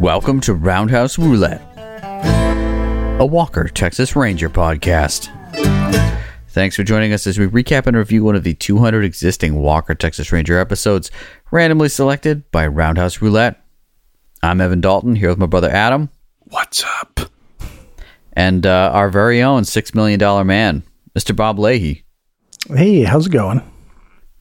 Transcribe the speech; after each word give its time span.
Welcome 0.00 0.40
to 0.42 0.54
Roundhouse 0.54 1.18
Roulette, 1.18 1.60
a 3.20 3.26
Walker, 3.26 3.66
Texas 3.68 4.14
Ranger 4.14 4.48
podcast. 4.48 5.28
Thanks 6.50 6.76
for 6.76 6.84
joining 6.84 7.12
us 7.12 7.26
as 7.26 7.38
we 7.38 7.46
recap 7.46 7.86
and 7.86 7.96
review 7.96 8.22
one 8.22 8.36
of 8.36 8.44
the 8.44 8.54
200 8.54 9.04
existing 9.04 9.56
Walker, 9.56 9.94
Texas 9.94 10.30
Ranger 10.30 10.58
episodes 10.58 11.10
randomly 11.50 11.88
selected 11.88 12.48
by 12.52 12.66
Roundhouse 12.66 13.20
Roulette. 13.20 13.60
I'm 14.42 14.60
Evan 14.60 14.80
Dalton 14.80 15.16
here 15.16 15.30
with 15.30 15.38
my 15.38 15.46
brother 15.46 15.70
Adam 15.70 16.10
What's 16.44 16.84
up? 17.00 17.20
and 18.34 18.64
uh, 18.66 18.90
our 18.94 19.10
very 19.10 19.42
own 19.42 19.64
$6 19.64 19.94
million 19.94 20.46
man, 20.46 20.84
Mr. 21.18 21.34
Bob 21.34 21.58
Leahy. 21.58 22.04
Hey, 22.68 23.02
how's 23.02 23.26
it 23.26 23.30
going? 23.32 23.62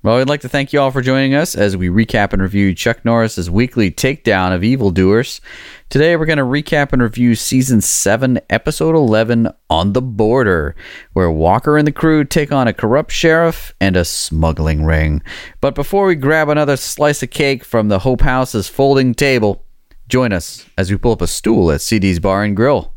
Well, 0.03 0.17
we'd 0.17 0.29
like 0.29 0.41
to 0.41 0.49
thank 0.49 0.71
you 0.71 0.79
all 0.79 0.91
for 0.91 1.01
joining 1.01 1.33
us 1.33 1.55
as 1.55 1.75
we 1.75 1.89
recap 1.89 2.31
and 2.31 2.39
review 2.41 2.75
Chuck 2.75 3.03
Norris's 3.03 3.49
weekly 3.49 3.89
takedown 3.89 4.53
of 4.53 4.63
evildoers. 4.63 5.41
Today, 5.89 6.15
we're 6.15 6.27
going 6.27 6.37
to 6.37 6.43
recap 6.43 6.93
and 6.93 7.01
review 7.01 7.33
season 7.33 7.81
7, 7.81 8.39
episode 8.47 8.93
11, 8.93 9.49
On 9.71 9.93
the 9.93 10.01
Border, 10.01 10.75
where 11.13 11.31
Walker 11.31 11.77
and 11.77 11.87
the 11.87 11.91
crew 11.91 12.23
take 12.23 12.51
on 12.51 12.67
a 12.67 12.73
corrupt 12.73 13.11
sheriff 13.11 13.73
and 13.81 13.97
a 13.97 14.05
smuggling 14.05 14.85
ring. 14.85 15.23
But 15.61 15.73
before 15.73 16.05
we 16.05 16.13
grab 16.13 16.47
another 16.47 16.77
slice 16.77 17.23
of 17.23 17.31
cake 17.31 17.63
from 17.63 17.87
the 17.87 17.99
Hope 17.99 18.21
House's 18.21 18.69
folding 18.69 19.15
table, 19.15 19.65
join 20.07 20.31
us 20.31 20.67
as 20.77 20.91
we 20.91 20.97
pull 20.97 21.13
up 21.13 21.23
a 21.23 21.27
stool 21.27 21.71
at 21.71 21.81
CD's 21.81 22.19
Bar 22.19 22.43
and 22.43 22.55
Grill. 22.55 22.93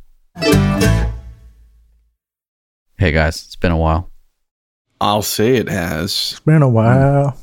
Hey 2.99 3.13
guys, 3.13 3.43
it's 3.47 3.57
been 3.57 3.73
a 3.73 3.79
while. 3.79 4.10
I'll 5.01 5.23
say 5.23 5.57
it 5.57 5.69
has 5.69 6.11
It's 6.33 6.41
been 6.41 6.63
a 6.63 6.69
while. 6.69 7.37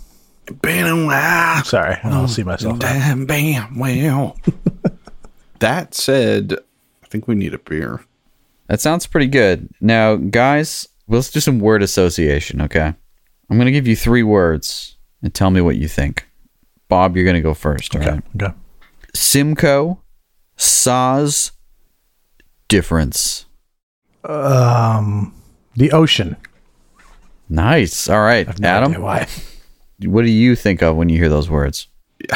been 0.61 0.85
a 0.85 1.05
while. 1.05 1.63
Sorry, 1.63 1.95
I 2.03 2.09
don't 2.09 2.27
see 2.27 2.43
myself. 2.43 2.80
Damn, 2.80 3.25
bam, 3.25 3.77
well. 3.80 4.38
that 5.59 5.93
said, 5.95 6.53
I 7.03 7.07
think 7.07 7.27
we 7.27 7.36
need 7.36 7.53
a 7.53 7.59
beer. 7.59 8.02
That 8.67 8.81
sounds 8.81 9.08
pretty 9.08 9.27
good. 9.27 9.69
Now, 9.81 10.16
guys, 10.17 10.88
let's 11.08 11.31
do 11.31 11.39
some 11.39 11.59
word 11.59 11.81
association, 11.81 12.61
okay? 12.61 12.94
I'm 13.49 13.58
going 13.58 13.66
to 13.66 13.71
give 13.71 13.88
you 13.88 13.95
three 13.95 14.23
words 14.23 14.97
and 15.23 15.33
tell 15.33 15.49
me 15.49 15.61
what 15.61 15.77
you 15.77 15.88
think. 15.88 16.27
Bob, 16.89 17.16
you're 17.16 17.25
going 17.25 17.36
to 17.36 17.42
go 17.42 17.53
first, 17.53 17.95
all 17.95 18.02
Okay, 18.02 18.11
right? 18.11 18.23
okay. 18.44 18.53
Simcoe, 19.16 20.02
Saaz, 20.58 21.52
difference. 22.67 23.45
Um, 24.23 25.33
the 25.75 25.92
ocean. 25.92 26.36
Nice. 27.50 28.09
All 28.09 28.22
right. 28.22 28.59
No 28.59 28.67
Adam, 28.67 29.02
why? 29.02 29.28
what 30.03 30.23
do 30.23 30.31
you 30.31 30.56
think 30.56 30.81
of 30.81 30.95
when 30.95 31.09
you 31.09 31.17
hear 31.17 31.30
those 31.30 31.50
words? 31.50 31.88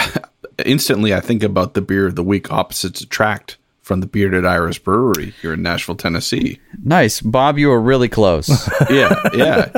Instantly, 0.66 1.14
I 1.14 1.20
think 1.20 1.44
about 1.44 1.74
the 1.74 1.82
beer 1.82 2.06
of 2.06 2.16
the 2.16 2.24
week 2.24 2.52
opposites 2.52 3.02
attract 3.02 3.58
from 3.82 4.00
the 4.00 4.08
Bearded 4.08 4.46
Iris 4.46 4.78
Brewery 4.78 5.34
here 5.42 5.54
in 5.54 5.64
Nashville, 5.64 5.96
Tennessee. 5.96 6.60
Nice. 6.84 7.20
Bob, 7.20 7.58
you 7.58 7.70
were 7.70 7.82
really 7.82 8.10
close. 8.10 8.50
Yeah, 8.90 9.16
yeah. 9.34 9.70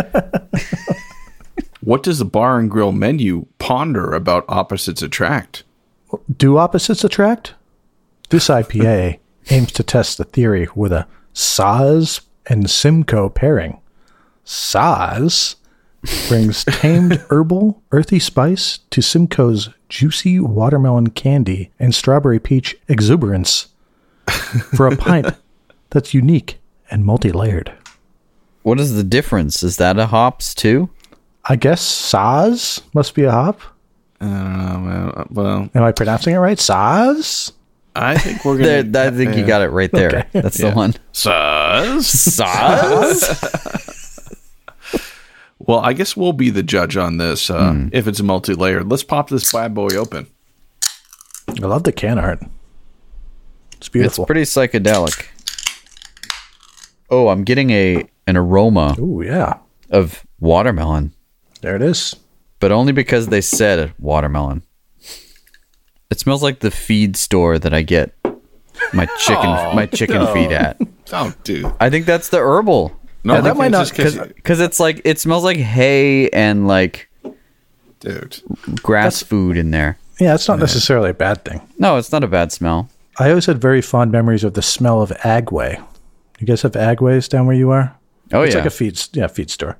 what 1.82 2.04
does 2.04 2.20
the 2.20 2.26
bar 2.26 2.60
and 2.60 2.70
grill 2.70 2.92
menu 2.92 3.46
ponder 3.60 4.14
about 4.14 4.46
opposites 4.48 5.02
attract? 5.02 5.64
Do 6.36 6.58
opposites 6.58 7.04
attract? 7.04 7.54
This 8.30 8.48
IPA 8.48 9.20
aims 9.50 9.72
to 9.74 9.84
test 9.84 10.18
the 10.18 10.24
theory 10.24 10.68
with 10.76 10.92
a 10.92 11.08
Saaz 11.34 12.22
and 12.48 12.70
Simcoe 12.70 13.30
pairing. 13.30 13.80
Saaz 14.46 15.56
brings 16.28 16.64
tamed 16.66 17.14
herbal, 17.30 17.82
earthy 17.92 18.20
spice 18.20 18.80
to 18.90 19.02
Simcoe's 19.02 19.70
juicy 19.90 20.40
watermelon 20.40 21.08
candy 21.12 21.72
and 21.80 21.94
strawberry 21.96 22.40
peach 22.40 22.76
exuberance 22.88 23.68
for 24.76 24.88
a 24.88 24.96
pint 24.98 25.28
that's 25.92 26.14
unique 26.14 26.60
and 26.92 27.06
multi 27.06 27.32
layered. 27.32 27.72
what 28.64 28.80
is 28.80 28.96
the 28.96 29.04
difference? 29.04 29.64
Is 29.64 29.78
that 29.78 29.98
a 30.00 30.08
hops 30.08 30.54
too? 30.54 30.90
I 31.46 31.56
guess 31.56 31.82
Saaz 31.84 32.82
must 32.94 33.16
be 33.16 33.24
a 33.24 33.32
hop. 33.32 33.62
Uh, 34.22 35.26
well, 35.30 35.70
Am 35.76 35.84
I 35.84 35.92
pronouncing 35.92 36.34
it 36.34 36.38
right? 36.38 36.58
Saaz? 36.58 37.52
I 37.96 38.18
think 38.18 38.44
we're 38.46 38.58
gonna. 38.84 39.08
I 39.08 39.12
think 39.12 39.36
you 39.36 39.46
got 39.46 39.62
it 39.62 39.68
right 39.70 39.92
there. 39.92 40.08
Okay. 40.08 40.26
That's 40.32 40.58
the 40.58 40.72
one. 40.72 40.96
Sus. 41.12 42.40
Saaz? 42.40 43.93
Well, 45.66 45.80
I 45.80 45.94
guess 45.94 46.18
we'll 46.18 46.34
be 46.34 46.50
the 46.50 46.64
judge 46.64 46.98
on 46.98 47.18
this. 47.18 47.50
Uh, 47.50 47.88
If 47.92 48.08
it's 48.08 48.22
multi-layered, 48.22 48.90
let's 48.90 49.04
pop 49.04 49.30
this 49.30 49.52
bad 49.52 49.74
boy 49.74 49.90
open. 49.96 50.28
I 51.48 51.66
love 51.66 51.84
the 51.84 51.92
can 51.92 52.20
art. 52.20 52.42
It's 53.78 53.90
beautiful. 53.90 54.24
It's 54.24 54.28
pretty 54.28 54.42
psychedelic. 54.44 55.28
Oh, 57.10 57.28
I'm 57.30 57.44
getting 57.44 57.70
a 57.70 58.06
an 58.26 58.38
aroma 58.38 58.96
Oh 58.98 59.22
yeah. 59.22 59.58
of 59.90 60.26
watermelon, 60.40 61.14
There 61.62 61.76
it 61.76 61.82
is. 61.82 62.16
but 62.60 62.72
only 62.72 62.94
because 62.94 63.28
they 63.28 63.42
said 63.42 63.94
watermelon. 64.00 64.64
It 66.10 66.20
smells 66.20 66.42
like 66.44 66.60
the 66.60 66.72
feed 66.72 67.18
store 67.18 67.60
that 67.60 67.74
I 67.74 67.82
get 67.82 68.14
my 68.94 69.06
chicken 69.20 69.50
my 69.76 69.86
chicken 69.88 70.26
feed 70.34 70.52
at. 70.52 70.78
Oh, 71.12 71.34
dude. 71.44 71.72
I 71.80 71.90
think 71.90 72.06
that's 72.06 72.30
the 72.30 72.38
herbal 72.40 72.98
No, 73.24 73.36
Yeah, 73.36 73.42
that 73.42 73.58
might 73.58 73.68
it's 73.68 73.72
not- 73.72 73.80
just 73.88 73.96
'cause- 74.18 74.28
because 74.36 74.60
it's 74.60 74.80
like 74.80 75.02
it 75.06 75.20
smells 75.20 75.44
like 75.44 75.58
hay 75.58 76.30
and 76.30 76.68
like 76.68 77.10
dude. 78.00 78.42
grass 78.82 79.22
food 79.24 79.58
in 79.58 79.72
there. 79.72 79.98
Yeah, 80.20 80.36
it's 80.36 80.48
not 80.48 80.60
necessarily 80.60 81.10
a 81.10 81.14
bad 81.14 81.44
thing. 81.46 81.62
No, 81.80 81.98
it's 81.98 82.12
not 82.12 82.24
a 82.24 82.28
bad 82.28 82.52
smell. 82.52 82.90
I 83.18 83.30
always 83.30 83.46
had 83.46 83.60
very 83.62 83.82
fond 83.82 84.12
memories 84.12 84.44
of 84.44 84.54
the 84.54 84.62
smell 84.62 85.02
of 85.02 85.10
Agway. 85.24 85.82
You 86.40 86.48
guys 86.48 86.62
have 86.64 86.74
Agways 86.74 87.30
down 87.30 87.46
where 87.46 87.56
you 87.56 87.72
are? 87.72 87.96
Oh 88.32 88.42
It's 88.42 88.54
yeah, 88.54 88.60
it's 88.60 88.66
like 88.66 88.66
a 88.66 88.70
feed, 88.76 89.02
yeah, 89.14 89.28
feed 89.28 89.50
store. 89.50 89.78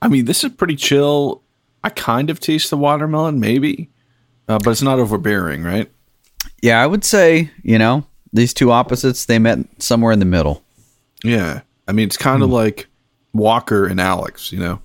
I 0.00 0.08
mean, 0.08 0.24
this 0.26 0.44
is 0.44 0.50
pretty 0.52 0.76
chill. 0.76 1.42
I 1.84 1.90
kind 1.90 2.30
of 2.30 2.40
taste 2.40 2.70
the 2.70 2.76
watermelon, 2.76 3.40
maybe, 3.40 3.88
uh, 4.48 4.58
but 4.62 4.70
it's 4.70 4.82
not 4.82 4.98
overbearing, 4.98 5.62
right? 5.62 5.90
yeah. 6.62 6.82
I 6.82 6.86
would 6.86 7.04
say 7.04 7.50
you 7.62 7.78
know 7.78 8.04
these 8.32 8.52
two 8.54 8.70
opposites 8.72 9.24
they 9.26 9.38
met 9.38 9.58
somewhere 9.78 10.12
in 10.12 10.18
the 10.18 10.24
middle. 10.24 10.62
Yeah. 11.24 11.60
I 11.88 11.92
mean, 11.92 12.06
it's 12.06 12.16
kind 12.18 12.42
of 12.42 12.50
like 12.50 12.86
Walker 13.32 13.86
and 13.86 14.00
Alex, 14.00 14.52
you 14.52 14.58
know, 14.60 14.80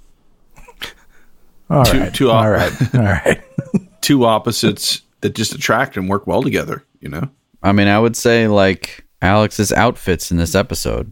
All 1.69 1.83
Two- 1.85 1.99
right, 1.99 2.13
two 2.13 2.29
all 2.31 2.37
op- 2.37 2.49
right, 2.49 2.95
all 2.95 3.01
right. 3.01 3.41
two 4.01 4.25
opposites 4.25 5.01
that 5.21 5.35
just 5.35 5.53
attract 5.53 5.97
and 5.97 6.09
work 6.09 6.25
well 6.27 6.41
together, 6.41 6.83
you 7.01 7.09
know? 7.09 7.29
I 7.61 7.71
mean, 7.73 7.87
I 7.87 7.99
would 7.99 8.15
say 8.15 8.47
like 8.47 9.05
Alex's 9.21 9.71
outfits 9.71 10.31
in 10.31 10.37
this 10.37 10.55
episode. 10.55 11.11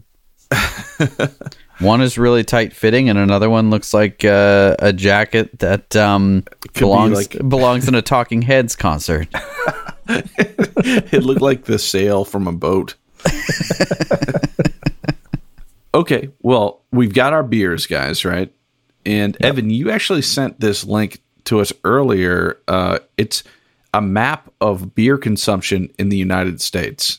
one 1.80 2.00
is 2.02 2.18
really 2.18 2.44
tight 2.44 2.72
fitting, 2.74 3.08
and 3.08 3.18
another 3.18 3.48
one 3.50 3.70
looks 3.70 3.92
like 3.94 4.24
uh, 4.24 4.76
a 4.78 4.92
jacket 4.92 5.58
that 5.60 5.94
um, 5.96 6.44
be 6.74 6.80
belongs 6.80 7.16
like- 7.16 7.36
belongs 7.48 7.88
in 7.88 7.94
a 7.94 8.02
Talking 8.02 8.42
Heads 8.42 8.76
concert. 8.76 9.28
It 10.08 11.22
looked 11.22 11.40
like 11.42 11.64
the 11.64 11.78
sail 11.78 12.24
from 12.24 12.46
a 12.48 12.52
boat. 12.52 12.94
Okay, 15.94 16.30
well, 16.40 16.82
we've 16.90 17.14
got 17.14 17.32
our 17.32 17.42
beers, 17.42 17.86
guys, 17.86 18.24
right? 18.24 18.52
And 19.04 19.36
Evan, 19.40 19.70
you 19.70 19.90
actually 19.90 20.22
sent 20.22 20.60
this 20.60 20.84
link 20.84 21.22
to 21.44 21.60
us 21.60 21.72
earlier. 21.84 22.58
Uh, 22.68 23.00
it's 23.16 23.42
a 23.92 24.00
map 24.00 24.50
of 24.60 24.94
beer 24.94 25.18
consumption 25.18 25.92
in 25.98 26.08
the 26.08 26.16
United 26.16 26.60
States. 26.60 27.18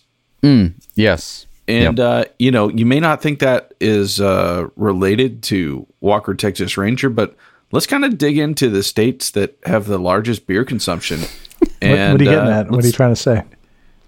Yes, 0.96 1.46
And 1.68 2.00
uh, 2.00 2.26
you 2.40 2.52
know, 2.52 2.70
you 2.70 2.86
may 2.86 3.00
not 3.00 3.22
think 3.22 3.40
that 3.40 3.74
is 3.80 4.20
uh, 4.20 4.68
related 4.76 5.44
to 5.44 5.88
Walker 6.02 6.34
Texas 6.34 6.78
Ranger, 6.78 7.10
but 7.10 7.36
let's 7.72 7.88
kind 7.88 8.04
of 8.04 8.18
dig 8.18 8.38
into 8.38 8.70
the 8.70 8.84
states 8.84 9.32
that 9.32 9.58
have 9.66 9.86
the 9.86 9.98
largest 9.98 10.48
beer 10.48 10.66
consumption. 10.66 11.22
What, 11.64 11.72
And, 11.82 12.14
what 12.14 12.22
are 12.22 12.24
you 12.24 12.30
getting 12.30 12.54
uh, 12.54 12.60
at? 12.60 12.72
What 12.72 12.84
are 12.84 12.88
you 12.88 12.94
trying 12.94 13.14
to 13.14 13.22
say? 13.22 13.44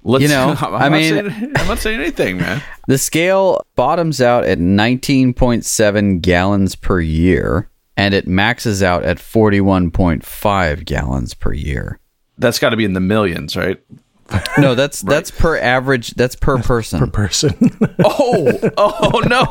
Let's, 0.08 0.22
You 0.22 0.28
know, 0.30 0.56
I'm 0.62 0.76
I 0.76 0.80
not 0.90 0.92
mean- 0.92 1.14
saying, 1.32 1.52
I'm 1.58 1.68
not 1.68 1.80
saying 1.80 2.00
anything, 2.00 2.38
man. 2.38 2.62
the 2.88 2.98
scale 3.00 3.66
bottoms 3.76 4.22
out 4.22 4.46
at 4.46 4.60
19.7 4.60 6.22
gallons 6.22 6.76
per 6.76 7.00
year, 7.02 7.70
and 7.98 8.14
it 8.14 8.28
maxes 8.28 8.84
out 8.84 9.04
at 9.04 9.18
41.5 9.18 10.86
gallons 10.86 11.34
per 11.34 11.54
year. 11.54 12.00
That's 12.38 12.60
got 12.60 12.70
to 12.70 12.78
be 12.78 12.86
in 12.86 12.94
the 12.94 13.00
millions, 13.00 13.56
right? 13.56 13.82
No, 14.58 14.74
that's 14.74 15.02
that's 15.02 15.30
per 15.32 15.58
average. 15.58 16.12
That's 16.16 16.36
per 16.36 16.58
person. 16.60 17.00
Per 17.06 17.08
person. 17.08 17.54
Oh, 18.04 18.60
oh 18.78 19.20
no! 19.28 19.46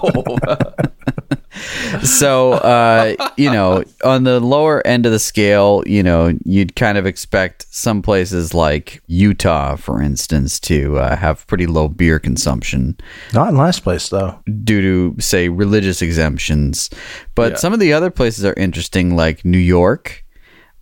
so 2.03 2.53
uh, 2.55 3.15
you 3.37 3.51
know 3.51 3.85
on 4.05 4.25
the 4.25 4.41
lower 4.41 4.85
end 4.87 5.07
of 5.07 5.13
the 5.13 5.19
scale 5.21 5.83
you 5.87 6.03
know 6.03 6.37
you'd 6.45 6.75
kind 6.75 6.99
of 6.99 7.07
expect 7.07 7.67
some 7.71 8.03
places 8.03 8.53
like 8.55 9.01
utah 9.07 9.77
for 9.77 10.03
instance 10.03 10.59
to 10.59 10.99
uh, 10.99 11.15
have 11.17 11.47
pretty 11.47 11.67
low 11.67 11.87
beer 11.89 12.19
consumption 12.19 12.97
not 13.33 13.49
in 13.51 13.57
last 13.57 13.85
place 13.85 14.09
though. 14.09 14.39
due 14.65 14.81
to 15.15 15.21
say 15.23 15.49
religious 15.49 16.03
exemptions 16.03 16.91
but 17.37 17.53
Yeah. 17.53 17.59
some 17.59 17.73
of 17.73 17.79
the 17.81 17.93
other 17.93 18.11
places 18.11 18.45
are 18.45 18.55
interesting 18.55 19.15
like 19.15 19.45
new 19.45 19.57
york 19.59 20.24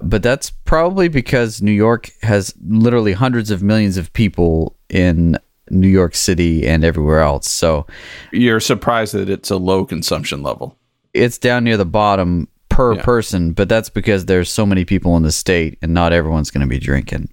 but 0.09 0.23
that's 0.23 0.51
probably 0.51 1.09
because 1.09 1.63
New 1.63 1.73
York 1.73 2.11
has 2.23 2.55
literally 2.67 3.13
hundreds 3.13 3.51
of 3.51 3.63
millions 3.63 3.97
of 3.97 4.13
people 4.13 4.77
in 4.89 5.39
New 5.71 5.89
York 5.89 6.15
City 6.15 6.67
and 6.67 6.85
everywhere 6.85 7.21
else. 7.21 7.49
So 7.51 7.87
You're 8.33 8.61
surprised 8.61 9.15
that 9.15 9.29
it's 9.31 9.51
a 9.51 9.57
low 9.57 9.85
consumption 9.85 10.43
level. 10.43 10.77
it's 11.15 11.39
down 11.39 11.65
near 11.65 11.77
the 11.77 11.85
bottom 11.85 12.49
per 12.69 12.95
Yeah. 12.95 13.03
person, 13.03 13.53
but 13.53 13.69
that's 13.69 13.91
because 13.91 14.25
there's 14.27 14.49
so 14.51 14.65
many 14.65 14.85
people 14.85 15.15
in 15.19 15.23
the 15.23 15.31
state 15.33 15.79
and 15.83 15.93
not 15.93 16.13
everyone's 16.15 16.51
going 16.51 16.63
to 16.63 16.71
be 16.71 16.79
drinking. 16.79 17.29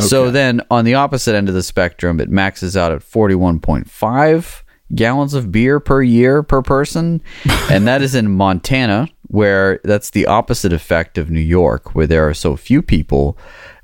So 0.00 0.30
then 0.30 0.60
on 0.70 0.84
the 0.84 0.94
opposite 0.94 1.34
end 1.34 1.48
of 1.48 1.54
the 1.54 1.62
spectrum, 1.62 2.20
it 2.20 2.28
maxes 2.30 2.76
out 2.76 2.92
at 2.92 3.00
41.5 3.02 4.62
gallons 4.94 5.34
of 5.34 5.52
beer 5.52 5.80
per 5.80 6.02
year 6.02 6.42
per 6.42 6.62
person. 6.62 7.22
and 7.70 7.86
that 7.86 8.02
is 8.02 8.14
in 8.14 8.30
Montana, 8.30 9.08
where 9.28 9.80
that's 9.84 10.10
the 10.10 10.26
opposite 10.26 10.72
effect 10.72 11.18
of 11.18 11.30
New 11.30 11.40
York, 11.40 11.94
where 11.94 12.06
there 12.06 12.28
are 12.28 12.34
so 12.34 12.56
few 12.56 12.82
people 12.82 13.36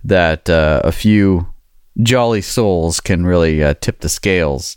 that 0.04 0.48
uh, 0.48 0.80
a 0.84 0.92
few 0.92 1.52
jolly 2.00 2.40
souls 2.40 3.00
can 3.00 3.26
really 3.26 3.62
uh, 3.62 3.74
tip 3.80 4.00
the 4.00 4.08
scales. 4.08 4.76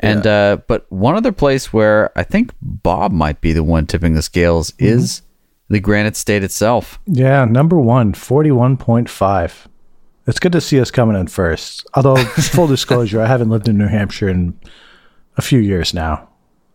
And 0.00 0.26
uh, 0.26 0.58
but 0.68 0.86
one 0.92 1.16
other 1.16 1.32
place 1.32 1.72
where 1.72 2.16
I 2.16 2.22
think 2.22 2.52
Bob 2.62 3.10
might 3.10 3.40
be 3.40 3.52
the 3.52 3.64
one 3.64 3.86
tipping 3.86 4.14
the 4.14 4.22
scales 4.22 4.72
is 4.78 5.22
the 5.68 5.80
Granite 5.80 6.16
State 6.16 6.44
itself. 6.44 7.00
Yeah, 7.06 7.44
number 7.44 7.80
one, 7.80 8.12
41.5. 8.12 9.66
It's 10.26 10.38
good 10.38 10.52
to 10.52 10.60
see 10.60 10.80
us 10.80 10.90
coming 10.90 11.16
in 11.16 11.26
first. 11.26 11.86
Although, 11.94 12.16
full 12.24 12.66
disclosure, 12.66 13.20
I 13.20 13.26
haven't 13.26 13.50
lived 13.50 13.68
in 13.68 13.78
New 13.78 13.88
Hampshire 13.88 14.28
in 14.28 14.58
a 15.38 15.42
few 15.42 15.58
years 15.60 15.94
now. 15.94 16.28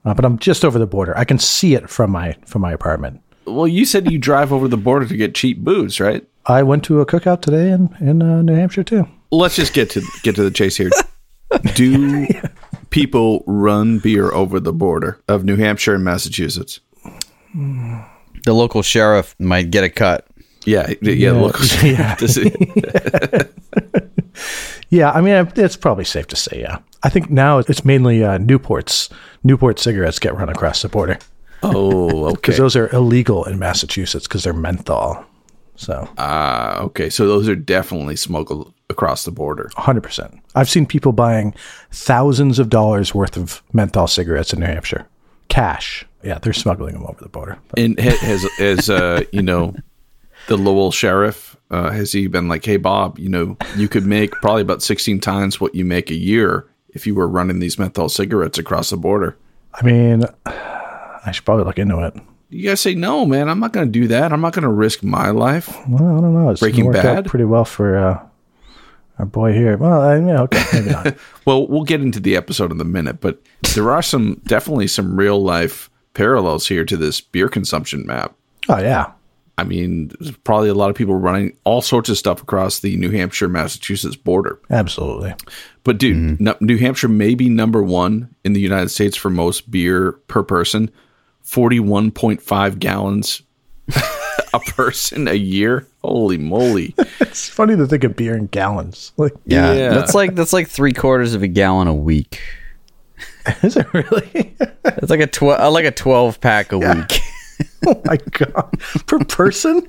Uh, 0.06 0.14
but 0.14 0.26
I'm 0.26 0.38
just 0.40 0.66
over 0.66 0.80
the 0.80 0.88
border. 0.88 1.16
I 1.18 1.24
can 1.24 1.38
see 1.38 1.76
it 1.76 1.90
from 1.90 2.12
my 2.12 2.36
from 2.46 2.62
my 2.64 2.72
apartment. 2.74 3.22
Well, 3.46 3.68
you 3.68 3.86
said 3.86 4.12
you 4.12 4.18
drive 4.18 4.52
over 4.52 4.68
the 4.68 4.78
border 4.78 5.06
to 5.06 5.16
get 5.16 5.36
cheap 5.36 5.60
booze, 5.64 6.00
right? 6.00 6.26
I 6.46 6.64
went 6.64 6.84
to 6.86 7.00
a 7.00 7.06
cookout 7.06 7.42
today 7.42 7.72
in 7.72 7.96
in 8.02 8.22
uh, 8.22 8.42
New 8.42 8.56
Hampshire 8.56 8.84
too. 8.84 9.08
Let's 9.32 9.56
just 9.56 9.74
get 9.74 9.90
to 9.92 10.02
get 10.24 10.36
to 10.36 10.44
the 10.44 10.52
chase 10.52 10.76
here. 10.78 10.90
Do 11.76 12.28
people 12.90 13.44
run 13.48 14.00
beer 14.00 14.32
over 14.34 14.60
the 14.60 14.74
border 14.74 15.22
of 15.30 15.46
New 15.46 15.56
Hampshire 15.56 15.96
and 15.96 16.04
Massachusetts? 16.04 16.80
The 17.56 18.54
local 18.54 18.82
sheriff 18.82 19.36
might 19.40 19.72
get 19.72 19.84
a 19.84 19.90
cut. 19.90 20.28
Yeah, 20.66 20.92
yeah. 21.02 21.32
Look, 21.32 21.60
Yeah. 21.82 22.16
this 22.16 22.38
is- 22.38 22.52
Yeah, 22.76 23.44
I 25.14 25.22
mean 25.22 25.52
it's 25.56 25.76
probably 25.76 26.06
safe 26.06 26.28
to 26.28 26.36
say. 26.36 26.62
Yeah, 26.62 26.80
I 27.04 27.10
think 27.10 27.30
now 27.30 27.60
it's 27.60 27.84
mainly 27.86 28.24
uh, 28.24 28.38
Newport's 28.38 29.10
Newport 29.44 29.80
cigarettes 29.80 30.20
get 30.20 30.36
run 30.36 30.50
across 30.50 30.82
the 30.82 30.90
border 30.90 31.18
oh, 31.64 32.26
okay. 32.28 32.36
because 32.36 32.58
those 32.58 32.76
are 32.76 32.90
illegal 32.94 33.46
in 33.46 33.60
Massachusetts 33.60 34.28
because 34.28 34.44
they're 34.44 34.54
menthol. 34.54 35.26
So 35.76 36.08
Ah, 36.18 36.80
okay. 36.82 37.10
So 37.10 37.28
those 37.28 37.50
are 37.50 37.56
definitely 37.56 38.16
smuggled 38.16 38.74
across 38.90 39.26
the 39.26 39.32
border. 39.32 39.72
100%. 39.76 40.40
I've 40.56 40.70
seen 40.70 40.86
people 40.86 41.12
buying 41.14 41.56
thousands 41.92 42.60
of 42.60 42.70
dollars 42.70 43.16
worth 43.16 43.38
of 43.38 43.64
menthol 43.74 44.08
cigarettes 44.08 44.54
in 44.54 44.60
New 44.60 44.68
Hampshire. 44.68 45.08
Cash. 45.50 46.06
Yeah, 46.24 46.38
they're 46.40 46.54
smuggling 46.54 46.94
them 46.94 47.06
over 47.06 47.22
the 47.22 47.30
border. 47.30 47.58
But 47.70 47.80
And 47.80 48.00
ha- 48.00 48.18
has 48.22 48.44
has 48.58 48.90
uh, 48.90 49.24
you 49.32 49.42
know 49.42 49.76
the 50.48 50.58
Lowell 50.58 50.92
sheriff 50.92 51.53
uh, 51.72 51.90
has 51.92 52.12
he 52.12 52.28
been 52.28 52.48
like, 52.48 52.66
hey 52.66 52.78
Bob, 52.78 53.20
you 53.20 53.30
know 53.30 53.58
you 53.76 53.88
could 53.88 54.06
make 54.06 54.32
probably 54.34 54.62
about 54.62 54.82
sixteen 54.82 55.20
times 55.20 55.60
what 55.60 55.76
you 55.76 55.86
make 55.86 56.10
a 56.12 56.16
year 56.16 56.68
if 56.90 57.08
you 57.08 57.16
were 57.16 57.28
running 57.28 57.60
these 57.60 57.80
menthol 57.80 58.10
cigarettes 58.10 58.58
across 58.58 58.90
the 58.90 58.98
border. 58.98 59.38
I 59.74 59.84
mean, 59.86 60.24
I 60.46 61.32
should 61.32 61.46
probably 61.46 61.66
look 61.66 61.80
into 61.80 62.00
it. 62.06 62.14
You 62.50 62.70
guys 62.70 62.82
say 62.82 62.94
no, 62.94 63.26
man. 63.26 63.50
I'm 63.50 63.60
not 63.60 63.74
going 63.74 63.88
to 63.88 63.92
do 63.92 64.08
that. 64.10 64.32
I'm 64.32 64.42
not 64.42 64.54
going 64.54 64.62
to 64.64 64.70
risk 64.70 65.02
my 65.02 65.32
life. 65.32 65.76
Well, 65.90 66.18
I 66.18 66.22
don't 66.22 66.34
know. 66.34 66.50
It's 66.52 66.60
Breaking 66.60 66.92
Bad? 66.92 67.26
pretty 67.26 67.46
well 67.46 67.66
for 67.66 67.98
uh, 67.98 68.24
our 69.18 69.26
boy 69.26 69.54
here. 69.54 69.76
Well, 69.76 70.02
I, 70.02 70.20
yeah, 70.20 70.42
okay, 70.42 70.64
maybe 70.74 70.90
not. 70.92 71.16
Well, 71.46 71.68
we'll 71.68 71.84
get 71.84 72.00
into 72.02 72.20
the 72.20 72.38
episode 72.38 72.72
in 72.72 72.80
a 72.80 72.86
minute, 72.86 73.20
but 73.20 73.42
there 73.74 73.92
are 73.92 74.02
some 74.04 74.40
definitely 74.46 74.88
some 74.88 75.18
real 75.18 75.42
life 75.44 75.90
parallels 76.14 76.68
here 76.68 76.86
to 76.86 76.96
this 76.96 77.20
beer 77.20 77.50
consumption 77.50 78.06
map. 78.06 78.36
oh, 78.70 78.78
yeah. 78.78 79.12
I 79.64 79.66
mean, 79.66 80.12
probably 80.44 80.68
a 80.70 80.74
lot 80.74 80.90
of 80.90 80.96
people 80.98 81.16
running 81.16 81.58
all 81.64 81.82
sorts 81.82 82.10
of 82.10 82.18
stuff 82.18 82.42
across 82.42 82.82
the 82.82 82.98
New 82.98 83.12
Hampshire 83.12 83.48
Massachusetts 83.48 84.18
border. 84.18 84.60
Absolutely. 84.70 85.34
But 85.86 85.98
dude, 85.98 86.18
mm-hmm. 86.18 86.44
Nu- 86.44 86.56
New 86.60 86.78
Hampshire 86.78 87.08
may 87.08 87.34
be 87.34 87.48
number 87.48 87.82
one 87.82 88.36
in 88.44 88.52
the 88.54 88.60
United 88.60 88.90
States 88.90 89.16
for 89.16 89.30
most 89.30 89.72
beer 89.72 90.12
per 90.28 90.44
person, 90.44 90.92
forty-one 91.42 92.12
point 92.12 92.42
five 92.42 92.78
gallons 92.80 93.42
a 94.54 94.60
person 94.60 95.28
a 95.28 95.34
year. 95.34 95.88
Holy 96.04 96.38
moly! 96.38 96.94
It's 97.22 97.50
funny 97.50 97.76
to 97.78 97.88
think 97.88 98.04
of 98.04 98.16
beer 98.16 98.36
in 98.36 98.46
gallons. 98.48 99.12
Like, 99.18 99.34
Yeah, 99.46 99.74
Yeah. 99.74 99.94
that's 99.94 100.14
like 100.14 100.36
that's 100.36 100.54
like 100.54 100.68
three 100.68 100.94
quarters 100.94 101.34
of 101.34 101.42
a 101.42 101.48
gallon 101.48 101.88
a 101.88 101.96
week. 101.96 102.42
is 103.64 103.76
it 103.78 103.92
really? 103.94 104.56
That's 104.84 105.10
like 105.10 105.20
a 105.22 105.28
twelve, 105.28 105.60
uh, 105.60 105.72
like 105.72 105.86
a 105.86 105.92
twelve 105.92 106.40
pack 106.42 106.72
a 106.74 106.78
week. 106.78 107.20
oh, 107.88 108.02
my 108.06 108.18
God. 108.32 108.80
per 109.08 109.20
person? 109.20 109.88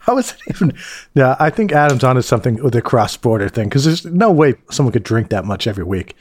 How 0.00 0.18
is 0.18 0.32
it 0.32 0.38
even? 0.50 0.76
Yeah, 1.14 1.34
I 1.38 1.48
think 1.48 1.72
Adam's 1.72 2.04
onto 2.04 2.20
something 2.20 2.62
with 2.62 2.74
the 2.74 2.82
cross 2.82 3.16
border 3.16 3.48
thing 3.48 3.68
because 3.68 3.84
there's 3.84 4.04
no 4.04 4.30
way 4.30 4.54
someone 4.70 4.92
could 4.92 5.02
drink 5.02 5.30
that 5.30 5.46
much 5.46 5.66
every 5.66 5.84
week, 5.84 6.14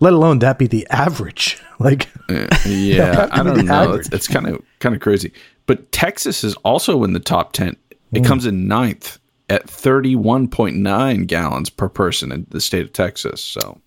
let 0.00 0.14
alone 0.14 0.38
that 0.38 0.58
be 0.58 0.66
the 0.66 0.86
average. 0.90 1.60
Like, 1.80 2.08
uh, 2.28 2.48
Yeah, 2.66 3.28
I 3.30 3.44
don't 3.44 3.64
know. 3.64 3.72
average. 3.72 4.06
It's, 4.06 4.08
it's 4.12 4.26
kind 4.26 4.48
of 4.48 4.60
kind 4.80 4.96
of 4.96 5.00
crazy. 5.00 5.32
But 5.66 5.92
Texas 5.92 6.42
is 6.42 6.56
also 6.64 7.04
in 7.04 7.12
the 7.12 7.20
top 7.20 7.52
ten. 7.52 7.76
It 8.12 8.22
mm. 8.22 8.26
comes 8.26 8.46
in 8.46 8.66
ninth 8.66 9.20
at 9.48 9.70
thirty-one 9.70 10.48
point 10.48 10.74
nine 10.74 11.22
gallons 11.22 11.70
per 11.70 11.88
person 11.88 12.32
in 12.32 12.48
the 12.50 12.60
state 12.60 12.82
of 12.82 12.92
Texas. 12.92 13.40
So 13.40 13.80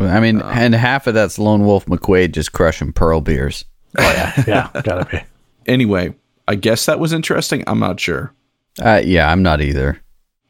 I 0.00 0.20
mean, 0.20 0.40
uh, 0.40 0.52
and 0.54 0.74
half 0.74 1.08
of 1.08 1.14
that's 1.14 1.40
Lone 1.40 1.64
Wolf 1.64 1.86
McQuade 1.86 2.32
just 2.32 2.52
crushing 2.52 2.92
pearl 2.92 3.20
beers. 3.20 3.64
Oh 3.98 4.02
yeah, 4.02 4.44
yeah, 4.46 4.82
gotta 4.82 5.04
be. 5.06 5.20
Anyway, 5.68 6.14
I 6.48 6.54
guess 6.54 6.86
that 6.86 6.98
was 6.98 7.12
interesting. 7.12 7.62
I'm 7.66 7.78
not 7.78 8.00
sure. 8.00 8.32
Uh, 8.80 9.02
yeah, 9.04 9.30
I'm 9.30 9.42
not 9.42 9.60
either. 9.60 10.00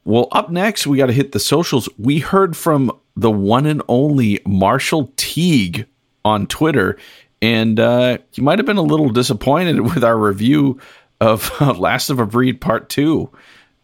Well, 0.04 0.28
up 0.32 0.50
next, 0.50 0.86
we 0.86 0.96
got 0.96 1.06
to 1.06 1.12
hit 1.12 1.32
the 1.32 1.40
socials. 1.40 1.88
We 1.98 2.20
heard 2.20 2.56
from 2.56 2.90
the 3.16 3.30
one 3.30 3.66
and 3.66 3.82
only 3.88 4.40
Marshall 4.46 5.12
Teague 5.16 5.86
on 6.24 6.46
Twitter, 6.46 6.96
and 7.42 7.78
uh, 7.78 8.18
he 8.30 8.40
might 8.40 8.58
have 8.58 8.66
been 8.66 8.78
a 8.78 8.82
little 8.82 9.10
disappointed 9.10 9.80
with 9.94 10.04
our 10.04 10.16
review 10.16 10.78
of 11.20 11.50
uh, 11.60 11.74
Last 11.74 12.10
of 12.10 12.20
a 12.20 12.26
Breed 12.26 12.60
Part 12.60 12.88
2. 12.88 13.28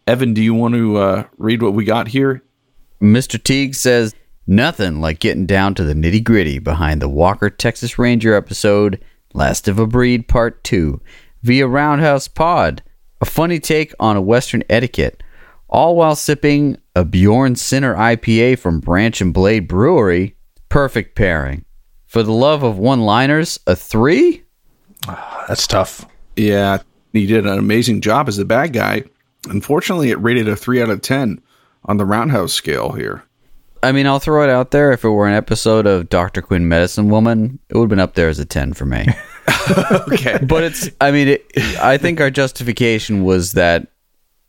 Evan, 0.07 0.33
do 0.33 0.41
you 0.41 0.53
want 0.53 0.75
to 0.75 0.97
uh, 0.97 1.23
read 1.37 1.61
what 1.61 1.73
we 1.73 1.83
got 1.83 2.07
here? 2.07 2.41
Mr. 3.01 3.41
Teague 3.41 3.75
says 3.75 4.15
nothing 4.47 5.01
like 5.01 5.19
getting 5.19 5.45
down 5.45 5.75
to 5.75 5.83
the 5.83 5.93
nitty 5.93 6.23
gritty 6.23 6.59
behind 6.59 7.01
the 7.01 7.09
Walker 7.09 7.49
Texas 7.49 7.99
Ranger 7.99 8.33
episode 8.33 9.03
Last 9.33 9.67
of 9.67 9.79
a 9.79 9.85
Breed 9.85 10.27
Part 10.27 10.63
2 10.63 11.01
via 11.45 11.67
Roundhouse 11.67 12.27
Pod, 12.27 12.81
a 13.21 13.25
funny 13.25 13.59
take 13.59 13.93
on 13.99 14.17
a 14.17 14.21
Western 14.21 14.63
etiquette, 14.67 15.21
all 15.69 15.95
while 15.95 16.15
sipping 16.15 16.75
a 16.95 17.05
Bjorn 17.05 17.55
Sinner 17.55 17.93
IPA 17.93 18.57
from 18.57 18.79
Branch 18.79 19.21
and 19.21 19.31
Blade 19.31 19.67
Brewery. 19.67 20.35
Perfect 20.69 21.15
pairing. 21.15 21.63
For 22.07 22.23
the 22.23 22.31
love 22.31 22.63
of 22.63 22.79
one 22.79 23.01
liners, 23.01 23.59
a 23.67 23.75
three? 23.75 24.43
Ah, 25.07 25.45
that's 25.47 25.67
tough. 25.67 26.05
Yeah, 26.35 26.79
he 27.13 27.27
did 27.27 27.45
an 27.45 27.59
amazing 27.59 28.01
job 28.01 28.27
as 28.27 28.37
the 28.37 28.45
bad 28.45 28.73
guy. 28.73 29.03
Unfortunately, 29.47 30.09
it 30.09 30.19
rated 30.19 30.49
a 30.49 30.55
3 30.55 30.81
out 30.81 30.89
of 30.89 31.01
10 31.01 31.39
on 31.85 31.97
the 31.97 32.05
Roundhouse 32.05 32.53
scale 32.53 32.93
here. 32.93 33.23
I 33.83 33.91
mean, 33.91 34.07
I'll 34.07 34.19
throw 34.19 34.43
it 34.43 34.49
out 34.49 34.71
there. 34.71 34.91
If 34.91 35.03
it 35.03 35.09
were 35.09 35.27
an 35.27 35.35
episode 35.35 35.85
of 35.85 36.09
Dr. 36.09 36.41
Quinn 36.41 36.67
Medicine 36.67 37.09
Woman, 37.09 37.59
it 37.69 37.75
would 37.75 37.83
have 37.83 37.89
been 37.89 37.99
up 37.99 38.15
there 38.15 38.29
as 38.29 38.39
a 38.39 38.45
10 38.45 38.73
for 38.73 38.85
me. 38.85 39.05
Okay. 40.11 40.39
but 40.41 40.63
it's 40.63 40.89
i 41.01 41.11
mean 41.11 41.27
it, 41.27 41.45
i 41.79 41.97
think 41.97 42.19
our 42.21 42.29
justification 42.29 43.23
was 43.23 43.53
that 43.53 43.87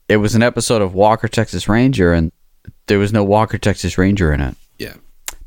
it 0.09 0.19
was 0.19 0.35
an 0.35 0.43
episode 0.43 0.83
of 0.83 0.95
walker 0.95 1.29
texas 1.29 1.69
ranger 1.69 2.13
and 2.13 2.33
there 2.87 2.99
was 2.99 3.13
no 3.13 3.25
walker 3.25 3.59
texas 3.59 3.99
ranger 3.99 4.33
in 4.33 4.41
it 4.41 4.57
yeah. 4.79 4.95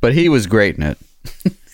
but 0.02 0.14
he 0.14 0.30
was 0.30 0.48
great 0.48 0.76
in 0.78 0.84
it 0.84 0.98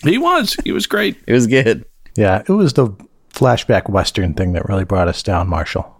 He 0.02 0.18
was. 0.18 0.56
He 0.64 0.72
was 0.72 0.86
great. 0.86 1.16
it 1.26 1.32
was 1.32 1.46
good 1.46 1.84
Yeah, 2.16 2.42
it 2.46 2.52
was 2.52 2.74
the 2.74 2.88
flashback 3.32 3.88
Western 3.88 4.34
thing 4.34 4.52
that 4.52 4.68
really 4.68 4.84
brought 4.84 5.08
us 5.08 5.22
down, 5.22 5.48
Marshall. 5.48 5.92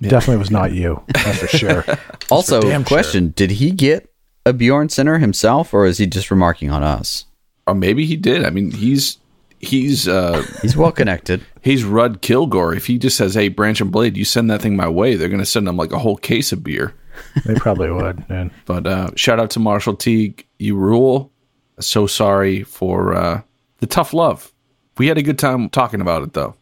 Definitely 0.00 0.38
was 0.38 0.50
not 0.50 0.72
you, 0.72 1.02
that's 1.12 1.38
for 1.38 1.46
sure. 1.48 1.84
also 2.30 2.60
damn 2.62 2.82
sure. 2.82 2.86
question 2.86 3.32
did 3.36 3.50
he 3.52 3.70
get 3.70 4.08
a 4.46 4.52
bjorn 4.54 4.88
Center 4.88 5.18
himself 5.18 5.74
or 5.74 5.84
is 5.84 5.98
he 5.98 6.06
just 6.06 6.30
remarking 6.30 6.70
on 6.70 6.82
us 6.82 7.26
Or 7.66 7.74
maybe 7.74 8.06
he 8.06 8.16
did. 8.16 8.44
I 8.44 8.50
mean, 8.50 8.70
he's 8.70 9.18
he's 9.60 10.08
uh 10.08 10.42
he's 10.62 10.76
well 10.76 10.92
connected 10.92 11.44
he's 11.62 11.84
Rudd 11.84 12.22
Kilgore. 12.22 12.74
If 12.74 12.86
he 12.86 12.98
just 12.98 13.16
says, 13.16 13.34
"Hey, 13.34 13.48
Branch 13.48 13.80
and 13.80 13.92
Blade, 13.92 14.16
you 14.16 14.24
send 14.24 14.50
that 14.50 14.62
thing 14.62 14.76
my 14.76 14.88
way," 14.88 15.16
they're 15.16 15.28
going 15.28 15.40
to 15.40 15.46
send 15.46 15.68
him 15.68 15.76
like 15.76 15.92
a 15.92 15.98
whole 15.98 16.16
case 16.16 16.52
of 16.52 16.64
beer. 16.64 16.94
They 17.44 17.54
probably 17.54 17.90
would. 17.90 18.24
And 18.28 18.50
But 18.66 18.86
uh, 18.86 19.10
shout 19.16 19.38
out 19.40 19.50
to 19.50 19.60
Marshall 19.60 19.96
Teague. 19.96 20.46
You 20.58 20.76
rule. 20.76 21.30
So 21.78 22.06
sorry 22.06 22.62
for 22.62 23.14
uh, 23.14 23.42
the 23.78 23.86
tough 23.86 24.12
love. 24.12 24.52
We 24.98 25.06
had 25.06 25.18
a 25.18 25.22
good 25.22 25.38
time 25.38 25.68
talking 25.70 26.00
about 26.00 26.22
it, 26.22 26.34
though. 26.34 26.54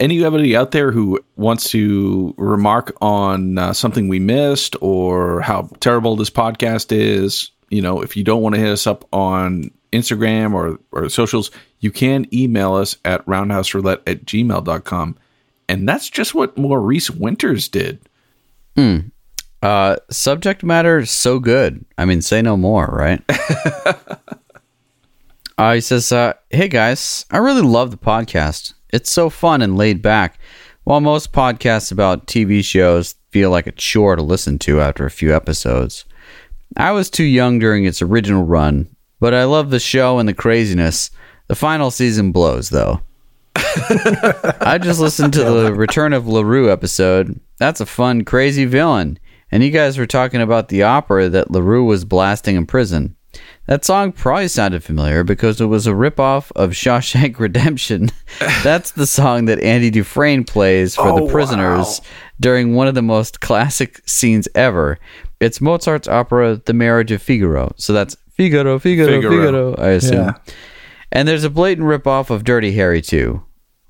anybody 0.00 0.56
out 0.56 0.72
there 0.72 0.90
who 0.90 1.20
wants 1.36 1.70
to 1.70 2.34
remark 2.36 2.96
on 3.00 3.58
uh, 3.58 3.72
something 3.72 4.08
we 4.08 4.18
missed 4.18 4.74
or 4.80 5.40
how 5.40 5.68
terrible 5.80 6.16
this 6.16 6.30
podcast 6.30 6.90
is, 6.90 7.50
you 7.70 7.82
know, 7.82 8.00
if 8.02 8.16
you 8.16 8.24
don't 8.24 8.42
want 8.42 8.54
to 8.54 8.60
hit 8.60 8.70
us 8.70 8.86
up 8.86 9.04
on 9.12 9.70
Instagram 9.92 10.54
or, 10.54 10.78
or 10.92 11.08
socials, 11.08 11.50
you 11.80 11.90
can 11.90 12.26
email 12.32 12.74
us 12.74 12.96
at 13.04 13.24
roundhouseroulette 13.26 14.00
at 14.06 14.24
gmail.com. 14.24 15.16
And 15.68 15.88
that's 15.88 16.08
just 16.08 16.34
what 16.34 16.56
Maurice 16.56 17.10
Winters 17.10 17.68
did. 17.68 18.00
Hmm. 18.76 18.98
Uh, 19.62 19.96
subject 20.10 20.62
matter 20.62 21.04
so 21.04 21.38
good. 21.38 21.84
I 21.96 22.04
mean, 22.04 22.22
say 22.22 22.42
no 22.42 22.56
more, 22.56 22.86
right? 22.86 23.22
uh, 25.58 25.74
he 25.74 25.80
says, 25.80 26.12
uh, 26.12 26.34
"Hey 26.50 26.68
guys, 26.68 27.26
I 27.30 27.38
really 27.38 27.62
love 27.62 27.90
the 27.90 27.96
podcast. 27.96 28.74
It's 28.92 29.12
so 29.12 29.28
fun 29.28 29.60
and 29.60 29.76
laid 29.76 30.00
back. 30.00 30.38
While 30.84 31.00
most 31.00 31.32
podcasts 31.32 31.92
about 31.92 32.26
TV 32.26 32.64
shows 32.64 33.16
feel 33.30 33.50
like 33.50 33.66
a 33.66 33.72
chore 33.72 34.16
to 34.16 34.22
listen 34.22 34.58
to 34.60 34.80
after 34.80 35.04
a 35.04 35.10
few 35.10 35.34
episodes, 35.34 36.04
I 36.76 36.92
was 36.92 37.10
too 37.10 37.24
young 37.24 37.58
during 37.58 37.84
its 37.84 38.00
original 38.00 38.44
run, 38.44 38.88
but 39.20 39.34
I 39.34 39.44
love 39.44 39.70
the 39.70 39.80
show 39.80 40.18
and 40.18 40.28
the 40.28 40.34
craziness. 40.34 41.10
The 41.48 41.54
final 41.54 41.90
season 41.90 42.32
blows, 42.32 42.70
though." 42.70 43.00
I 43.56 44.78
just 44.80 45.00
listened 45.00 45.32
to 45.34 45.44
the 45.44 45.74
Return 45.74 46.12
of 46.12 46.26
LaRue 46.26 46.70
episode. 46.70 47.38
That's 47.58 47.80
a 47.80 47.86
fun, 47.86 48.24
crazy 48.24 48.64
villain. 48.64 49.18
And 49.50 49.62
you 49.64 49.70
guys 49.70 49.98
were 49.98 50.06
talking 50.06 50.40
about 50.40 50.68
the 50.68 50.82
opera 50.82 51.28
that 51.30 51.50
LaRue 51.50 51.84
was 51.84 52.04
blasting 52.04 52.56
in 52.56 52.66
prison. 52.66 53.16
That 53.66 53.84
song 53.84 54.12
probably 54.12 54.48
sounded 54.48 54.82
familiar 54.84 55.24
because 55.24 55.60
it 55.60 55.66
was 55.66 55.86
a 55.86 55.92
ripoff 55.92 56.50
of 56.56 56.70
Shawshank 56.70 57.38
Redemption. 57.38 58.10
That's 58.62 58.92
the 58.92 59.06
song 59.06 59.44
that 59.46 59.60
Andy 59.60 59.90
Dufresne 59.90 60.44
plays 60.44 60.94
for 60.94 61.08
Oh, 61.08 61.26
the 61.26 61.32
prisoners 61.32 62.00
during 62.40 62.74
one 62.74 62.88
of 62.88 62.94
the 62.94 63.02
most 63.02 63.40
classic 63.40 64.00
scenes 64.06 64.48
ever. 64.54 64.98
It's 65.40 65.60
Mozart's 65.60 66.08
opera 66.08 66.60
The 66.64 66.72
Marriage 66.72 67.12
of 67.12 67.22
Figaro. 67.22 67.72
So 67.76 67.92
that's 67.92 68.16
Figaro, 68.38 68.78
Figaro, 68.78 69.08
Figaro. 69.08 69.30
Figaro, 69.30 69.74
I 69.74 69.88
assume. 69.88 70.26
Yeah. 70.26 70.32
And 71.10 71.26
there's 71.26 71.42
a 71.42 71.50
blatant 71.50 71.88
ripoff 71.88 72.30
of 72.30 72.44
Dirty 72.44 72.72
Harry 72.72 73.02
too. 73.02 73.42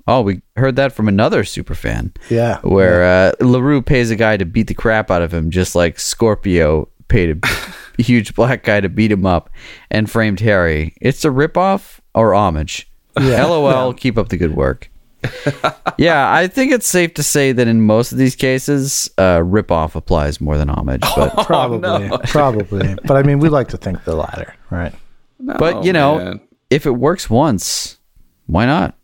Oh, 0.07 0.23
we 0.23 0.41
heard 0.57 0.77
that 0.77 0.93
from 0.95 1.07
another 1.07 1.45
super 1.45 1.75
fan. 1.75 2.15
Yeah. 2.31 2.61
Where 2.63 3.05
uh, 3.05 3.33
LaRue 3.45 3.83
pays 3.83 4.11
a 4.11 4.17
guy 4.17 4.39
to 4.39 4.47
beat 4.47 4.69
the 4.69 4.75
crap 4.75 5.11
out 5.11 5.21
of 5.21 5.35
him, 5.35 5.51
just 5.51 5.75
like 5.75 6.01
Scorpio 6.01 6.89
paid 7.09 7.45
a 7.45 7.49
huge 8.03 8.35
black 8.35 8.63
guy 8.63 8.81
to 8.81 8.89
beat 8.89 9.13
him 9.13 9.27
up 9.27 9.51
and 9.91 10.11
framed 10.11 10.41
Harry. 10.41 10.95
It's 10.99 11.27
a 11.27 11.29
ripoff 11.29 12.01
or 12.15 12.33
homage. 12.33 12.91
Yeah. 13.21 13.45
LOL, 13.47 13.93
keep 13.93 14.17
up 14.17 14.31
the 14.31 14.39
good 14.39 14.57
work. 14.57 14.91
yeah, 15.99 16.33
I 16.33 16.47
think 16.47 16.73
it's 16.73 16.87
safe 16.87 17.15
to 17.15 17.23
say 17.23 17.53
that 17.53 17.67
in 17.67 17.81
most 17.81 18.13
of 18.13 18.19
these 18.19 18.37
cases, 18.37 19.11
uh, 19.19 19.39
ripoff 19.39 19.95
applies 19.95 20.41
more 20.41 20.57
than 20.57 20.71
homage. 20.71 21.03
But 21.17 21.35
Probably. 21.47 22.11
Probably. 22.27 22.95
But 23.05 23.17
I 23.17 23.23
mean, 23.23 23.39
we 23.41 23.49
like 23.49 23.69
to 23.69 23.77
think 23.77 24.05
the 24.05 24.15
latter, 24.15 24.55
right? 24.71 24.95
but 25.41 25.85
you 25.85 25.93
know, 25.93 26.19
man. 26.19 26.41
if 26.71 26.87
it 26.87 26.93
works 26.93 27.29
once, 27.29 27.99
why 28.47 28.67
not? 28.67 28.97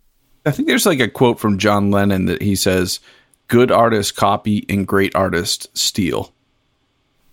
I 0.46 0.50
think 0.50 0.68
there's 0.68 0.86
like 0.86 1.00
a 1.00 1.08
quote 1.08 1.38
from 1.38 1.58
John 1.58 1.90
Lennon 1.90 2.26
that 2.26 2.42
he 2.42 2.54
says, 2.54 3.00
"Good 3.48 3.70
artists 3.70 4.12
copy 4.12 4.64
and 4.68 4.86
great 4.86 5.14
artists 5.14 5.68
steal." 5.74 6.32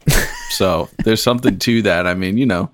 so 0.50 0.90
there's 1.04 1.22
something 1.22 1.60
to 1.60 1.82
that. 1.84 2.08
I 2.08 2.14
mean, 2.14 2.38
you 2.38 2.46
know, 2.46 2.72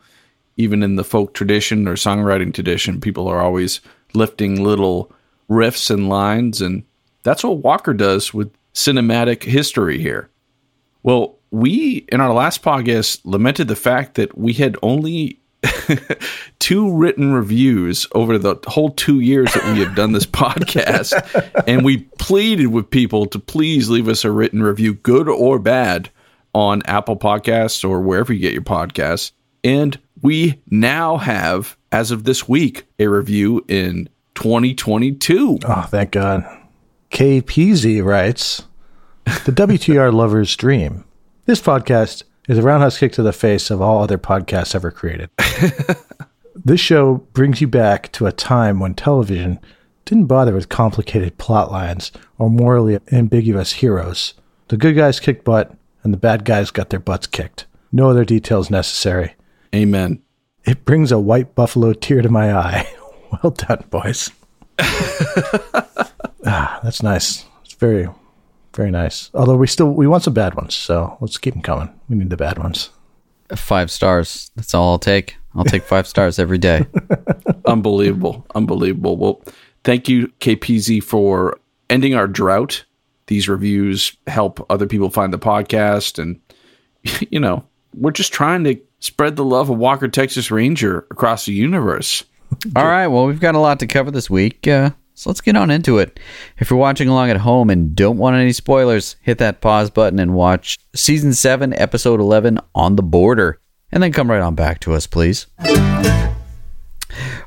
even 0.55 0.83
in 0.83 0.95
the 0.95 1.03
folk 1.03 1.33
tradition 1.33 1.87
or 1.87 1.95
songwriting 1.95 2.53
tradition, 2.53 3.01
people 3.01 3.27
are 3.27 3.41
always 3.41 3.81
lifting 4.13 4.63
little 4.63 5.11
riffs 5.49 5.89
and 5.89 6.09
lines, 6.09 6.61
and 6.61 6.83
that's 7.23 7.43
what 7.43 7.59
Walker 7.59 7.93
does 7.93 8.33
with 8.33 8.51
cinematic 8.73 9.43
history 9.43 9.99
here. 9.99 10.29
Well, 11.03 11.37
we 11.51 12.05
in 12.09 12.19
our 12.19 12.33
last 12.33 12.61
podcast 12.61 13.21
lamented 13.23 13.67
the 13.67 13.75
fact 13.75 14.15
that 14.15 14.37
we 14.37 14.53
had 14.53 14.77
only 14.81 15.39
two 16.59 16.93
written 16.93 17.33
reviews 17.33 18.07
over 18.13 18.37
the 18.37 18.55
whole 18.67 18.91
two 18.91 19.19
years 19.19 19.53
that 19.53 19.73
we 19.73 19.79
have 19.79 19.95
done 19.95 20.11
this 20.11 20.25
podcast. 20.25 21.13
And 21.67 21.83
we 21.83 21.97
pleaded 22.19 22.67
with 22.67 22.89
people 22.89 23.25
to 23.27 23.39
please 23.39 23.89
leave 23.89 24.07
us 24.07 24.25
a 24.25 24.31
written 24.31 24.61
review, 24.61 24.95
good 24.95 25.27
or 25.27 25.59
bad, 25.59 26.09
on 26.53 26.81
Apple 26.85 27.17
Podcasts 27.17 27.87
or 27.87 28.01
wherever 28.01 28.33
you 28.33 28.39
get 28.39 28.53
your 28.53 28.61
podcasts. 28.61 29.31
And 29.63 29.99
we 30.21 30.61
now 30.69 31.17
have, 31.17 31.77
as 31.91 32.11
of 32.11 32.23
this 32.23 32.47
week, 32.47 32.85
a 32.99 33.07
review 33.07 33.63
in 33.67 34.09
2022. 34.37 35.57
Oh, 35.63 35.67
ah, 35.67 35.87
thank 35.89 36.11
God. 36.11 36.45
KPZ 37.09 38.05
writes 38.05 38.67
The 39.25 39.51
WTR 39.51 40.13
lover's 40.13 40.55
dream. 40.55 41.05
This 41.47 41.59
podcast 41.59 42.21
is 42.47 42.59
a 42.59 42.61
roundhouse 42.61 42.99
kick 42.99 43.13
to 43.13 43.23
the 43.23 43.33
face 43.33 43.71
of 43.71 43.81
all 43.81 44.03
other 44.03 44.19
podcasts 44.19 44.75
ever 44.75 44.91
created. 44.91 45.31
this 46.55 46.79
show 46.79 47.15
brings 47.33 47.61
you 47.61 47.67
back 47.67 48.11
to 48.11 48.27
a 48.27 48.31
time 48.31 48.79
when 48.79 48.93
television 48.93 49.59
didn't 50.05 50.27
bother 50.27 50.53
with 50.53 50.69
complicated 50.69 51.39
plot 51.39 51.71
lines 51.71 52.11
or 52.37 52.47
morally 52.47 52.99
ambiguous 53.11 53.73
heroes. 53.73 54.35
The 54.67 54.77
good 54.77 54.95
guys 54.95 55.19
kicked 55.19 55.45
butt, 55.45 55.75
and 56.03 56.13
the 56.13 56.17
bad 56.17 56.45
guys 56.45 56.69
got 56.69 56.91
their 56.91 56.99
butts 56.99 57.25
kicked. 57.25 57.65
No 57.91 58.11
other 58.11 58.23
details 58.23 58.69
necessary. 58.69 59.33
Amen. 59.73 60.21
It 60.63 60.85
brings 60.85 61.11
a 61.11 61.17
white 61.17 61.55
buffalo 61.55 61.93
tear 61.93 62.21
to 62.21 62.29
my 62.29 62.55
eye. 62.55 62.87
Well 63.43 63.51
done, 63.51 63.83
boys. 63.89 64.31
ah, 64.79 66.79
that's 66.83 67.03
nice. 67.03 67.45
It's 67.63 67.73
very, 67.73 68.07
very 68.73 68.91
nice. 68.91 69.29
Although 69.33 69.57
we 69.57 69.67
still 69.67 69.91
we 69.91 70.07
want 70.07 70.23
some 70.23 70.33
bad 70.33 70.55
ones, 70.55 70.75
so 70.75 71.17
let's 71.21 71.37
keep 71.37 71.53
them 71.53 71.63
coming. 71.63 71.89
We 72.09 72.15
need 72.15 72.29
the 72.29 72.37
bad 72.37 72.57
ones. 72.57 72.89
Five 73.55 73.91
stars. 73.91 74.51
That's 74.55 74.73
all 74.73 74.91
I'll 74.91 74.99
take. 74.99 75.37
I'll 75.55 75.63
take 75.63 75.83
five 75.83 76.05
stars 76.05 76.37
every 76.37 76.57
day. 76.57 76.85
Unbelievable. 77.65 78.45
Unbelievable. 78.53 79.17
Well, 79.17 79.41
thank 79.83 80.07
you, 80.07 80.27
KPZ, 80.39 81.03
for 81.03 81.59
ending 81.89 82.13
our 82.13 82.27
drought. 82.27 82.83
These 83.27 83.49
reviews 83.49 84.15
help 84.27 84.65
other 84.69 84.85
people 84.85 85.09
find 85.09 85.33
the 85.33 85.39
podcast. 85.39 86.19
And, 86.19 86.39
you 87.31 87.39
know, 87.39 87.65
we're 87.95 88.11
just 88.11 88.33
trying 88.33 88.65
to 88.65 88.79
spread 88.99 89.35
the 89.35 89.45
love 89.45 89.69
of 89.69 89.77
Walker, 89.77 90.07
Texas 90.07 90.51
Ranger 90.51 90.99
across 91.09 91.45
the 91.45 91.53
universe. 91.53 92.23
All 92.75 92.85
right. 92.85 93.07
Well, 93.07 93.25
we've 93.25 93.39
got 93.39 93.55
a 93.55 93.59
lot 93.59 93.79
to 93.79 93.87
cover 93.87 94.11
this 94.11 94.29
week. 94.29 94.67
Uh, 94.67 94.91
so 95.13 95.29
let's 95.29 95.41
get 95.41 95.55
on 95.55 95.71
into 95.71 95.97
it. 95.97 96.19
If 96.59 96.69
you're 96.69 96.79
watching 96.79 97.07
along 97.07 97.31
at 97.31 97.37
home 97.37 97.69
and 97.69 97.95
don't 97.95 98.17
want 98.17 98.35
any 98.35 98.53
spoilers, 98.53 99.15
hit 99.21 99.39
that 99.39 99.61
pause 99.61 99.89
button 99.89 100.19
and 100.19 100.33
watch 100.33 100.77
season 100.95 101.33
7, 101.33 101.73
episode 101.73 102.19
11 102.19 102.59
on 102.75 102.95
the 102.95 103.03
border. 103.03 103.59
And 103.91 104.03
then 104.03 104.11
come 104.11 104.29
right 104.29 104.41
on 104.41 104.53
back 104.53 104.79
to 104.81 104.93
us, 104.93 105.07
please. 105.07 105.47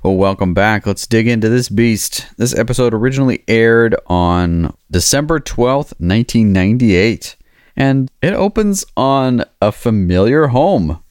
Well, 0.03 0.17
welcome 0.17 0.55
back. 0.55 0.87
Let's 0.87 1.07
dig 1.07 1.29
into 1.29 1.49
this 1.49 1.69
beast. 1.69 2.27
This 2.39 2.57
episode 2.57 2.95
originally 2.95 3.45
aired 3.47 3.95
on 4.07 4.75
December 4.91 5.39
12th, 5.39 5.93
1998. 6.01 7.37
And 7.77 8.11
it 8.23 8.33
opens 8.33 8.85
on 8.97 9.45
a 9.61 9.71
familiar 9.71 10.49
home. 10.49 11.03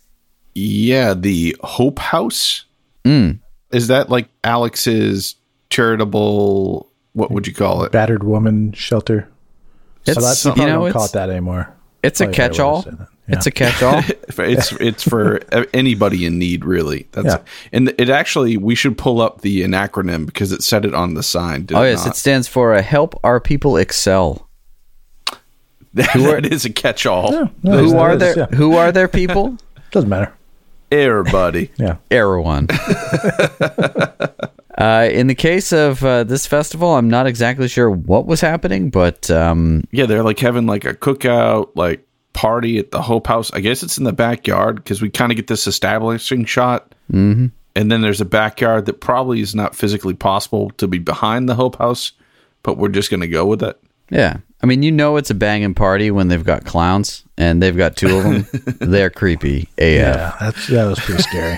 Yeah, 0.55 1.13
the 1.13 1.55
Hope 1.61 1.99
House. 1.99 2.65
Is 3.71 3.87
that 3.87 4.09
like 4.09 4.27
Alex's 4.43 5.35
charitable, 5.69 6.89
what 7.13 7.31
would 7.31 7.47
you 7.47 7.53
call 7.53 7.83
it? 7.83 7.91
Battered 7.91 8.23
woman 8.23 8.73
shelter. 8.73 9.29
It's, 10.05 10.15
so 10.15 10.21
that's, 10.21 10.45
you 10.45 10.51
you 10.51 10.55
probably 10.55 10.71
know, 10.73 10.81
don't 10.85 10.93
call 10.93 11.03
it's, 11.03 11.13
it 11.13 11.17
that 11.17 11.29
anymore. 11.29 11.73
it's 12.03 12.21
a 12.21 12.25
Probably 12.25 12.35
a 12.45 12.47
better 12.49 12.63
way 12.63 12.79
to 12.81 12.81
catch-all. 12.81 12.81
say. 12.83 12.91
It's 13.31 13.45
a 13.45 13.51
catch-all. 13.51 14.03
it's 14.39 14.71
it's 14.79 15.03
for 15.03 15.39
anybody 15.73 16.25
in 16.25 16.39
need, 16.39 16.65
really. 16.65 17.07
That's 17.11 17.27
Yeah. 17.27 17.41
and 17.71 17.93
it 17.99 18.09
actually 18.09 18.57
we 18.57 18.73
should 18.73 18.97
pull 18.97 19.21
up 19.21 19.41
the 19.41 19.61
an 19.61 19.71
acronym 19.71 20.25
because 20.25 20.51
it 20.51 20.63
said 20.63 20.83
it 20.83 20.95
on 20.95 21.13
the 21.13 21.21
sign. 21.21 21.65
Did 21.65 21.77
Oh 21.77 21.83
it 21.83 21.91
yes, 21.91 22.05
not? 22.05 22.15
it 22.15 22.17
stands 22.17 22.47
for 22.47 22.73
uh, 22.73 22.81
"Help 22.81 23.19
Our 23.23 23.39
People 23.39 23.77
Excel." 23.77 24.47
that 25.93 26.45
is 26.51 26.65
a 26.65 26.69
catch-all. 26.71 27.31
No, 27.63 27.77
Who 27.77 27.97
are 27.97 28.13
is, 28.13 28.19
their 28.19 28.37
yeah. 28.39 28.45
Who 28.47 28.75
are 28.77 28.91
their 28.91 29.07
people? 29.07 29.57
Doesn't 29.91 30.09
matter. 30.09 30.33
Everybody. 30.91 31.71
Yeah. 31.77 31.95
Erewhon. 32.11 32.67
uh, 34.77 35.09
in 35.11 35.27
the 35.27 35.35
case 35.35 35.71
of 35.71 36.03
uh, 36.03 36.23
this 36.23 36.45
festival, 36.45 36.95
I'm 36.95 37.09
not 37.09 37.27
exactly 37.27 37.67
sure 37.67 37.89
what 37.89 38.25
was 38.25 38.41
happening, 38.41 38.89
but 38.89 39.29
um, 39.31 39.83
Yeah, 39.91 40.05
they're 40.05 40.23
like 40.23 40.39
having 40.39 40.65
like 40.65 40.85
a 40.85 40.93
cookout, 40.93 41.69
like 41.75 42.05
party 42.33 42.79
at 42.79 42.91
the 42.91 43.01
Hope 43.01 43.27
House. 43.27 43.51
I 43.53 43.59
guess 43.59 43.83
it's 43.83 43.97
in 43.97 44.03
the 44.03 44.13
backyard 44.13 44.77
because 44.77 45.01
we 45.01 45.09
kind 45.09 45.31
of 45.31 45.35
get 45.35 45.47
this 45.47 45.67
establishing 45.67 46.45
shot. 46.45 46.93
Mm-hmm. 47.11 47.47
And 47.75 47.91
then 47.91 48.01
there's 48.01 48.21
a 48.21 48.25
backyard 48.25 48.85
that 48.87 48.99
probably 48.99 49.41
is 49.41 49.55
not 49.55 49.75
physically 49.75 50.13
possible 50.13 50.71
to 50.71 50.87
be 50.87 50.99
behind 50.99 51.47
the 51.47 51.55
Hope 51.55 51.77
House, 51.77 52.11
but 52.63 52.77
we're 52.77 52.89
just 52.89 53.09
going 53.09 53.21
to 53.21 53.27
go 53.27 53.45
with 53.45 53.63
it. 53.63 53.79
yeah, 54.09 54.37
I 54.61 54.65
mean, 54.65 54.83
you 54.83 54.91
know, 54.91 55.15
it's 55.17 55.29
a 55.29 55.35
banging 55.35 55.73
party 55.73 56.11
when 56.11 56.27
they've 56.27 56.43
got 56.43 56.65
clowns 56.65 57.23
and 57.37 57.63
they've 57.63 57.77
got 57.77 57.95
two 57.95 58.17
of 58.17 58.23
them. 58.23 58.47
They're 58.91 59.09
creepy 59.09 59.69
AF. 59.77 59.77
Yeah, 59.77 60.35
that's 60.39 60.67
that 60.67 60.85
was 60.85 60.99
pretty 60.99 61.23
scary. 61.23 61.57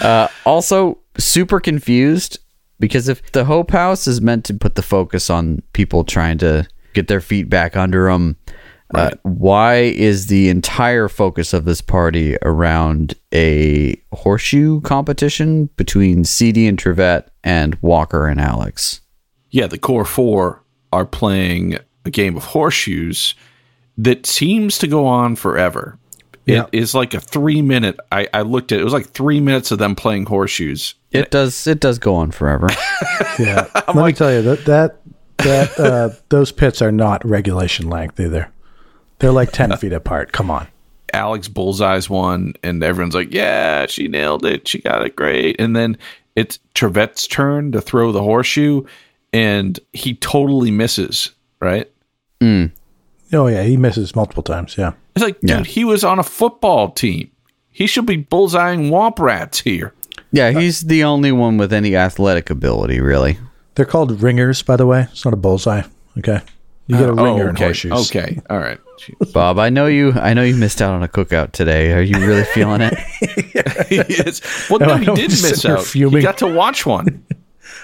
Also, 0.44 0.98
super 1.18 1.58
confused 1.58 2.38
Because 2.78 3.08
if 3.08 3.32
the 3.32 3.44
Hope 3.46 3.70
House 3.70 4.06
is 4.06 4.20
meant 4.20 4.44
to 4.44 4.54
put 4.54 4.74
the 4.74 4.82
focus 4.82 5.30
on 5.30 5.62
people 5.72 6.04
trying 6.04 6.38
to 6.38 6.68
get 6.92 7.08
their 7.08 7.22
feet 7.22 7.48
back 7.48 7.76
under 7.76 8.10
them, 8.10 8.36
uh, 8.94 9.10
why 9.22 9.76
is 9.76 10.26
the 10.28 10.48
entire 10.50 11.08
focus 11.08 11.52
of 11.52 11.64
this 11.64 11.80
party 11.80 12.36
around 12.42 13.14
a 13.34 14.00
horseshoe 14.12 14.80
competition 14.82 15.66
between 15.76 16.24
CD 16.24 16.68
and 16.68 16.78
Trivette 16.78 17.28
and 17.42 17.76
Walker 17.80 18.28
and 18.28 18.40
Alex? 18.40 19.00
Yeah, 19.50 19.66
the 19.66 19.78
core 19.78 20.04
four 20.04 20.62
are 20.92 21.04
playing 21.04 21.78
a 22.04 22.10
game 22.10 22.36
of 22.36 22.44
horseshoes 22.44 23.34
that 23.98 24.26
seems 24.26 24.78
to 24.78 24.86
go 24.86 25.06
on 25.06 25.36
forever. 25.36 25.98
Yeah. 26.44 26.66
It 26.70 26.78
is 26.78 26.94
like 26.94 27.12
a 27.14 27.20
three 27.20 27.60
minute. 27.60 27.98
I, 28.12 28.28
I 28.32 28.42
looked 28.42 28.70
at 28.70 28.78
it, 28.78 28.82
it 28.82 28.84
was 28.84 28.92
like 28.92 29.10
three 29.10 29.40
minutes 29.40 29.72
of 29.72 29.78
them 29.78 29.96
playing 29.96 30.26
horseshoes. 30.26 30.94
It 31.10 31.30
does. 31.30 31.66
It 31.66 31.80
does 31.80 31.98
go 31.98 32.14
on 32.14 32.30
forever. 32.30 32.68
Yeah. 33.38 33.66
Let 33.74 33.96
me 33.96 34.12
tell 34.14 34.32
you 34.32 34.40
that 34.40 34.64
that 34.64 35.00
that 35.38 35.78
uh, 35.78 36.10
those 36.30 36.52
pits 36.52 36.80
are 36.80 36.92
not 36.92 37.22
regulation 37.22 37.90
length 37.90 38.18
either. 38.18 38.50
They're 39.18 39.32
like 39.32 39.52
ten 39.52 39.76
feet 39.76 39.92
apart. 39.92 40.32
Come 40.32 40.50
on. 40.50 40.68
Alex 41.12 41.46
bullseyes 41.46 42.08
one, 42.08 42.54
and 42.62 42.82
everyone's 42.82 43.14
like, 43.14 43.34
"Yeah, 43.34 43.84
she 43.86 44.08
nailed 44.08 44.46
it. 44.46 44.66
She 44.68 44.80
got 44.80 45.04
it 45.04 45.16
great." 45.16 45.60
And 45.60 45.76
then 45.76 45.98
it's 46.34 46.58
Trivette's 46.74 47.26
turn 47.26 47.72
to 47.72 47.82
throw 47.82 48.10
the 48.10 48.22
horseshoe, 48.22 48.84
and 49.36 49.78
he 49.92 50.14
totally 50.14 50.70
misses. 50.70 51.30
Right? 51.60 51.90
Mm. 52.40 52.72
Oh 53.32 53.46
yeah, 53.46 53.62
he 53.62 53.76
misses 53.76 54.14
multiple 54.14 54.42
times. 54.42 54.76
Yeah. 54.78 54.92
It's 55.14 55.24
like, 55.24 55.40
dude, 55.40 55.50
Yeah. 55.50 55.62
he 55.64 55.84
was 55.84 56.04
on 56.04 56.18
a 56.18 56.22
football 56.22 56.90
team. 56.90 57.30
He 57.70 57.86
should 57.86 58.06
be 58.06 58.22
bullseyeing 58.22 58.90
womp 58.90 59.18
rats 59.18 59.60
here. 59.60 59.92
yeah, 60.32 60.50
he's 60.50 60.82
the 60.82 61.04
only 61.04 61.32
one 61.32 61.56
with 61.58 61.72
any 61.72 61.94
athletic 61.96 62.50
ability, 62.50 63.00
really. 63.00 63.38
They're 63.74 63.84
called 63.84 64.22
ringers, 64.22 64.62
by 64.62 64.76
the 64.76 64.86
way. 64.86 65.06
It's 65.12 65.24
not 65.24 65.34
a 65.34 65.36
bullseye. 65.36 65.82
Okay. 66.18 66.40
You 66.86 66.96
got 66.98 67.08
a 67.10 67.20
oh, 67.20 67.24
ringer 67.24 67.48
in 67.50 67.56
okay. 67.56 67.64
horseshoes. 67.64 68.10
Okay. 68.10 68.40
All 68.48 68.58
right. 68.58 68.78
Bob, 69.32 69.58
I 69.58 69.68
know 69.70 69.86
you. 69.86 70.12
I 70.12 70.32
know 70.34 70.42
you 70.42 70.54
missed 70.56 70.80
out 70.80 70.94
on 70.94 71.02
a 71.02 71.08
cookout 71.08 71.52
today. 71.52 71.92
Are 71.92 72.00
you 72.00 72.18
really 72.24 72.44
feeling 72.44 72.80
it? 72.80 72.94
yes. 73.90 74.40
Well, 74.70 74.78
No, 74.78 74.86
no, 74.86 74.96
he 74.96 75.04
don't 75.04 75.16
did 75.16 75.30
miss 75.30 75.64
out. 75.66 75.82
fuming. 75.84 76.18
He 76.18 76.22
got 76.22 76.38
to 76.38 76.46
watch 76.46 76.86
one. 76.86 77.24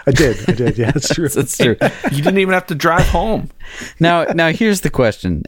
I 0.06 0.10
did. 0.10 0.48
I 0.48 0.52
did. 0.52 0.78
Yeah, 0.78 0.90
that's 0.90 1.12
true. 1.14 1.28
That's 1.28 1.56
true. 1.56 1.76
You 2.10 2.22
didn't 2.22 2.38
even 2.38 2.54
have 2.54 2.66
to 2.66 2.74
drive 2.74 3.06
home. 3.06 3.50
now, 4.00 4.24
now 4.24 4.50
here's 4.50 4.80
the 4.82 4.90
question. 4.90 5.44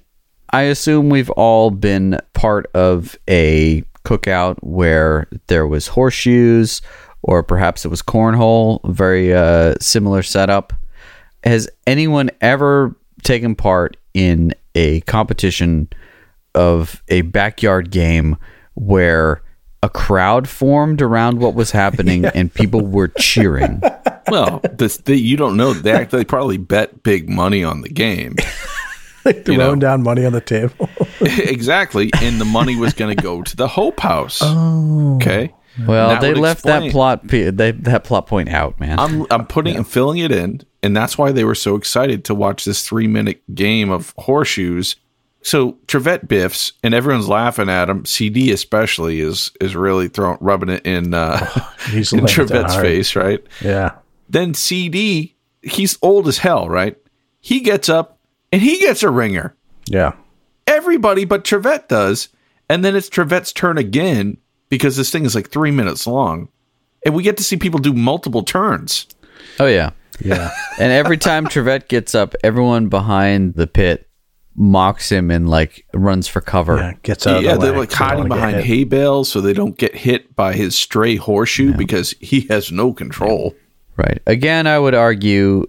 I 0.50 0.62
assume 0.62 1.08
we've 1.10 1.30
all 1.30 1.70
been 1.70 2.18
part 2.32 2.66
of 2.74 3.16
a 3.28 3.82
cookout 4.04 4.56
where 4.62 5.28
there 5.48 5.66
was 5.66 5.88
horseshoes, 5.88 6.80
or 7.22 7.42
perhaps 7.42 7.84
it 7.84 7.88
was 7.88 8.02
cornhole. 8.02 8.80
Very 8.92 9.34
uh, 9.34 9.74
similar 9.80 10.22
setup. 10.22 10.72
Has 11.42 11.68
anyone 11.86 12.30
ever 12.40 12.94
taken 13.22 13.54
part 13.54 13.96
in 14.14 14.54
a 14.74 15.00
competition 15.02 15.88
of 16.54 17.02
a 17.08 17.22
backyard 17.22 17.90
game 17.90 18.36
where 18.74 19.42
a 19.84 19.88
crowd 19.90 20.48
formed 20.48 21.02
around 21.02 21.40
what 21.40 21.54
was 21.54 21.70
happening 21.70 22.24
and 22.34 22.52
people 22.52 22.80
were 22.80 23.08
cheering? 23.08 23.82
Well, 24.28 24.60
this 24.72 24.96
the, 24.96 25.14
you 25.14 25.36
don't 25.36 25.58
know. 25.58 25.74
They 25.74 25.92
actually 25.92 26.24
probably 26.24 26.56
bet 26.56 27.02
big 27.02 27.28
money 27.28 27.62
on 27.62 27.82
the 27.82 27.90
game. 27.90 28.34
Throwing 29.22 29.58
know. 29.58 29.74
down 29.76 30.02
money 30.02 30.24
on 30.24 30.32
the 30.32 30.40
table. 30.40 30.88
exactly, 31.20 32.10
and 32.20 32.40
the 32.40 32.44
money 32.46 32.76
was 32.76 32.94
going 32.94 33.14
to 33.14 33.22
go 33.22 33.42
to 33.42 33.56
the 33.56 33.68
Hope 33.68 34.00
House. 34.00 34.40
Oh, 34.42 35.16
okay. 35.16 35.54
Well, 35.86 36.20
they 36.20 36.34
left 36.34 36.60
explain- 36.60 36.84
that 36.84 36.92
plot 36.92 37.28
p- 37.28 37.50
they, 37.50 37.72
that 37.72 38.04
plot 38.04 38.26
point 38.26 38.48
out, 38.48 38.78
man. 38.80 38.98
I'm 38.98 39.26
I'm 39.30 39.46
putting 39.46 39.76
I'm 39.76 39.84
filling 39.84 40.18
it 40.18 40.30
in, 40.32 40.62
and 40.82 40.96
that's 40.96 41.18
why 41.18 41.32
they 41.32 41.44
were 41.44 41.54
so 41.54 41.74
excited 41.74 42.24
to 42.26 42.34
watch 42.34 42.64
this 42.64 42.86
three 42.86 43.06
minute 43.06 43.42
game 43.54 43.90
of 43.90 44.14
horseshoes. 44.16 44.96
So 45.44 45.76
Trivette 45.86 46.26
biffs, 46.26 46.72
and 46.82 46.94
everyone's 46.94 47.28
laughing 47.28 47.68
at 47.68 47.90
him. 47.90 48.06
CD 48.06 48.50
especially 48.50 49.20
is 49.20 49.52
is 49.60 49.76
really 49.76 50.08
throwing 50.08 50.38
rubbing 50.40 50.70
it 50.70 50.86
in 50.86 51.12
uh, 51.12 51.46
He's 51.90 52.12
in 52.14 52.24
laying 52.24 52.40
it 52.40 52.48
down 52.48 52.64
Trivette's 52.64 52.76
face, 52.76 53.14
right? 53.14 53.44
Yeah. 53.60 53.92
Then 54.30 54.54
CD, 54.54 55.36
he's 55.62 55.98
old 56.00 56.28
as 56.28 56.38
hell, 56.38 56.66
right? 56.68 56.96
He 57.40 57.60
gets 57.60 57.90
up 57.90 58.18
and 58.52 58.62
he 58.62 58.78
gets 58.78 59.02
a 59.02 59.10
ringer. 59.10 59.54
Yeah. 59.86 60.14
Everybody 60.66 61.26
but 61.26 61.44
Trivette 61.44 61.88
does, 61.88 62.30
and 62.70 62.82
then 62.82 62.96
it's 62.96 63.10
Trivette's 63.10 63.52
turn 63.52 63.76
again 63.76 64.38
because 64.70 64.96
this 64.96 65.10
thing 65.10 65.26
is 65.26 65.34
like 65.34 65.50
three 65.50 65.70
minutes 65.70 66.06
long, 66.06 66.48
and 67.04 67.14
we 67.14 67.22
get 67.22 67.36
to 67.36 67.44
see 67.44 67.58
people 67.58 67.80
do 67.80 67.92
multiple 67.92 68.42
turns. 68.42 69.06
oh 69.60 69.66
yeah. 69.66 69.90
Yeah. 70.20 70.50
And 70.78 70.90
every 70.90 71.18
time 71.18 71.46
Trivette 71.46 71.88
gets 71.88 72.14
up, 72.14 72.34
everyone 72.42 72.88
behind 72.88 73.54
the 73.54 73.66
pit 73.66 74.08
mocks 74.56 75.10
him 75.10 75.30
and 75.30 75.48
like 75.50 75.84
runs 75.94 76.28
for 76.28 76.40
cover. 76.40 76.76
yeah. 76.76 76.92
Gets 77.02 77.26
out. 77.26 77.42
yeah, 77.42 77.54
of 77.54 77.60
the 77.60 77.64
they're 77.66 77.72
way 77.74 77.80
like 77.80 77.92
hiding 77.92 78.28
behind 78.28 78.56
hay 78.60 78.84
bales 78.84 79.28
so 79.28 79.40
they 79.40 79.52
don't 79.52 79.76
get 79.76 79.94
hit 79.96 80.34
by 80.36 80.52
his 80.52 80.76
stray 80.76 81.16
horseshoe 81.16 81.74
because 81.74 82.12
he 82.20 82.42
has 82.42 82.70
no 82.70 82.92
control. 82.92 83.54
Right. 83.96 84.20
Again, 84.26 84.66
I 84.66 84.78
would 84.78 84.94
argue 84.94 85.66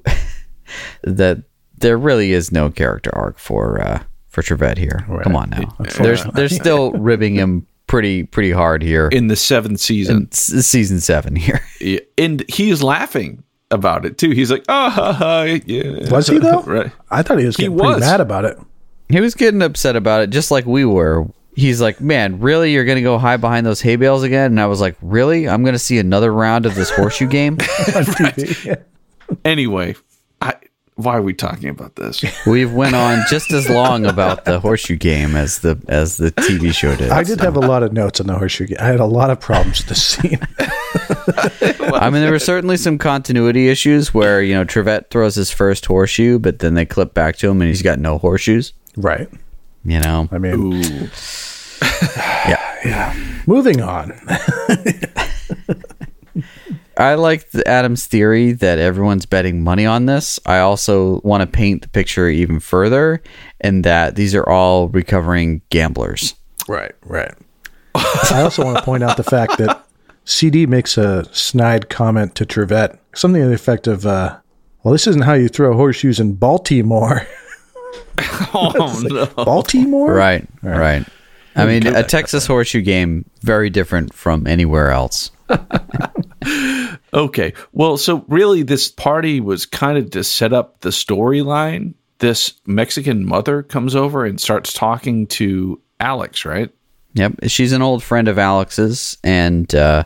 that 1.04 1.44
there 1.78 1.98
really 1.98 2.32
is 2.32 2.52
no 2.52 2.70
character 2.70 3.12
arc 3.14 3.38
for 3.40 3.82
uh 3.82 4.04
for 4.30 4.42
Trivette 4.42 4.78
here. 4.78 5.06
Come 5.24 5.36
on 5.36 5.50
now. 5.52 5.76
There's 6.00 6.24
they're 6.34 6.50
still 6.50 6.92
ribbing 6.94 7.36
him 7.36 7.66
pretty 7.88 8.24
pretty 8.24 8.52
hard 8.52 8.82
here 8.82 9.08
In 9.10 9.28
the 9.28 9.36
seventh 9.36 9.80
season, 9.80 10.28
s- 10.32 10.66
season 10.66 11.00
7 11.00 11.36
here. 11.36 11.62
Yeah, 11.80 12.00
and 12.18 12.44
he's 12.50 12.82
laughing 12.82 13.44
about 13.72 14.06
it 14.06 14.18
too. 14.18 14.32
He's 14.32 14.50
like, 14.50 14.64
"Oh, 14.70 14.90
ha, 14.90 15.14
ha, 15.14 15.42
yeah." 15.66 16.10
Was 16.10 16.28
he 16.28 16.40
though? 16.40 16.62
right. 16.64 16.92
I 17.12 17.22
thought 17.22 17.38
he 17.38 17.46
was 17.46 17.56
He 17.58 17.64
getting 17.64 17.78
pretty 17.78 17.94
was. 17.96 18.00
mad 18.02 18.22
about 18.22 18.46
it. 18.46 18.58
He 19.10 19.20
was 19.20 19.36
getting 19.36 19.62
upset 19.62 19.96
about 19.96 20.22
it 20.22 20.30
just 20.30 20.52
like 20.52 20.66
we 20.66 20.86
were. 20.86 21.26
He's 21.56 21.80
like, 21.80 22.02
"Man, 22.02 22.40
really? 22.40 22.74
You're 22.74 22.86
going 22.86 22.98
to 22.98 23.02
go 23.02 23.18
hide 23.18 23.40
behind 23.40 23.66
those 23.66 23.82
hay 23.82 23.96
bales 23.96 24.24
again?" 24.24 24.52
And 24.52 24.60
I 24.60 24.66
was 24.66 24.82
like, 24.82 24.98
"Really? 25.02 25.48
I'm 25.48 25.64
going 25.64 25.74
to 25.76 25.80
see 25.80 26.00
another 26.00 26.34
round 26.34 26.66
of 26.66 26.76
this 26.76 26.90
horseshoe 26.90 27.28
game?" 27.28 27.54
on 27.60 28.04
TV. 28.04 28.84
Anyway, 29.44 29.96
I, 30.42 30.56
why 30.96 31.18
are 31.18 31.22
we 31.22 31.34
talking 31.34 31.70
about 31.70 31.96
this? 31.96 32.24
We've 32.46 32.72
went 32.72 32.96
on 32.96 33.22
just 33.30 33.52
as 33.52 33.70
long 33.70 34.06
about 34.06 34.46
the 34.46 34.60
horseshoe 34.60 34.96
game 34.96 35.36
as 35.36 35.60
the 35.60 35.82
as 35.88 36.18
the 36.18 36.32
TV 36.32 36.74
show 36.74 36.96
did. 36.96 37.10
I 37.12 37.24
did 37.24 37.42
have 37.42 37.58
a 37.58 37.62
lot 37.62 37.84
of 37.84 37.92
notes 37.92 38.22
on 38.22 38.28
the 38.28 38.38
horseshoe. 38.38 38.68
game. 38.68 38.78
I 38.80 38.86
had 38.86 39.00
a 39.00 39.06
lot 39.06 39.30
of 39.30 39.40
problems 39.40 39.80
with 39.80 39.90
the 39.90 39.96
scene. 39.96 40.40
I 41.94 42.10
mean, 42.10 42.22
there 42.22 42.32
were 42.32 42.40
certainly 42.40 42.78
some 42.78 42.98
continuity 42.98 43.68
issues 43.68 44.14
where 44.14 44.42
you 44.42 44.54
know 44.54 44.64
Trivette 44.64 45.10
throws 45.10 45.36
his 45.36 45.52
first 45.52 45.86
horseshoe, 45.86 46.40
but 46.40 46.60
then 46.60 46.76
they 46.76 46.86
clip 46.86 47.14
back 47.14 47.36
to 47.38 47.50
him 47.50 47.62
and 47.62 47.68
he's 47.68 47.82
got 47.82 48.00
no 48.00 48.18
horseshoes. 48.18 48.74
Right. 48.98 49.30
You 49.84 50.00
know, 50.00 50.28
I 50.32 50.38
mean, 50.40 50.54
Ooh. 50.54 51.10
moving 53.48 53.82
on. 53.82 54.14
I 56.98 57.16
like 57.16 57.52
the 57.52 57.68
Adam's 57.68 58.08
theory 58.08 58.54
that 58.54 58.80
everyone's 58.80 59.26
betting 59.26 59.62
money 59.62 59.86
on 59.86 60.06
this. 60.06 60.40
I 60.46 60.60
also 60.60 61.20
want 61.22 61.42
to 61.42 61.48
paint 61.48 61.82
the 61.82 61.90
picture 61.90 62.30
even 62.30 62.62
further, 62.62 63.22
and 63.60 63.84
that 63.84 64.16
these 64.16 64.34
are 64.34 64.48
all 64.48 64.88
recovering 64.88 65.62
gamblers. 65.70 66.36
Right, 66.68 66.94
right. 67.04 67.34
I 67.96 68.42
also 68.42 68.64
want 68.64 68.78
to 68.78 68.84
point 68.84 69.04
out 69.04 69.18
the 69.18 69.24
fact 69.24 69.58
that 69.58 69.86
CD 70.24 70.66
makes 70.66 70.98
a 70.98 71.26
snide 71.34 71.90
comment 71.90 72.34
to 72.36 72.46
Trivette, 72.46 72.98
something 73.14 73.42
to 73.42 73.48
the 73.50 73.54
effect 73.54 73.88
of, 73.88 74.06
uh, 74.06 74.38
"Well, 74.84 74.94
this 74.94 75.06
isn't 75.08 75.24
how 75.24 75.34
you 75.34 75.50
throw 75.50 75.76
horseshoes 75.76 76.20
in 76.20 76.34
Baltimore." 76.34 77.28
Oh 78.54 79.02
no! 79.10 79.26
Baltimore, 79.44 80.14
Right, 80.14 80.48
right. 80.62 81.06
I 81.56 81.66
mean, 81.66 81.88
a 81.88 82.04
Texas 82.04 82.46
horseshoe 82.46 82.82
game 82.82 83.30
very 83.42 83.70
different 83.70 84.14
from 84.14 84.46
anywhere 84.48 84.92
else. 84.92 85.32
Okay. 87.16 87.54
Well, 87.72 87.96
so 87.96 88.26
really, 88.28 88.62
this 88.62 88.90
party 88.90 89.40
was 89.40 89.66
kind 89.66 89.98
of 89.98 90.12
to 90.12 90.24
set 90.24 90.52
up 90.52 90.82
the 90.82 90.90
storyline. 90.90 91.94
This 92.20 92.54
Mexican 92.66 93.26
mother 93.26 93.64
comes 93.64 93.96
over 93.96 94.26
and 94.26 94.40
starts 94.40 94.74
talking 94.74 95.26
to 95.28 95.82
Alex, 96.00 96.44
right? 96.44 96.70
Yep, 97.14 97.36
she's 97.48 97.72
an 97.72 97.82
old 97.82 98.04
friend 98.04 98.28
of 98.28 98.38
Alex's, 98.38 99.18
and 99.24 99.74
uh, 99.74 100.04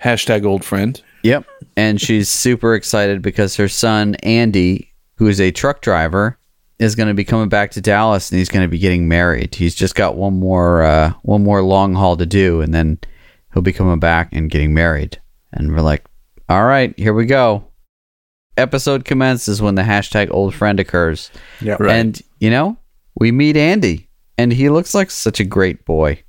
Hashtag 0.00 0.44
old 0.44 0.64
friend. 0.64 1.02
Yep. 1.24 1.44
And 1.76 2.00
she's 2.00 2.28
super 2.28 2.74
excited 2.76 3.20
because 3.20 3.56
her 3.56 3.68
son, 3.68 4.14
Andy, 4.16 4.92
who 5.16 5.26
is 5.26 5.40
a 5.40 5.50
truck 5.50 5.80
driver, 5.80 6.38
is 6.84 6.94
going 6.94 7.08
to 7.08 7.14
be 7.14 7.24
coming 7.24 7.48
back 7.48 7.72
to 7.72 7.80
Dallas 7.80 8.30
and 8.30 8.38
he's 8.38 8.48
going 8.48 8.64
to 8.64 8.70
be 8.70 8.78
getting 8.78 9.08
married. 9.08 9.54
He's 9.54 9.74
just 9.74 9.94
got 9.94 10.16
one 10.16 10.34
more 10.34 10.82
uh, 10.82 11.12
one 11.22 11.42
more 11.42 11.62
long 11.62 11.94
haul 11.94 12.16
to 12.16 12.26
do 12.26 12.60
and 12.60 12.72
then 12.72 12.98
he'll 13.52 13.62
be 13.62 13.72
coming 13.72 13.98
back 13.98 14.28
and 14.32 14.50
getting 14.50 14.74
married. 14.74 15.20
And 15.52 15.72
we're 15.72 15.80
like, 15.80 16.04
all 16.48 16.64
right, 16.64 16.96
here 16.98 17.14
we 17.14 17.26
go. 17.26 17.64
Episode 18.56 19.04
commences 19.04 19.60
when 19.60 19.74
the 19.74 19.82
hashtag 19.82 20.30
old 20.30 20.54
friend 20.54 20.78
occurs. 20.78 21.30
Yeah, 21.60 21.76
Right. 21.80 21.96
And, 21.96 22.22
you 22.38 22.50
know, 22.50 22.76
we 23.18 23.32
meet 23.32 23.56
Andy 23.56 24.08
and 24.38 24.52
he 24.52 24.68
looks 24.68 24.94
like 24.94 25.10
such 25.10 25.40
a 25.40 25.44
great 25.44 25.84
boy. 25.84 26.22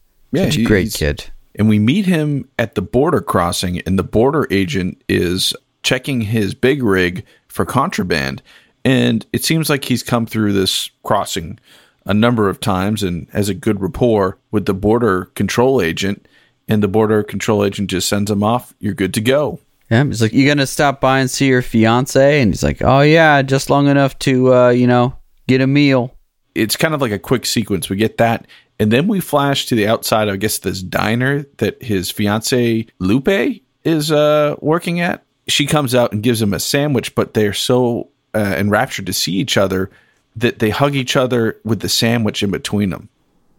Such 0.45 0.57
a 0.57 0.63
great 0.63 0.93
kid. 0.93 1.29
And 1.57 1.69
we 1.69 1.79
meet 1.79 2.05
him 2.05 2.49
at 2.59 2.75
the 2.75 2.81
border 2.81 3.21
crossing, 3.21 3.79
and 3.81 3.97
the 3.97 4.03
border 4.03 4.45
agent 4.51 5.01
is 5.07 5.53
checking 5.83 6.19
his 6.21 6.53
big 6.53 6.83
rig 6.83 7.23
for 7.47 7.65
contraband. 7.65 8.41
And 8.86 9.26
it 9.34 9.43
seems 9.43 9.69
like 9.69 9.84
he's 9.84 10.04
come 10.04 10.28
through 10.28 10.54
this 10.54 10.91
crossing 11.04 11.60
a 12.06 12.13
number 12.13 12.48
of 12.48 12.60
times 12.60 13.02
and 13.02 13.28
has 13.32 13.50
a 13.50 13.56
good 13.56 13.82
rapport 13.82 14.38
with 14.52 14.67
the 14.67 14.76
border 14.76 15.26
control 15.34 15.82
agent. 15.82 16.28
And 16.67 16.82
the 16.82 16.88
border 16.88 17.24
control 17.24 17.65
agent 17.65 17.89
just 17.89 18.08
sends 18.08 18.30
him 18.30 18.43
off. 18.43 18.74
You're 18.80 18.93
good 18.93 19.13
to 19.15 19.21
go. 19.21 19.60
Yeah, 19.89 20.04
he's 20.04 20.21
like, 20.21 20.34
"You 20.34 20.48
gonna 20.48 20.65
stop 20.65 21.00
by 21.00 21.19
and 21.19 21.30
see 21.30 21.48
your 21.48 21.62
fiance?" 21.62 22.41
And 22.41 22.52
he's 22.52 22.63
like, 22.63 22.82
"Oh 22.82 23.02
yeah, 23.02 23.43
just 23.43 23.69
long 23.69 23.88
enough 23.88 24.17
to 24.19 24.54
uh, 24.54 24.69
you 24.69 24.88
know 24.88 25.15
get 25.48 25.62
a 25.62 25.67
meal." 25.67 26.15
It's 26.56 26.76
kind 26.76 26.95
of 26.95 27.02
like 27.02 27.12
a 27.12 27.19
quick 27.19 27.45
sequence. 27.45 27.88
We 27.88 27.98
get 27.98 28.17
that, 28.17 28.48
and 28.80 28.91
then 28.91 29.08
we 29.08 29.19
flash 29.19 29.67
to 29.67 29.76
the 29.76 29.88
outside. 29.88 30.28
I 30.28 30.38
guess 30.38 30.58
this 30.58 30.82
diner 30.82 31.45
that 31.58 31.84
his 31.84 32.10
fiance 32.10 32.88
Lupe 32.98 33.62
is 33.84 34.12
uh, 34.12 34.56
working 34.60 35.02
at. 35.02 35.24
She 35.48 35.67
comes 35.67 35.93
out 35.93 36.12
and 36.12 36.24
gives 36.24 36.41
him 36.41 36.56
a 36.56 36.60
sandwich, 36.60 37.13
but 37.13 37.36
they're 37.36 37.54
so 37.54 38.10
uh, 38.36 38.56
enraptured 38.58 39.06
to 39.08 39.13
see 39.13 39.34
each 39.34 39.58
other 39.58 39.89
that 40.36 40.60
they 40.60 40.69
hug 40.69 40.95
each 40.95 41.15
other 41.15 41.58
with 41.63 41.80
the 41.80 41.89
sandwich 41.89 42.43
in 42.43 42.52
between 42.52 42.89
them. 42.89 43.10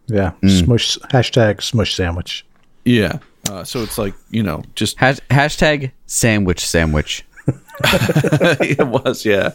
Yeah. 0.07 0.31
Smush 0.47 0.97
hashtag 1.11 1.61
smush 1.61 1.95
sandwich. 1.95 2.45
Yeah. 2.85 3.19
Uh, 3.49 3.63
so 3.63 3.81
it's 3.81 3.97
like 3.97 4.13
you 4.29 4.43
know, 4.43 4.63
just 4.75 4.97
Has- 4.99 5.21
hashtag 5.29 5.91
sandwich 6.05 6.65
sandwich. 6.65 7.25
it 7.83 8.87
was, 8.87 9.25
yeah. 9.25 9.51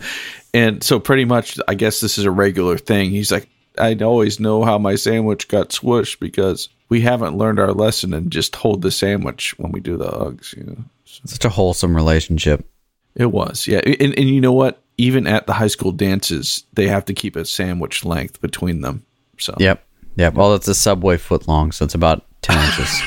And 0.55 0.83
so 0.83 1.01
pretty 1.01 1.25
much, 1.25 1.59
I 1.69 1.75
guess 1.75 2.01
this 2.01 2.19
is 2.19 2.25
a 2.25 2.31
regular 2.31 2.79
thing. 2.79 3.11
He's 3.11 3.33
like, 3.33 3.49
I 3.79 3.95
always 3.97 4.39
know 4.39 4.65
how 4.65 4.79
my 4.79 4.97
sandwich 4.97 5.49
got 5.49 5.73
swished 5.73 6.21
because 6.21 6.69
we 6.89 7.01
haven't 7.01 7.39
learned 7.39 7.59
our 7.59 7.73
lesson 7.73 8.13
and 8.13 8.31
just 8.31 8.55
hold 8.57 8.83
the 8.83 8.91
sandwich 8.91 9.59
when 9.59 9.73
we 9.73 9.81
do 9.81 9.97
the 9.97 10.11
hugs. 10.11 10.55
You 10.57 10.65
know, 10.65 10.77
Such 11.05 11.45
a 11.45 11.49
wholesome 11.49 11.97
relationship. 11.97 12.67
it 13.15 13.33
was, 13.33 13.67
yeah. 13.67 13.81
And, 13.85 14.17
and 14.19 14.29
you 14.29 14.41
know 14.41 14.53
what? 14.53 14.82
Even 14.99 15.27
at 15.27 15.47
the 15.47 15.55
high 15.55 15.69
school 15.69 15.93
dances, 15.93 16.65
they 16.75 16.89
have 16.89 17.05
to 17.07 17.15
keep 17.15 17.37
a 17.37 17.45
sandwich 17.45 18.05
length 18.05 18.41
between 18.41 18.81
them. 18.83 19.05
So 19.39 19.55
Yep. 19.59 19.85
Yep. 20.17 20.35
Well, 20.35 20.55
it's 20.55 20.69
a 20.69 20.75
subway 20.75 21.17
foot 21.17 21.49
long, 21.49 21.73
so 21.73 21.85
it's 21.85 21.95
about 21.95 22.25
ten 22.43 22.59
inches. 22.67 23.03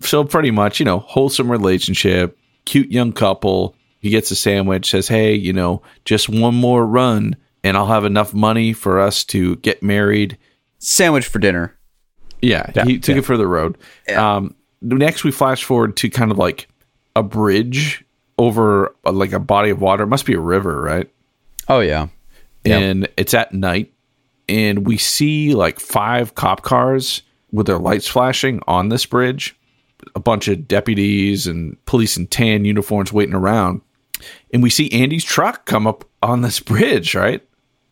so 0.00 0.24
pretty 0.24 0.50
much, 0.50 0.78
you 0.78 0.84
know, 0.84 0.98
wholesome 1.00 1.50
relationship, 1.50 2.38
cute 2.64 2.90
young 2.90 3.12
couple. 3.12 3.74
He 4.00 4.10
gets 4.10 4.30
a 4.30 4.36
sandwich, 4.36 4.90
says, 4.90 5.08
"Hey, 5.08 5.34
you 5.34 5.52
know, 5.52 5.82
just 6.04 6.28
one 6.28 6.54
more 6.54 6.86
run, 6.86 7.36
and 7.64 7.76
I'll 7.76 7.86
have 7.86 8.04
enough 8.04 8.34
money 8.34 8.72
for 8.72 9.00
us 9.00 9.24
to 9.26 9.56
get 9.56 9.82
married." 9.82 10.38
Sandwich 10.78 11.26
for 11.26 11.38
dinner. 11.38 11.76
Yeah, 12.40 12.70
he 12.84 12.98
took 12.98 13.16
it 13.16 13.22
for 13.22 13.36
the 13.36 13.48
road. 13.48 13.76
Um, 14.14 14.54
next, 14.80 15.24
we 15.24 15.32
flash 15.32 15.64
forward 15.64 15.96
to 15.96 16.10
kind 16.10 16.30
of 16.30 16.38
like 16.38 16.68
a 17.16 17.22
bridge 17.22 18.04
over 18.38 18.94
uh, 19.04 19.12
like 19.12 19.32
a 19.32 19.40
body 19.40 19.70
of 19.70 19.80
water. 19.80 20.04
It 20.04 20.08
must 20.08 20.26
be 20.26 20.34
a 20.34 20.40
river, 20.40 20.80
right? 20.80 21.10
Oh 21.68 21.80
yeah. 21.80 22.08
Yep. 22.64 22.82
And 22.82 23.08
it's 23.16 23.34
at 23.34 23.52
night, 23.52 23.92
and 24.48 24.86
we 24.86 24.96
see 24.96 25.54
like 25.54 25.80
five 25.80 26.34
cop 26.34 26.62
cars 26.62 27.22
with 27.52 27.66
their 27.66 27.78
lights 27.78 28.06
flashing 28.06 28.60
on 28.66 28.88
this 28.88 29.06
bridge. 29.06 29.56
A 30.14 30.20
bunch 30.20 30.48
of 30.48 30.68
deputies 30.68 31.46
and 31.46 31.82
police 31.84 32.16
in 32.16 32.28
tan 32.28 32.64
uniforms 32.64 33.12
waiting 33.12 33.34
around, 33.34 33.80
and 34.52 34.62
we 34.62 34.70
see 34.70 34.90
Andy's 34.92 35.24
truck 35.24 35.66
come 35.66 35.86
up 35.86 36.04
on 36.22 36.42
this 36.42 36.60
bridge, 36.60 37.14
right? 37.14 37.42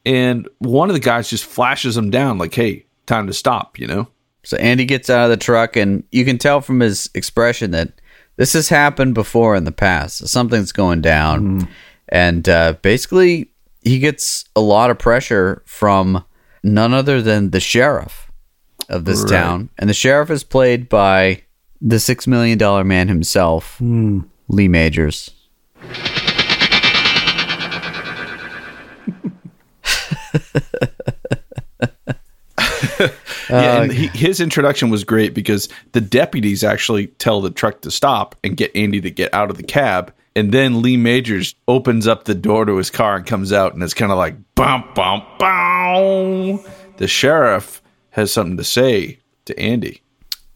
And 0.05 0.49
one 0.59 0.89
of 0.89 0.95
the 0.95 1.01
guys 1.01 1.29
just 1.29 1.45
flashes 1.45 1.97
him 1.97 2.11
down, 2.11 2.39
like, 2.39 2.55
"Hey, 2.55 2.87
time 3.07 3.27
to 3.27 3.33
stop," 3.33 3.79
you 3.79 3.87
know. 3.89 4.09
So 4.45 4.57
Andy 4.59 4.85
gets 4.85 5.11
out 5.11 5.25
of 5.25 5.31
the 5.31 5.37
truck, 5.37 5.75
and 5.75 6.05
you 6.13 6.25
can 6.25 6.39
tell 6.39 6.61
from 6.61 6.79
his 6.79 7.11
expression 7.15 7.73
that 7.73 8.01
this 8.37 8.53
has 8.55 8.69
happened 8.69 9.15
before 9.15 9.57
in 9.57 9.65
the 9.65 9.73
past. 9.73 10.27
Something's 10.29 10.73
going 10.73 11.01
down, 11.01 11.69
and 12.09 12.49
uh, 12.49 12.75
basically 12.83 13.51
he 13.83 13.99
gets 13.99 14.45
a 14.55 14.61
lot 14.61 14.91
of 14.91 14.99
pressure 14.99 15.63
from 15.67 16.25
none 16.63 16.93
other 16.95 17.23
than 17.23 17.51
the 17.51 17.61
sheriff 17.61 18.31
of 18.89 19.05
this 19.05 19.23
Right. 19.23 19.31
town, 19.31 19.69
and 19.79 19.89
the 19.91 19.95
sheriff 19.95 20.31
is 20.31 20.45
played 20.45 20.89
by 20.89 21.43
the 21.81 21.99
six 22.01 22.27
million 22.27 22.59
dollar 22.59 22.85
man 22.85 23.09
himself, 23.09 23.81
Lee 23.81 24.69
Majors. 24.69 25.31
Yeah, 33.49 33.83
and 33.83 33.93
he, 33.93 34.09
his 34.09 34.41
introduction 34.41 34.91
was 34.91 35.05
great 35.05 35.33
because 35.33 35.69
the 35.93 36.01
deputies 36.01 36.65
actually 36.65 37.07
tell 37.07 37.41
the 37.41 37.51
truck 37.51 37.83
to 37.83 37.93
stop 37.93 38.35
and 38.43 38.57
get 38.57 38.75
Andy 38.75 39.01
to 39.03 39.11
get 39.11 39.33
out 39.33 39.51
of 39.51 39.57
the 39.57 39.63
cab. 39.63 40.13
And 40.35 40.51
then 40.51 40.83
Lee 40.83 40.97
Majors 40.97 41.55
opens 41.69 42.09
up 42.09 42.25
the 42.25 42.35
door 42.35 42.65
to 42.65 42.77
his 42.77 42.91
car 42.91 43.15
and 43.15 43.25
comes 43.25 43.53
out, 43.53 43.73
and 43.73 43.83
it's 43.85 43.95
kind 43.95 44.11
of 44.11 44.19
like, 44.19 44.35
bump, 44.57 44.97
bump, 44.97 45.25
bow. 45.39 46.61
The 46.97 47.07
sheriff 47.07 47.81
has 48.11 48.33
something 48.33 48.57
to 48.57 48.65
say 48.65 49.21
to 49.45 49.59
Andy. 49.59 50.03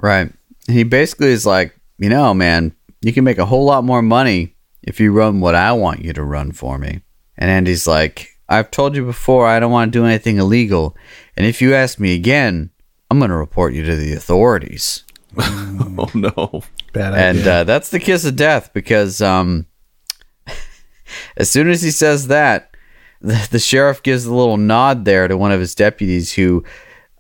Right. 0.01 0.33
He 0.66 0.83
basically 0.83 1.31
is 1.31 1.47
like, 1.47 1.79
you 1.99 2.09
know, 2.09 2.35
man, 2.35 2.75
you 3.03 3.12
can 3.12 3.23
make 3.25 3.38
a 3.38 3.47
whole 3.47 3.64
lot 3.64 3.85
more 3.85 4.03
money 4.03 4.57
if 4.83 4.99
you 4.99 5.12
run 5.12 5.40
what 5.40 5.55
I 5.55 5.73
want 5.73 6.05
you 6.05 6.12
to 6.14 6.25
run 6.25 6.53
for 6.53 6.77
me. 6.77 7.03
And 7.38 7.51
Andy's 7.51 7.87
like, 7.87 8.29
I've 8.50 8.70
told 8.70 8.96
you 8.96 9.04
before, 9.04 9.46
I 9.46 9.60
don't 9.60 9.70
want 9.72 9.92
to 9.92 9.98
do 9.98 10.04
anything 10.04 10.36
illegal. 10.38 10.96
And 11.36 11.46
if 11.46 11.62
you 11.62 11.72
ask 11.74 11.98
me 12.00 12.14
again, 12.14 12.70
I'm 13.10 13.18
going 13.18 13.30
to 13.30 13.36
report 13.36 13.72
you 13.72 13.84
to 13.84 13.96
the 13.96 14.12
authorities. 14.12 15.04
Oh, 15.38 16.10
no. 16.14 16.62
Bad 16.92 17.14
And 17.14 17.38
idea. 17.38 17.52
uh, 17.60 17.64
that's 17.64 17.90
the 17.90 18.00
kiss 18.00 18.24
of 18.24 18.36
death 18.36 18.72
because 18.72 19.20
um, 19.22 19.66
as 21.36 21.50
soon 21.50 21.68
as 21.70 21.82
he 21.82 21.90
says 21.90 22.26
that, 22.28 22.74
the, 23.20 23.48
the 23.50 23.58
sheriff 23.58 24.02
gives 24.02 24.24
a 24.26 24.34
little 24.34 24.56
nod 24.56 25.04
there 25.04 25.28
to 25.28 25.36
one 25.36 25.52
of 25.52 25.60
his 25.60 25.74
deputies 25.74 26.32
who 26.32 26.64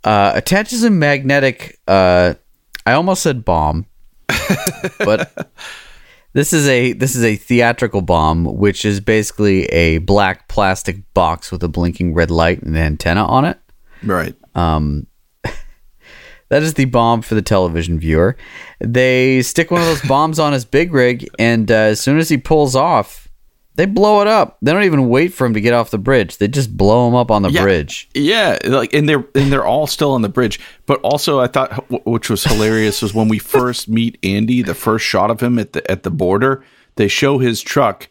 uh, 0.04 0.32
attaches 0.34 0.82
a 0.82 0.90
magnetic. 0.90 1.78
Uh, 1.86 2.34
I 2.86 2.92
almost 2.94 3.22
said 3.22 3.44
bomb, 3.44 3.86
but 4.98 5.50
this 6.32 6.52
is 6.52 6.68
a 6.68 6.92
this 6.92 7.16
is 7.16 7.24
a 7.24 7.36
theatrical 7.36 8.02
bomb, 8.02 8.44
which 8.44 8.84
is 8.84 9.00
basically 9.00 9.64
a 9.66 9.98
black 9.98 10.48
plastic 10.48 11.12
box 11.14 11.50
with 11.50 11.62
a 11.62 11.68
blinking 11.68 12.14
red 12.14 12.30
light 12.30 12.62
and 12.62 12.76
an 12.76 12.82
antenna 12.82 13.24
on 13.24 13.44
it. 13.44 13.58
Right. 14.02 14.34
That 16.50 16.64
is 16.64 16.74
the 16.74 16.86
bomb 16.86 17.22
for 17.22 17.36
the 17.36 17.42
television 17.42 18.00
viewer. 18.00 18.36
They 18.80 19.40
stick 19.42 19.70
one 19.70 19.82
of 19.82 19.86
those 19.86 20.02
bombs 20.02 20.40
on 20.40 20.52
his 20.52 20.64
big 20.64 20.92
rig, 20.92 21.28
and 21.38 21.70
uh, 21.70 21.74
as 21.74 22.00
soon 22.00 22.18
as 22.18 22.28
he 22.28 22.38
pulls 22.38 22.74
off, 22.74 23.28
they 23.80 23.86
blow 23.86 24.20
it 24.20 24.26
up. 24.26 24.58
They 24.60 24.72
don't 24.74 24.82
even 24.82 25.08
wait 25.08 25.32
for 25.32 25.46
him 25.46 25.54
to 25.54 25.60
get 25.60 25.72
off 25.72 25.88
the 25.90 25.96
bridge. 25.96 26.36
They 26.36 26.48
just 26.48 26.76
blow 26.76 27.08
him 27.08 27.14
up 27.14 27.30
on 27.30 27.40
the 27.40 27.50
Yeah. 27.50 27.62
bridge. 27.62 28.10
Yeah, 28.12 28.58
like 28.64 28.92
and 28.92 29.08
they're 29.08 29.24
and 29.34 29.50
they're 29.50 29.64
all 29.64 29.86
still 29.86 30.12
on 30.12 30.20
the 30.20 30.28
bridge. 30.28 30.60
But 30.84 31.00
also, 31.00 31.40
I 31.40 31.46
thought 31.46 31.86
which 32.06 32.28
was 32.28 32.44
hilarious 32.44 33.00
was 33.00 33.14
when 33.14 33.28
we 33.28 33.38
first 33.38 33.88
meet 33.88 34.18
Andy, 34.22 34.60
the 34.60 34.74
first 34.74 35.06
shot 35.06 35.30
of 35.30 35.40
him 35.40 35.58
at 35.58 35.72
the 35.72 35.90
at 35.90 36.02
the 36.02 36.10
border. 36.10 36.62
They 36.96 37.08
show 37.08 37.38
his 37.38 37.62
truck, 37.62 38.10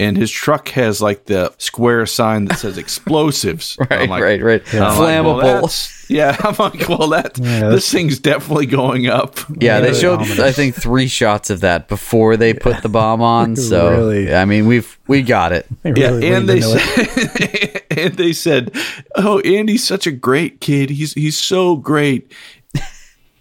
and 0.00 0.16
his 0.16 0.30
truck 0.30 0.70
has 0.70 1.00
like 1.00 1.26
the 1.26 1.52
square 1.58 2.06
sign 2.06 2.46
that 2.46 2.58
says 2.58 2.76
explosives. 2.78 3.76
Right, 3.90 4.08
like- 4.08 4.22
right, 4.22 4.42
right. 4.42 4.74
I'm 4.74 4.98
like, 4.98 5.42
well, 5.44 5.70
yeah, 6.08 6.36
I'm 6.40 6.56
like, 6.58 6.88
well, 6.88 7.08
that 7.10 7.34
this 7.34 7.90
thing's 7.92 8.18
definitely 8.18 8.66
going 8.66 9.06
up. 9.06 9.38
Yeah, 9.60 9.80
they 9.80 9.94
showed 9.94 10.20
ominous. 10.20 10.38
I 10.40 10.50
think 10.52 10.74
three 10.74 11.06
shots 11.06 11.50
of 11.50 11.60
that 11.60 11.86
before 11.88 12.36
they 12.36 12.52
put 12.54 12.82
the 12.82 12.88
bomb 12.88 13.22
on. 13.38 13.54
So 13.56 13.90
Really? 13.90 14.34
I 14.34 14.44
mean, 14.44 14.66
we've 14.66 14.98
we 15.06 15.22
got 15.22 15.52
it. 15.52 15.66
They 15.82 15.92
Yeah, 15.94 16.14
and 16.14 16.48
they 16.48 16.56
into 16.56 16.74
it. 16.76 17.82
said, 17.84 17.98
and 17.98 18.14
they 18.16 18.32
said, 18.32 18.72
"Oh, 19.16 19.38
Andy's 19.40 19.84
such 19.86 20.06
a 20.06 20.12
great 20.12 20.60
kid. 20.60 20.90
He's 20.90 21.12
he's 21.12 21.38
so 21.38 21.76
great." 21.76 22.32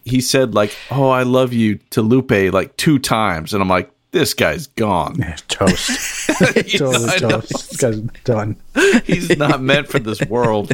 He 0.06 0.22
said, 0.22 0.56
"Like, 0.56 0.76
oh, 0.90 1.10
I 1.10 1.24
love 1.24 1.54
you 1.54 1.76
to 1.92 2.02
Lupe 2.02 2.32
like 2.54 2.76
two 2.78 2.98
times," 3.00 3.54
and 3.54 3.62
I'm 3.62 3.70
like, 3.70 3.92
"This 4.12 4.34
guy's 4.34 4.68
gone. 4.68 5.16
Yeah, 5.20 5.36
toast. 5.48 6.28
totally 6.78 7.10
I 7.10 7.18
know. 7.20 7.30
toast. 7.42 7.50
This 7.50 7.78
guy's 7.78 8.00
done. 8.24 8.56
He's 9.06 9.38
not 9.38 9.62
meant 9.62 9.88
for 9.88 10.00
this 10.00 10.22
world." 10.22 10.72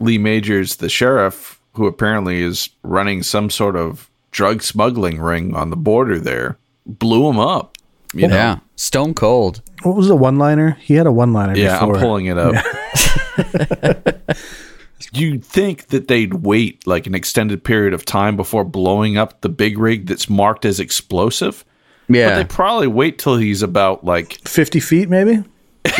Lee 0.00 0.18
Majors, 0.18 0.76
the 0.76 0.88
sheriff, 0.88 1.60
who 1.74 1.86
apparently 1.86 2.42
is 2.42 2.68
running 2.82 3.22
some 3.22 3.50
sort 3.50 3.76
of 3.76 4.08
drug 4.30 4.62
smuggling 4.62 5.20
ring 5.20 5.54
on 5.54 5.70
the 5.70 5.76
border 5.76 6.18
there, 6.20 6.56
blew 6.86 7.28
him 7.28 7.38
up. 7.38 7.76
You 8.14 8.28
know? 8.28 8.34
Yeah, 8.36 8.58
stone 8.76 9.12
cold. 9.14 9.60
What 9.82 9.96
was 9.96 10.08
the 10.08 10.16
one 10.16 10.38
liner? 10.38 10.76
He 10.80 10.94
had 10.94 11.06
a 11.06 11.12
one 11.12 11.32
liner 11.32 11.56
Yeah, 11.56 11.78
before. 11.80 11.96
I'm 11.96 12.00
pulling 12.00 12.26
it 12.26 12.38
up. 12.38 12.54
You'd 15.12 15.44
think 15.44 15.88
that 15.88 16.08
they'd 16.08 16.34
wait 16.34 16.86
like 16.86 17.06
an 17.06 17.14
extended 17.14 17.62
period 17.64 17.94
of 17.94 18.04
time 18.04 18.36
before 18.36 18.64
blowing 18.64 19.16
up 19.16 19.40
the 19.42 19.48
big 19.48 19.78
rig 19.78 20.06
that's 20.06 20.28
marked 20.28 20.64
as 20.64 20.80
explosive. 20.80 21.64
But 22.08 22.16
Yeah, 22.16 22.34
they 22.36 22.44
probably 22.44 22.86
wait 22.88 23.18
till 23.18 23.36
he's 23.36 23.62
about 23.62 24.04
like 24.04 24.34
50 24.48 24.80
feet, 24.80 25.08
maybe? 25.08 25.44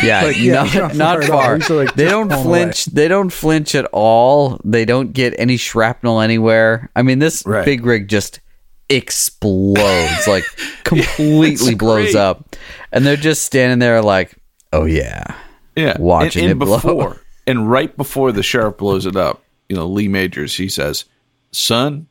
Yeah, 0.03 0.23
Like, 0.25 0.37
yeah, 0.39 0.53
not, 0.63 0.73
not 0.75 0.95
not 0.95 1.23
far 1.23 1.59
far. 1.59 1.77
Like, 1.77 1.95
they 1.95 2.05
don't 2.05 2.27
blown 2.27 2.43
flinch. 2.43 2.85
They 2.85 3.07
don't 3.07 3.29
flinch 3.31 3.73
at 3.75 3.85
all. 3.93 4.59
They 4.65 4.85
don't 4.85 5.13
get 5.13 5.33
any 5.39 5.55
shrapnel 5.57 6.19
anywhere. 6.19 6.89
I 6.95 7.01
mean, 7.01 7.19
this 7.19 7.43
Right. 7.45 7.63
big 7.65 7.85
rig 7.85 8.07
just 8.09 8.39
explodes, 8.89 10.27
like 10.27 10.43
completely 10.83 11.75
blows 11.75 12.11
great. 12.11 12.15
up. 12.15 12.55
And 12.91 13.05
they're 13.05 13.15
just 13.15 13.43
standing 13.43 13.79
there 13.79 14.01
like, 14.01 14.35
oh 14.73 14.85
yeah. 14.85 15.35
Yeah, 15.75 15.95
Watching 15.99 16.43
and, 16.43 16.49
it 16.49 16.51
and 16.51 16.59
blow. 16.59 17.15
And 17.49 17.69
right 17.69 17.95
before 17.97 18.31
the 18.31 18.43
sheriff 18.43 18.77
blows 18.77 19.05
it 19.05 19.15
up, 19.15 19.43
you 19.67 19.75
know, 19.75 19.87
Lee 19.87 20.07
Majors, 20.07 20.55
he 20.55 20.69
says, 20.69 21.05
"Son, 21.51 22.07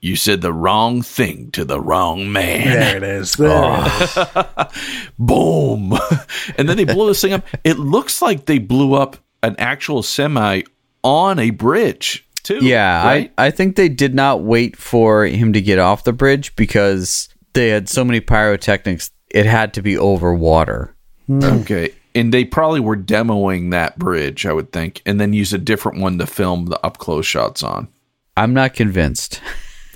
you 0.00 0.16
said 0.16 0.40
the 0.40 0.52
wrong 0.52 1.02
thing 1.02 1.50
to 1.52 1.64
the 1.64 1.80
wrong 1.80 2.32
man." 2.32 2.64
There 2.68 2.96
it 2.96 3.02
is. 3.02 3.34
There 3.34 3.50
Oh. 3.54 4.58
it 4.64 4.68
is. 4.74 5.12
Boom, 5.18 5.92
and 6.58 6.68
then 6.68 6.76
they 6.76 6.84
blow 6.84 7.06
this 7.06 7.20
thing 7.22 7.32
up. 7.32 7.46
It 7.64 7.78
looks 7.78 8.20
like 8.22 8.46
they 8.46 8.58
blew 8.58 8.94
up 8.94 9.16
an 9.42 9.54
actual 9.58 10.02
semi 10.02 10.62
on 11.04 11.38
a 11.38 11.50
bridge 11.50 12.26
too. 12.42 12.58
Yeah, 12.62 13.04
right? 13.04 13.32
I, 13.38 13.46
I 13.46 13.50
think 13.50 13.76
they 13.76 13.88
did 13.88 14.14
not 14.14 14.42
wait 14.42 14.76
for 14.76 15.24
him 15.26 15.52
to 15.52 15.60
get 15.60 15.78
off 15.78 16.04
the 16.04 16.12
bridge 16.12 16.54
because 16.56 17.28
they 17.54 17.68
had 17.68 17.88
so 17.88 18.04
many 18.04 18.20
pyrotechnics, 18.20 19.10
it 19.30 19.46
had 19.46 19.74
to 19.74 19.82
be 19.82 19.96
over 19.98 20.34
water. 20.34 20.94
okay. 21.30 21.90
And 22.14 22.32
they 22.32 22.44
probably 22.44 22.80
were 22.80 22.96
demoing 22.96 23.70
that 23.70 23.98
bridge, 23.98 24.44
I 24.44 24.52
would 24.52 24.72
think, 24.72 25.02
and 25.06 25.20
then 25.20 25.32
use 25.32 25.52
a 25.52 25.58
different 25.58 26.00
one 26.00 26.18
to 26.18 26.26
film 26.26 26.66
the 26.66 26.84
up 26.84 26.98
close 26.98 27.26
shots 27.26 27.62
on. 27.62 27.88
I'm 28.36 28.52
not 28.54 28.74
convinced. 28.74 29.40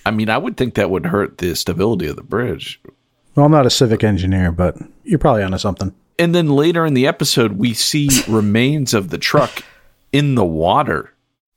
I 0.07 0.11
mean, 0.11 0.31
I 0.31 0.38
would 0.38 0.57
think 0.57 0.74
that 0.74 0.90
would 0.90 1.07
hurt 1.07 1.38
the 1.38 1.55
stability 1.57 2.07
of 2.07 2.16
the 2.16 2.22
bridge. 2.22 2.81
Well, 3.35 3.44
I'm 3.44 3.52
not 3.52 3.66
a 3.66 3.70
civic 3.70 4.02
engineer, 4.02 4.50
but 4.50 4.76
you're 5.05 5.18
probably 5.18 5.42
onto 5.42 5.59
something. 5.59 5.94
And 6.18 6.35
then 6.35 6.48
later 6.48 6.87
in 6.87 6.94
the 6.94 7.07
episode, 7.07 7.52
we 7.52 7.74
see 7.74 8.09
remains 8.29 8.94
of 8.94 9.11
the 9.11 9.18
truck 9.18 9.62
in 10.12 10.35
the 10.35 10.44
water. 10.44 11.12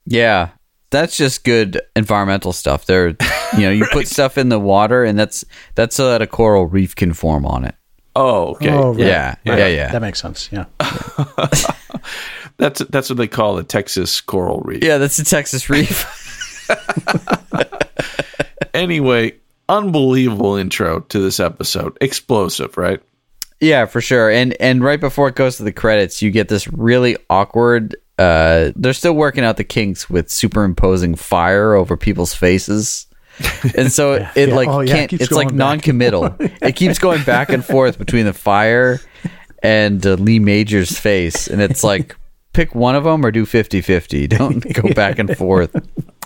Yeah, 0.05 0.49
that's 0.89 1.15
just 1.15 1.43
good 1.43 1.81
environmental 1.95 2.51
stuff. 2.51 2.85
There, 2.85 3.09
you 3.53 3.61
know, 3.61 3.71
you 3.71 3.85
put 3.91 4.07
stuff 4.09 4.37
in 4.37 4.49
the 4.49 4.59
water, 4.59 5.03
and 5.03 5.17
that's 5.17 5.45
that's 5.75 5.95
so 5.95 6.09
that 6.09 6.21
a 6.21 6.27
coral 6.27 6.65
reef 6.65 6.95
can 6.95 7.13
form 7.13 7.45
on 7.45 7.63
it. 7.63 7.75
Oh, 8.15 8.51
okay. 8.55 8.69
Oh, 8.71 8.91
right. 8.93 8.99
Yeah, 8.99 9.35
yeah, 9.45 9.67
yeah. 9.67 9.91
That 9.91 10.01
makes 10.01 10.21
sense. 10.21 10.49
Yeah. 10.51 10.65
That's 12.57 12.79
that's 12.89 13.09
what 13.09 13.15
they 13.17 13.27
call 13.29 13.55
the 13.55 13.63
Texas 13.63 14.19
coral 14.19 14.59
reef. 14.59 14.83
Yeah, 14.83 14.97
that's 14.97 15.17
a 15.17 15.23
Texas 15.23 15.69
reef. 15.69 16.05
Anyway, 18.73 19.33
unbelievable 19.67 20.55
intro 20.55 20.99
to 21.01 21.19
this 21.19 21.39
episode. 21.39 21.97
Explosive, 22.01 22.77
right? 22.77 23.01
yeah, 23.59 23.85
for 23.85 23.99
sure. 23.99 24.29
And 24.29 24.53
and 24.61 24.83
right 24.83 24.99
before 24.99 25.27
it 25.27 25.35
goes 25.35 25.57
to 25.57 25.63
the 25.63 25.71
credits, 25.71 26.21
you 26.21 26.31
get 26.31 26.47
this 26.47 26.67
really 26.71 27.17
awkward. 27.29 27.95
Uh, 28.17 28.71
they're 28.75 28.93
still 28.93 29.13
working 29.13 29.43
out 29.43 29.57
the 29.57 29.63
kinks 29.63 30.09
with 30.09 30.29
superimposing 30.29 31.15
fire 31.15 31.73
over 31.73 31.97
people's 31.97 32.33
faces. 32.33 33.05
And 33.75 33.91
so 33.91 34.13
it 34.35 34.49
yeah. 34.49 34.55
like 34.55 34.67
Oh, 34.67 34.81
yeah, 34.81 34.93
can't. 34.93 35.09
keeps 35.09 35.23
it's 35.23 35.31
like 35.31 35.47
going 35.49 35.57
back 35.57 35.67
non-committal. 35.67 36.35
it 36.39 36.75
keeps 36.75 36.99
going 36.99 37.23
back 37.23 37.49
and 37.49 37.63
forth 37.63 37.97
between 37.97 38.25
the 38.25 38.33
fire 38.33 38.99
and 39.61 40.05
uh, 40.05 40.13
Lee 40.13 40.39
Major's 40.39 40.97
face, 40.97 41.47
and 41.47 41.61
it's 41.61 41.83
like 41.83 42.15
pick 42.53 42.73
one 42.75 42.95
of 42.95 43.03
them 43.03 43.25
or 43.25 43.31
do 43.31 43.45
50-50. 43.45 44.29
Don't 44.29 44.73
go 44.73 44.93
back 44.93 45.19
and 45.19 45.35
forth. 45.37 45.75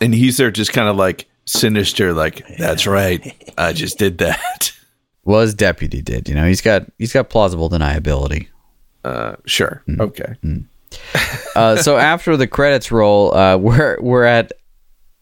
And 0.01 0.13
he's 0.13 0.37
there 0.37 0.51
just 0.51 0.73
kind 0.73 0.87
of 0.87 0.95
like 0.95 1.27
sinister, 1.45 2.13
like, 2.13 2.45
that's 2.57 2.87
right. 2.87 3.33
I 3.57 3.73
just 3.73 3.97
did 3.97 4.19
that. 4.19 4.71
Well, 5.25 5.41
his 5.41 5.53
deputy 5.53 6.01
did. 6.01 6.27
You 6.27 6.35
know, 6.35 6.45
he's 6.45 6.61
got 6.61 6.83
he's 6.97 7.13
got 7.13 7.29
plausible 7.29 7.69
deniability. 7.69 8.47
Uh, 9.05 9.35
sure. 9.45 9.83
Okay. 9.99 10.35
Uh, 11.55 11.75
so 11.77 11.97
after 11.97 12.35
the 12.37 12.47
credits 12.47 12.91
roll, 12.91 13.33
uh, 13.33 13.57
we're 13.57 13.97
we're 14.01 14.25
at. 14.25 14.51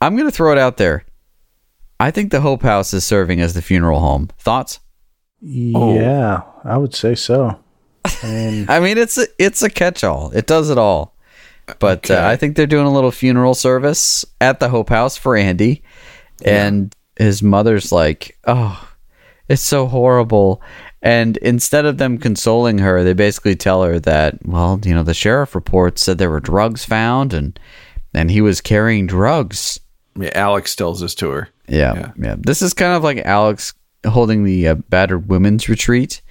I'm 0.02 0.18
gonna 0.18 0.32
throw 0.32 0.52
it 0.52 0.58
out 0.58 0.78
there. 0.78 1.06
I 2.02 2.10
think 2.10 2.32
the 2.32 2.42
Hope 2.42 2.64
House 2.64 2.96
is 2.96 3.06
serving 3.06 3.42
as 3.42 3.54
the 3.54 3.62
funeral 3.62 4.00
home. 4.00 4.30
Thoughts? 4.40 4.80
Yeah, 5.40 6.42
I 6.64 6.78
would 6.78 6.96
say 6.96 7.14
so. 7.14 7.60
I 8.04 8.28
mean, 8.28 8.66
I 8.70 8.80
mean, 8.80 8.98
it's 8.98 9.20
a, 9.20 9.28
it's 9.38 9.62
a 9.62 9.70
catch-all. 9.70 10.32
It 10.32 10.48
does 10.48 10.72
it 10.72 10.80
all. 10.80 11.16
But 11.78 12.10
uh, 12.10 12.26
I 12.26 12.38
think 12.38 12.56
they're 12.56 12.66
doing 12.66 12.88
a 12.88 12.92
little 12.92 13.12
funeral 13.12 13.54
service 13.54 14.26
at 14.42 14.60
the 14.60 14.70
Hope 14.70 14.90
House 14.90 15.16
for 15.16 15.36
Andy, 15.36 15.84
and 16.44 16.94
his 17.18 17.44
mother's 17.44 17.92
like, 17.92 18.38
"Oh, 18.46 18.90
it's 19.48 19.62
so 19.62 19.86
horrible." 19.86 20.62
And 21.04 21.38
instead 21.38 21.86
of 21.86 21.98
them 21.98 22.18
consoling 22.18 22.80
her, 22.80 23.04
they 23.04 23.14
basically 23.14 23.56
tell 23.56 23.84
her 23.84 24.00
that, 24.00 24.46
well, 24.46 24.80
you 24.84 24.94
know, 24.94 25.04
the 25.04 25.14
sheriff 25.14 25.56
report 25.56 25.98
said 25.98 26.18
there 26.18 26.30
were 26.32 26.40
drugs 26.40 26.84
found, 26.84 27.32
and 27.32 27.58
and 28.14 28.32
he 28.32 28.42
was 28.42 28.60
carrying 28.60 29.06
drugs. 29.06 29.80
Yeah, 30.20 30.32
Alex 30.34 30.76
tells 30.76 31.00
this 31.00 31.16
to 31.16 31.30
her. 31.30 31.50
Yeah, 31.72 31.94
Yeah. 31.96 32.12
yeah. 32.18 32.36
This 32.38 32.62
is 32.62 32.74
kind 32.74 32.94
of 32.94 33.04
like 33.04 33.18
Alex 33.20 33.74
holding 34.06 34.44
the 34.44 34.68
uh, 34.70 34.76
battered 34.90 35.30
women's 35.30 35.70
retreat 35.70 36.22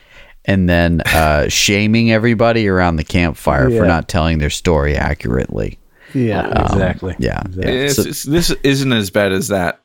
and 0.44 0.68
then 0.68 1.00
uh, 1.02 1.48
shaming 1.48 2.12
everybody 2.12 2.68
around 2.68 2.96
the 2.96 3.04
campfire 3.04 3.70
for 3.70 3.86
not 3.86 4.08
telling 4.08 4.38
their 4.38 4.50
story 4.50 4.96
accurately. 4.96 5.78
yeah, 6.14 6.64
exactly. 6.64 7.14
yeah. 7.18 7.40
Exactly. 7.46 7.72
It's, 7.72 7.96
so- 7.96 8.02
it's- 8.02 8.22
this 8.24 8.50
isn't 8.62 8.92
as 8.92 9.10
bad 9.10 9.32
as 9.32 9.48
that. 9.48 9.80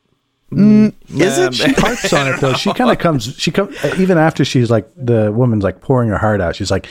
Is 0.51 0.93
it? 1.09 1.53
She 1.55 1.71
harps 1.73 2.13
on 2.13 2.27
it 2.27 2.39
though. 2.39 2.53
She 2.53 2.71
kind 2.73 2.89
of 2.91 2.99
comes. 2.99 3.35
She 3.35 3.51
comes 3.51 3.75
even 3.97 4.17
after 4.17 4.45
she's 4.45 4.69
like 4.69 4.87
the 4.95 5.31
woman's 5.31 5.63
like 5.63 5.81
pouring 5.81 6.09
her 6.09 6.17
heart 6.19 6.39
out. 6.39 6.55
She's 6.55 6.69
like, 6.71 6.87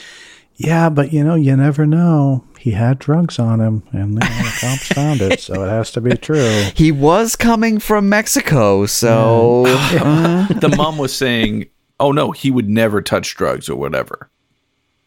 "Yeah, 0.55 0.89
but 0.89 1.13
you 1.13 1.23
know, 1.23 1.35
you 1.35 1.55
never 1.55 1.85
know. 1.85 2.43
He 2.59 2.71
had 2.71 2.99
drugs 2.99 3.37
on 3.39 3.59
him, 3.59 3.83
and 3.91 4.13
you 4.13 4.19
know, 4.19 4.19
the 4.19 4.57
cops 4.59 4.87
found 4.93 5.21
it, 5.21 5.39
so 5.39 5.63
it 5.63 5.69
has 5.69 5.91
to 5.91 6.01
be 6.01 6.15
true." 6.15 6.63
He 6.75 6.91
was 6.91 7.35
coming 7.35 7.79
from 7.79 8.09
Mexico, 8.09 8.85
so 8.85 9.65
uh, 9.67 10.47
the 10.59 10.73
mom 10.75 10.97
was 10.97 11.15
saying, 11.15 11.67
"Oh 11.99 12.11
no, 12.11 12.31
he 12.31 12.51
would 12.51 12.69
never 12.69 13.01
touch 13.01 13.35
drugs 13.35 13.69
or 13.69 13.75
whatever." 13.75 14.29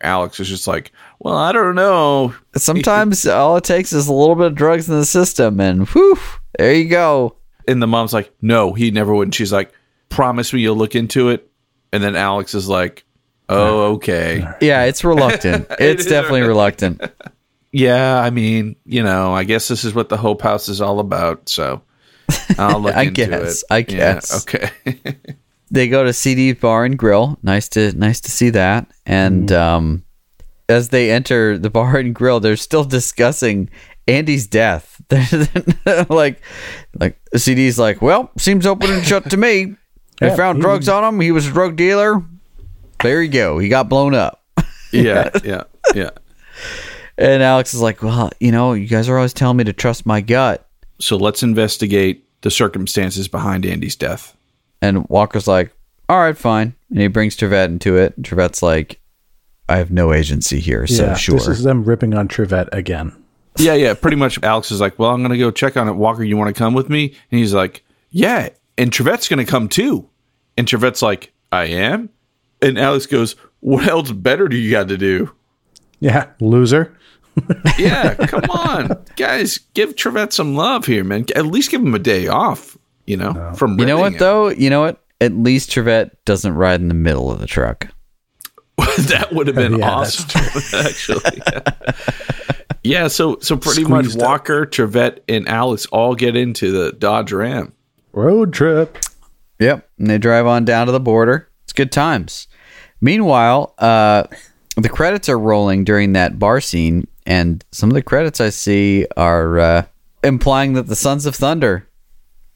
Alex 0.01 0.39
is 0.39 0.49
just 0.49 0.69
like, 0.69 0.93
"Well, 1.19 1.37
I 1.37 1.53
don't 1.53 1.75
know." 1.75 2.35
sometimes 2.57 3.27
all 3.27 3.57
it 3.57 3.65
takes 3.65 3.93
is 3.93 4.09
a 4.09 4.13
little 4.13 4.37
bit 4.37 4.47
of 4.47 4.55
drugs 4.55 4.89
in 4.89 4.95
the 4.97 5.07
system, 5.07 5.61
and 5.61 5.89
whew, 5.89 6.19
there 6.59 6.75
you 6.75 6.89
go. 6.89 7.37
And 7.67 7.83
the 7.83 7.87
mom's 7.87 8.13
like, 8.13 8.33
"No, 8.41 8.75
he 8.75 8.91
never 8.91 9.15
would." 9.15 9.29
And 9.29 9.35
she's 9.35 9.53
like, 9.53 9.73
"Promise 10.09 10.53
me 10.53 10.61
you'll 10.61 10.77
look 10.77 10.95
into 10.95 11.31
it." 11.31 11.51
And 11.93 12.03
then 12.03 12.17
Alex 12.17 12.55
is 12.55 12.69
like, 12.69 13.05
"Oh, 13.49 13.95
okay. 13.95 14.45
Yeah, 14.61 14.85
it's 14.85 15.05
reluctant. 15.05 15.67
It's 15.79 16.05
is 16.05 16.11
definitely 16.11 16.43
reluctant. 16.43 17.01
Yeah, 17.73 18.19
I 18.21 18.31
mean, 18.31 18.77
you 18.85 19.03
know, 19.03 19.35
I 19.35 19.45
guess 19.45 19.69
this 19.69 19.85
is 19.85 19.95
what 19.95 20.09
the 20.09 20.17
Hope 20.17 20.41
House 20.43 20.69
is 20.69 20.81
all 20.81 21.01
about. 21.01 21.49
So 21.49 21.83
I'll 22.59 22.81
look 22.81 22.95
I 22.97 23.03
into 23.03 23.27
guess, 23.27 23.63
it. 23.63 23.67
I 23.71 23.79
Yeah, 23.79 23.85
guess. 23.85 24.43
okay. 24.47 24.71
they 25.71 25.89
go 25.89 26.03
to 26.05 26.13
CD 26.13 26.53
Bar 26.53 26.85
and 26.87 26.99
Grill. 26.99 27.39
Nice 27.43 27.69
to 27.71 27.93
nice 27.93 28.21
to 28.23 28.31
see 28.31 28.51
that. 28.51 28.91
And 29.07 29.53
um, 29.53 30.05
as 30.69 30.89
they 30.91 31.11
enter 31.11 31.59
the 31.59 31.71
bar 31.71 31.97
and 31.99 32.15
grill, 32.15 32.41
they're 32.41 32.57
still 32.57 32.85
discussing 32.85 33.69
Andy's 34.07 34.47
death. 34.47 35.01
Like, 36.11 36.41
like 36.99 37.19
CD's 37.37 37.79
like, 37.79 38.01
well, 38.03 38.31
seems 38.39 38.67
open 38.67 38.91
and 38.91 39.05
shut 39.05 39.31
to 39.31 39.37
me. 39.37 39.75
They 40.21 40.29
Yeah, 40.29 40.37
found 40.37 40.59
he- 40.59 40.63
drugs 40.63 40.89
on 40.89 41.05
him. 41.05 41.21
He 41.21 41.31
was 41.33 41.47
a 41.47 41.51
drug 41.53 41.77
dealer. 41.77 42.23
There 43.03 43.23
you 43.23 43.31
go. 43.31 43.59
He 43.59 43.69
got 43.69 43.89
blown 43.89 44.15
up. 44.15 44.45
yeah, 44.93 45.31
yeah, 45.45 45.65
yeah. 45.95 46.11
And 47.17 47.43
Alex 47.43 47.75
is 47.75 47.81
like, 47.81 48.03
well, 48.03 48.31
you 48.41 48.53
know, 48.53 48.73
you 48.73 48.87
guys 48.87 49.09
are 49.09 49.17
always 49.17 49.35
telling 49.35 49.57
me 49.57 49.65
to 49.65 49.73
trust 49.73 50.07
my 50.07 50.21
gut. 50.21 50.69
So 51.01 51.17
let's 51.17 51.43
investigate 51.43 52.25
the 52.43 52.51
circumstances 52.51 53.29
behind 53.29 53.67
Andy's 53.67 53.97
death. 53.97 54.37
And 54.81 55.09
Walker's 55.09 55.49
like, 55.49 55.73
all 56.09 56.19
right, 56.19 56.37
fine. 56.37 56.75
And 56.91 57.01
he 57.01 57.09
brings 57.09 57.37
Trivette 57.37 57.67
into 57.67 57.97
it. 57.97 58.17
And 58.17 58.25
Trivette's 58.25 58.63
like, 58.63 59.01
I 59.69 59.77
have 59.77 59.91
no 59.91 60.13
agency 60.13 60.61
here, 60.61 60.87
so 60.87 61.05
yeah, 61.05 61.15
sure. 61.15 61.35
this 61.35 61.47
is 61.47 61.63
them 61.63 61.85
ripping 61.85 62.15
on 62.15 62.27
Trivette 62.27 62.71
again. 62.73 63.13
Yeah, 63.59 63.75
yeah. 63.75 63.95
Pretty 63.95 64.17
much. 64.17 64.43
Alex 64.43 64.71
is 64.71 64.81
like, 64.81 64.99
"Well, 64.99 65.11
I'm 65.11 65.21
going 65.21 65.33
to 65.33 65.39
go 65.39 65.51
check 65.51 65.77
on 65.77 65.89
it. 65.89 65.93
Walker, 65.93 66.25
you 66.25 66.37
want 66.37 66.55
to 66.55 66.59
come 66.59 66.75
with 66.75 66.89
me?" 66.89 67.15
And 67.31 67.39
he's 67.39 67.53
like, 67.53 67.85
"Yeah." 68.11 68.49
And 68.79 68.91
Trivette's 68.91 69.29
going 69.29 69.45
to 69.45 69.51
come 69.51 69.69
too. 69.69 70.09
And 70.57 70.67
Trivette's 70.67 71.03
like, 71.03 71.33
"I 71.53 71.67
am." 71.67 72.09
And 72.63 72.79
Alex 72.79 73.07
goes, 73.07 73.37
"What 73.61 73.87
else 73.87 74.11
better 74.13 74.49
do 74.49 74.57
you 74.57 74.71
got 74.71 74.89
to 74.89 74.97
do?" 74.99 75.33
Yeah, 76.01 76.27
loser. 76.41 76.95
Yeah, 77.79 78.15
come 78.15 78.51
on, 78.51 79.05
guys, 79.15 79.59
give 79.75 79.95
Trivette 79.95 80.33
some 80.33 80.57
love 80.57 80.87
here, 80.87 81.05
man. 81.05 81.25
At 81.37 81.47
least 81.47 81.71
give 81.71 81.81
him 81.81 81.95
a 81.95 82.01
day 82.01 82.27
off. 82.27 82.77
You 83.07 83.17
know, 83.17 83.53
from 83.55 83.79
You 83.79 83.87
know 83.87 83.97
ripping 83.99 84.13
what 84.15 84.19
though? 84.19 84.49
You 84.49 84.71
know 84.71 84.81
what? 84.81 85.05
At 85.21 85.33
least 85.35 85.71
Trivette 85.71 86.17
doesn't 86.25 86.53
ride 86.55 86.81
in 86.81 86.89
the 86.89 86.95
middle 86.95 87.31
of 87.31 87.39
the 87.39 87.47
truck. 87.47 87.87
that 88.77 89.29
would 89.33 89.47
have 89.47 89.55
been 89.57 89.79
Yeah, 89.79 89.89
awesome, 89.91 90.41
actually. 90.75 91.41
yeah, 92.83 93.07
so 93.09 93.39
so 93.41 93.57
pretty 93.57 93.85
much 93.85 94.07
Squeezed 94.07 94.21
up. 94.23 94.29
Walker, 94.29 94.67
Trivette, 94.67 95.21
and 95.29 95.49
Alex 95.49 95.87
all 95.87 96.15
get 96.17 96.35
into 96.37 96.71
the 96.73 96.93
Dodge 96.93 97.33
Ram. 97.33 97.73
Road 98.13 98.53
trip. 98.53 98.99
Yep. 99.61 99.89
And 99.99 100.09
they 100.11 100.19
drive 100.19 100.47
on 100.47 100.65
down 100.65 100.87
to 100.87 100.93
the 100.93 101.01
border. 101.01 101.48
Good 101.79 101.93
times. 101.93 102.49
Meanwhile, 103.01 103.73
uh, 103.79 104.25
the 104.77 104.89
credits 104.89 105.29
are 105.29 105.39
rolling 105.39 105.85
during 105.85 106.13
that 106.15 106.37
bar 106.37 106.61
scene, 106.61 107.07
and 107.25 107.65
some 107.71 107.89
of 107.89 107.95
the 107.95 108.03
credits 108.03 108.41
I 108.41 108.49
see 108.49 109.07
are 109.17 109.61
uh, 109.61 109.83
implying 110.25 110.73
that 110.73 110.89
the 110.89 110.97
Sons 110.97 111.25
of 111.25 111.37
Thunder, 111.37 111.89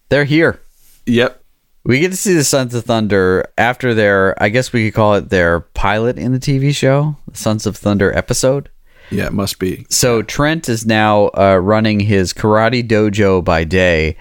they're 0.08 0.24
here. 0.24 0.60
Yep. 1.06 1.40
We 1.84 2.00
get 2.00 2.10
to 2.10 2.16
see 2.16 2.34
the 2.34 2.42
Sons 2.42 2.74
of 2.74 2.84
Thunder 2.84 3.48
after 3.56 3.94
their, 3.94 4.34
I 4.42 4.48
guess 4.48 4.72
we 4.72 4.86
could 4.86 4.94
call 4.94 5.14
it 5.14 5.28
their 5.28 5.60
pilot 5.60 6.18
in 6.18 6.32
the 6.32 6.40
TV 6.40 6.74
show, 6.74 7.16
the 7.30 7.38
Sons 7.38 7.64
of 7.64 7.76
Thunder 7.76 8.12
episode. 8.18 8.70
Yeah, 9.12 9.26
it 9.26 9.32
must 9.32 9.60
be. 9.60 9.86
So 9.88 10.22
Trent 10.22 10.68
is 10.68 10.84
now 10.84 11.30
uh, 11.38 11.60
running 11.62 12.00
his 12.00 12.32
karate 12.32 12.84
dojo 12.84 13.44
by 13.44 13.62
day 13.62 14.16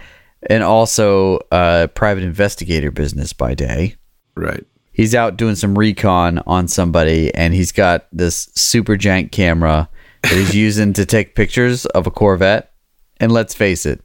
and 0.47 0.61
also 0.61 1.39
uh, 1.51 1.87
private 1.87 2.23
investigator 2.23 2.91
business 2.91 3.33
by 3.33 3.55
day. 3.55 3.95
Right. 4.35 4.63
He's 4.91 5.15
out 5.15 5.37
doing 5.37 5.55
some 5.55 5.77
recon 5.77 6.39
on 6.45 6.67
somebody 6.67 7.33
and 7.33 7.53
he's 7.53 7.71
got 7.71 8.07
this 8.11 8.49
super 8.55 8.95
jank 8.97 9.31
camera 9.31 9.89
that 10.23 10.31
he's 10.33 10.55
using 10.67 10.93
to 10.93 11.05
take 11.05 11.35
pictures 11.35 11.85
of 11.87 12.07
a 12.07 12.11
Corvette. 12.11 12.71
And 13.19 13.31
let's 13.31 13.53
face 13.53 13.85
it, 13.85 14.01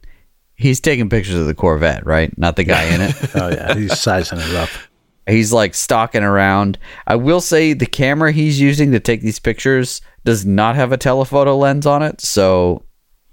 he's 0.55 0.79
taking 0.79 1.09
pictures 1.09 1.35
of 1.35 1.45
the 1.47 1.53
Corvette, 1.55 2.05
right? 2.05 2.35
Not 2.37 2.55
the 2.55 2.63
guy 2.63 2.83
in 2.93 3.01
it. 3.01 3.15
Oh 3.35 3.49
yeah, 3.49 3.73
he's 3.75 3.99
sizing 3.99 4.39
it 4.39 4.55
up. 4.55 4.69
He's 5.27 5.51
like 5.51 5.75
stalking 5.75 6.23
around. 6.23 6.77
I 7.05 7.17
will 7.17 7.41
say 7.41 7.73
the 7.73 7.85
camera 7.85 8.31
he's 8.31 8.61
using 8.61 8.91
to 8.93 8.99
take 8.99 9.21
these 9.21 9.39
pictures 9.39 10.01
does 10.23 10.45
not 10.45 10.75
have 10.77 10.91
a 10.93 10.97
telephoto 10.97 11.57
lens 11.57 11.85
on 11.85 12.01
it, 12.01 12.21
so 12.21 12.83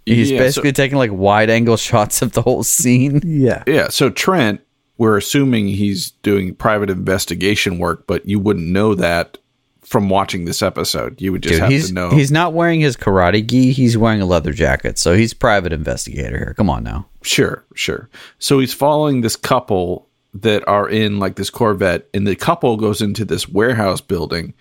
he's 0.06 0.30
Yeah, 0.32 0.38
so- 0.38 0.44
basically 0.44 0.72
taking 0.72 0.98
like 0.98 1.12
wide 1.12 1.50
angle 1.50 1.76
shots 1.88 2.20
of 2.20 2.32
the 2.32 2.42
whole 2.42 2.64
scene. 2.64 3.20
Yeah, 3.24 3.62
Yeah. 3.66 3.88
So 3.90 4.10
Trent, 4.10 4.60
we're 4.98 5.16
assuming 5.16 5.68
he's 5.68 6.10
doing 6.22 6.54
private 6.54 6.90
investigation 6.90 7.78
work, 7.78 8.06
but 8.06 8.26
you 8.26 8.38
wouldn't 8.38 8.66
know 8.66 8.94
that 8.94 9.38
from 9.82 10.08
watching 10.08 10.44
this 10.44 10.62
episode. 10.62 11.20
You 11.20 11.32
would 11.32 11.42
just 11.42 11.54
Dude, 11.54 11.60
have 11.62 11.70
he's 11.70 11.88
to 11.88 11.94
know. 11.94 12.10
he's 12.10 12.30
not 12.32 12.52
wearing 12.54 12.80
his 12.80 12.96
karate 12.96 13.46
gi. 13.46 13.72
He's 13.72 13.98
wearing 13.98 14.20
a 14.22 14.26
leather 14.26 14.52
jacket, 14.52 14.98
so 14.98 15.14
he's 15.14 15.34
private 15.34 15.72
investigator 15.72 16.38
here. 16.38 16.54
Come 16.56 16.70
on 16.70 16.84
now. 16.84 17.06
Sure, 17.22 17.64
sure. 17.74 18.08
So 18.38 18.58
he's 18.60 18.72
following 18.74 19.20
this 19.20 19.36
couple 19.36 20.08
that 20.34 20.66
are 20.66 20.88
in 20.88 21.18
like 21.18 21.36
this 21.36 21.50
Corvette, 21.50 22.08
and 22.14 22.26
the 22.26 22.34
couple 22.36 22.76
goes 22.76 23.00
into 23.00 23.24
this 23.24 23.48
warehouse 23.48 24.00
building, 24.00 24.54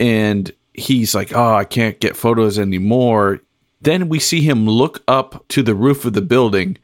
and 0.00 0.52
he's 0.74 1.14
like, 1.14 1.32
"Oh, 1.34 1.54
I 1.54 1.64
can't 1.64 1.98
get 2.00 2.16
photos 2.16 2.58
anymore." 2.58 3.40
Then 3.82 4.08
we 4.08 4.18
see 4.18 4.40
him 4.40 4.66
look 4.66 5.02
up 5.06 5.46
to 5.48 5.62
the 5.62 5.74
roof 5.74 6.04
of 6.04 6.14
the 6.14 6.22
building, 6.22 6.76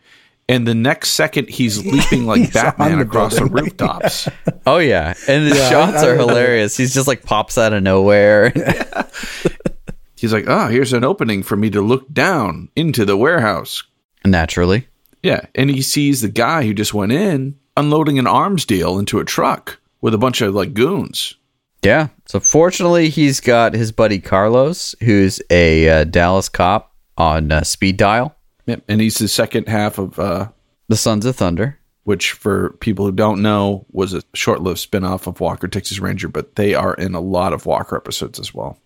and 0.48 0.66
the 0.66 0.74
next 0.74 1.10
second 1.10 1.48
he's 1.48 1.84
leaping 1.92 2.26
like 2.26 2.40
He's 2.40 2.52
Batman 2.52 2.98
the 2.98 3.04
across 3.04 3.38
the 3.38 3.46
rooftops. 3.46 4.28
Oh 4.64 4.78
yeah, 4.78 5.14
and 5.26 5.50
the 5.50 5.56
shots 5.56 6.04
are 6.04 6.14
hilarious. 6.14 6.76
He's 6.76 6.94
just 6.94 7.08
like 7.08 7.24
pops 7.24 7.58
out 7.58 7.72
of 7.72 7.82
nowhere. 7.82 8.52
He's 10.16 10.32
like, 10.32 10.44
"Oh, 10.46 10.68
here's 10.68 10.92
an 10.92 11.02
opening 11.02 11.42
for 11.42 11.56
me 11.56 11.68
to 11.70 11.80
look 11.80 12.12
down 12.12 12.68
into 12.76 13.04
the 13.04 13.16
warehouse." 13.16 13.82
Naturally. 14.24 14.86
Yeah, 15.20 15.46
and 15.56 15.68
he 15.68 15.82
sees 15.82 16.20
the 16.20 16.28
guy 16.28 16.64
who 16.64 16.74
just 16.74 16.94
went 16.94 17.10
in 17.10 17.58
unloading 17.76 18.20
an 18.20 18.28
arms 18.28 18.64
deal 18.64 19.00
into 19.00 19.18
a 19.18 19.24
truck 19.24 19.80
with 20.00 20.14
a 20.14 20.18
bunch 20.18 20.40
of 20.40 20.54
like 20.54 20.74
goons. 20.74 21.34
Yeah. 21.82 22.08
So 22.26 22.38
fortunately, 22.38 23.08
he's 23.08 23.40
got 23.40 23.74
his 23.74 23.90
buddy 23.90 24.20
Carlos, 24.20 24.94
who's 25.00 25.42
a 25.50 25.88
uh, 25.88 26.04
Dallas 26.04 26.48
cop 26.48 26.94
on 27.16 27.50
uh, 27.50 27.62
speed 27.64 27.96
dial. 27.96 28.36
Yep. 28.66 28.84
And 28.88 29.00
he's 29.00 29.18
the 29.18 29.28
second 29.28 29.68
half 29.68 29.98
of 29.98 30.18
uh 30.18 30.48
The 30.88 30.96
Sons 30.96 31.24
of 31.26 31.36
Thunder. 31.36 31.78
which 32.04 32.32
for 32.32 32.70
people 32.80 33.04
who 33.04 33.12
don't 33.12 33.42
know 33.42 33.86
was 33.92 34.12
a 34.14 34.22
short-lived 34.34 34.78
spin-off 34.80 35.26
of 35.26 35.40
Walker 35.40 35.68
Texas 35.68 36.00
Ranger, 36.00 36.28
but 36.28 36.56
they 36.56 36.74
are 36.74 36.94
in 36.94 37.14
a 37.14 37.20
lot 37.20 37.52
of 37.52 37.64
Walker 37.66 37.96
episodes 37.96 38.38
as 38.40 38.52
well. 38.52 38.78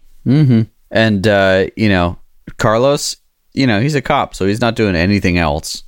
And 0.91 1.27
uh, 1.27 1.67
you 1.77 1.89
know, 1.89 2.19
Carlos, 2.59 3.17
you 3.55 3.67
know, 3.67 3.81
he's 3.81 3.95
a 3.95 4.03
cop, 4.03 4.35
so 4.35 4.47
he's 4.47 4.61
not 4.61 4.77
doing 4.77 4.97
anything 4.97 5.39
else. 5.39 5.83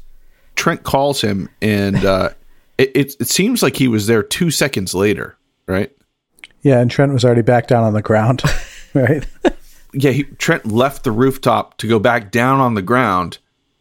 Trent 0.55 0.83
calls 0.85 1.21
him 1.21 1.49
and 1.63 2.05
uh 2.05 2.31
it, 2.79 2.91
it 2.95 3.17
it 3.21 3.29
seems 3.29 3.63
like 3.63 3.77
he 3.77 3.89
was 3.89 4.07
there 4.07 4.23
2 4.23 4.51
seconds 4.51 4.95
later, 4.95 5.37
right? 5.67 5.91
yeah, 6.63 6.81
and 6.81 6.91
Trent 6.91 7.13
was 7.13 7.25
already 7.25 7.43
back 7.43 7.69
down 7.69 7.85
on 7.85 7.95
the 7.95 8.03
ground, 8.03 8.43
right? 8.95 9.25
Yeah, 9.93 10.11
he, 10.11 10.25
Trent 10.25 10.67
left 10.67 11.05
the 11.05 11.13
rooftop 11.13 11.79
to 11.79 11.87
go 11.89 11.99
back 12.01 12.31
down 12.33 12.59
on 12.61 12.75
the 12.75 12.83
ground 12.83 13.39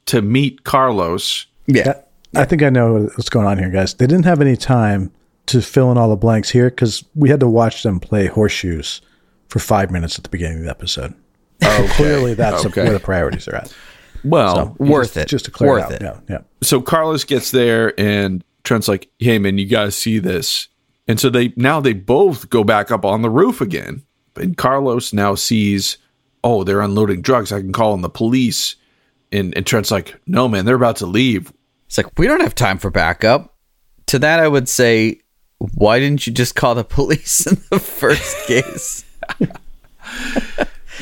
to 0.07 0.21
meet 0.21 0.63
Carlos. 0.63 1.45
Yeah. 1.67 2.01
I 2.35 2.45
think 2.45 2.61
I 2.63 2.69
know 2.69 3.03
what's 3.15 3.29
going 3.29 3.45
on 3.47 3.57
here, 3.57 3.69
guys. 3.69 3.93
They 3.93 4.05
didn't 4.07 4.25
have 4.25 4.41
any 4.41 4.57
time 4.57 5.11
to 5.47 5.61
fill 5.61 5.91
in 5.91 5.97
all 5.97 6.09
the 6.09 6.15
blanks 6.17 6.49
here 6.49 6.69
because 6.69 7.03
we 7.15 7.29
had 7.29 7.39
to 7.39 7.47
watch 7.47 7.83
them 7.83 7.99
play 7.99 8.27
horseshoes 8.27 9.01
for 9.47 9.59
five 9.59 9.91
minutes 9.91 10.17
at 10.17 10.23
the 10.23 10.29
beginning 10.29 10.59
of 10.59 10.63
the 10.65 10.69
episode. 10.69 11.13
So 11.61 11.87
clearly, 11.91 12.33
that's 12.33 12.65
Okay. 12.65 12.83
where 12.83 12.93
the 12.93 12.99
priorities 12.99 13.47
are 13.47 13.55
at. 13.55 13.73
Well, 14.23 14.75
Worth 14.77 15.13
just, 15.13 15.17
it. 15.17 15.27
Just 15.29 15.45
to 15.45 15.51
clear 15.51 15.71
Worth 15.71 15.91
it 15.91 16.01
it. 16.01 16.05
out. 16.07 16.23
Yeah, 16.29 16.35
yeah. 16.35 16.41
so 16.61 16.81
Carlos 16.81 17.23
gets 17.23 17.51
there 17.51 17.97
and 17.99 18.43
Trent's 18.63 18.87
like, 18.89 19.09
"Hey 19.19 19.39
man, 19.39 19.57
you 19.57 19.65
guys 19.65 19.95
see 19.95 20.19
this?" 20.19 20.67
And 21.07 21.19
so 21.19 21.29
they 21.29 21.53
now 21.55 21.79
they 21.79 21.93
both 21.93 22.49
go 22.49 22.63
back 22.65 22.91
up 22.91 23.05
on 23.05 23.21
the 23.21 23.29
roof 23.29 23.61
again. 23.61 24.03
And 24.35 24.57
Carlos 24.57 25.13
now 25.13 25.35
sees, 25.35 25.97
"Oh, 26.43 26.63
they're 26.63 26.81
unloading 26.81 27.21
drugs. 27.21 27.51
I 27.53 27.61
can 27.61 27.71
call 27.71 27.93
in 27.93 28.01
the 28.01 28.09
police." 28.09 28.75
And, 29.31 29.55
and 29.55 29.65
Trent's 29.65 29.91
like, 29.91 30.19
"No 30.25 30.47
man, 30.47 30.65
they're 30.65 30.75
about 30.75 30.97
to 30.97 31.05
leave." 31.05 31.51
It's 31.87 31.97
like 31.97 32.17
we 32.17 32.27
don't 32.27 32.41
have 32.41 32.55
time 32.55 32.77
for 32.77 32.89
backup. 32.89 33.55
To 34.07 34.19
that, 34.19 34.39
I 34.39 34.47
would 34.47 34.69
say, 34.69 35.19
why 35.57 35.99
didn't 35.99 36.25
you 36.25 36.33
just 36.33 36.55
call 36.55 36.75
the 36.75 36.83
police 36.85 37.45
in 37.45 37.61
the 37.69 37.79
first 37.79 38.37
case? 38.47 39.05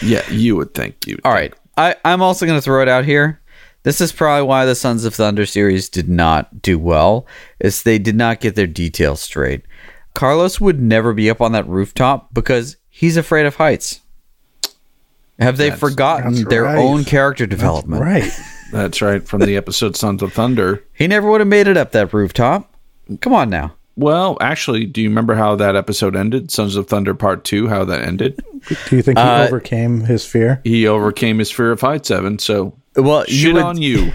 Yeah, 0.02 0.30
you 0.30 0.56
would 0.56 0.74
think 0.74 1.08
you. 1.08 1.18
All 1.24 1.32
right. 1.32 1.54
I, 1.78 1.96
I'm 2.04 2.22
also 2.22 2.46
going 2.46 2.58
to 2.58 2.62
throw 2.62 2.82
it 2.82 2.88
out 2.88 3.06
here. 3.06 3.42
This 3.84 4.02
is 4.02 4.12
probably 4.12 4.48
why 4.48 4.66
the 4.66 4.76
Sons 4.76 5.06
of 5.06 5.14
Thunder 5.14 5.46
series 5.46 5.90
did 5.90 6.10
not 6.10 6.62
do 6.62 6.80
well, 6.80 7.28
is 7.60 7.84
they 7.84 8.00
did 8.00 8.16
not 8.16 8.40
get 8.40 8.56
their 8.56 8.68
details 8.68 9.22
straight. 9.22 9.62
Carlos 10.16 10.60
would 10.60 10.82
never 10.82 11.14
be 11.14 11.30
up 11.30 11.42
on 11.42 11.52
that 11.52 11.68
rooftop 11.68 12.34
because 12.34 12.78
he's 12.90 13.18
afraid 13.18 13.46
of 13.46 13.56
heights. 13.56 14.02
Have 15.40 15.58
they 15.58 15.72
forgotten 15.72 16.34
that's 16.34 16.48
their 16.48 16.64
right. 16.64 16.78
own 16.78 17.04
character 17.04 17.46
development? 17.46 18.02
Right. 18.02 18.32
That's 18.72 19.02
right 19.02 19.26
from 19.26 19.42
the 19.42 19.56
episode 19.56 19.96
Sons 19.96 20.22
of 20.24 20.34
Thunder. 20.34 20.84
He 20.94 21.08
never 21.08 21.30
would 21.30 21.40
have 21.40 21.48
made 21.48 21.68
it 21.68 21.78
up 21.78 21.92
that 21.92 22.12
rooftop. 22.14 22.74
Come 23.22 23.32
on 23.34 23.50
now. 23.50 23.76
Well, 23.96 24.38
actually, 24.42 24.86
do 24.86 25.02
you 25.02 25.08
remember 25.10 25.36
how 25.36 25.56
that 25.56 25.76
episode 25.76 26.16
ended? 26.16 26.52
Sons 26.52 26.76
of 26.76 26.88
Thunder 26.88 27.14
Part 27.14 27.46
Two. 27.46 27.68
How 27.70 27.86
that 27.86 28.02
ended? 28.02 28.44
Do 28.90 28.96
you 28.96 29.02
think 29.04 29.18
he 29.20 29.24
Uh, 29.24 29.46
overcame 29.48 30.02
his 30.02 30.26
fear? 30.26 30.60
He 30.66 30.88
overcame 30.88 31.38
his 31.40 31.52
fear 31.52 31.72
of 31.72 31.80
heights, 31.80 32.10
Evan. 32.12 32.40
So 32.40 32.74
Well, 32.96 33.24
you 33.28 33.34
shit 33.38 33.54
would- 33.54 33.64
on 33.64 33.82
you. 33.82 34.12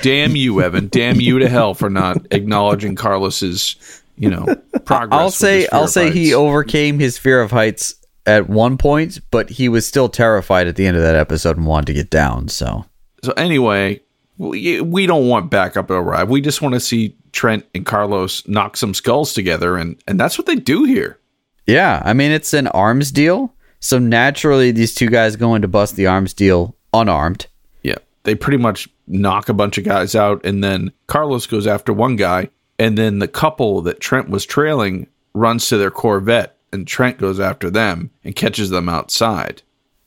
Damn 0.00 0.36
you, 0.36 0.62
Evan. 0.62 0.88
Damn 0.88 1.20
you 1.20 1.38
to 1.40 1.48
hell 1.48 1.74
for 1.74 1.90
not 1.90 2.24
acknowledging 2.30 2.94
Carlos's, 2.94 3.76
you 4.16 4.30
know, 4.30 4.46
progress. 4.86 5.18
I'll 5.18 5.26
with 5.26 5.34
say 5.34 5.56
his 5.62 5.68
fear 5.68 5.76
I'll 5.78 5.84
of 5.84 5.90
say 5.90 6.10
he 6.12 6.32
overcame 6.32 6.98
his 6.98 7.18
fear 7.18 7.42
of 7.42 7.50
heights 7.50 7.96
at 8.26 8.48
one 8.48 8.78
point, 8.78 9.18
but 9.30 9.50
he 9.50 9.68
was 9.68 9.86
still 9.86 10.08
terrified 10.08 10.66
at 10.66 10.76
the 10.76 10.86
end 10.86 10.96
of 10.96 11.02
that 11.02 11.16
episode 11.16 11.56
and 11.56 11.66
wanted 11.66 11.86
to 11.86 11.94
get 11.94 12.10
down. 12.10 12.48
So 12.48 12.84
So 13.22 13.32
anyway, 13.32 14.00
we, 14.38 14.80
we 14.80 15.06
don't 15.06 15.28
want 15.28 15.50
backup 15.50 15.88
to 15.88 15.94
arrive. 15.94 16.28
We 16.28 16.40
just 16.40 16.62
want 16.62 16.74
to 16.74 16.80
see 16.80 17.16
Trent 17.32 17.64
and 17.74 17.86
Carlos 17.86 18.46
knock 18.46 18.76
some 18.76 18.94
skulls 18.94 19.32
together, 19.34 19.76
and 19.76 20.00
and 20.06 20.18
that's 20.20 20.38
what 20.38 20.46
they 20.46 20.56
do 20.56 20.84
here. 20.84 21.18
yeah, 21.66 22.02
I 22.04 22.12
mean 22.12 22.30
it's 22.30 22.52
an 22.52 22.66
arms 22.68 23.10
deal, 23.12 23.54
so 23.80 23.98
naturally 23.98 24.70
these 24.70 24.94
two 24.94 25.08
guys 25.08 25.36
go 25.36 25.54
in 25.54 25.62
to 25.62 25.68
bust 25.68 25.96
the 25.96 26.06
arms 26.06 26.34
deal 26.34 26.76
unarmed. 26.92 27.46
Yeah, 27.82 27.98
they 28.24 28.34
pretty 28.34 28.58
much 28.58 28.88
knock 29.06 29.48
a 29.48 29.54
bunch 29.54 29.78
of 29.78 29.84
guys 29.84 30.14
out, 30.14 30.44
and 30.44 30.62
then 30.62 30.92
Carlos 31.06 31.46
goes 31.46 31.66
after 31.66 31.92
one 31.92 32.16
guy, 32.16 32.50
and 32.78 32.98
then 32.98 33.18
the 33.18 33.28
couple 33.28 33.80
that 33.82 34.00
Trent 34.00 34.28
was 34.28 34.44
trailing 34.44 35.06
runs 35.34 35.68
to 35.68 35.78
their 35.78 35.90
Corvette, 35.90 36.56
and 36.72 36.86
Trent 36.86 37.18
goes 37.18 37.38
after 37.40 37.70
them 37.70 38.10
and 38.24 38.34
catches 38.36 38.70
them 38.70 38.88
outside. 38.88 39.62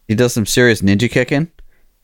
He 0.07 0.15
does 0.15 0.33
some 0.33 0.45
serious 0.45 0.81
ninja 0.81 1.09
kicking, 1.09 1.51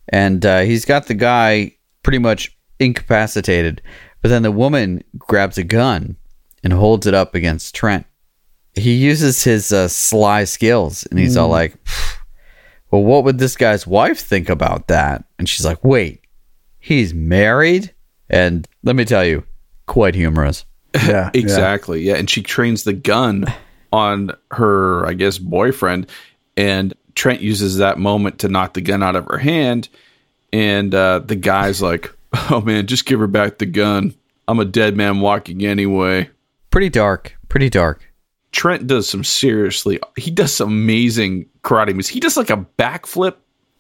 and 0.10 0.46
uh, 0.46 0.60
he's 0.62 0.86
got 0.86 1.08
the 1.08 1.14
guy 1.14 1.76
pretty 2.04 2.18
much 2.20 2.56
incapacitated. 2.80 3.82
But 4.22 4.30
then 4.30 4.44
the 4.44 4.52
woman 4.52 5.04
grabs 5.18 5.58
a 5.58 5.64
gun 5.64 6.16
and 6.64 6.74
holds 6.74 7.08
it 7.08 7.14
up 7.14 7.34
against 7.36 7.74
Trent. 7.76 8.06
He 8.74 8.94
uses 8.94 9.44
his 9.44 9.72
uh, 9.72 9.88
sly 9.88 10.44
skills, 10.46 11.06
and 11.08 11.20
he's 11.20 11.36
all 11.36 11.50
like, 11.50 11.76
"Well, 12.90 13.04
what 13.04 13.24
would 13.24 13.38
this 13.38 13.56
guy's 13.56 13.86
wife 13.86 14.20
think 14.20 14.48
about 14.50 14.88
that?" 14.88 15.24
And 15.38 15.50
she's 15.50 15.66
like, 15.66 15.84
"Wait, 15.84 16.22
he's 16.80 17.14
married?" 17.14 17.94
And 18.30 18.68
let 18.84 18.96
me 18.96 19.04
tell 19.06 19.26
you, 19.26 19.44
quite 19.88 20.16
humorous. 20.16 20.66
Yeah. 21.08 21.30
Exactly. 21.34 22.02
Yeah. 22.02 22.16
And 22.16 22.30
she 22.30 22.42
trains 22.44 22.84
the 22.84 22.92
gun 22.92 23.46
on 23.92 24.32
her, 24.52 25.06
I 25.06 25.14
guess, 25.14 25.38
boyfriend. 25.38 26.08
And 26.58 26.94
Trent 27.16 27.42
uses 27.42 27.78
that 27.78 27.98
moment 27.98 28.40
to 28.40 28.50
knock 28.50 28.74
the 28.74 28.82
gun 28.82 29.04
out 29.04 29.16
of 29.16 29.26
her 29.26 29.38
hand. 29.38 29.90
And 30.54 30.94
uh, 30.94 31.20
the 31.20 31.36
guy's 31.36 31.82
like, 31.82 32.12
oh 32.34 32.62
man, 32.62 32.88
just 32.88 33.06
give 33.06 33.20
her 33.20 33.28
back 33.28 33.58
the 33.58 33.66
gun. 33.66 34.14
I'm 34.48 34.60
a 34.60 34.66
dead 34.66 34.98
man 34.98 35.22
walking 35.22 35.66
anyway. 35.66 36.30
Pretty 36.72 36.90
dark. 36.90 37.38
Pretty 37.50 37.70
dark. 37.70 38.08
Trent 38.52 38.88
does 38.88 39.08
some 39.08 39.24
seriously, 39.24 40.00
he 40.18 40.30
does 40.30 40.54
some 40.54 40.70
amazing 40.70 41.46
karate 41.64 41.94
moves. 41.94 42.10
He 42.10 42.20
does 42.20 42.36
like 42.36 42.50
a 42.50 42.66
backflip 42.78 43.36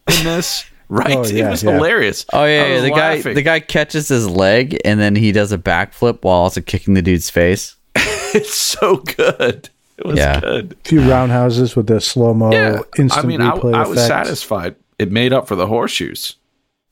in 0.08 0.24
this, 0.24 0.66
right? 0.90 1.18
Oh, 1.18 1.24
it 1.24 1.50
was 1.50 1.64
yeah. 1.64 1.72
hilarious. 1.74 2.26
Oh 2.32 2.46
yeah, 2.46 2.68
yeah. 2.68 2.74
was 2.76 2.84
the 2.84 2.90
guy 2.92 3.22
the 3.22 3.42
guy 3.42 3.60
catches 3.60 4.08
his 4.08 4.30
leg 4.30 4.80
and 4.86 5.00
then 5.00 5.16
he 5.16 5.34
does 5.34 5.52
a 5.52 5.58
backflip 5.58 6.20
while 6.24 6.38
also 6.38 6.62
kicking 6.62 6.94
the 6.94 7.02
dude's 7.02 7.30
face. 7.30 7.76
it's 7.96 8.54
so 8.54 8.98
good. 8.98 9.70
It 10.02 10.08
was 10.08 10.18
Yeah. 10.18 10.40
good. 10.40 10.74
A 10.84 10.88
few 10.90 11.02
roundhouses 11.10 11.76
with 11.76 11.88
the 11.88 12.02
slow 12.02 12.34
mo 12.34 12.52
Yeah, 12.52 12.80
instant 12.98 13.26
I 13.26 13.28
mean, 13.28 13.42
I, 13.42 13.52
replay 13.52 13.74
I 13.76 13.82
effect. 13.84 13.90
was 13.90 14.06
satisfied. 14.06 14.76
It 15.00 15.12
made 15.12 15.32
up 15.32 15.48
for 15.48 15.56
the 15.56 15.68
horseshoes. 15.68 16.36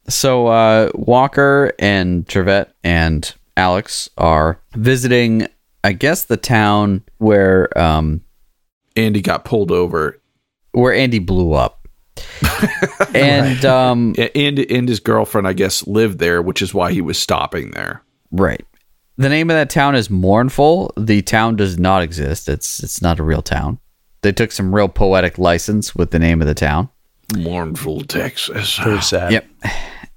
So 0.07 0.47
uh, 0.47 0.89
Walker 0.95 1.71
and 1.79 2.27
Trivette 2.27 2.71
and 2.83 3.31
Alex 3.57 4.09
are 4.17 4.59
visiting, 4.75 5.47
I 5.83 5.93
guess, 5.93 6.25
the 6.25 6.37
town 6.37 7.03
where 7.17 7.75
um, 7.77 8.21
Andy 8.95 9.21
got 9.21 9.43
pulled 9.45 9.71
over, 9.71 10.19
where 10.71 10.93
Andy 10.93 11.19
blew 11.19 11.53
up, 11.53 11.87
and 13.15 13.63
um, 13.65 14.15
and 14.35 14.59
and 14.59 14.87
his 14.89 14.99
girlfriend, 14.99 15.47
I 15.47 15.53
guess, 15.53 15.85
lived 15.87 16.19
there, 16.19 16.41
which 16.41 16.61
is 16.61 16.73
why 16.73 16.91
he 16.91 17.01
was 17.01 17.17
stopping 17.19 17.71
there. 17.71 18.01
right. 18.31 18.65
The 19.19 19.27
name 19.27 19.49
of 19.49 19.55
that 19.55 19.69
town 19.69 19.95
is 19.95 20.09
Mournful. 20.09 20.93
The 20.95 21.21
town 21.21 21.57
does 21.57 21.77
not 21.77 22.01
exist. 22.01 22.47
It's 22.47 22.81
it's 22.81 23.01
not 23.01 23.19
a 23.19 23.23
real 23.23 23.41
town. 23.41 23.77
They 24.21 24.31
took 24.31 24.53
some 24.53 24.73
real 24.73 24.87
poetic 24.87 25.37
license 25.37 25.93
with 25.93 26.11
the 26.11 26.19
name 26.19 26.39
of 26.39 26.47
the 26.47 26.53
town. 26.53 26.87
Mournful, 27.35 28.05
Texas. 28.05 28.77
Very 28.77 29.01
sad. 29.01 29.33
Yep. 29.33 29.45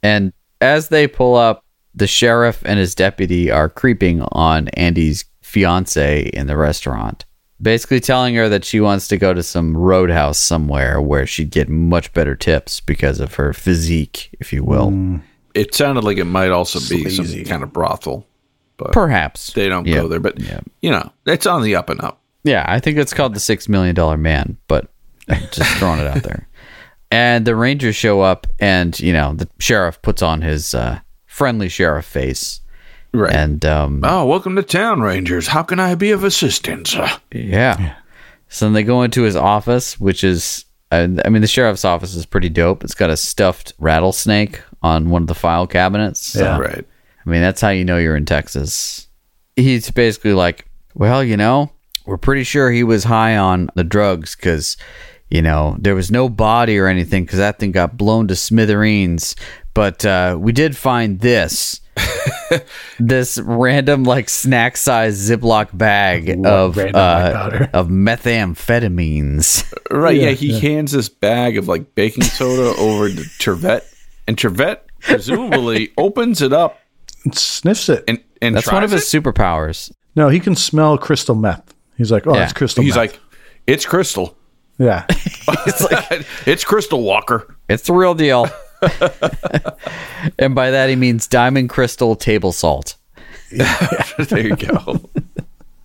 And 0.04 0.32
as 0.60 0.88
they 0.88 1.08
pull 1.08 1.34
up, 1.34 1.64
the 1.96 2.06
sheriff 2.06 2.62
and 2.64 2.78
his 2.78 2.94
deputy 2.94 3.50
are 3.50 3.68
creeping 3.68 4.22
on 4.30 4.68
Andy's 4.68 5.24
fiance 5.40 6.22
in 6.32 6.46
the 6.46 6.56
restaurant, 6.56 7.24
basically 7.60 7.98
telling 7.98 8.36
her 8.36 8.48
that 8.48 8.64
she 8.64 8.80
wants 8.80 9.08
to 9.08 9.16
go 9.16 9.34
to 9.34 9.42
some 9.42 9.76
roadhouse 9.76 10.38
somewhere 10.38 11.00
where 11.00 11.26
she'd 11.26 11.50
get 11.50 11.68
much 11.68 12.12
better 12.12 12.36
tips 12.36 12.78
because 12.78 13.18
of 13.18 13.34
her 13.34 13.52
physique, 13.52 14.30
if 14.38 14.52
you 14.52 14.62
will. 14.62 14.90
Hmm. 14.90 15.16
It 15.54 15.74
sounded 15.74 16.04
like 16.04 16.18
it 16.18 16.24
might 16.24 16.50
also 16.50 16.78
be 16.78 17.02
Sleazy. 17.10 17.44
some 17.44 17.50
kind 17.50 17.62
of 17.64 17.72
brothel, 17.72 18.26
but 18.84 18.92
Perhaps. 18.92 19.52
they 19.52 19.68
don't 19.68 19.86
Yeah. 19.86 19.96
go 20.02 20.08
there. 20.08 20.20
But 20.20 20.40
Yeah. 20.40 20.60
you 20.80 20.90
know, 20.90 21.10
it's 21.26 21.46
on 21.46 21.62
the 21.62 21.76
up 21.76 21.88
and 21.90 22.00
up. 22.00 22.20
Yeah, 22.44 22.64
I 22.68 22.80
think 22.80 22.98
it's 22.98 23.14
called 23.14 23.34
the 23.34 23.40
Six 23.40 23.68
Million 23.68 23.94
Dollar 23.94 24.16
Man, 24.16 24.56
but 24.68 24.88
I'm 25.28 25.42
just 25.52 25.70
throwing 25.78 26.00
it 26.00 26.06
out 26.06 26.22
there. 26.22 26.48
And 27.10 27.44
the 27.46 27.54
Rangers 27.54 27.94
show 27.94 28.22
up, 28.22 28.46
and 28.58 28.98
you 28.98 29.12
know 29.12 29.34
the 29.34 29.46
sheriff 29.58 30.00
puts 30.00 30.22
on 30.22 30.40
his 30.40 30.74
uh, 30.74 31.00
friendly 31.26 31.68
sheriff 31.68 32.06
face, 32.06 32.62
Right. 33.12 33.30
and 33.34 33.62
um, 33.66 34.00
oh, 34.02 34.24
welcome 34.24 34.56
to 34.56 34.62
town, 34.62 35.02
Rangers. 35.02 35.46
How 35.48 35.62
can 35.62 35.78
I 35.78 35.94
be 35.94 36.10
of 36.12 36.24
assistance? 36.24 36.96
yeah. 37.30 37.96
So 38.48 38.64
then 38.64 38.72
they 38.72 38.82
go 38.82 39.02
into 39.02 39.24
his 39.24 39.36
office, 39.36 40.00
which 40.00 40.24
is, 40.24 40.64
uh, 40.90 41.08
I 41.22 41.28
mean, 41.28 41.42
the 41.42 41.46
sheriff's 41.48 41.84
office 41.84 42.14
is 42.14 42.24
pretty 42.24 42.48
dope. 42.48 42.82
It's 42.82 42.94
got 42.94 43.10
a 43.10 43.16
stuffed 43.18 43.74
rattlesnake 43.78 44.62
on 44.82 45.10
one 45.10 45.20
of 45.20 45.28
the 45.28 45.34
file 45.34 45.66
cabinets. 45.66 46.20
So, 46.20 46.40
Yeah. 46.42 46.58
Right. 46.58 46.86
I 47.24 47.30
mean, 47.30 47.40
that's 47.40 47.60
how 47.60 47.70
you 47.70 47.84
know 47.84 47.98
you're 47.98 48.16
in 48.16 48.26
Texas. 48.26 49.08
He's 49.56 49.90
basically 49.90 50.32
like, 50.32 50.66
well, 50.94 51.22
you 51.22 51.36
know, 51.36 51.72
we're 52.06 52.18
pretty 52.18 52.44
sure 52.44 52.70
he 52.70 52.82
was 52.82 53.04
high 53.04 53.36
on 53.36 53.70
the 53.74 53.84
drugs 53.84 54.34
because, 54.34 54.76
you 55.30 55.42
know, 55.42 55.76
there 55.78 55.94
was 55.94 56.10
no 56.10 56.28
body 56.28 56.78
or 56.78 56.88
anything 56.88 57.24
because 57.24 57.38
that 57.38 57.58
thing 57.58 57.72
got 57.72 57.96
blown 57.96 58.28
to 58.28 58.36
smithereens. 58.36 59.36
But 59.74 60.04
uh, 60.04 60.36
we 60.38 60.52
did 60.52 60.76
find 60.76 61.20
this. 61.20 61.80
this 62.98 63.38
random 63.38 64.02
like 64.04 64.28
snack 64.28 64.78
size 64.78 65.28
Ziploc 65.28 65.76
bag 65.76 66.30
of 66.46 66.78
uh, 66.78 67.66
of 67.72 67.88
methamphetamines. 67.88 69.68
Right. 69.90 70.16
Yeah. 70.16 70.30
Yeah, 70.30 70.34
he 70.34 70.58
hands 70.58 70.92
this 70.92 71.10
bag 71.10 71.58
of 71.58 71.68
like 71.68 71.94
baking 71.94 72.22
soda 72.22 72.74
over 72.80 73.10
to 73.10 73.14
Trivette, 73.38 73.84
and 74.26 74.38
Trivette 74.38 74.86
presumably 75.00 75.92
opens 75.98 76.40
it 76.40 76.54
up 76.54 76.78
And 77.24 77.34
sniffs 77.36 77.88
it. 77.88 78.04
and 78.08 78.22
and 78.40 78.56
That's 78.56 78.64
tries 78.64 78.74
one 78.74 78.84
of 78.84 78.90
his 78.90 79.12
it. 79.14 79.22
superpowers. 79.22 79.92
no, 80.16 80.28
he 80.28 80.40
can 80.40 80.56
smell 80.56 80.98
crystal 80.98 81.34
meth. 81.34 81.74
He's 81.96 82.10
like, 82.10 82.26
oh, 82.26 82.34
Yeah. 82.34 82.44
it's 82.44 82.52
crystal 82.52 82.82
He's 82.82 82.96
meth. 82.96 83.12
like, 83.12 83.20
it's 83.66 83.86
crystal. 83.86 84.36
yeah. 84.78 85.06
It's 85.66 85.80
like 85.82 86.26
it's 86.46 86.64
crystal 86.64 87.02
Walker. 87.02 87.54
It's 87.68 87.84
the 87.84 87.92
real 87.92 88.14
deal. 88.14 88.48
and 90.38 90.54
by 90.54 90.70
that 90.70 90.88
he 90.88 90.96
means 90.96 91.26
diamond 91.26 91.68
crystal 91.68 92.16
table 92.16 92.52
salt. 92.52 92.96
there 93.50 94.40
you 94.46 94.56
go. 94.56 95.00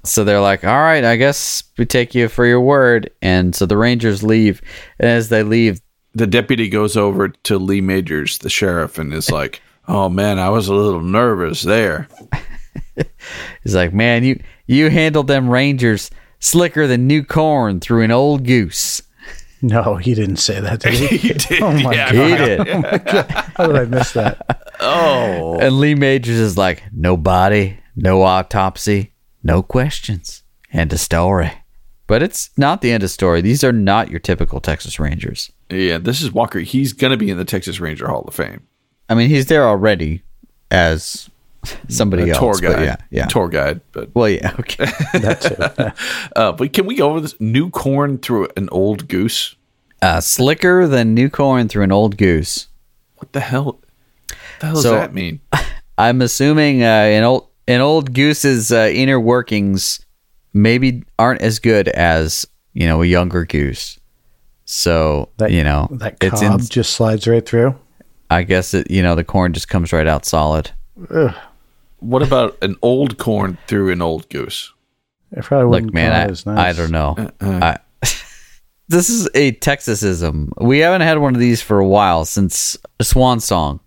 So 0.03 0.23
they're 0.23 0.39
like, 0.39 0.63
"All 0.63 0.79
right, 0.79 1.03
I 1.03 1.15
guess 1.17 1.63
we 1.77 1.85
take 1.85 2.15
you 2.15 2.29
for 2.29 2.45
your 2.45 2.61
word." 2.61 3.11
And 3.21 3.53
so 3.53 3.65
the 3.65 3.75
Rangers 3.77 4.23
leave, 4.23 4.61
and 4.99 5.09
as 5.09 5.27
they 5.29 5.43
leave, 5.43 5.81
the 6.15 6.27
deputy 6.27 6.69
goes 6.69 6.95
over 6.95 7.27
to 7.29 7.57
Lee 7.57 7.81
Majors, 7.81 8.37
the 8.37 8.49
sheriff, 8.49 8.97
and 8.97 9.13
is 9.13 9.29
like, 9.29 9.61
"Oh 9.87 10.09
man, 10.09 10.39
I 10.39 10.49
was 10.49 10.67
a 10.67 10.73
little 10.73 11.01
nervous 11.01 11.61
there." 11.61 12.07
he's 13.63 13.75
like, 13.75 13.93
"Man, 13.93 14.23
you 14.23 14.41
you 14.65 14.89
handled 14.89 15.27
them 15.27 15.49
Rangers 15.49 16.09
slicker 16.39 16.87
than 16.87 17.07
new 17.07 17.23
corn 17.23 17.79
through 17.79 18.03
an 18.03 18.11
old 18.11 18.45
goose." 18.45 19.01
No, 19.61 19.95
he 19.95 20.13
didn't 20.13 20.35
say 20.37 20.59
that, 20.59 20.81
did 20.81 20.93
he? 20.93 21.17
He 21.17 21.33
did. 21.33 21.61
Oh 21.63 21.71
my 21.71 21.93
yeah. 21.93 22.11
He 22.11 22.35
did. 22.37 22.67
Oh, 22.69 23.31
How 23.55 23.67
did 23.67 23.75
I 23.75 23.85
miss 23.85 24.13
that? 24.13 24.73
Oh, 24.79 25.57
and 25.59 25.79
Lee 25.79 25.95
Majors 25.95 26.37
is 26.37 26.57
like, 26.57 26.83
"No 26.93 27.17
body, 27.17 27.79
no 27.95 28.21
autopsy, 28.21 29.13
no 29.43 29.63
questions, 29.63 30.43
end 30.71 30.93
of 30.93 30.99
story." 30.99 31.51
But 32.05 32.21
it's 32.23 32.51
not 32.55 32.81
the 32.81 32.91
end 32.91 33.01
of 33.03 33.09
story. 33.09 33.41
These 33.41 33.63
are 33.63 33.73
not 33.73 34.09
your 34.11 34.19
typical 34.19 34.61
Texas 34.61 34.97
Rangers. 34.99 35.51
yeah. 35.69 35.97
This 35.97 36.21
is 36.21 36.31
Walker. 36.31 36.59
He's 36.59 36.93
gonna 36.93 37.17
be 37.17 37.29
in 37.31 37.37
the 37.37 37.43
Texas 37.43 37.79
Ranger 37.79 38.07
Hall 38.07 38.25
of 38.27 38.35
Fame. 38.35 38.66
I 39.09 39.15
mean, 39.15 39.29
he's 39.29 39.45
there 39.47 39.67
already 39.67 40.21
as 40.71 41.29
somebody 41.87 42.29
A 42.29 42.35
else. 42.35 42.59
tour 42.59 42.71
guide. 42.71 42.83
Yeah, 42.83 42.95
yeah. 43.09 43.25
Tour 43.27 43.47
guide. 43.49 43.81
But 43.91 44.13
Well, 44.15 44.29
yeah. 44.29 44.53
Okay. 44.59 44.85
That 45.19 45.41
too. 45.41 46.29
uh, 46.35 46.51
but 46.53 46.73
can 46.73 46.85
we 46.85 46.95
go 46.95 47.09
over 47.09 47.19
this 47.21 47.35
new 47.39 47.69
corn 47.69 48.17
through 48.17 48.49
an 48.57 48.69
old 48.71 49.07
goose? 49.07 49.55
uh, 50.01 50.21
slicker 50.21 50.87
than 50.87 51.13
new 51.15 51.27
corn 51.29 51.67
through 51.67 51.83
an 51.83 51.91
old 51.91 52.17
goose. 52.17 52.67
What 53.15 53.33
the 53.33 53.39
hell? 53.39 53.79
The 54.59 54.65
hell 54.67 54.73
does 54.75 54.83
So- 54.83 54.91
that 54.91 55.13
mean? 55.13 55.39
I'm 55.97 56.21
assuming 56.21 56.83
uh, 56.83 56.85
an 56.85 57.23
old 57.23 57.47
an 57.67 57.81
old 57.81 58.13
goose's 58.13 58.71
uh, 58.71 58.89
inner 58.93 59.19
workings 59.19 59.99
maybe 60.53 61.03
aren't 61.17 61.41
as 61.41 61.57
good 61.59 61.87
as 61.87 62.45
you 62.73 62.85
know 62.87 63.01
a 63.01 63.05
younger 63.07 63.43
goose. 63.45 63.99
So 64.65 65.29
That, 65.37 65.51
you 65.51 65.63
know 65.63 65.87
that 65.91 66.17
it's 66.21 66.41
cob 66.41 66.59
in. 66.59 66.65
just 66.67 66.93
slides 66.93 67.27
right 67.27 67.43
through. 67.43 67.75
I 68.29 68.43
guess 68.43 68.73
it 68.73 68.89
you 68.91 69.01
know 69.01 69.15
the 69.15 69.23
corn 69.23 69.53
just 69.53 69.69
comes 69.69 69.93
right 69.93 70.07
out 70.07 70.25
solid. 70.25 70.71
Ugh. 71.09 71.33
What 71.99 72.21
about 72.21 72.57
an 72.61 72.75
old 72.81 73.17
corn 73.17 73.57
through 73.67 73.91
an 73.91 74.01
old 74.01 74.29
goose? 74.29 74.71
It 75.31 75.43
probably 75.43 75.67
wouldn't 75.67 75.87
Look, 75.87 75.93
man, 75.95 76.11
I, 76.13 76.23
out 76.23 76.31
as 76.31 76.45
nice. 76.45 76.57
I 76.57 76.79
don't 76.79 76.91
know. 76.91 77.15
Uh-uh. 77.17 77.59
I, 77.61 77.79
this 78.87 79.09
is 79.09 79.27
a 79.33 79.53
Texasism. 79.53 80.51
We 80.61 80.79
haven't 80.79 81.01
had 81.01 81.17
one 81.17 81.33
of 81.33 81.39
these 81.41 81.61
for 81.61 81.79
a 81.79 81.87
while 81.87 82.23
since 82.25 82.77
Swan 83.01 83.39
Song, 83.39 83.79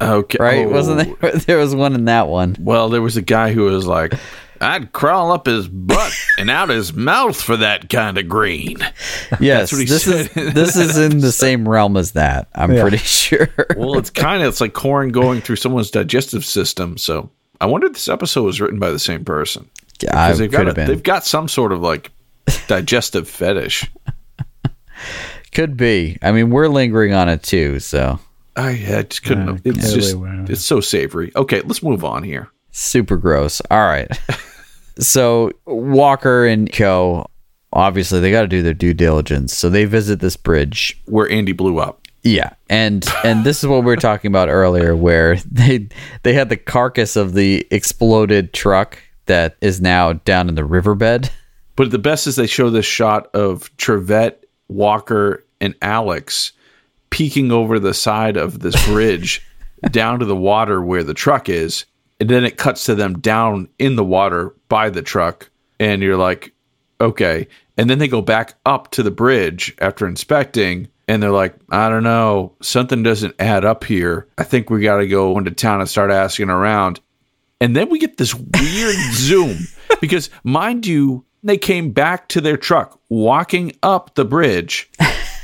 Okay, 0.00 0.38
right? 0.40 0.66
Oh. 0.66 0.70
Wasn't 0.70 1.20
there? 1.20 1.32
There 1.46 1.58
was 1.58 1.74
one 1.74 1.94
in 1.94 2.06
that 2.06 2.28
one. 2.28 2.56
Well, 2.58 2.88
there 2.88 3.02
was 3.02 3.16
a 3.16 3.22
guy 3.22 3.52
who 3.52 3.62
was 3.62 3.86
like, 3.86 4.14
I'd 4.62 4.92
crawl 4.92 5.32
up 5.32 5.46
his 5.46 5.66
butt 5.68 6.12
and 6.38 6.48
out 6.50 6.68
his 6.68 6.92
mouth 6.94 7.40
for 7.40 7.56
that 7.58 7.88
kind 7.90 8.16
of 8.16 8.28
green. 8.28 8.78
Yes, 9.40 9.70
this 9.70 10.06
is 10.06 10.30
this 10.32 10.76
is 10.76 10.96
in 10.96 11.18
the 11.18 11.32
same 11.32 11.68
realm 11.68 11.96
as 11.96 12.12
that. 12.12 12.48
I'm 12.54 12.72
Yeah. 12.72 12.82
pretty 12.82 12.96
sure. 12.98 13.48
Well, 13.76 13.98
it's 13.98 14.10
kind 14.10 14.42
of 14.42 14.48
it's 14.48 14.60
like 14.60 14.72
corn 14.72 15.10
going 15.10 15.40
through 15.40 15.56
someone's 15.56 15.90
digestive 15.90 16.44
system. 16.44 16.96
So 16.96 17.28
I 17.60 17.66
wonder 17.66 17.88
if 17.88 17.94
this 17.94 18.08
episode 18.08 18.44
was 18.44 18.60
written 18.60 18.78
by 18.78 18.90
the 18.90 18.98
same 18.98 19.24
person 19.24 19.68
I 20.02 20.28
because 20.28 20.38
they've 20.38 20.50
could 20.50 20.56
got 20.66 20.68
a, 20.68 20.74
been. 20.74 20.86
they've 20.86 21.02
got 21.02 21.24
some 21.26 21.48
sort 21.48 21.72
of 21.72 21.80
like 21.80 22.10
digestive 22.68 23.28
fetish. 23.28 23.90
Could 25.52 25.76
be. 25.76 26.16
I 26.22 26.32
mean, 26.32 26.48
we're 26.50 26.68
lingering 26.68 27.12
on 27.12 27.28
it 27.28 27.42
too. 27.42 27.78
So 27.80 28.18
I, 28.56 28.68
I 28.70 29.02
just 29.02 29.22
couldn't. 29.24 29.48
Uh, 29.48 29.52
yeah, 29.64 29.72
it's 29.72 29.80
clearly 29.80 30.00
just 30.00 30.14
we're- 30.14 30.44
it's 30.48 30.64
so 30.64 30.80
savory. 30.80 31.30
Okay, 31.36 31.60
let's 31.62 31.82
move 31.82 32.04
on 32.04 32.22
here. 32.22 32.48
super 32.70 33.16
gross. 33.18 33.60
All 33.70 33.86
right. 33.86 34.08
so 34.98 35.52
Walker 35.66 36.46
and 36.46 36.72
Co. 36.72 37.26
Obviously, 37.72 38.20
they 38.20 38.30
got 38.30 38.42
to 38.42 38.48
do 38.48 38.62
their 38.62 38.74
due 38.74 38.92
diligence. 38.92 39.56
So 39.56 39.70
they 39.70 39.86
visit 39.86 40.20
this 40.20 40.36
bridge. 40.36 41.00
Where 41.06 41.30
Andy 41.30 41.52
blew 41.52 41.78
up. 41.78 42.06
Yeah, 42.22 42.52
and 42.70 43.04
and 43.24 43.44
this 43.44 43.62
is 43.64 43.68
what 43.68 43.80
we 43.80 43.86
were 43.86 43.96
talking 43.96 44.28
about 44.28 44.48
earlier, 44.48 44.94
where 44.94 45.36
they 45.50 45.88
they 46.22 46.34
had 46.34 46.48
the 46.48 46.56
carcass 46.56 47.16
of 47.16 47.34
the 47.34 47.66
exploded 47.70 48.52
truck 48.52 48.98
that 49.26 49.56
is 49.60 49.80
now 49.80 50.12
down 50.12 50.48
in 50.48 50.54
the 50.54 50.64
riverbed. 50.64 51.30
But 51.74 51.90
the 51.90 51.98
best 51.98 52.26
is 52.26 52.36
they 52.36 52.46
show 52.46 52.70
this 52.70 52.86
shot 52.86 53.34
of 53.34 53.74
Trivette, 53.76 54.44
Walker, 54.68 55.44
and 55.60 55.74
Alex 55.82 56.52
peeking 57.10 57.50
over 57.50 57.78
the 57.78 57.94
side 57.94 58.36
of 58.36 58.60
this 58.60 58.86
bridge 58.86 59.46
down 59.90 60.18
to 60.20 60.24
the 60.24 60.36
water 60.36 60.82
where 60.82 61.04
the 61.04 61.14
truck 61.14 61.48
is. 61.48 61.86
And 62.22 62.30
then 62.30 62.44
it 62.44 62.56
cuts 62.56 62.84
to 62.84 62.94
them 62.94 63.18
down 63.18 63.68
in 63.80 63.96
the 63.96 64.04
water 64.04 64.54
by 64.68 64.90
the 64.90 65.02
truck. 65.02 65.50
And 65.80 66.02
you're 66.02 66.16
like, 66.16 66.54
okay. 67.00 67.48
And 67.76 67.90
then 67.90 67.98
they 67.98 68.06
go 68.06 68.22
back 68.22 68.54
up 68.64 68.92
to 68.92 69.02
the 69.02 69.10
bridge 69.10 69.74
after 69.80 70.06
inspecting. 70.06 70.86
And 71.08 71.20
they're 71.20 71.32
like, 71.32 71.56
I 71.70 71.88
don't 71.88 72.04
know. 72.04 72.54
Something 72.62 73.02
doesn't 73.02 73.34
add 73.40 73.64
up 73.64 73.82
here. 73.82 74.28
I 74.38 74.44
think 74.44 74.70
we 74.70 74.82
got 74.82 74.98
to 74.98 75.08
go 75.08 75.36
into 75.36 75.50
town 75.50 75.80
and 75.80 75.90
start 75.90 76.12
asking 76.12 76.48
around. 76.48 77.00
And 77.60 77.74
then 77.74 77.90
we 77.90 77.98
get 77.98 78.18
this 78.18 78.36
weird 78.36 78.94
zoom 79.14 79.58
because, 80.00 80.30
mind 80.44 80.86
you, 80.86 81.24
they 81.42 81.58
came 81.58 81.90
back 81.90 82.28
to 82.28 82.40
their 82.40 82.56
truck, 82.56 83.00
walking 83.08 83.72
up 83.82 84.14
the 84.14 84.24
bridge 84.24 84.88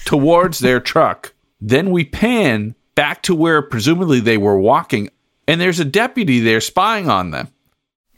towards 0.04 0.60
their 0.60 0.78
truck. 0.78 1.34
Then 1.60 1.90
we 1.90 2.04
pan 2.04 2.76
back 2.94 3.22
to 3.22 3.34
where 3.34 3.62
presumably 3.62 4.20
they 4.20 4.38
were 4.38 4.60
walking, 4.60 5.10
and 5.48 5.60
there's 5.60 5.80
a 5.80 5.84
deputy 5.84 6.38
there 6.40 6.60
spying 6.60 7.08
on 7.08 7.32
them. 7.32 7.48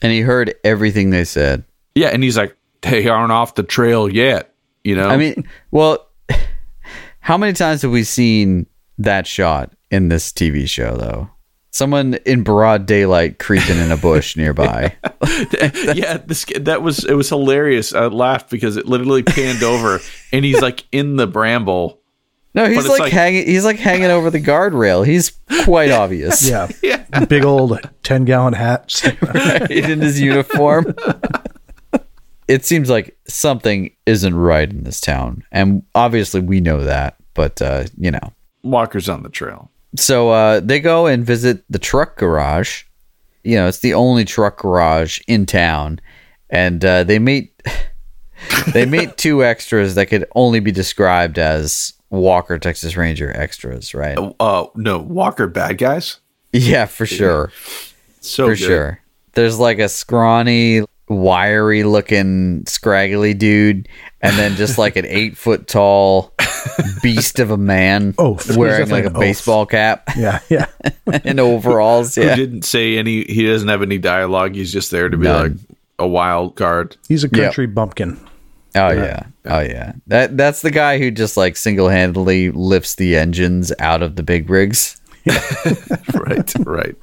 And 0.02 0.12
he 0.12 0.20
heard 0.20 0.54
everything 0.64 1.10
they 1.10 1.24
said. 1.24 1.64
Yeah, 1.94 2.08
and 2.08 2.22
he's 2.22 2.36
like, 2.36 2.56
they 2.82 3.08
aren't 3.08 3.32
off 3.32 3.54
the 3.54 3.62
trail 3.62 4.12
yet. 4.12 4.54
You 4.84 4.96
know, 4.96 5.08
I 5.08 5.16
mean, 5.16 5.48
well, 5.70 6.08
how 7.20 7.38
many 7.38 7.52
times 7.52 7.82
have 7.82 7.90
we 7.90 8.04
seen 8.04 8.66
that 8.98 9.26
shot 9.26 9.72
in 9.90 10.08
this 10.08 10.32
TV 10.32 10.68
show, 10.68 10.96
though? 10.96 11.30
Someone 11.72 12.14
in 12.26 12.42
broad 12.42 12.86
daylight 12.86 13.38
creeping 13.38 13.78
in 13.78 13.92
a 13.92 13.96
bush 13.96 14.36
nearby. 14.36 14.96
yeah, 15.94 16.16
this 16.16 16.44
that 16.58 16.82
was 16.82 17.04
it 17.04 17.14
was 17.14 17.28
hilarious. 17.28 17.94
I 17.94 18.06
laughed 18.06 18.50
because 18.50 18.76
it 18.76 18.86
literally 18.86 19.22
panned 19.22 19.62
over, 19.62 20.00
and 20.32 20.44
he's 20.44 20.60
like 20.60 20.84
in 20.90 21.16
the 21.16 21.26
bramble. 21.26 21.99
No, 22.54 22.68
he's 22.68 22.88
like, 22.88 23.00
like- 23.00 23.12
hanging. 23.12 23.46
He's 23.46 23.64
like 23.64 23.78
hanging 23.78 24.10
over 24.10 24.28
the 24.30 24.40
guardrail. 24.40 25.06
He's 25.06 25.32
quite 25.64 25.90
obvious. 25.90 26.48
Yeah. 26.48 26.68
Yeah, 26.82 27.24
Big 27.26 27.44
old 27.44 27.78
10 28.04 28.24
gallon 28.24 28.52
hat. 28.54 29.02
in 29.70 30.00
his 30.00 30.20
uniform. 30.20 30.94
it 32.48 32.64
seems 32.64 32.88
like 32.90 33.16
something 33.28 33.90
isn't 34.06 34.34
right 34.34 34.68
in 34.70 34.84
this 34.84 35.00
town, 35.00 35.44
and 35.52 35.82
obviously 35.94 36.40
we 36.40 36.60
know 36.60 36.84
that. 36.84 37.16
But 37.34 37.60
uh, 37.62 37.84
you 37.96 38.10
know, 38.10 38.32
Walker's 38.62 39.08
on 39.08 39.22
the 39.22 39.28
trail. 39.28 39.70
so 39.96 40.30
uh, 40.30 40.60
they 40.60 40.80
go 40.80 41.06
and 41.06 41.24
visit 41.24 41.62
the 41.70 41.78
truck 41.78 42.16
garage. 42.16 42.84
You 43.44 43.56
know, 43.56 43.66
it's 43.68 43.78
the 43.80 43.94
only 43.94 44.24
truck 44.24 44.58
garage 44.58 45.20
in 45.26 45.46
town, 45.46 46.00
and 46.48 46.84
uh, 46.84 47.04
they 47.04 47.18
meet 47.18 47.60
they 48.72 48.86
meet 48.86 49.16
two 49.16 49.44
extras 49.44 49.94
that 49.94 50.06
could 50.06 50.26
only 50.34 50.60
be 50.60 50.72
described 50.72 51.38
as 51.38 51.94
Walker 52.10 52.58
Texas 52.58 52.96
Ranger 52.96 53.32
extras, 53.36 53.94
right? 53.94 54.18
Uh, 54.40 54.66
no, 54.74 54.98
Walker 54.98 55.46
bad 55.46 55.78
guys. 55.78 56.18
Yeah, 56.52 56.86
for 56.86 57.06
sure. 57.06 57.52
So 58.20 58.46
for 58.46 58.50
good. 58.50 58.58
sure. 58.58 59.00
There's 59.34 59.58
like 59.60 59.78
a 59.78 59.88
scrawny, 59.88 60.82
wiry 61.08 61.84
looking, 61.84 62.66
scraggly 62.66 63.34
dude, 63.34 63.88
and 64.20 64.36
then 64.36 64.56
just 64.56 64.76
like 64.76 64.96
an 64.96 65.06
eight 65.06 65.36
foot 65.36 65.68
tall 65.68 66.34
beast 67.02 67.38
of 67.38 67.52
a 67.52 67.56
man 67.56 68.14
oh, 68.18 68.38
wearing 68.56 68.88
like 68.90 69.04
a 69.04 69.10
oath. 69.12 69.20
baseball 69.20 69.66
cap 69.66 70.02
Yeah. 70.16 70.40
Yeah. 70.48 70.66
and 71.24 71.38
overalls. 71.38 72.16
Who 72.16 72.22
Yeah. 72.22 72.34
didn't 72.34 72.62
say 72.62 72.98
any? 72.98 73.22
He 73.24 73.46
doesn't 73.46 73.68
have 73.68 73.82
any 73.82 73.98
dialogue. 73.98 74.56
He's 74.56 74.72
just 74.72 74.90
there 74.90 75.08
to 75.08 75.16
be 75.16 75.24
None. 75.24 75.42
like 75.52 75.76
a 76.00 76.08
wild 76.08 76.56
card. 76.56 76.96
He's 77.08 77.22
a 77.22 77.28
country 77.28 77.66
bumpkin. 77.66 78.18
Oh 78.74 78.90
yeah. 78.90 79.26
Oh 79.46 79.60
yeah. 79.60 79.92
That 80.06 80.36
that's 80.36 80.62
the 80.62 80.70
guy 80.70 80.98
who 80.98 81.10
just 81.10 81.36
like 81.36 81.56
single 81.56 81.88
handedly 81.88 82.50
lifts 82.50 82.96
the 82.96 83.16
engines 83.16 83.72
out 83.78 84.02
of 84.02 84.16
the 84.16 84.22
big 84.22 84.50
rigs. 84.50 85.00
right, 86.14 86.52
right, 86.60 86.96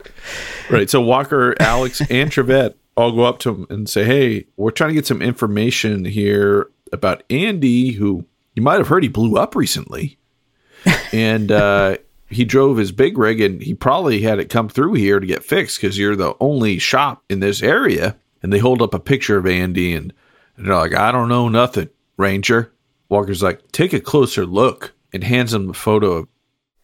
right. 0.72 0.90
So 0.90 1.02
Walker, 1.02 1.56
Alex, 1.60 2.02
and 2.10 2.32
Trivette 2.32 2.74
all 2.96 3.12
go 3.12 3.24
up 3.24 3.40
to 3.40 3.54
him 3.54 3.68
and 3.70 3.88
say, 3.88 4.04
"Hey, 4.06 4.48
we're 4.58 4.72
trying 4.72 4.90
to 4.90 4.96
get 4.96 5.06
some 5.06 5.22
information 5.22 6.04
here 6.04 6.70
about 6.92 7.24
Andy, 7.30 7.92
who 7.92 8.26
you 8.56 8.64
might 8.64 8.80
have 8.80 8.88
heard 8.88 9.04
he 9.04 9.10
blew 9.10 9.38
up 9.38 9.56
recently, 9.56 10.18
and 11.12 11.52
uh, 11.52 11.98
he 12.28 12.44
drove 12.44 12.78
his 12.78 12.92
big 12.92 13.20
rig, 13.20 13.40
and 13.40 13.62
he 13.62 13.76
probably 13.76 14.22
had 14.22 14.40
it 14.40 14.50
come 14.50 14.68
through 14.68 14.94
here 14.94 15.20
to 15.20 15.28
get 15.28 15.44
fixed 15.44 15.80
because 15.80 15.98
you're 15.98 16.16
the 16.16 16.34
only 16.40 16.80
shop 16.80 17.24
in 17.30 17.40
this 17.40 17.62
area." 17.62 18.18
And 18.44 18.54
they 18.54 18.60
hold 18.60 18.84
up 18.84 18.94
a 18.94 19.00
picture 19.00 19.38
of 19.38 19.48
Andy, 19.48 19.94
and, 19.94 20.14
and 20.56 20.66
they're 20.66 20.76
like, 20.76 20.96
"I 20.96 21.12
don't 21.12 21.30
know 21.30 21.50
nothing, 21.50 21.90
Ranger." 22.18 22.72
Walker's 23.10 23.44
like, 23.44 23.72
"Take 23.72 23.94
a 23.94 24.00
closer 24.00 24.46
look," 24.46 24.94
and 25.14 25.24
hands 25.24 25.54
him 25.54 25.68
the 25.68 25.74
photo 25.74 26.12
of 26.14 26.28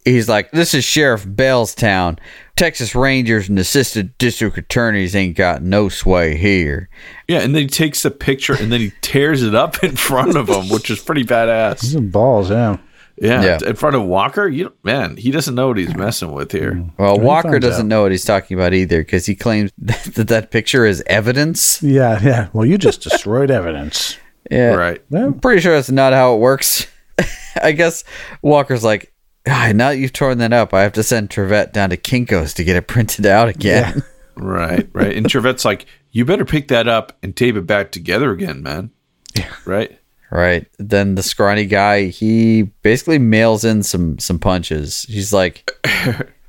He's 0.06 0.28
like, 0.28 0.52
This 0.52 0.74
is 0.74 0.84
Sheriff 0.84 1.24
Bellstown. 1.26 2.20
Texas 2.58 2.94
Rangers 2.94 3.48
and 3.48 3.58
assistant 3.58 4.18
district 4.18 4.58
attorneys 4.58 5.16
ain't 5.16 5.38
got 5.38 5.62
no 5.64 5.88
sway 5.88 6.36
here. 6.36 6.90
Yeah, 7.30 7.40
and 7.40 7.56
then 7.56 7.62
he 7.62 7.68
takes 7.70 8.04
the 8.04 8.12
picture 8.12 8.54
and 8.54 8.70
then 8.70 8.82
he 8.82 8.92
tears 9.00 9.44
it 9.44 9.56
up 9.56 9.82
in 9.82 9.96
front 9.96 10.36
of 10.36 10.50
him, 10.50 10.68
which 10.68 10.90
is 10.90 11.00
pretty 11.00 11.24
badass. 11.24 11.80
He's 11.80 11.96
in 11.96 12.10
balls. 12.10 12.50
Yeah. 12.50 12.80
Yeah, 13.16 13.44
Yeah. 13.44 13.60
in 13.66 13.78
front 13.78 13.96
of 13.96 14.04
Walker. 14.04 14.46
You 14.50 14.74
man, 14.84 15.16
he 15.16 15.32
doesn't 15.32 15.56
know 15.56 15.70
what 15.70 15.78
he's 15.78 15.96
messing 15.96 16.34
with 16.34 16.52
here. 16.52 16.74
Mm. 16.74 16.92
Well, 16.98 17.18
he 17.18 17.26
Walker 17.26 17.52
finds 17.52 17.66
doesn't 17.66 17.86
out. 17.86 17.90
know 17.90 18.02
what 18.02 18.12
he's 18.12 18.26
talking 18.26 18.58
about 18.58 18.74
either 18.74 19.00
because 19.00 19.26
he 19.26 19.36
claims 19.36 19.72
that 19.78 20.28
that 20.28 20.52
picture 20.52 20.86
is 20.86 21.02
evidence. 21.08 21.82
Yeah. 21.82 22.20
Yeah. 22.22 22.48
Well, 22.52 22.66
you 22.66 22.78
just 22.78 23.04
destroyed 23.04 23.50
evidence. 23.52 24.18
Yeah. 24.54 24.74
Right. 24.76 25.02
I'm 25.14 25.40
pretty 25.40 25.62
sure 25.62 25.74
that's 25.74 25.90
not 25.92 26.14
how 26.14 26.36
it 26.36 26.40
works. 26.40 26.88
I 27.62 27.72
guess 27.74 28.04
Walker's 28.42 28.84
like, 28.84 29.14
"Ah, 29.48 29.72
now 29.74 29.90
that 29.90 29.98
you've 29.98 30.14
torn 30.14 30.38
that 30.40 30.54
up, 30.54 30.74
I 30.74 30.82
have 30.84 30.94
to 30.94 31.04
send 31.04 31.30
Trivette 31.30 31.72
down 31.74 31.90
to 31.92 31.98
Kinko's 31.98 32.54
to 32.56 32.64
get 32.64 32.76
it 32.76 32.88
printed 32.88 33.26
out 33.26 33.50
again. 33.50 34.04
Right, 34.36 34.90
right. 34.94 35.16
And 35.16 35.28
Trivette's 35.28 35.64
like, 35.64 35.86
you 36.10 36.26
better 36.26 36.44
pick 36.44 36.70
that 36.70 36.88
up 36.88 37.16
and 37.22 37.36
tape 37.36 37.56
it 37.56 37.68
back 37.68 37.92
together 37.92 38.32
again, 38.32 38.64
man. 38.64 38.90
Yeah. 39.38 39.48
Right? 39.64 40.00
Right. 40.32 40.66
Then 40.80 41.14
the 41.14 41.22
scrawny 41.22 41.66
guy, 41.68 42.06
he 42.06 42.64
basically 42.82 43.20
mails 43.20 43.64
in 43.64 43.84
some 43.84 44.18
some 44.18 44.40
punches. 44.40 45.04
He's 45.04 45.32
like 45.34 45.70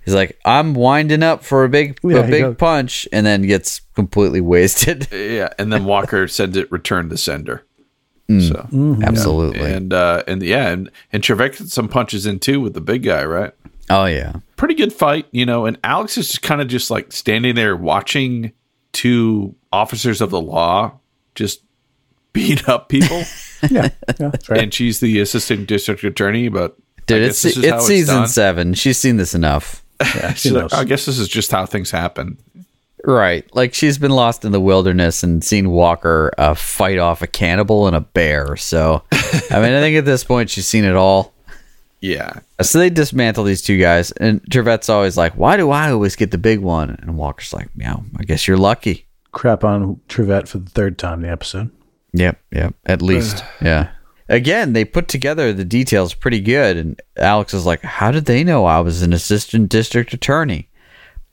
he's 0.07 0.15
like, 0.15 0.39
I'm 0.47 0.73
winding 0.73 1.23
up 1.23 1.45
for 1.45 1.63
a 1.65 1.69
big 1.69 1.99
Yeah, 2.03 2.21
a 2.21 2.27
big 2.27 2.43
goes- 2.45 2.57
punch 2.57 3.07
and 3.13 3.27
then 3.27 3.43
gets 3.43 3.81
completely 3.95 4.41
wasted. 4.41 5.07
Yeah. 5.13 5.51
And 5.59 5.71
then 5.71 5.85
Walker 5.85 6.27
sends 6.27 6.57
it 6.57 6.73
return 6.73 7.11
to 7.11 7.19
sender. 7.19 7.67
Mm. 8.29 8.49
So 8.49 9.07
Absolutely. 9.07 9.61
and 9.70 9.93
uh 9.93 10.22
and 10.27 10.43
yeah, 10.43 10.68
and, 10.68 10.91
and 11.12 11.22
Trivette 11.22 11.59
gets 11.59 11.72
some 11.75 11.89
punches 11.89 12.25
in 12.27 12.39
too 12.39 12.61
with 12.61 12.75
the 12.75 12.81
big 12.81 13.03
guy, 13.03 13.25
right? 13.25 13.53
oh 13.91 14.07
yeah. 14.07 14.33
pretty 14.57 14.75
good 14.75 14.93
fight, 14.95 15.27
you 15.31 15.45
know. 15.45 15.66
And 15.66 15.79
Alex 15.85 16.16
is 16.16 16.29
just 16.29 16.43
kind 16.43 16.62
of 16.62 16.68
just 16.68 16.91
like 16.91 17.12
standing 17.12 17.55
there 17.55 17.77
watching 17.77 18.53
two 18.93 19.55
officers 19.72 20.20
of 20.22 20.31
the 20.31 20.41
law 20.41 20.99
just 21.35 21.61
beat 22.33 22.66
up 22.68 22.89
people, 22.89 23.22
Yeah. 23.70 23.91
Yeah. 24.18 24.31
Right. 24.49 24.61
and 24.62 24.72
she's 24.75 25.01
the 25.01 25.20
assistant 25.20 25.68
district 25.68 26.03
attorney. 26.05 26.49
But 26.49 26.77
Dude, 27.07 27.22
I 27.22 27.27
it's 27.27 27.43
this 27.43 27.57
is 27.59 27.68
how 27.68 27.77
it's 27.77 27.87
season 27.87 28.16
done. 28.20 28.29
7. 28.29 28.75
She's 28.75 28.97
seen 28.99 29.16
this 29.18 29.35
enough. 29.35 29.83
Yeah. 30.16 30.35
She 30.35 30.51
like. 30.51 30.72
I 30.72 30.85
guess 30.85 31.07
this 31.07 31.18
is 31.18 31.29
just 31.29 31.51
how 31.53 31.66
things 31.66 31.91
happen. 31.91 32.39
Right. 33.05 33.45
Like 33.55 33.75
she's 33.75 33.99
been 33.99 34.11
lost 34.11 34.45
in 34.45 34.53
the 34.53 34.61
wilderness 34.61 35.23
and 35.23 35.45
seen 35.45 35.71
Walker 35.71 36.33
uh, 36.39 36.55
fight 36.55 36.99
off 36.99 37.23
a 37.23 37.27
cannibal 37.27 37.87
and 37.87 37.95
a 37.95 38.01
bear. 38.01 38.57
So, 38.57 39.03
I 39.13 39.61
mean, 39.61 39.75
I 39.75 39.81
think 39.81 39.97
at 39.97 40.05
this 40.05 40.25
point 40.25 40.51
she's 40.51 40.67
seen 40.67 40.85
it 40.85 40.97
all. 40.97 41.35
Yeah, 42.01 42.41
So 42.61 42.79
they 42.79 42.91
dismantle 42.91 43.45
these 43.45 43.63
two 43.63 43.79
guys, 43.79 44.13
and 44.13 44.43
Trivette's 44.51 44.91
always 44.91 45.17
like, 45.17 45.39
"Why 45.39 45.57
do 45.57 45.71
I 45.71 45.91
always 45.91 46.17
get 46.17 46.33
the 46.33 46.37
big 46.37 46.59
one?" 46.59 46.99
And 47.01 47.17
Walker's 47.17 47.55
like, 47.55 47.71
"Yeah, 47.75 47.97
I 48.19 48.25
guess 48.25 48.47
you're 48.47 48.59
lucky." 48.59 49.07
Crap 49.33 49.65
on 49.65 50.01
Trivette 50.07 50.47
for 50.47 50.59
the 50.59 50.69
third 50.69 50.99
time 50.99 51.21
in 51.21 51.23
the 51.23 51.31
episode. 51.33 51.71
Yep, 52.13 52.39
yep. 52.53 52.75
At 52.85 53.01
least, 53.01 53.43
yeah. 53.63 53.93
Again, 54.29 54.75
they 54.75 54.85
put 54.85 55.09
together 55.09 55.55
the 55.55 55.65
details 55.65 56.13
pretty 56.13 56.41
good, 56.41 56.77
and 56.77 57.01
Alex 57.17 57.55
is 57.55 57.65
like, 57.65 57.81
"How 57.81 58.11
did 58.11 58.27
they 58.27 58.45
know 58.45 58.67
I 58.67 58.81
was 58.81 59.01
an 59.01 59.15
assistant 59.15 59.71
district 59.71 60.13
attorney?" 60.13 60.69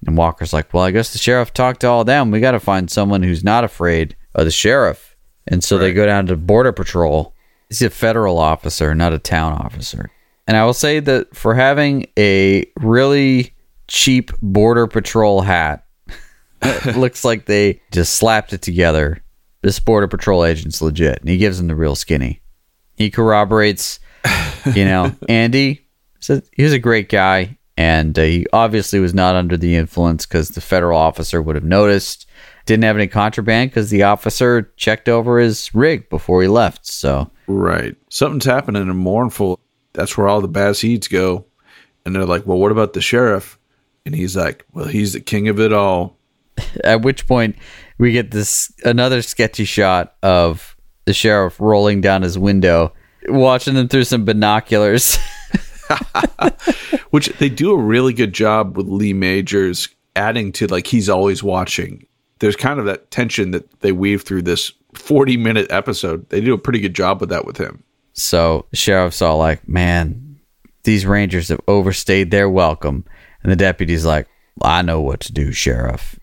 And 0.06 0.18
Walker's 0.18 0.54
like, 0.54 0.74
"Well, 0.74 0.84
I 0.84 0.92
guess 0.92 1.14
the 1.14 1.20
sheriff 1.20 1.54
talked 1.54 1.82
to 1.82 1.88
all 1.88 2.04
them. 2.04 2.32
We 2.32 2.40
got 2.40 2.52
to 2.52 2.60
find 2.60 2.90
someone 2.90 3.24
who's 3.24 3.44
not 3.44 3.64
afraid 3.64 4.16
of 4.34 4.46
the 4.46 4.52
sheriff." 4.52 5.16
And 5.48 5.64
so 5.64 5.78
they 5.78 5.94
go 5.94 6.06
down 6.06 6.28
to 6.28 6.36
border 6.36 6.72
patrol. 6.72 7.36
He's 7.70 7.82
a 7.82 7.90
federal 7.90 8.38
officer, 8.38 8.94
not 8.94 9.14
a 9.14 9.20
town 9.20 9.54
officer. 9.54 10.10
And 10.48 10.58
I 10.58 10.66
will 10.66 10.74
say 10.74 11.00
that 11.00 11.36
for 11.36 11.54
having 11.54 12.08
a 12.18 12.66
really 12.78 13.54
cheap 13.88 14.32
border 14.42 14.88
patrol 14.88 15.42
hat, 15.42 15.86
it 16.62 16.98
looks 16.98 17.24
like 17.24 17.46
they 17.46 17.82
just 17.92 18.16
slapped 18.16 18.54
it 18.54 18.62
together. 18.62 19.24
This 19.62 19.80
border 19.80 20.08
patrol 20.08 20.44
agent's 20.44 20.82
legit, 20.82 21.20
and 21.20 21.30
he 21.30 21.38
gives 21.38 21.60
him 21.60 21.68
the 21.68 21.76
real 21.76 21.96
skinny. 21.96 22.42
He 22.98 23.12
corroborates, 23.12 24.00
you 24.74 24.86
know, 24.86 25.16
Andy 25.30 25.88
said 26.20 26.44
he 26.52 26.64
was 26.64 26.74
a 26.74 26.80
great 26.80 27.10
guy, 27.10 27.58
and 27.82 28.20
uh, 28.20 28.22
he 28.22 28.46
obviously 28.54 29.00
was 29.00 29.16
not 29.16 29.34
under 29.34 29.58
the 29.58 29.76
influence 29.76 30.28
because 30.28 30.50
the 30.50 30.62
federal 30.62 31.00
officer 31.00 31.42
would 31.42 31.56
have 31.56 31.66
noticed. 31.66 32.28
Didn't 32.68 32.84
have 32.84 32.96
any 32.96 33.08
contraband 33.08 33.72
because 33.72 33.90
the 33.90 34.04
officer 34.04 34.72
checked 34.78 35.10
over 35.10 35.40
his 35.40 35.74
rig 35.74 36.08
before 36.08 36.44
he 36.44 36.48
left. 36.48 36.86
So 36.86 37.32
right. 37.48 37.96
Something's 38.10 38.46
happening 38.46 38.84
in 38.84 38.96
Mournful. 38.96 39.60
That's 39.94 40.16
where 40.16 40.28
all 40.28 40.42
the 40.42 40.48
bad 40.48 40.76
seeds 40.76 41.08
go. 41.08 41.46
And 42.06 42.16
they're 42.16 42.26
like, 42.26 42.46
"Well, 42.46 42.60
what 42.60 42.72
about 42.72 42.94
the 42.94 43.02
sheriff?" 43.02 43.58
And 44.06 44.14
he's 44.14 44.36
like, 44.36 44.64
"Well, 44.74 44.86
he's 44.86 45.14
the 45.14 45.20
king 45.20 45.48
of 45.48 45.60
it 45.60 45.74
all." 45.74 46.20
At 46.84 47.02
which 47.02 47.28
point 47.28 47.56
we 47.98 48.12
get 48.12 48.30
this 48.30 48.72
another 48.86 49.24
sketchy 49.24 49.66
shot 49.66 50.14
of 50.22 50.78
the 51.06 51.14
sheriff 51.14 51.60
rolling 51.60 52.00
down 52.00 52.22
his 52.22 52.38
window, 52.38 52.94
watching 53.28 53.74
them 53.74 53.88
through 53.88 54.04
some 54.04 54.24
binoculars. 54.24 55.18
which 57.12 57.28
they 57.40 57.50
do 57.50 57.72
a 57.72 57.78
really 57.78 58.14
good 58.14 58.34
job 58.34 58.78
with 58.78 58.88
Lee 58.88 59.14
Majors 59.14 59.90
adding 60.16 60.52
to 60.54 60.68
like 60.68 60.88
he's 60.88 61.10
always 61.10 61.42
watching. 61.44 62.06
there's 62.40 62.56
kind 62.56 62.80
of 62.80 62.86
that 62.86 63.12
tension 63.12 63.52
that 63.52 63.82
they 63.82 63.92
weave 63.92 64.24
through 64.24 64.42
this 64.42 64.72
40 64.96 65.38
minute 65.38 65.68
episode. 65.72 66.28
They 66.30 66.42
do 66.42 66.54
a 66.54 66.58
pretty 66.58 66.80
good 66.80 66.96
job 66.96 67.22
with 67.22 67.30
that 67.30 67.46
with 67.46 67.58
him. 67.58 67.84
So 68.14 68.66
sheriff's 68.74 69.22
all 69.22 69.38
like, 69.38 69.68
man, 69.68 70.40
these 70.84 71.06
rangers 71.06 71.50
have 71.50 71.62
overstayed 71.68 72.32
their 72.32 72.50
welcome. 72.50 73.06
And 73.44 73.52
the 73.52 73.56
deputy's 73.56 74.06
like, 74.06 74.28
I 74.62 74.82
know 74.82 75.02
what 75.02 75.22
to 75.22 75.34
do, 75.34 75.52
sheriff. 75.52 76.20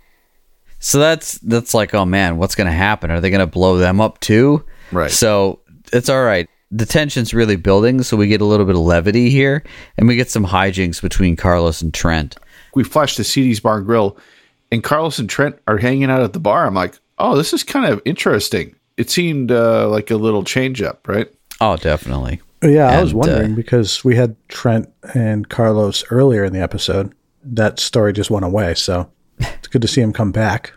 So 0.81 0.99
that's 0.99 1.39
that's 1.39 1.75
like, 1.75 1.95
oh 1.95 2.05
man, 2.05 2.37
what's 2.37 2.55
gonna 2.55 2.73
happen? 2.73 3.11
Are 3.11 3.21
they 3.21 3.31
gonna 3.31 3.47
blow 3.47 3.79
them 3.79 4.01
up 4.01 4.21
too? 4.21 4.65
Right. 4.93 5.11
So 5.11 5.61
it's 5.93 6.09
all 6.09 6.23
right. 6.23 6.49
The 6.71 6.87
tension's 6.87 7.33
really 7.33 7.57
building, 7.57 8.03
so 8.03 8.17
we 8.17 8.27
get 8.27 8.41
a 8.41 8.45
little 8.45 8.67
bit 8.67 8.75
of 8.75 8.83
levity 8.83 9.31
here, 9.31 9.65
and 9.97 10.07
we 10.07 10.17
get 10.17 10.31
some 10.31 10.45
hijinks 10.45 11.01
between 11.01 11.35
Carlos 11.35 11.81
and 11.81 11.95
Trent. 11.95 12.37
We 12.75 12.85
flash 12.85 13.17
to 13.17 13.25
CD's 13.25 13.61
Bar 13.61 13.79
and 13.79 13.87
Grill, 13.87 14.19
and 14.71 14.85
Carlos 14.85 15.19
and 15.19 15.31
Trent 15.31 15.59
are 15.67 15.79
hanging 15.79 16.11
out 16.11 16.23
at 16.23 16.35
the 16.35 16.41
bar. 16.41 16.67
I'm 16.67 16.75
like, 16.75 16.99
oh, 17.19 17.37
this 17.37 17.53
is 17.53 17.65
kind 17.65 17.91
of 17.91 18.03
interesting. 18.05 18.75
It 18.97 19.11
seemed 19.11 19.51
uh, 19.51 19.89
like 19.89 20.11
a 20.11 20.17
little 20.17 20.45
change 20.45 20.83
up, 20.83 21.09
right? 21.09 21.29
Oh, 21.61 21.77
definitely. 21.77 22.41
Yeah, 22.63 22.89
I 22.89 23.03
was 23.03 23.15
wondering 23.15 23.53
uh, 23.53 23.57
because 23.57 24.05
we 24.05 24.17
had 24.17 24.37
Trent 24.49 24.93
and 25.15 25.49
Carlos 25.49 26.05
earlier 26.11 26.45
in 26.45 26.53
the 26.53 26.61
episode. 26.61 27.15
That 27.45 27.79
story 27.79 28.13
just 28.13 28.31
went 28.31 28.45
away, 28.45 28.75
so 28.75 29.11
it's 29.39 29.69
good 29.69 29.83
to 29.83 29.89
see 29.89 30.01
him 30.01 30.13
come 30.13 30.33
back. 30.33 30.73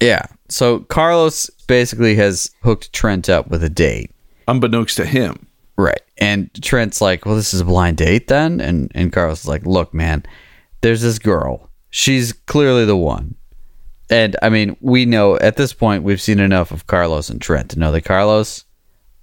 Yeah. 0.00 0.26
So 0.48 0.80
Carlos 0.80 1.48
basically 1.66 2.14
has 2.16 2.50
hooked 2.62 2.92
Trent 2.92 3.28
up 3.30 3.48
with 3.48 3.64
a 3.64 3.70
date. 3.70 4.10
Unbeknownst 4.52 4.96
to 4.98 5.06
him. 5.06 5.46
Right. 5.78 6.00
And 6.18 6.50
Trent's 6.62 7.00
like, 7.00 7.24
well, 7.24 7.34
this 7.34 7.54
is 7.54 7.60
a 7.60 7.64
blind 7.64 7.96
date 7.96 8.28
then? 8.28 8.60
And 8.60 8.92
and 8.94 9.12
Carlos 9.12 9.40
is 9.40 9.48
like, 9.48 9.64
look, 9.64 9.94
man, 9.94 10.24
there's 10.82 11.00
this 11.00 11.18
girl. 11.18 11.70
She's 11.90 12.32
clearly 12.32 12.84
the 12.84 12.96
one. 12.96 13.34
And 14.10 14.36
I 14.42 14.50
mean, 14.50 14.76
we 14.80 15.06
know 15.06 15.38
at 15.38 15.56
this 15.56 15.72
point 15.72 16.02
we've 16.04 16.20
seen 16.20 16.38
enough 16.38 16.70
of 16.70 16.86
Carlos 16.86 17.30
and 17.30 17.40
Trent 17.40 17.70
to 17.70 17.78
know 17.78 17.92
that 17.92 18.02
Carlos, 18.02 18.64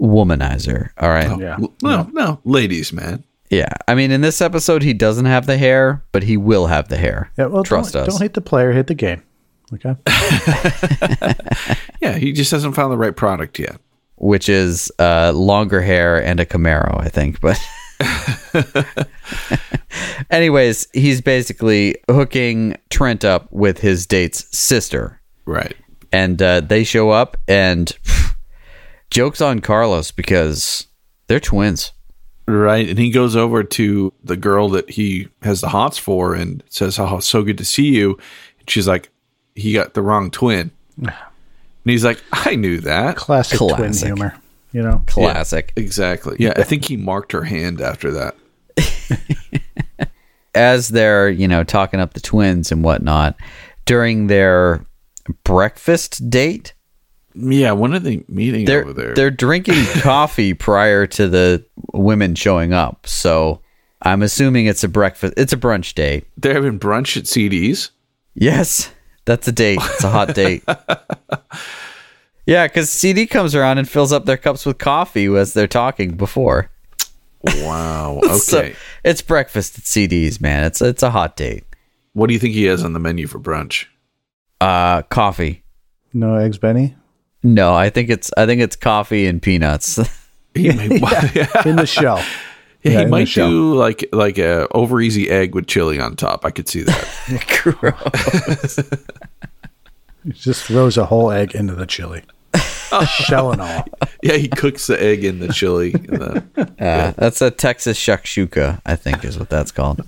womanizer. 0.02 0.90
All 0.98 1.10
right. 1.10 1.30
Oh, 1.30 1.40
yeah. 1.40 1.58
No, 1.84 2.10
no, 2.12 2.40
ladies, 2.44 2.92
man. 2.92 3.24
Yeah. 3.52 3.74
I 3.88 3.94
mean, 3.94 4.12
in 4.12 4.22
this 4.22 4.42
episode, 4.42 4.82
he 4.82 4.94
doesn't 4.94 5.26
have 5.26 5.46
the 5.46 5.58
hair, 5.58 6.04
but 6.12 6.24
he 6.24 6.38
will 6.38 6.68
have 6.68 6.88
the 6.88 6.98
hair. 6.98 7.32
Yeah, 7.38 7.48
well, 7.48 7.64
Trust 7.64 7.94
don't, 7.94 8.08
us. 8.08 8.14
don't 8.14 8.22
hate 8.22 8.34
the 8.34 8.42
player, 8.42 8.72
hit 8.72 8.88
the 8.88 8.96
game. 8.96 9.22
Okay. 9.74 9.96
Yeah, 12.02 12.18
he 12.18 12.32
just 12.32 12.52
hasn't 12.52 12.76
found 12.76 12.92
the 12.92 12.98
right 12.98 13.16
product 13.16 13.60
yet. 13.60 13.78
Which 14.20 14.50
is 14.50 14.92
uh, 15.00 15.32
longer 15.34 15.82
hair 15.82 16.22
and 16.24 16.40
a 16.40 16.46
Camaro, 16.46 17.00
I 17.00 17.10
think. 17.10 17.40
But, 17.42 17.60
anyways, 20.30 20.88
he's 20.94 21.22
basically 21.22 21.96
hooking 22.10 22.78
Trent 22.90 23.26
up 23.26 23.52
with 23.52 23.80
his 23.80 24.06
date's 24.06 24.46
sister, 24.58 25.22
Right. 25.46 25.76
and 26.12 26.42
uh, 26.42 26.62
they 26.62 26.84
show 26.84 27.10
up 27.10 27.38
and 27.48 27.96
jokes 29.10 29.42
on 29.42 29.60
Carlos 29.60 30.12
because 30.12 30.88
they're 31.28 31.40
twins. 31.40 31.92
Right. 32.48 32.90
And 32.90 32.98
he 32.98 33.12
goes 33.12 33.36
over 33.36 33.64
to 33.64 34.12
the 34.24 34.38
girl 34.38 34.70
that 34.70 34.90
he 34.90 35.28
has 35.44 35.62
the 35.62 35.70
hots 35.70 36.00
for 36.00 36.34
and 36.34 36.64
says, 36.68 36.98
Oh, 36.98 37.20
so 37.20 37.44
good 37.44 37.60
to 37.60 37.66
see 37.66 37.90
you. 37.90 38.18
And 38.60 38.68
she's 38.68 38.88
like, 38.88 39.10
He 39.54 39.72
got 39.74 39.94
the 39.94 40.02
wrong 40.02 40.32
twin. 40.32 40.72
And 41.90 41.94
he's 41.94 42.06
like, 42.06 42.22
I 42.32 42.54
knew 42.54 42.82
that. 42.82 43.16
Classic, 43.16 43.58
twin 43.58 43.94
humor. 43.94 44.36
You 44.72 44.84
know. 44.84 45.02
Classic. 45.08 45.74
Exactly. 45.76 46.36
Yeah. 46.38 46.54
I 46.56 46.62
think 46.62 46.86
he 46.86 46.98
marked 46.98 47.32
her 47.32 47.42
hand 47.42 47.82
after 47.82 48.12
that. 48.12 48.36
As 50.54 50.90
they're 50.90 51.32
you 51.32 51.48
know 51.48 51.64
talking 51.64 52.00
up 52.00 52.14
the 52.14 52.20
twins 52.20 52.72
and 52.72 52.84
whatnot 52.84 53.38
during 53.86 54.28
their 54.28 54.86
breakfast 55.44 56.30
date. 56.30 56.76
Yeah. 57.34 57.72
When 57.72 57.96
are 57.96 58.00
they 58.00 58.24
meeting 58.28 58.66
they're 58.66 58.84
over 58.84 58.94
there? 58.94 59.16
they're 59.16 59.32
drinking 59.32 59.84
coffee 60.02 60.54
prior 60.54 61.08
to 61.08 61.28
the 61.28 61.66
women 61.92 62.36
showing 62.36 62.72
up. 62.72 63.08
So 63.08 63.62
I'm 64.04 64.22
assuming 64.22 64.68
it's 64.68 64.84
a 64.84 64.90
breakfast. 64.90 65.34
It's 65.38 65.54
a 65.54 65.58
brunch 65.58 65.96
date. 65.96 66.28
They're 66.38 66.54
having 66.54 66.78
brunch 66.78 67.18
at 67.18 67.26
CD's. 67.26 67.90
Yes, 68.36 68.92
that's 69.26 69.48
a 69.48 69.52
date. 69.52 69.80
It's 69.82 70.04
a 70.04 70.10
hot 70.10 70.36
date. 70.36 70.64
yeah, 72.50 72.68
because 72.68 72.90
CD 72.90 73.28
comes 73.28 73.54
around 73.56 73.78
and 73.78 73.88
fills 73.88 74.12
up 74.12 74.26
their 74.26 74.38
cups 74.38 74.66
with 74.66 74.78
coffee 74.78 75.28
as 75.28 75.54
they're 75.54 75.68
talking 75.68 76.16
before. 76.16 76.70
Wow. 77.44 78.22
Okay. 78.30 78.38
So 78.38 78.72
it's 79.04 79.22
breakfast 79.22 79.78
at 79.78 79.86
CD's, 79.86 80.42
man. 80.42 80.64
It's 80.64 80.82
it's 80.82 81.04
a 81.04 81.10
hot 81.12 81.36
date. 81.36 81.64
what 82.14 82.28
do 82.28 82.34
you 82.34 82.40
think 82.40 82.54
he 82.54 82.66
has 82.66 82.84
on 82.84 82.94
the 82.94 83.00
menu 83.00 83.28
for 83.28 83.40
brunch? 83.40 83.86
Uh, 84.60 85.04
coffee. 85.04 85.64
No 86.14 86.36
eggs, 86.36 86.58
Benny. 86.58 86.96
No, 87.44 87.74
I 87.74 87.90
think 87.90 88.10
it's 88.10 88.32
I 88.36 88.46
think 88.46 88.62
it's 88.62 88.76
coffee 88.76 89.26
and 89.28 89.42
peanuts. 89.42 90.00
He, 90.56 90.70
may, 90.70 90.88
yeah. 91.36 91.48
In 91.68 91.76
the 91.76 91.86
shell. 91.86 92.18
he 92.82 92.92
Yeah, 92.92 93.02
in 93.02 93.06
the 93.06 93.12
might 93.12 93.28
do 93.28 93.76
like 93.76 94.04
like 94.12 94.40
a 94.40 94.68
over 94.72 95.00
easy 95.00 95.30
egg 95.30 95.54
with 95.54 95.68
chili 95.68 96.00
on 96.00 96.16
top. 96.16 96.44
I 96.44 96.50
could 96.50 96.68
see 96.68 96.82
that. 96.82 97.62
Gross. 97.62 98.80
He 100.24 100.32
just 100.32 100.66
throws 100.66 100.98
a 100.98 101.06
whole 101.06 101.32
egg 101.32 101.54
into 101.54 101.76
the 101.76 101.86
chili. 101.86 102.24
Shell 103.08 103.52
and 103.54 103.62
all. 103.68 103.86
yeah, 104.24 104.34
he 104.38 104.48
cooks 104.48 104.88
the 104.88 105.02
egg 105.02 105.24
in 105.24 105.40
the 105.40 105.48
chili. 105.50 105.94
and 105.94 106.06
the- 106.08 106.44
Uh, 106.80 107.12
That's 107.18 107.42
a 107.42 107.52
Texas 107.52 107.98
shakshuka, 108.00 108.82
I 108.86 108.96
think 108.96 109.24
is 109.26 109.38
what 109.38 109.50
that's 109.50 109.72
called. 109.72 110.02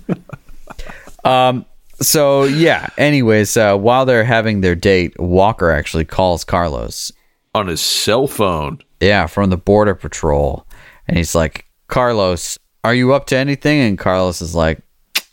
um. 1.24 1.64
So 2.00 2.44
yeah. 2.44 2.88
Anyways, 2.98 3.56
uh, 3.56 3.76
while 3.76 4.04
they're 4.06 4.24
having 4.24 4.60
their 4.60 4.74
date, 4.74 5.18
Walker 5.20 5.70
actually 5.70 6.04
calls 6.04 6.42
Carlos. 6.44 7.12
on 7.54 7.68
his 7.68 7.80
cell 7.80 8.26
phone. 8.26 8.78
Yeah, 9.00 9.26
from 9.26 9.50
the 9.50 9.56
border 9.56 9.94
patrol, 9.94 10.66
and 11.06 11.16
he's 11.16 11.34
like, 11.34 11.66
"Carlos, 11.88 12.58
are 12.84 12.94
you 12.94 13.12
up 13.12 13.26
to 13.26 13.36
anything?" 13.36 13.80
And 13.80 13.98
Carlos 13.98 14.40
is 14.42 14.54
like, 14.54 14.80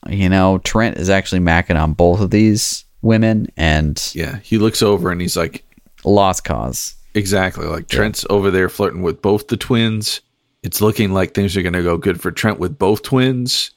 "You 0.10 0.30
know, 0.30 0.58
Trent 0.60 0.98
is 0.98 1.10
actually 1.10 1.42
macking 1.42 1.82
on 1.82 1.94
both 1.94 2.20
of 2.20 2.30
these 2.32 2.84
women, 3.02 3.48
and 3.58 4.00
Yeah, 4.14 4.38
he 4.44 4.58
looks 4.58 4.82
over 4.84 5.12
and 5.12 5.22
he's 5.22 5.38
like, 5.38 5.64
lost 6.04 6.44
cause." 6.44 6.96
Exactly 7.14 7.66
like 7.66 7.88
Trent's 7.88 8.26
over 8.30 8.52
there 8.52 8.70
flirting 8.70 9.02
with 9.02 9.22
both 9.22 9.48
the 9.48 9.58
twins. 9.58 10.22
It's 10.64 10.82
looking 10.82 11.14
like 11.14 11.34
things 11.34 11.56
are 11.56 11.62
going 11.62 11.74
to 11.74 11.84
go 11.84 11.98
good 11.98 12.20
for 12.20 12.32
Trent 12.32 12.60
with 12.60 12.78
both 12.78 13.04
twins. 13.04 13.72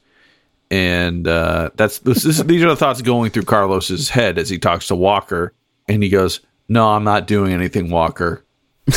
And 0.69 1.27
uh, 1.27 1.69
that's 1.75 1.99
this, 1.99 2.23
this, 2.23 2.39
these 2.39 2.63
are 2.63 2.69
the 2.69 2.75
thoughts 2.75 3.01
going 3.01 3.31
through 3.31 3.43
Carlos's 3.43 4.09
head 4.09 4.37
as 4.37 4.49
he 4.49 4.57
talks 4.57 4.87
to 4.87 4.95
Walker, 4.95 5.53
and 5.87 6.01
he 6.01 6.09
goes, 6.09 6.39
"No, 6.67 6.89
I'm 6.89 7.03
not 7.03 7.27
doing 7.27 7.53
anything, 7.53 7.91
Walker." 7.91 8.43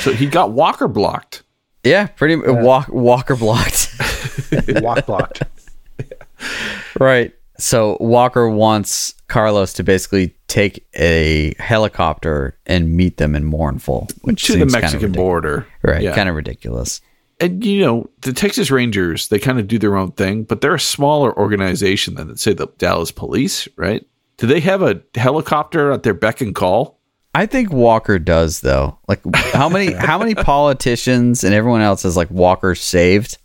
so 0.00 0.12
he 0.14 0.26
got 0.26 0.52
Walker 0.52 0.88
blocked. 0.88 1.42
Yeah, 1.84 2.06
pretty 2.06 2.36
walk, 2.36 2.88
Walker 2.88 3.36
blocked. 3.36 3.94
Walk 4.68 5.06
blocked. 5.06 5.42
Right. 6.98 7.32
So 7.58 7.96
Walker 8.00 8.48
wants 8.48 9.14
Carlos 9.32 9.72
to 9.72 9.82
basically 9.82 10.34
take 10.48 10.86
a 10.94 11.54
helicopter 11.58 12.58
and 12.66 12.92
meet 12.94 13.16
them 13.16 13.34
in 13.34 13.44
Mournful, 13.44 14.08
which 14.22 14.44
to 14.44 14.52
the 14.52 14.58
seems 14.58 14.72
kind 14.74 14.84
of 14.84 14.92
Mexican 14.92 15.12
border. 15.12 15.66
Right, 15.82 16.02
Yeah. 16.02 16.14
kind 16.14 16.28
of 16.28 16.34
ridiculous. 16.36 17.00
and 17.40 17.64
you 17.64 17.80
know 17.84 18.08
the 18.20 18.32
Texas 18.32 18.70
Rangers 18.70 19.28
they 19.28 19.38
kind 19.38 19.58
of 19.58 19.66
do 19.66 19.78
their 19.78 19.96
own 19.96 20.12
thing, 20.12 20.44
but 20.44 20.60
they're 20.60 20.74
a 20.74 20.80
smaller 20.80 21.36
organization 21.38 22.14
than 22.14 22.36
say 22.36 22.52
the 22.52 22.68
Dallas 22.78 23.10
Police, 23.10 23.66
right? 23.76 24.04
Do 24.36 24.46
they 24.46 24.60
have 24.60 24.82
a 24.82 25.00
helicopter 25.14 25.90
at 25.92 26.02
their 26.02 26.14
beck 26.14 26.40
and 26.40 26.54
call? 26.54 26.98
I 27.34 27.46
think 27.46 27.72
Walker 27.72 28.18
does 28.18 28.60
though. 28.60 28.98
Like 29.08 29.20
how 29.54 29.68
many 29.70 29.92
how 29.92 30.18
many 30.18 30.34
politicians 30.52 31.42
and 31.44 31.54
everyone 31.54 31.80
else 31.80 32.02
has 32.02 32.16
like 32.16 32.30
Walker 32.30 32.74
saved? 32.74 33.38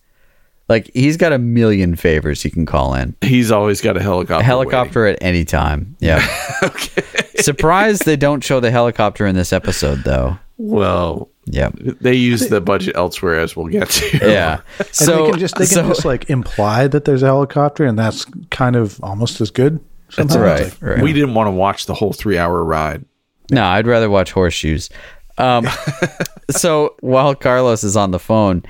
Like 0.69 0.91
he's 0.93 1.15
got 1.17 1.31
a 1.31 1.37
million 1.37 1.95
favors 1.95 2.41
he 2.43 2.49
can 2.49 2.65
call 2.65 2.93
in. 2.93 3.15
He's 3.21 3.51
always 3.51 3.79
got 3.81 3.95
a 3.97 4.01
helicopter. 4.01 4.41
A 4.41 4.45
helicopter 4.45 5.05
at 5.07 5.17
any 5.21 5.45
time. 5.45 5.95
Yeah. 5.99 6.25
okay. 6.63 7.03
Surprised 7.39 8.05
they 8.05 8.17
don't 8.17 8.43
show 8.43 8.59
the 8.59 8.71
helicopter 8.71 9.25
in 9.25 9.35
this 9.35 9.53
episode 9.53 10.03
though. 10.03 10.37
Well, 10.57 11.29
Yeah. 11.45 11.69
they 11.75 12.15
use 12.15 12.49
the 12.49 12.59
budget 12.59 12.95
elsewhere, 12.97 13.39
as 13.39 13.55
we'll 13.55 13.67
get 13.67 13.89
to. 13.91 14.17
Yeah. 14.29 14.61
And 14.79 14.87
So 14.91 15.25
they 15.25 15.29
can 15.31 15.39
just 15.39 15.55
they 15.55 15.65
can 15.67 15.73
so- 15.75 15.87
just 15.87 16.03
like 16.05 16.29
imply 16.29 16.87
that 16.87 17.05
there's 17.05 17.23
a 17.23 17.27
helicopter, 17.27 17.85
and 17.85 17.97
that's 17.97 18.25
kind 18.49 18.75
of 18.75 18.99
almost 19.03 19.39
as 19.39 19.51
good. 19.51 19.79
That's 20.17 20.35
right. 20.35 20.63
Like, 20.63 20.81
right. 20.81 21.01
We 21.03 21.13
didn't 21.13 21.33
want 21.35 21.47
to 21.47 21.51
watch 21.51 21.85
the 21.85 21.93
whole 21.93 22.11
three-hour 22.13 22.63
ride. 22.63 23.05
No, 23.51 23.63
I'd 23.63 23.85
rather 23.87 24.09
watch 24.09 24.31
horseshoes. 24.31 24.89
Um, 25.37 25.67
so 26.49 26.95
while 27.01 27.35
Carlos 27.35 27.83
is 27.83 27.95
on 27.97 28.11
the 28.11 28.19
phone, 28.19 28.63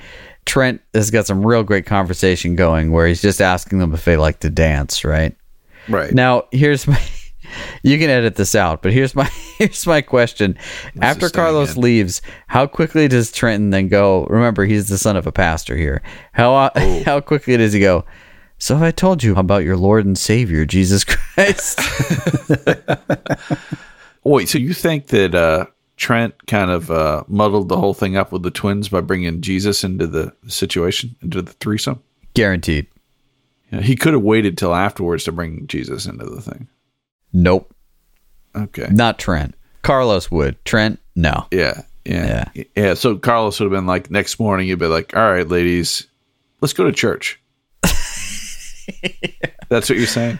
Trent 0.48 0.80
has 0.94 1.10
got 1.10 1.26
some 1.26 1.46
real 1.46 1.62
great 1.62 1.84
conversation 1.84 2.56
going 2.56 2.90
where 2.90 3.06
he's 3.06 3.20
just 3.20 3.42
asking 3.42 3.78
them 3.78 3.92
if 3.92 4.06
they 4.06 4.16
like 4.16 4.40
to 4.40 4.50
dance, 4.50 5.04
right? 5.04 5.36
Right 5.88 6.12
Now, 6.12 6.44
here's 6.50 6.86
my 6.86 7.00
you 7.82 7.98
can 7.98 8.08
edit 8.08 8.36
this 8.36 8.54
out, 8.54 8.82
but 8.82 8.92
here's 8.92 9.14
my 9.14 9.24
here's 9.58 9.86
my 9.86 10.00
question. 10.00 10.58
After 11.02 11.28
Carlos 11.28 11.76
in. 11.76 11.82
leaves, 11.82 12.22
how 12.46 12.66
quickly 12.66 13.08
does 13.08 13.30
Trenton 13.30 13.70
then 13.70 13.88
go? 13.88 14.24
Remember, 14.26 14.64
he's 14.64 14.88
the 14.88 14.96
son 14.96 15.16
of 15.16 15.26
a 15.26 15.32
pastor 15.32 15.76
here. 15.76 16.02
How 16.32 16.54
uh, 16.54 17.02
how 17.04 17.20
quickly 17.20 17.56
does 17.58 17.74
he 17.74 17.80
go? 17.80 18.06
So 18.56 18.74
have 18.74 18.82
I 18.82 18.90
told 18.90 19.22
you 19.22 19.36
about 19.36 19.64
your 19.64 19.76
Lord 19.76 20.06
and 20.06 20.16
Savior 20.16 20.64
Jesus 20.64 21.04
Christ? 21.04 21.78
Wait, 24.24 24.48
so 24.48 24.58
you 24.58 24.72
think 24.74 25.08
that 25.08 25.34
uh, 25.34 25.66
Trent 25.98 26.46
kind 26.46 26.70
of 26.70 26.90
uh, 26.90 27.24
muddled 27.26 27.68
the 27.68 27.76
whole 27.76 27.92
thing 27.92 28.16
up 28.16 28.32
with 28.32 28.42
the 28.44 28.50
twins 28.50 28.88
by 28.88 29.00
bringing 29.00 29.40
Jesus 29.40 29.84
into 29.84 30.06
the 30.06 30.32
situation, 30.46 31.16
into 31.20 31.42
the 31.42 31.52
threesome? 31.54 32.02
Guaranteed. 32.34 32.86
Yeah, 33.72 33.80
he 33.80 33.96
could 33.96 34.14
have 34.14 34.22
waited 34.22 34.56
till 34.56 34.74
afterwards 34.74 35.24
to 35.24 35.32
bring 35.32 35.66
Jesus 35.66 36.06
into 36.06 36.24
the 36.24 36.40
thing. 36.40 36.68
Nope. 37.32 37.74
Okay. 38.56 38.86
Not 38.90 39.18
Trent. 39.18 39.54
Carlos 39.82 40.30
would. 40.30 40.64
Trent, 40.64 41.00
no. 41.14 41.46
Yeah. 41.50 41.82
Yeah. 42.04 42.48
Yeah. 42.74 42.94
So 42.94 43.18
Carlos 43.18 43.58
would 43.58 43.66
have 43.66 43.72
been 43.72 43.86
like, 43.86 44.10
next 44.10 44.38
morning, 44.40 44.68
he'd 44.68 44.78
be 44.78 44.86
like, 44.86 45.14
all 45.16 45.30
right, 45.30 45.46
ladies, 45.46 46.06
let's 46.60 46.72
go 46.72 46.84
to 46.84 46.92
church. 46.92 47.40
That's 49.68 49.90
what 49.90 49.98
you're 49.98 50.06
saying? 50.06 50.38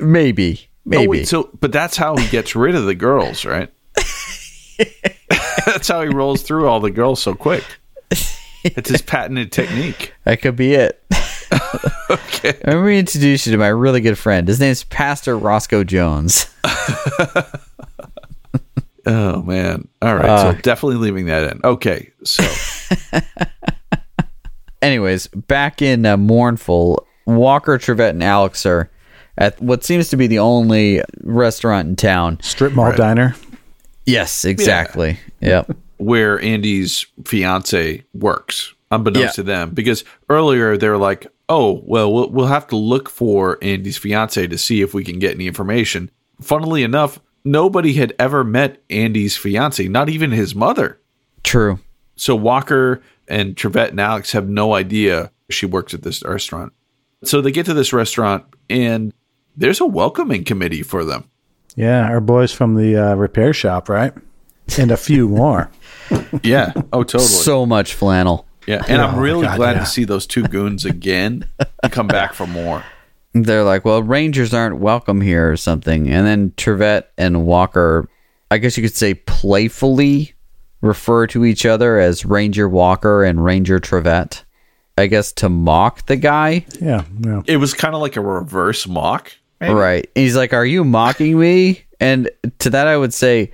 Maybe. 0.00 0.68
Maybe. 0.84 1.06
Oh, 1.06 1.10
wait, 1.10 1.28
so, 1.28 1.50
but 1.60 1.70
that's 1.70 1.96
how 1.96 2.16
he 2.16 2.26
gets 2.28 2.56
rid 2.56 2.74
of 2.74 2.86
the 2.86 2.94
girls, 2.96 3.44
right? 3.44 3.70
That's 5.66 5.88
how 5.88 6.02
he 6.02 6.08
rolls 6.08 6.42
through 6.42 6.68
all 6.68 6.80
the 6.80 6.90
girls 6.90 7.22
so 7.22 7.34
quick. 7.34 7.64
It's 8.64 8.90
his 8.90 9.02
patented 9.02 9.50
technique. 9.52 10.14
that 10.24 10.40
could 10.40 10.54
be 10.56 10.74
it. 10.74 11.02
Okay. 12.10 12.58
Let 12.64 12.82
me 12.82 12.98
introduce 12.98 13.46
you 13.46 13.52
to 13.52 13.58
my 13.58 13.68
really 13.68 14.00
good 14.00 14.16
friend. 14.18 14.46
His 14.46 14.60
name's 14.60 14.84
Pastor 14.84 15.36
Roscoe 15.36 15.82
Jones. 15.84 16.46
Oh 19.04 19.42
man. 19.42 19.88
All 20.00 20.14
right. 20.14 20.28
Uh, 20.28 20.52
so 20.52 20.60
definitely 20.60 20.96
leaving 20.96 21.26
that 21.26 21.50
in. 21.52 21.60
Okay. 21.64 22.12
So 22.24 22.44
Anyways, 24.82 25.26
back 25.28 25.82
in 25.82 26.06
uh, 26.06 26.16
Mournful, 26.16 27.06
Walker, 27.26 27.78
Trivette, 27.78 28.10
and 28.10 28.22
Alex 28.22 28.64
are 28.66 28.90
at 29.38 29.60
what 29.60 29.84
seems 29.84 30.08
to 30.10 30.16
be 30.16 30.26
the 30.26 30.38
only 30.38 31.02
restaurant 31.22 31.88
in 31.88 31.96
town. 31.96 32.38
Strip 32.42 32.72
mall 32.74 32.92
diner. 32.92 33.34
Yes, 34.06 34.44
exactly. 34.44 35.18
Yep. 35.40 35.76
where 35.98 36.40
Andy's 36.40 37.06
fiance 37.24 38.02
works, 38.12 38.74
unbeknownst 38.90 39.24
Yeah. 39.38 39.42
to 39.42 39.42
them, 39.44 39.70
because 39.70 40.02
earlier 40.28 40.76
they 40.76 40.88
were 40.88 40.98
like, 40.98 41.28
"Oh, 41.48 41.80
well, 41.84 42.12
we'll 42.12 42.30
we'll 42.30 42.46
have 42.46 42.66
to 42.68 42.76
look 42.76 43.08
for 43.08 43.58
Andy's 43.62 43.98
fiance 43.98 44.46
to 44.48 44.58
see 44.58 44.82
if 44.82 44.94
we 44.94 45.04
can 45.04 45.18
get 45.20 45.34
any 45.34 45.46
information." 45.46 46.10
Funnily 46.40 46.82
enough, 46.82 47.20
nobody 47.44 47.92
had 47.92 48.14
ever 48.18 48.42
met 48.42 48.82
Andy's 48.90 49.36
fiance, 49.36 49.86
not 49.86 50.08
even 50.08 50.32
his 50.32 50.54
mother. 50.56 50.98
True. 51.44 51.78
So 52.16 52.34
Walker 52.34 53.00
and 53.28 53.56
Trivette 53.56 53.90
and 53.90 54.00
Alex 54.00 54.32
have 54.32 54.48
no 54.48 54.74
idea 54.74 55.30
she 55.50 55.66
works 55.66 55.94
at 55.94 56.02
this 56.02 56.22
restaurant. 56.24 56.72
So 57.24 57.40
they 57.40 57.52
get 57.52 57.66
to 57.66 57.74
this 57.74 57.92
restaurant 57.92 58.44
and 58.68 59.12
there's 59.56 59.80
a 59.80 59.86
welcoming 59.86 60.42
committee 60.44 60.82
for 60.82 61.04
them. 61.04 61.24
Yeah, 61.76 62.06
our 62.08 62.20
boys 62.20 62.52
from 62.52 62.74
the 62.74 62.96
uh, 62.96 63.14
repair 63.14 63.52
shop, 63.52 63.88
right? 63.88 64.12
And 64.78 64.90
a 64.90 64.96
few 64.96 65.28
more. 65.28 65.70
Yeah. 66.42 66.72
Oh, 66.92 67.02
totally. 67.02 67.24
So 67.24 67.64
much 67.66 67.94
flannel. 67.94 68.46
yeah. 68.66 68.82
And 68.88 69.00
I'm 69.00 69.14
Oh, 69.16 69.20
really 69.20 69.46
God, 69.46 69.56
glad 69.56 69.72
yeah. 69.74 69.80
to 69.80 69.86
see 69.86 70.04
those 70.04 70.26
two 70.26 70.42
goons 70.44 70.84
again 70.84 71.46
and 71.82 71.92
come 71.92 72.06
back 72.06 72.34
for 72.34 72.46
more. 72.46 72.84
They're 73.34 73.64
like, 73.64 73.84
well, 73.86 74.02
Rangers 74.02 74.52
aren't 74.52 74.78
welcome 74.78 75.20
here 75.22 75.50
or 75.50 75.56
something. 75.56 76.08
And 76.10 76.26
then 76.26 76.50
Trivette 76.56 77.04
and 77.16 77.46
Walker, 77.46 78.06
I 78.50 78.58
guess 78.58 78.76
you 78.76 78.82
could 78.82 78.94
say 78.94 79.14
playfully 79.14 80.34
refer 80.82 81.26
to 81.28 81.44
each 81.44 81.64
other 81.64 81.98
as 81.98 82.24
Ranger 82.26 82.68
Walker 82.68 83.24
and 83.24 83.42
Ranger 83.42 83.78
Trivette. 83.78 84.42
I 84.98 85.06
guess 85.06 85.32
to 85.34 85.48
mock 85.48 86.04
the 86.04 86.16
guy. 86.16 86.66
Yeah, 86.78 87.04
yeah. 87.20 87.40
It 87.46 87.56
was 87.56 87.72
kind 87.72 87.94
of 87.94 88.02
like 88.02 88.16
a 88.16 88.20
reverse 88.20 88.86
mock. 88.86 89.32
Right. 89.70 90.10
He's 90.14 90.36
like, 90.36 90.52
Are 90.52 90.64
you 90.66 90.84
mocking 90.84 91.38
me? 91.38 91.84
And 92.00 92.30
to 92.60 92.70
that, 92.70 92.86
I 92.88 92.96
would 92.96 93.14
say, 93.14 93.52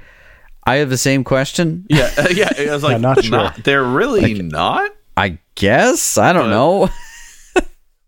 I 0.66 0.76
have 0.76 0.90
the 0.90 0.96
same 0.98 1.24
question. 1.24 1.86
Yeah, 1.90 2.10
uh, 2.16 2.28
yeah. 2.30 2.50
I 2.58 2.70
was 2.72 2.82
like, 2.82 3.00
not 3.00 3.22
sure. 3.24 3.52
they're 3.64 3.84
really 3.84 4.40
not. 4.42 4.90
I 5.16 5.38
guess. 5.54 6.16
I 6.18 6.32
don't 6.32 6.50
know. 6.50 6.88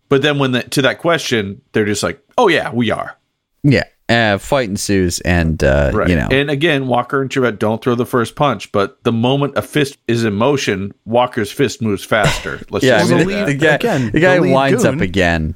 But 0.09 0.22
then 0.22 0.40
when 0.40 0.51
the, 0.53 0.62
to 0.64 0.82
that 0.82 0.98
question, 0.98 1.62
they're 1.72 1.84
just 1.84 2.03
like, 2.03 2.20
oh 2.36 2.48
yeah, 2.48 2.72
we 2.72 2.90
are. 2.90 3.16
yeah. 3.62 3.84
Uh, 4.09 4.38
fight 4.38 4.68
ensues, 4.68 5.20
and, 5.20 5.62
uh, 5.62 5.92
Right. 5.94 6.09
you 6.09 6.16
know. 6.16 6.26
And 6.32 6.51
again, 6.51 6.88
Walker 6.88 7.22
and 7.22 7.30
Trivette 7.30 7.61
don't 7.61 7.80
throw 7.80 7.94
the 7.94 8.05
first 8.05 8.34
punch, 8.34 8.72
but 8.72 9.01
the 9.05 9.12
moment 9.12 9.57
a 9.57 9.62
fist 9.62 9.98
is 10.09 10.24
in 10.24 10.34
motion, 10.34 10.92
Walker's 11.05 11.53
fist 11.53 11.80
moves 11.80 12.03
faster. 12.03 12.61
Let's 12.70 12.84
yeah, 12.84 12.96
I 12.96 13.05
mean, 13.09 13.18
the 13.28 13.34
that. 13.34 13.46
the 13.46 13.55
guy, 13.55 13.74
Again, 13.76 14.11
the 14.11 14.18
guy 14.18 14.34
the 14.34 14.40
lead 14.40 14.53
winds 14.53 14.84
up 14.84 15.01
again. 15.01 15.55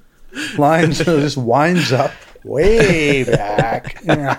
Lines 0.57 0.99
just 0.99 1.37
winds 1.37 1.91
up 1.91 2.13
way 2.45 3.25
back. 3.25 4.03
Yeah. 4.05 4.37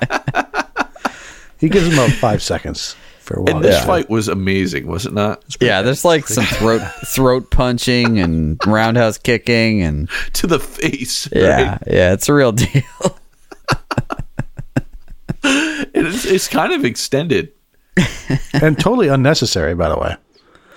He 1.58 1.70
gives 1.70 1.88
him 1.88 1.94
about 1.94 2.12
five 2.12 2.44
seconds 2.44 2.96
for 3.22 3.38
a 3.38 3.42
while. 3.42 3.56
And 3.56 3.66
this 3.66 3.76
Yeah. 3.80 3.86
fight 3.86 4.10
was 4.10 4.28
amazing, 4.28 4.88
was 4.88 5.06
it 5.06 5.14
not? 5.14 5.44
Yeah, 5.62 5.82
there's 5.82 6.04
like 6.06 6.28
some 6.28 6.44
throat 6.46 6.82
throat 7.08 7.50
punching 7.50 8.20
and 8.20 8.60
roundhouse 8.68 9.18
kicking 9.18 9.82
and 9.82 10.10
to 10.34 10.48
the 10.48 10.60
face. 10.60 11.28
yeah, 11.34 11.72
right? 11.72 11.82
yeah, 11.88 12.14
it's 12.14 12.28
a 12.30 12.34
real 12.34 12.52
deal. 12.52 12.84
It's, 15.44 16.26
it's 16.26 16.48
kind 16.48 16.74
of 16.74 16.84
extended. 16.86 17.52
and 18.54 18.78
totally 18.78 19.08
unnecessary, 19.08 19.76
by 19.76 19.90
the 19.90 19.98
way. 19.98 20.16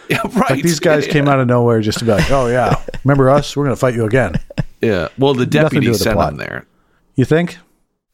Yeah, 0.09 0.21
right. 0.39 0.51
Like 0.51 0.63
these 0.63 0.81
guys 0.81 1.07
yeah. 1.07 1.13
came 1.13 1.29
out 1.29 1.41
of 1.41 1.47
nowhere 1.49 1.81
just 1.81 1.99
to 1.99 2.05
be 2.05 2.13
like, 2.13 2.31
"Oh 2.31 2.47
yeah, 2.47 2.77
remember 3.05 3.29
us? 3.29 3.57
We're 3.57 3.65
going 3.65 3.75
to 3.77 3.81
fight 3.81 3.95
you 3.95 4.05
again." 4.05 4.37
Yeah. 4.81 5.09
Well, 5.19 5.35
the 5.35 5.41
Nothing 5.45 5.47
to 5.47 5.51
do 5.51 5.59
deputy 5.61 5.89
with 5.89 5.99
the 5.99 6.05
sent 6.05 6.15
plot. 6.17 6.33
him 6.33 6.39
there. 6.39 6.67
You 7.19 7.25
think 7.25 7.59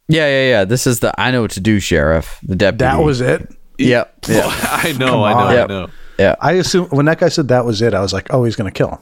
Yeah, 0.09 0.27
yeah, 0.27 0.49
yeah. 0.49 0.65
This 0.65 0.87
is 0.87 1.01
the 1.01 1.13
I 1.21 1.31
know 1.31 1.43
what 1.43 1.51
to 1.53 1.61
do, 1.61 1.79
sheriff. 1.79 2.39
The 2.43 2.57
deputy. 2.57 2.79
that 2.79 3.03
was 3.05 3.21
it? 3.21 3.55
Yep. 3.79 4.25
Well, 4.29 4.49
I 4.51 4.93
know, 4.99 5.23
I 5.25 5.33
know, 5.33 5.39
on. 5.39 5.57
I 5.57 5.67
know. 5.67 5.89
Yeah. 6.19 6.37
I 6.41 6.53
assume 6.53 6.87
when 6.87 7.05
that 7.07 7.19
guy 7.19 7.29
said 7.29 7.49
that 7.49 7.65
was 7.67 7.83
it, 7.83 7.93
I 7.93 8.01
was 8.01 8.13
like, 8.15 8.29
"Oh, 8.33 8.45
he's 8.45 8.57
going 8.57 8.73
to 8.73 8.77
kill 8.77 8.89
him." 8.91 8.99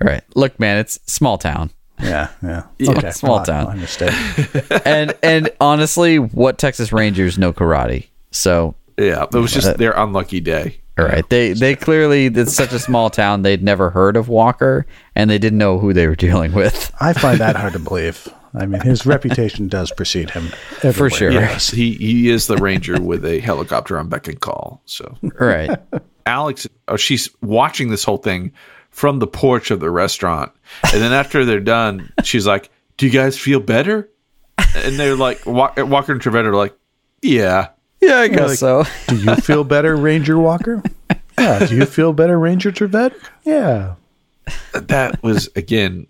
Right. 0.00 0.22
Look, 0.34 0.60
man, 0.60 0.76
it's 0.78 0.98
small 1.06 1.38
town. 1.38 1.70
Yeah, 2.02 2.28
yeah. 2.42 2.64
Yeah, 2.78 2.90
okay, 2.90 3.10
small 3.12 3.38
fine, 3.38 3.46
town. 3.46 3.64
My 3.64 3.76
mistake. 3.76 4.12
And 4.84 5.14
and 5.22 5.48
honestly, 5.60 6.18
what 6.18 6.58
Texas 6.58 6.92
Rangers 6.92 7.38
know 7.38 7.52
karate. 7.54 8.08
So 8.32 8.74
Yeah, 8.98 9.22
it 9.24 9.32
was 9.34 9.52
just 9.52 9.78
their 9.78 9.92
unlucky 9.92 10.40
day. 10.40 10.80
all 10.98 11.06
right. 11.06 11.26
They 11.30 11.54
they 11.54 11.74
clearly 11.76 12.26
it's 12.26 12.52
such 12.52 12.72
a 12.72 12.78
small 12.78 13.08
town 13.08 13.40
they'd 13.42 13.62
never 13.62 13.88
heard 13.88 14.16
of 14.18 14.28
Walker 14.28 14.84
and 15.14 15.30
they 15.30 15.38
didn't 15.38 15.58
know 15.58 15.78
who 15.78 15.94
they 15.94 16.06
were 16.06 16.16
dealing 16.16 16.52
with. 16.52 16.92
I 17.00 17.14
find 17.14 17.38
that 17.40 17.56
hard 17.56 17.72
to 17.72 17.78
believe. 17.78 18.28
I 18.56 18.66
mean, 18.66 18.80
his 18.80 19.04
reputation 19.04 19.68
does 19.68 19.90
precede 19.92 20.30
him 20.30 20.48
everywhere. 20.82 21.10
sure. 21.10 21.30
Yes, 21.32 21.70
he 21.70 21.92
he 21.92 22.30
is 22.30 22.46
the 22.46 22.56
ranger 22.56 23.00
with 23.00 23.24
a 23.24 23.38
helicopter 23.40 23.98
on 23.98 24.08
beck 24.08 24.28
and 24.28 24.40
call. 24.40 24.80
So 24.86 25.16
Right. 25.38 25.70
Alex, 26.24 26.66
oh, 26.88 26.96
she's 26.96 27.28
watching 27.42 27.90
this 27.90 28.02
whole 28.02 28.16
thing 28.16 28.52
from 28.90 29.18
the 29.18 29.26
porch 29.26 29.70
of 29.70 29.80
the 29.80 29.90
restaurant, 29.90 30.52
and 30.92 31.02
then 31.02 31.12
after 31.12 31.44
they're 31.44 31.60
done, 31.60 32.10
she's 32.24 32.46
like, 32.46 32.70
"Do 32.96 33.06
you 33.06 33.12
guys 33.12 33.38
feel 33.38 33.60
better?" 33.60 34.08
And 34.74 34.96
they're 34.98 35.16
like, 35.16 35.44
Wa- 35.46 35.72
Walker 35.76 36.12
and 36.12 36.20
Trivette 36.20 36.46
are 36.46 36.54
like, 36.54 36.74
"Yeah." 37.22 37.68
Yeah, 38.00 38.18
I 38.20 38.28
guess 38.28 38.48
like- 38.50 38.58
so. 38.58 38.84
Do 39.08 39.16
you 39.16 39.36
feel 39.36 39.64
better, 39.64 39.94
Ranger 39.96 40.38
Walker? 40.38 40.82
Yeah. 41.38 41.66
Do 41.66 41.76
you 41.76 41.84
feel 41.86 42.12
better, 42.14 42.38
Ranger 42.38 42.72
Trivette? 42.72 43.14
Yeah. 43.44 43.94
That 44.72 45.22
was 45.22 45.48
again. 45.56 46.06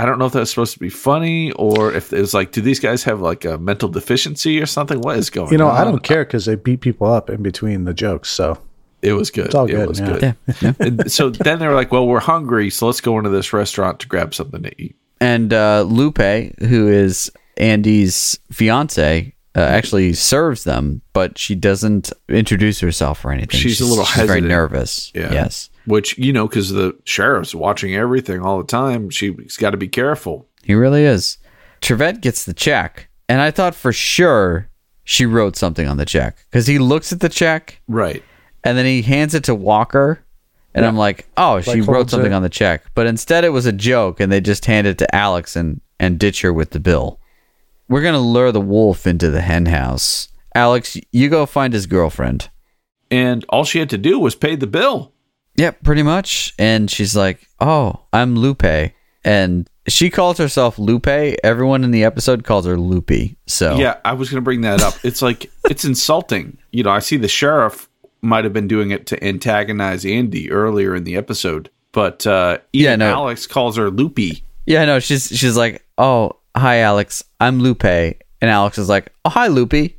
I 0.00 0.06
don't 0.06 0.18
know 0.18 0.26
if 0.26 0.32
that's 0.32 0.50
supposed 0.50 0.72
to 0.74 0.78
be 0.78 0.88
funny 0.88 1.52
or 1.52 1.92
if 1.92 2.12
it 2.12 2.20
was 2.20 2.32
like, 2.34 2.52
do 2.52 2.60
these 2.60 2.80
guys 2.80 3.02
have 3.04 3.20
like 3.20 3.44
a 3.44 3.58
mental 3.58 3.88
deficiency 3.88 4.60
or 4.60 4.66
something? 4.66 5.00
What 5.00 5.18
is 5.18 5.28
going 5.30 5.48
on? 5.48 5.52
You 5.52 5.58
know, 5.58 5.68
I 5.68 5.84
don't 5.84 6.02
care 6.02 6.24
because 6.24 6.46
they 6.46 6.54
beat 6.54 6.80
people 6.80 7.06
up 7.06 7.28
in 7.28 7.42
between 7.42 7.84
the 7.84 7.92
jokes. 7.94 8.30
So 8.30 8.58
It 9.02 9.12
was 9.12 9.30
good. 9.30 9.54
all 9.54 9.66
it 9.66 9.72
good, 9.72 9.88
was 9.88 10.00
yeah. 10.00 10.06
good. 10.06 10.22
Yeah. 10.22 10.32
yeah. 10.60 10.72
And 10.80 11.12
so 11.12 11.30
then 11.30 11.58
they 11.58 11.66
were 11.68 11.74
like, 11.74 11.92
well, 11.92 12.06
we're 12.06 12.20
hungry, 12.20 12.70
so 12.70 12.86
let's 12.86 13.00
go 13.00 13.18
into 13.18 13.30
this 13.30 13.52
restaurant 13.52 14.00
to 14.00 14.08
grab 14.08 14.34
something 14.34 14.62
to 14.62 14.82
eat. 14.82 14.96
and 15.20 15.52
uh, 15.52 15.82
Lupe, 15.82 16.18
who 16.60 16.88
is 16.88 17.30
Andy's 17.56 18.38
fiance, 18.50 19.34
uh, 19.56 19.60
actually 19.60 20.12
serves 20.14 20.64
them, 20.64 21.02
but 21.12 21.36
she 21.36 21.54
doesn't 21.54 22.12
introduce 22.28 22.80
herself 22.80 23.24
or 23.24 23.32
anything. 23.32 23.58
She's 23.60 23.80
a 23.80 23.84
little 23.84 24.04
very 24.04 24.28
hesitant. 24.28 24.48
nervous. 24.48 25.12
Yeah. 25.14 25.32
Yes, 25.32 25.68
Which, 25.86 26.16
you 26.18 26.32
know, 26.32 26.46
because 26.46 26.70
the 26.70 26.96
sheriff's 27.04 27.54
watching 27.54 27.94
everything 27.94 28.40
all 28.42 28.58
the 28.58 28.64
time, 28.64 29.10
she's 29.10 29.56
got 29.56 29.70
to 29.70 29.76
be 29.76 29.88
careful. 29.88 30.46
he 30.62 30.74
really 30.74 31.04
is. 31.04 31.38
Trivette 31.80 32.20
gets 32.20 32.44
the 32.44 32.52
check, 32.52 33.08
and 33.28 33.40
I 33.40 33.50
thought 33.50 33.74
for 33.74 33.92
sure 33.92 34.68
she 35.04 35.24
wrote 35.26 35.56
something 35.56 35.88
on 35.88 35.96
the 35.96 36.04
check 36.04 36.36
because 36.50 36.66
he 36.66 36.78
looks 36.78 37.12
at 37.12 37.20
the 37.20 37.28
check 37.30 37.80
Right. 37.88 38.22
and 38.62 38.76
then 38.76 38.84
he 38.84 39.00
hands 39.02 39.34
it 39.34 39.44
to 39.44 39.54
Walker. 39.54 40.22
And 40.72 40.84
I'm 40.86 40.96
like, 40.96 41.26
oh, 41.36 41.60
she 41.60 41.80
wrote 41.80 42.10
something 42.10 42.30
it. 42.30 42.34
on 42.34 42.42
the 42.42 42.48
check. 42.48 42.84
But 42.94 43.06
instead, 43.08 43.42
it 43.44 43.48
was 43.48 43.66
a 43.66 43.72
joke, 43.72 44.20
and 44.20 44.30
they 44.30 44.40
just 44.40 44.66
hand 44.66 44.86
it 44.86 44.98
to 44.98 45.12
Alex 45.14 45.56
and, 45.56 45.80
and 45.98 46.16
ditch 46.16 46.42
her 46.42 46.52
with 46.52 46.70
the 46.70 46.78
bill. 46.78 47.18
We're 47.88 48.02
going 48.02 48.14
to 48.14 48.20
lure 48.20 48.52
the 48.52 48.60
wolf 48.60 49.04
into 49.04 49.30
the 49.30 49.40
hen 49.40 49.66
house. 49.66 50.28
Alex, 50.54 50.96
you 51.10 51.28
go 51.28 51.44
find 51.44 51.72
his 51.72 51.86
girlfriend. 51.86 52.50
And 53.10 53.44
all 53.48 53.64
she 53.64 53.80
had 53.80 53.90
to 53.90 53.98
do 53.98 54.20
was 54.20 54.36
pay 54.36 54.54
the 54.54 54.68
bill. 54.68 55.12
Yep, 55.56 55.82
pretty 55.82 56.02
much. 56.02 56.54
And 56.58 56.90
she's 56.90 57.14
like, 57.16 57.46
oh, 57.60 58.00
I'm 58.12 58.36
Lupe. 58.36 58.92
and 59.24 59.68
she 59.88 60.08
calls 60.10 60.38
herself 60.38 60.78
Lupe. 60.78 61.06
Everyone 61.42 61.82
in 61.84 61.90
the 61.90 62.04
episode 62.04 62.44
calls 62.44 62.64
her 62.66 62.78
Loopy. 62.78 63.36
So 63.46 63.76
Yeah, 63.76 63.96
I 64.04 64.12
was 64.12 64.30
going 64.30 64.36
to 64.36 64.44
bring 64.44 64.60
that 64.62 64.80
up. 64.82 64.94
It's 65.04 65.20
like 65.22 65.50
it's 65.68 65.84
insulting. 65.84 66.58
You 66.70 66.84
know, 66.84 66.90
I 66.90 67.00
see 67.00 67.16
the 67.16 67.28
sheriff 67.28 67.88
might 68.22 68.44
have 68.44 68.52
been 68.52 68.68
doing 68.68 68.90
it 68.90 69.06
to 69.08 69.24
antagonize 69.24 70.04
Andy 70.04 70.50
earlier 70.52 70.94
in 70.94 71.04
the 71.04 71.16
episode, 71.16 71.70
but 71.92 72.26
uh, 72.26 72.58
even 72.72 72.90
Yeah, 72.92 72.96
no. 72.96 73.12
Alex 73.12 73.46
calls 73.46 73.76
her 73.78 73.90
Loopy. 73.90 74.44
yeah, 74.66 74.84
no, 74.84 74.98
she's 75.00 75.26
she's 75.28 75.56
like, 75.56 75.84
oh 75.98 76.36
hi 76.56 76.78
Alex, 76.80 77.24
I'm 77.40 77.60
Lupe, 77.60 77.84
and 77.84 78.16
Alex 78.42 78.78
is 78.78 78.88
like, 78.88 79.12
oh 79.24 79.30
hi 79.30 79.48
Loopy. 79.48 79.96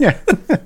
Yeah. 0.00 0.18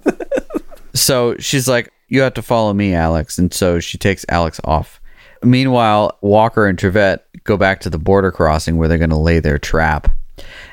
So 0.95 1.36
she's 1.38 1.66
like, 1.68 1.90
you 2.12 2.20
have 2.20 2.34
to 2.34 2.42
follow 2.42 2.74
me, 2.74 2.92
Alex, 2.92 3.38
and 3.38 3.54
so 3.54 3.80
she 3.80 3.96
takes 3.96 4.26
Alex 4.28 4.60
off. 4.64 5.00
Meanwhile, 5.42 6.18
Walker 6.20 6.66
and 6.66 6.78
Trivette 6.78 7.24
go 7.44 7.56
back 7.56 7.80
to 7.80 7.90
the 7.90 7.98
border 7.98 8.30
crossing 8.30 8.76
where 8.76 8.86
they're 8.86 8.98
going 8.98 9.08
to 9.08 9.16
lay 9.16 9.40
their 9.40 9.56
trap. 9.56 10.14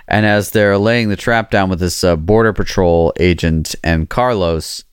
And 0.10 0.26
as 0.26 0.52
they're 0.52 0.78
laying 0.78 1.08
the 1.08 1.16
trap 1.16 1.50
down 1.50 1.70
with 1.70 1.80
this 1.80 2.04
uh, 2.04 2.18
border 2.18 2.52
patrol 2.52 3.14
agent 3.22 3.74
and 3.86 4.10
Carlos, 4.10 4.84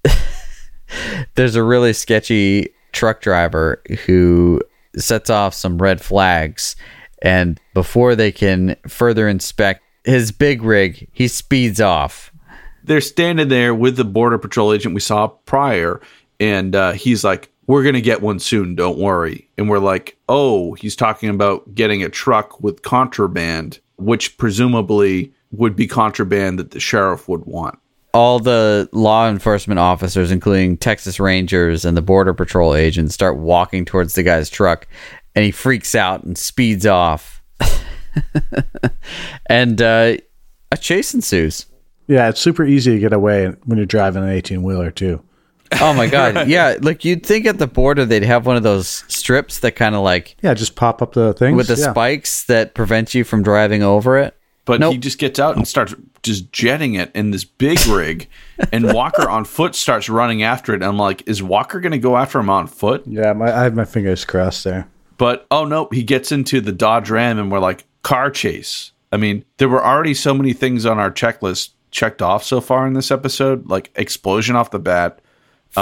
there's 1.34 1.56
a 1.56 1.64
really 1.64 1.92
sketchy 1.92 2.72
truck 2.92 3.22
driver 3.22 3.82
who 4.06 4.60
sets 4.96 5.28
off 5.28 5.52
some 5.52 5.78
red 5.78 6.00
flags. 6.00 6.76
And 7.22 7.60
before 7.74 8.14
they 8.14 8.30
can 8.30 8.76
further 8.86 9.28
inspect 9.28 9.82
his 10.04 10.30
big 10.30 10.62
rig, 10.62 11.08
he 11.12 11.26
speeds 11.26 11.80
off. 11.80 12.32
They're 12.84 13.00
standing 13.00 13.48
there 13.48 13.74
with 13.74 13.96
the 13.96 14.04
border 14.04 14.38
patrol 14.38 14.72
agent 14.72 14.94
we 14.94 15.00
saw 15.00 15.26
prior, 15.26 16.00
and 16.40 16.74
uh, 16.74 16.92
he's 16.92 17.24
like, 17.24 17.50
"We're 17.66 17.82
going 17.82 17.94
to 17.94 18.00
get 18.00 18.22
one 18.22 18.38
soon. 18.38 18.74
Don't 18.74 18.98
worry." 18.98 19.48
And 19.56 19.68
we're 19.68 19.78
like, 19.78 20.16
"Oh, 20.28 20.74
he's 20.74 20.96
talking 20.96 21.28
about 21.28 21.74
getting 21.74 22.02
a 22.02 22.08
truck 22.08 22.60
with 22.60 22.82
contraband, 22.82 23.80
which 23.96 24.38
presumably 24.38 25.32
would 25.52 25.76
be 25.76 25.86
contraband 25.86 26.58
that 26.58 26.72
the 26.72 26.80
sheriff 26.80 27.28
would 27.28 27.44
want." 27.44 27.78
all 28.16 28.38
the 28.38 28.88
law 28.92 29.28
enforcement 29.28 29.78
officers, 29.78 30.30
including 30.30 30.78
Texas 30.78 31.20
Rangers 31.20 31.84
and 31.84 31.94
the 31.94 32.02
Border 32.02 32.32
Patrol 32.32 32.74
agents, 32.74 33.12
start 33.12 33.36
walking 33.36 33.84
towards 33.84 34.14
the 34.14 34.22
guy's 34.22 34.48
truck, 34.48 34.86
and 35.34 35.44
he 35.44 35.50
freaks 35.50 35.94
out 35.94 36.24
and 36.24 36.36
speeds 36.38 36.86
off. 36.86 37.42
and 39.50 39.82
uh, 39.82 40.16
a 40.72 40.76
chase 40.78 41.12
ensues. 41.12 41.66
Yeah, 42.06 42.30
it's 42.30 42.40
super 42.40 42.64
easy 42.64 42.92
to 42.92 42.98
get 42.98 43.12
away 43.12 43.48
when 43.66 43.76
you're 43.76 43.84
driving 43.84 44.22
an 44.22 44.30
18 44.30 44.62
wheeler, 44.62 44.90
too. 44.90 45.22
Oh 45.80 45.92
my 45.94 46.06
god! 46.06 46.48
Yeah, 46.56 46.76
like 46.80 47.04
you'd 47.04 47.24
think 47.24 47.46
at 47.46 47.58
the 47.58 47.66
border 47.66 48.04
they'd 48.04 48.22
have 48.22 48.46
one 48.46 48.56
of 48.56 48.62
those 48.62 49.04
strips 49.08 49.60
that 49.60 49.72
kind 49.72 49.94
of 49.94 50.02
like 50.02 50.36
Yeah, 50.42 50.54
just 50.54 50.76
pop 50.76 51.02
up 51.02 51.14
the 51.14 51.34
thing 51.34 51.56
with 51.56 51.68
the 51.68 51.76
yeah. 51.76 51.90
spikes 51.90 52.44
that 52.44 52.74
prevent 52.74 53.14
you 53.14 53.24
from 53.24 53.42
driving 53.42 53.82
over 53.82 54.16
it. 54.18 54.36
But 54.64 54.80
Nope. 54.80 54.92
he 54.94 54.98
just 54.98 55.18
gets 55.18 55.38
out 55.38 55.56
and 55.56 55.66
starts 55.66 55.94
just 56.24 56.50
jetting 56.52 56.94
it 56.94 57.12
in 57.14 57.30
this 57.30 57.44
big 57.44 57.84
rig, 57.86 58.28
and 58.72 58.92
Walker 58.92 59.28
on 59.28 59.44
foot 59.44 59.74
starts 59.76 60.08
running 60.08 60.42
after 60.42 60.72
it. 60.72 60.76
And 60.76 60.84
I'm 60.84 60.98
like, 60.98 61.26
is 61.28 61.40
Walker 61.42 61.78
going 61.78 61.92
to 61.92 61.98
go 61.98 62.16
after 62.16 62.40
him 62.40 62.50
on 62.50 62.66
foot? 62.66 63.04
Yeah, 63.06 63.32
my, 63.32 63.46
I 63.56 63.62
have 63.62 63.76
my 63.76 63.84
fingers 63.84 64.24
crossed 64.24 64.64
there. 64.64 64.88
But 65.18 65.46
oh 65.50 65.64
no, 65.64 65.88
he 65.92 66.02
gets 66.02 66.32
into 66.32 66.60
the 66.60 66.72
Dodge 66.72 67.10
Ram, 67.10 67.38
and 67.38 67.50
we're 67.50 67.60
like, 67.60 67.86
car 68.02 68.28
chase. 68.30 68.90
I 69.12 69.18
mean, 69.18 69.44
there 69.58 69.68
were 69.68 69.84
already 69.84 70.14
so 70.14 70.34
many 70.34 70.52
things 70.52 70.84
on 70.84 70.98
our 70.98 71.12
checklist 71.12 71.70
checked 71.92 72.20
off 72.20 72.42
so 72.42 72.60
far 72.60 72.86
in 72.88 72.92
this 72.94 73.10
episode, 73.12 73.68
like 73.68 73.90
explosion 73.94 74.56
off 74.56 74.72
the 74.72 74.78
bat. 74.80 75.20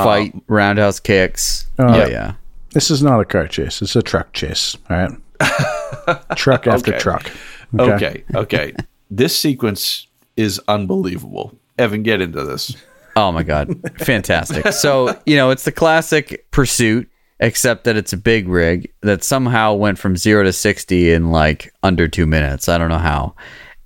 Fight, 0.03 0.35
roundhouse 0.49 1.01
kicks. 1.01 1.67
Uh, 1.79 1.95
yeah, 1.97 2.07
yeah. 2.07 2.35
This 2.73 2.91
is 2.91 3.03
not 3.03 3.21
a 3.21 3.25
car 3.25 3.47
chase. 3.47 3.81
It's 3.83 3.95
a 3.97 4.03
truck 4.03 4.33
chase. 4.33 4.77
All 4.91 4.97
right. 4.97 5.11
truck 6.37 6.67
after 6.67 6.91
Okay. 6.93 6.99
truck. 6.99 7.31
Okay, 7.79 8.25
okay. 8.35 8.73
this 9.11 9.37
sequence 9.37 10.07
is 10.37 10.61
unbelievable. 10.69 11.57
Evan, 11.79 12.03
get 12.05 12.21
into 12.21 12.45
this. 12.45 12.77
Oh 13.17 13.33
my 13.33 13.43
god, 13.43 13.75
fantastic! 14.01 14.67
So 14.73 15.17
you 15.27 15.37
know 15.37 15.51
it's 15.51 15.65
the 15.65 15.73
classic 15.73 16.49
pursuit, 16.51 17.09
except 17.41 17.85
that 17.85 17.97
it's 17.97 18.13
a 18.13 18.17
big 18.17 18.49
rig 18.49 18.93
that 19.03 19.23
somehow 19.25 19.75
went 19.75 19.99
from 19.99 20.17
zero 20.17 20.43
to 20.45 20.53
sixty 20.53 21.13
in 21.13 21.31
like 21.31 21.73
under 21.83 22.07
two 22.09 22.27
minutes. 22.27 22.69
I 22.69 22.79
don't 22.79 22.89
know 22.91 22.99
how. 22.99 23.35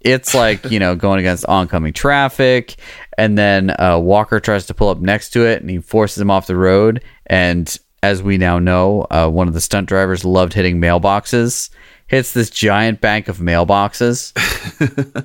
It's 0.00 0.34
like 0.34 0.70
you 0.70 0.78
know 0.78 0.94
going 0.94 1.20
against 1.20 1.44
oncoming 1.46 1.92
traffic, 1.94 2.76
and 3.18 3.36
then 3.36 3.74
uh, 3.78 3.98
Walker 3.98 4.38
tries 4.38 4.66
to 4.66 4.74
pull 4.74 4.88
up 4.88 5.00
next 5.00 5.30
to 5.30 5.44
it, 5.44 5.60
and 5.60 5.68
he 5.68 5.80
forces 5.80 6.20
him 6.20 6.30
off 6.30 6.46
the 6.46 6.56
road. 6.56 7.02
And 7.26 7.76
as 8.00 8.22
we 8.22 8.38
now 8.38 8.60
know, 8.60 9.06
uh, 9.10 9.28
one 9.28 9.48
of 9.48 9.54
the 9.54 9.60
stunt 9.60 9.88
drivers 9.88 10.24
loved 10.24 10.54
hitting 10.54 10.80
mailboxes. 10.80 11.68
Hits 12.06 12.32
this 12.32 12.48
giant 12.48 13.02
bank 13.02 13.28
of 13.28 13.38
mailboxes. 13.38 14.32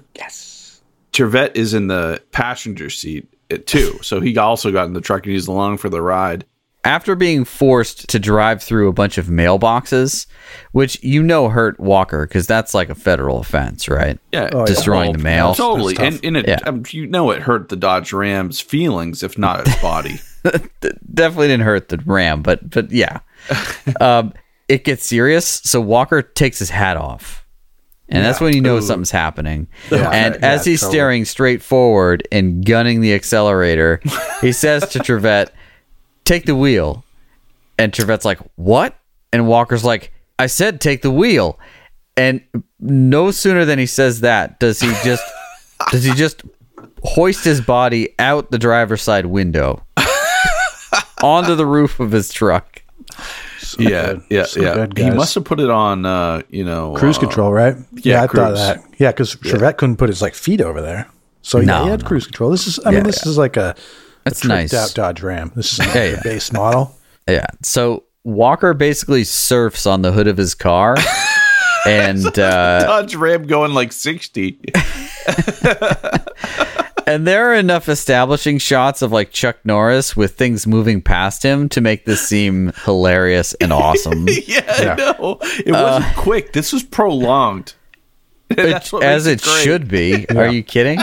Yes. 0.15 0.81
Trivette 1.13 1.55
is 1.55 1.75
in 1.75 1.87
the 1.87 2.21
passenger 2.31 2.89
seat 2.89 3.27
uh, 3.51 3.57
too, 3.65 3.99
so 4.01 4.19
he 4.19 4.35
also 4.37 4.71
got 4.71 4.87
in 4.87 4.93
the 4.93 5.01
truck 5.01 5.25
and 5.25 5.33
he's 5.33 5.47
along 5.47 5.77
for 5.77 5.89
the 5.89 6.01
ride. 6.01 6.43
After 6.85 7.15
being 7.15 7.45
forced 7.45 8.09
to 8.09 8.19
drive 8.19 8.61
through 8.61 8.89
a 8.89 8.93
bunch 8.93 9.17
of 9.17 9.27
mailboxes, 9.27 10.25
which 10.73 11.01
you 11.01 11.23
know 11.23 11.47
hurt 11.47 11.79
Walker 11.79 12.27
because 12.27 12.45
that's 12.45 12.73
like 12.73 12.89
a 12.89 12.95
federal 12.95 13.39
offense, 13.39 13.87
right? 13.87 14.19
Yeah, 14.33 14.49
Oh, 14.51 14.59
yeah. 14.59 14.65
Destroying 14.65 15.13
the 15.13 15.19
mail. 15.23 15.55
Totally, 15.55 15.95
and, 15.97 16.19
and 16.25 16.35
it, 16.35 16.47
Yeah. 16.47 16.59
um, 16.65 16.83
you 16.89 17.07
know 17.07 17.31
it 17.31 17.41
hurt 17.43 17.69
the 17.69 17.77
Dodge 17.77 18.11
Ram's 18.11 18.59
feelings, 18.59 19.23
if 19.23 19.37
not 19.37 19.65
his 19.65 19.75
body. 19.77 20.19
Definitely 21.13 21.47
didn't 21.47 21.63
hurt 21.63 21.87
the 21.87 21.99
Ram, 22.05 22.41
but 22.41 22.69
but 22.69 22.91
yeah, 22.91 23.19
um, 24.01 24.33
it 24.67 24.83
gets 24.83 25.05
serious. 25.05 25.45
So 25.47 25.79
Walker 25.79 26.21
takes 26.21 26.59
his 26.59 26.69
hat 26.69 26.97
off. 26.97 27.39
And 28.09 28.23
that's 28.23 28.41
when 28.41 28.53
you 28.53 28.61
know 28.61 28.79
something's 28.81 29.09
happening. 29.09 29.67
and 29.91 30.35
Yeah, 30.35 30.39
as 30.41 30.65
he's 30.65 30.81
totally. 30.81 30.93
staring 30.97 31.25
straight 31.25 31.61
forward 31.63 32.27
and 32.31 32.63
gunning 32.63 32.99
the 33.01 33.13
accelerator, 33.13 34.01
he 34.41 34.51
says 34.51 34.87
to 34.89 34.99
Trivette, 34.99 35.49
Take 36.25 36.45
the 36.45 36.55
wheel. 36.55 37.03
And 37.77 37.91
Trivette's 37.91 38.25
like, 38.25 38.39
What? 38.55 38.95
And 39.31 39.47
Walker's 39.47 39.83
like, 39.83 40.11
I 40.39 40.45
said 40.47 40.79
take 40.81 41.01
the 41.01 41.11
wheel. 41.11 41.59
And 42.15 42.41
no 42.79 43.31
sooner 43.31 43.65
than 43.65 43.79
he 43.79 43.85
says 43.87 44.21
that 44.21 44.59
does 44.59 44.79
he 44.79 44.87
just 45.03 45.23
does 45.91 46.03
he 46.03 46.13
just 46.13 46.43
hoist 47.03 47.43
his 47.43 47.59
body 47.61 48.13
out 48.19 48.51
the 48.51 48.59
driver's 48.59 49.01
side 49.01 49.25
window 49.25 49.83
onto 51.23 51.55
the 51.55 51.65
roof 51.65 51.99
of 51.99 52.11
his 52.11 52.31
truck. 52.31 52.81
yeah, 53.79 54.13
good. 54.13 54.23
yeah, 54.29 54.43
So 54.45 54.61
yeah. 54.61 54.73
good, 54.75 54.97
he 54.97 55.09
must 55.09 55.35
have 55.35 55.45
put 55.45 55.59
it 55.59 55.69
on, 55.69 56.05
uh, 56.05 56.41
you 56.49 56.63
know, 56.63 56.93
Cruise 56.95 57.17
uh, 57.17 57.21
control, 57.21 57.51
right? 57.51 57.75
yeah, 57.93 58.23
I 58.23 58.27
thought 58.27 58.53
that. 58.55 58.83
Yeah, 58.99 59.11
because 59.11 59.35
Trivette 59.35 59.77
couldn't 59.77 59.97
put 59.97 60.09
his 60.09 60.21
like 60.21 60.35
feet 60.35 60.61
over 60.61 60.81
there. 60.81 61.09
So 61.41 61.59
yeah, 61.59 61.65
No, 61.65 61.83
he 61.85 61.89
had 61.89 62.01
no. 62.01 62.07
cruise 62.07 62.25
control. 62.25 62.51
This 62.51 62.67
is, 62.67 62.79
I 62.85 62.89
mean, 62.91 62.99
Yeah, 62.99 63.03
this 63.03 63.25
is 63.25 63.37
like 63.37 63.57
a, 63.57 63.71
a 63.71 63.75
That's 64.23 64.39
tricked 64.39 64.71
nice. 64.71 64.73
out 64.73 64.93
Dodge 64.93 65.21
Ram. 65.21 65.51
This 65.55 65.73
is 65.73 65.79
a 65.79 65.83
Yeah, 65.95 66.03
yeah. 66.15 66.21
base 66.23 66.51
model. 66.53 66.95
Yeah. 67.27 67.45
So 67.61 68.03
Walker 68.23 68.73
basically 68.73 69.23
surfs 69.23 69.85
on 69.85 70.01
the 70.01 70.11
hood 70.11 70.27
of 70.27 70.37
his 70.37 70.55
car. 70.55 70.95
and 71.85 72.25
uh, 72.39 72.83
Dodge 72.85 73.15
Ram 73.15 73.45
going 73.47 73.73
like 73.73 73.91
sixty. 73.91 74.59
and 77.05 77.27
there 77.27 77.49
are 77.51 77.53
enough 77.55 77.89
establishing 77.89 78.57
shots 78.57 79.01
of 79.01 79.11
like 79.11 79.31
Chuck 79.31 79.57
Norris 79.65 80.15
with 80.15 80.35
things 80.35 80.65
moving 80.65 81.01
past 81.01 81.43
him 81.43 81.67
to 81.69 81.81
make 81.81 82.05
this 82.05 82.25
seem 82.27 82.71
hilarious 82.85 83.53
and 83.55 83.73
awesome. 83.73 84.25
yeah, 84.29 84.81
Yeah. 84.81 84.93
I 84.93 84.95
know. 84.95 85.37
It 85.65 85.71
wasn't 85.71 86.15
quick. 86.15 86.53
This 86.53 86.71
was 86.73 86.83
prolonged. 86.83 87.73
That's 88.49 88.93
as 88.93 89.25
it 89.27 89.31
makes 89.31 89.43
great. 89.51 89.63
should 89.63 89.87
be. 89.87 90.29
Are 90.29 90.47
you 90.47 90.63
kidding? 90.63 90.99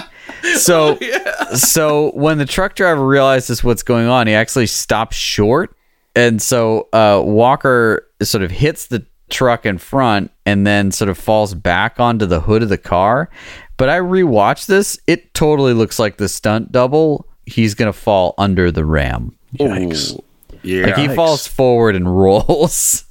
So, 0.57 0.99
so 1.55 2.11
when 2.15 2.39
the 2.39 2.47
truck 2.47 2.75
driver 2.75 3.07
realizes 3.07 3.63
what's 3.65 3.83
going 3.83 4.07
on, 4.07 4.27
he 4.27 4.35
actually 4.35 4.67
stops 4.67 5.17
short, 5.17 5.75
and 6.17 6.41
so 6.41 6.89
uh, 6.93 7.23
Walker 7.25 8.07
sort 8.23 8.43
of 8.43 8.51
hits 8.51 8.87
the 8.87 9.05
truck 9.31 9.65
in 9.65 9.79
front 9.79 10.31
and 10.45 10.67
then 10.67 10.91
sort 10.91 11.09
of 11.09 11.17
falls 11.17 11.55
back 11.55 12.01
onto 12.01 12.27
the 12.27 12.41
hood 12.41 12.63
of 12.63 12.69
the 12.69 12.79
car. 12.79 13.31
But 13.77 13.89
I 13.89 13.99
rewatched 13.99 14.67
this; 14.67 14.99
it 15.07 15.33
totally 15.35 15.73
looks 15.73 15.99
like 15.99 16.17
the 16.17 16.29
stunt 16.29 16.73
double. 16.73 17.27
He's 17.47 17.75
gonna 17.75 17.93
fall 17.93 18.35
under 18.39 18.71
the 18.71 18.85
ram. 18.85 19.37
Yikes. 19.59 20.15
Ooh, 20.15 20.25
yeah. 20.63 20.87
Like 20.87 20.97
he 20.97 21.07
Yikes. 21.09 21.17
falls 21.17 21.47
forward 21.47 21.97
and 21.97 22.07
rolls. 22.21 23.05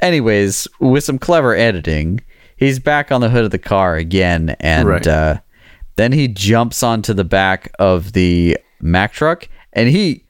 Anyways, 0.00 0.66
with 0.80 1.04
some 1.04 1.18
clever 1.18 1.54
editing, 1.54 2.20
he's 2.56 2.78
back 2.78 3.12
on 3.12 3.20
the 3.20 3.28
hood 3.28 3.44
of 3.44 3.50
the 3.50 3.58
car 3.58 3.96
again, 3.96 4.56
and 4.60 4.88
Right. 4.88 5.06
uh, 5.06 5.38
then 5.96 6.12
he 6.12 6.28
jumps 6.28 6.82
onto 6.82 7.12
the 7.14 7.24
back 7.24 7.72
of 7.78 8.12
the 8.12 8.58
Mack 8.80 9.12
truck, 9.12 9.48
and 9.72 9.88
he 9.88 10.24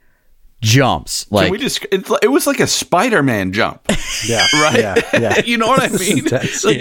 jumps 0.61 1.27
like 1.33 1.47
Can 1.47 1.53
we 1.53 1.59
just? 1.59 1.85
It's, 1.91 2.09
like- 2.09 2.23
it 2.23 2.29
was 2.29 2.47
like 2.47 2.61
a 2.61 2.67
Spider-Man 2.67 3.53
jump, 3.53 3.81
Yeah. 4.27 4.47
right? 4.55 4.79
Yeah. 4.79 4.95
Yeah. 5.19 5.41
you 5.45 5.57
know 5.59 5.67
what 5.67 5.83
I 5.83 5.89
mean? 5.89 6.25
That's- 6.25 6.65
Like, 6.65 6.81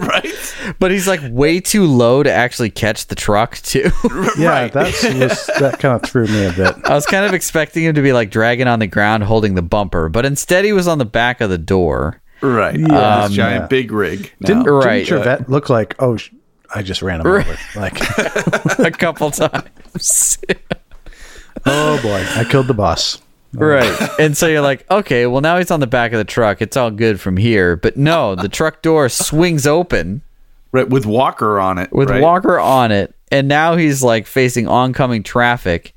right? 0.00 0.74
but 0.78 0.90
he's 0.90 1.08
like 1.08 1.20
way 1.24 1.58
too 1.60 1.84
low 1.86 2.22
to 2.22 2.30
actually 2.30 2.70
catch 2.70 3.06
the 3.08 3.14
truck 3.14 3.56
too. 3.56 3.90
Yeah, 4.38 4.48
Right. 4.50 4.72
that's 4.72 5.02
was, 5.02 5.46
that 5.58 5.78
kind 5.80 5.96
of 5.96 6.02
threw 6.08 6.26
me 6.26 6.44
a 6.46 6.52
bit. 6.52 6.76
I 6.84 6.94
was 6.94 7.06
kind 7.06 7.24
of 7.24 7.34
expecting 7.34 7.84
him 7.84 7.94
to 7.96 8.02
be 8.02 8.12
like 8.12 8.30
dragging 8.30 8.68
on 8.68 8.78
the 8.78 8.86
ground 8.86 9.24
holding 9.24 9.54
the 9.54 9.62
bumper, 9.62 10.08
but 10.08 10.24
instead 10.24 10.64
he 10.64 10.72
was 10.72 10.86
on 10.86 10.98
the 10.98 11.04
back 11.04 11.40
of 11.40 11.50
the 11.50 11.58
door. 11.58 12.20
Right. 12.40 12.78
Yeah. 12.78 12.86
this 12.88 13.26
um, 13.26 13.32
giant 13.32 13.62
Yeah. 13.62 13.66
big 13.68 13.92
rig. 13.92 14.32
now. 14.40 14.46
Didn't, 14.48 14.64
Right. 14.64 15.04
didn't 15.06 15.22
Trivette 15.24 15.40
uh, 15.42 15.44
look 15.48 15.68
like, 15.70 15.94
oh, 16.00 16.16
sh- 16.16 16.30
I 16.74 16.82
just 16.82 17.02
ran 17.02 17.20
him 17.20 17.26
over. 17.26 17.56
Like, 17.76 18.00
a 18.78 18.90
couple 18.90 19.30
times. 19.30 20.38
oh 21.66 22.02
boy, 22.02 22.24
I 22.36 22.44
killed 22.48 22.66
the 22.66 22.74
boss. 22.74 23.20
right. 23.52 24.10
And 24.18 24.36
so 24.36 24.46
you're 24.46 24.62
like, 24.62 24.90
okay, 24.90 25.26
well, 25.26 25.40
now 25.40 25.58
he's 25.58 25.70
on 25.70 25.80
the 25.80 25.86
back 25.86 26.12
of 26.12 26.18
the 26.18 26.24
truck. 26.24 26.62
It's 26.62 26.76
all 26.76 26.90
good 26.90 27.20
from 27.20 27.36
here. 27.36 27.76
But 27.76 27.96
no, 27.96 28.34
the 28.34 28.48
truck 28.48 28.82
door 28.82 29.08
swings 29.08 29.66
open 29.66 30.22
right, 30.72 30.88
with 30.88 31.04
Walker 31.04 31.60
on 31.60 31.78
it. 31.78 31.92
with 31.92 32.10
right? 32.10 32.22
Walker 32.22 32.58
on 32.58 32.90
it. 32.92 33.14
And 33.30 33.48
now 33.48 33.76
he's 33.76 34.02
like 34.02 34.26
facing 34.26 34.68
oncoming 34.68 35.22
traffic. 35.22 35.94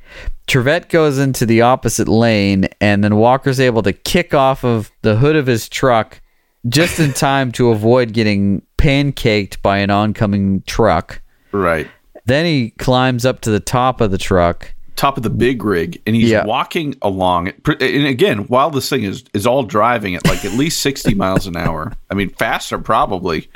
Trivette 0.47 0.89
goes 0.89 1.17
into 1.17 1.45
the 1.45 1.61
opposite 1.61 2.07
lane, 2.07 2.69
and 2.79 3.03
then 3.03 3.15
Walker's 3.15 3.59
able 3.59 3.81
to 3.83 3.93
kick 3.93 4.33
off 4.33 4.63
of 4.63 4.91
the 5.01 5.15
hood 5.15 5.35
of 5.35 5.47
his 5.47 5.67
truck 5.67 6.21
just 6.67 6.99
in 6.99 7.13
time 7.13 7.51
to 7.53 7.69
avoid 7.69 8.13
getting 8.13 8.61
pancaked 8.85 9.61
by 9.61 9.79
an 9.79 9.89
oncoming 9.89 10.61
truck. 10.67 11.21
Right. 11.51 11.87
Then 12.25 12.45
he 12.45 12.71
climbs 12.71 13.25
up 13.25 13.41
to 13.41 13.49
the 13.51 13.59
top 13.59 14.01
of 14.01 14.11
the 14.11 14.17
truck. 14.17 14.73
Top 14.95 15.17
of 15.17 15.23
the 15.23 15.29
big 15.29 15.63
rig, 15.63 16.01
and 16.07 16.15
he's 16.15 16.29
Yeah. 16.29 16.45
walking 16.45 16.95
along. 17.01 17.47
it. 17.47 17.55
And 17.81 18.07
again, 18.07 18.39
while 18.47 18.69
this 18.69 18.87
thing 18.89 19.03
is 19.03 19.23
is 19.33 19.45
all 19.45 19.63
driving 19.63 20.15
at 20.15 20.25
like 20.25 20.45
at 20.45 20.53
least 20.53 20.81
sixty 20.81 21.13
miles 21.23 21.47
an 21.47 21.57
hour. 21.57 21.93
I 22.09 22.13
mean, 22.13 22.29
faster 22.29 22.77
probably. 22.79 23.49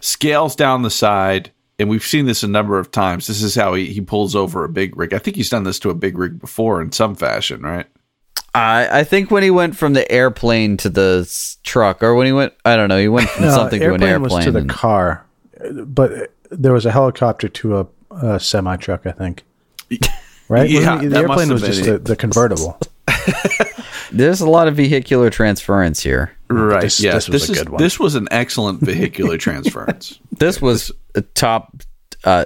Scales 0.00 0.54
down 0.54 0.82
the 0.82 0.90
side, 0.90 1.50
and 1.78 1.88
we've 1.88 2.04
seen 2.04 2.26
this 2.26 2.42
a 2.42 2.48
number 2.48 2.78
of 2.78 2.90
times. 2.90 3.26
This 3.26 3.42
is 3.42 3.54
how 3.54 3.72
he, 3.74 3.86
he 3.86 4.00
pulls 4.02 4.36
over 4.36 4.64
a 4.64 4.68
big 4.68 4.96
rig. 4.96 5.14
I 5.14 5.18
think 5.18 5.36
he's 5.36 5.48
done 5.48 5.64
this 5.64 5.78
to 5.80 5.90
a 5.90 5.94
big 5.94 6.18
rig 6.18 6.38
before 6.38 6.82
in 6.82 6.92
some 6.92 7.14
fashion, 7.14 7.62
right? 7.62 7.86
I 8.54 9.00
I 9.00 9.04
think 9.04 9.30
when 9.30 9.42
he 9.42 9.50
went 9.50 9.76
from 9.76 9.92
the 9.92 10.10
airplane 10.10 10.76
to 10.78 10.88
the 10.88 11.20
s- 11.22 11.58
truck, 11.62 12.02
or 12.02 12.14
when 12.14 12.26
he 12.26 12.32
went, 12.32 12.52
I 12.64 12.76
don't 12.76 12.88
know, 12.88 12.98
he 12.98 13.08
went 13.08 13.28
from 13.28 13.44
No, 13.46 13.50
something 13.50 13.80
to 13.80 13.86
an 13.86 14.02
airplane 14.02 14.10
airplane. 14.10 14.36
was 14.36 14.44
to 14.46 14.50
the 14.52 14.58
and- 14.60 14.70
car, 14.70 15.24
but 15.84 16.32
there 16.50 16.72
was 16.72 16.86
a 16.86 16.90
helicopter 16.92 17.48
to 17.48 17.78
a, 17.80 17.86
a 18.22 18.40
semi 18.40 18.76
truck, 18.76 19.06
I 19.06 19.12
think. 19.12 19.42
Right? 20.48 20.70
Yeah, 20.70 20.94
Wasn't 20.94 21.06
it- 21.06 21.08
that 21.08 21.22
the 21.22 21.26
must 21.26 21.40
airplane 21.40 21.48
have 21.48 21.60
was 21.60 21.62
just 21.76 21.82
been 21.84 21.92
the, 21.94 21.98
the 21.98 22.14
convertible. 22.16 22.78
There's 24.12 24.40
a 24.40 24.48
lot 24.48 24.68
of 24.68 24.76
vehicular 24.76 25.28
transference 25.28 26.00
here. 26.00 26.30
Right. 26.48 26.82
This- 26.82 27.00
yeah. 27.00 27.14
this 27.14 27.28
was 27.28 27.48
a 27.48 27.52
is 27.52 27.58
good 27.58 27.68
one. 27.70 27.82
this 27.82 27.98
was 27.98 28.14
an 28.14 28.28
excellent 28.30 28.80
vehicular 28.80 29.38
transference. 29.38 30.20
This 30.30 30.62
was 30.62 30.92
a 31.16 31.22
top, 31.22 31.82
uh, 32.22 32.44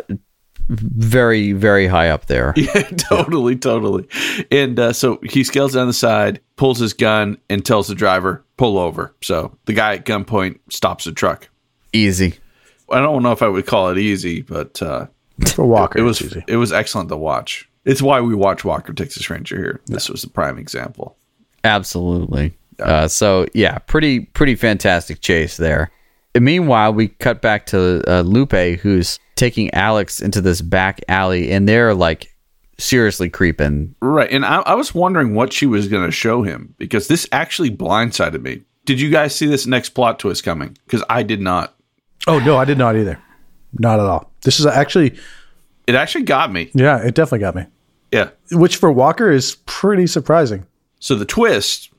very 0.70 1.52
very 1.52 1.86
high 1.88 2.08
up 2.10 2.26
there. 2.26 2.54
Yeah, 2.56 2.82
totally, 2.96 3.56
totally. 3.56 4.06
And 4.50 4.78
uh, 4.78 4.92
so 4.92 5.18
he 5.22 5.42
scales 5.44 5.74
down 5.74 5.86
the 5.88 5.92
side, 5.92 6.40
pulls 6.56 6.78
his 6.78 6.92
gun, 6.92 7.38
and 7.48 7.64
tells 7.64 7.88
the 7.88 7.94
driver, 7.94 8.44
pull 8.56 8.78
over. 8.78 9.14
So 9.22 9.56
the 9.64 9.72
guy 9.72 9.94
at 9.96 10.06
gunpoint 10.06 10.60
stops 10.70 11.04
the 11.04 11.12
truck. 11.12 11.48
Easy. 11.92 12.34
I 12.90 13.00
don't 13.00 13.22
know 13.22 13.32
if 13.32 13.42
I 13.42 13.48
would 13.48 13.66
call 13.66 13.88
it 13.90 13.98
easy, 13.98 14.42
but 14.42 14.80
uh, 14.82 15.06
For 15.54 15.66
Walker, 15.66 15.98
it 15.98 16.02
was 16.02 16.20
it's 16.20 16.32
easy. 16.32 16.44
it 16.48 16.56
was 16.56 16.72
excellent 16.72 17.08
to 17.08 17.16
watch. 17.16 17.68
It's 17.84 18.02
why 18.02 18.20
we 18.20 18.34
watch 18.34 18.64
Walker 18.64 18.92
Texas 18.92 19.28
Ranger 19.30 19.56
here. 19.56 19.80
This 19.86 20.08
was 20.08 20.22
the 20.22 20.28
prime 20.28 20.58
example. 20.58 21.16
Absolutely. 21.64 22.52
Uh, 22.78 23.08
so 23.08 23.46
yeah, 23.54 23.78
pretty 23.78 24.20
pretty 24.20 24.54
fantastic 24.54 25.20
chase 25.20 25.56
there. 25.56 25.90
And 26.34 26.44
meanwhile, 26.44 26.92
we 26.92 27.08
cut 27.08 27.42
back 27.42 27.66
to 27.66 28.02
uh, 28.06 28.20
Lupe, 28.22 28.52
who's 28.80 29.18
taking 29.36 29.72
Alex 29.74 30.20
into 30.20 30.40
this 30.40 30.60
back 30.60 31.00
alley, 31.08 31.50
and 31.50 31.68
they're 31.68 31.94
like 31.94 32.34
seriously 32.78 33.28
creeping. 33.28 33.94
Right. 34.00 34.30
And 34.30 34.44
I, 34.44 34.60
I 34.60 34.74
was 34.74 34.94
wondering 34.94 35.34
what 35.34 35.52
she 35.52 35.66
was 35.66 35.88
going 35.88 36.04
to 36.06 36.12
show 36.12 36.42
him 36.42 36.74
because 36.78 37.08
this 37.08 37.26
actually 37.32 37.70
blindsided 37.70 38.42
me. 38.42 38.62
Did 38.86 39.00
you 39.00 39.10
guys 39.10 39.34
see 39.34 39.46
this 39.46 39.66
next 39.66 39.90
plot 39.90 40.18
twist 40.18 40.44
coming? 40.44 40.76
Because 40.86 41.04
I 41.10 41.22
did 41.22 41.40
not. 41.40 41.74
Oh, 42.26 42.38
no, 42.38 42.56
I 42.56 42.64
did 42.64 42.78
not 42.78 42.96
either. 42.96 43.18
Not 43.78 43.98
at 44.00 44.06
all. 44.06 44.30
This 44.42 44.58
is 44.60 44.66
actually, 44.66 45.18
It 45.86 45.94
actually 45.94 46.24
got 46.24 46.52
me. 46.52 46.70
yeah, 46.74 46.98
it 46.98 47.14
definitely 47.14 47.40
got 47.40 47.54
me. 47.54 47.66
Yeah. 48.12 48.30
Which 48.52 48.76
for 48.76 48.90
Walker 48.90 49.30
is 49.30 49.56
pretty 49.66 50.06
surprising. 50.06 50.66
So 51.00 51.14
the 51.14 51.24
twist, 51.24 51.90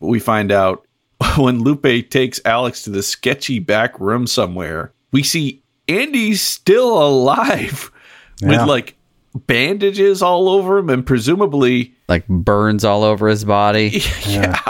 we 0.00 0.20
find 0.20 0.50
out 0.52 0.86
when 1.36 1.60
Lupe 1.60 2.10
takes 2.10 2.40
Alex 2.44 2.82
to 2.82 2.90
the 2.90 3.02
sketchy 3.02 3.58
back 3.58 3.98
room 3.98 4.26
somewhere, 4.26 4.92
we 5.12 5.22
see 5.22 5.62
Andy's 5.88 6.40
still 6.42 7.02
alive 7.02 7.90
Yeah. 8.40 8.50
with 8.50 8.68
like 8.68 8.96
bandages 9.34 10.22
all 10.22 10.48
over 10.48 10.78
him 10.78 10.90
and 10.90 11.04
presumably 11.04 11.92
Like 12.08 12.26
burns 12.28 12.84
all 12.84 13.02
over 13.02 13.26
his 13.26 13.44
body. 13.44 14.00
yeah. 14.26 14.60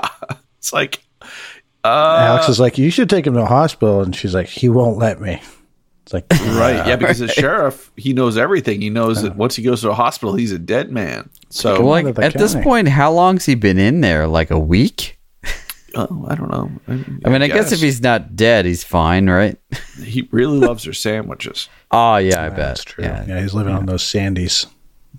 It's 0.56 0.72
like 0.72 1.02
uh, 1.84 2.16
Alex 2.20 2.48
is 2.48 2.58
like, 2.58 2.78
you 2.78 2.90
should 2.90 3.10
take 3.10 3.26
him 3.26 3.34
to 3.34 3.42
a 3.42 3.46
hospital. 3.46 4.00
And 4.00 4.16
she's 4.16 4.34
like, 4.34 4.46
he 4.46 4.68
won't 4.68 4.96
let 4.96 5.20
me. 5.20 5.40
It's 6.04 6.14
like, 6.14 6.24
right, 6.30 6.86
yeah, 6.86 6.94
ah. 6.94 6.96
because 6.96 7.18
the 7.18 7.28
sheriff, 7.28 7.92
he 7.96 8.14
knows 8.14 8.38
everything. 8.38 8.80
He 8.80 8.88
knows 8.88 9.20
that 9.22 9.36
once 9.36 9.54
he 9.54 9.62
goes 9.62 9.82
to 9.82 9.90
a 9.90 9.94
hospital, 9.94 10.34
he's 10.34 10.52
a 10.52 10.58
dead 10.58 10.90
man. 10.90 11.28
So 11.50 11.84
like 11.86 12.06
of 12.06 12.14
the 12.14 12.24
at 12.24 12.32
this 12.32 12.54
point, 12.54 12.88
how 12.88 13.12
long's 13.12 13.44
he 13.44 13.54
been 13.54 13.78
in 13.78 14.00
there? 14.00 14.26
Like 14.26 14.50
a 14.50 14.58
week? 14.58 15.17
Oh, 15.94 16.26
I 16.28 16.34
don't 16.34 16.50
know. 16.50 16.70
I 17.24 17.28
mean, 17.28 17.42
I 17.42 17.48
guess 17.48 17.72
if 17.72 17.80
he's 17.80 18.00
not 18.00 18.36
dead, 18.36 18.64
he's 18.64 18.84
fine, 18.84 19.28
right? 19.28 19.56
he 20.02 20.28
really 20.30 20.58
loves 20.58 20.84
her 20.84 20.92
sandwiches. 20.92 21.68
Oh 21.90 22.16
yeah, 22.18 22.44
I 22.44 22.48
bet. 22.48 22.56
that's 22.56 22.84
true. 22.84 23.04
Yeah. 23.04 23.24
Yeah. 23.26 23.40
he's 23.40 23.54
living 23.54 23.74
on 23.74 23.86
those 23.86 24.02
sandies. 24.02 24.66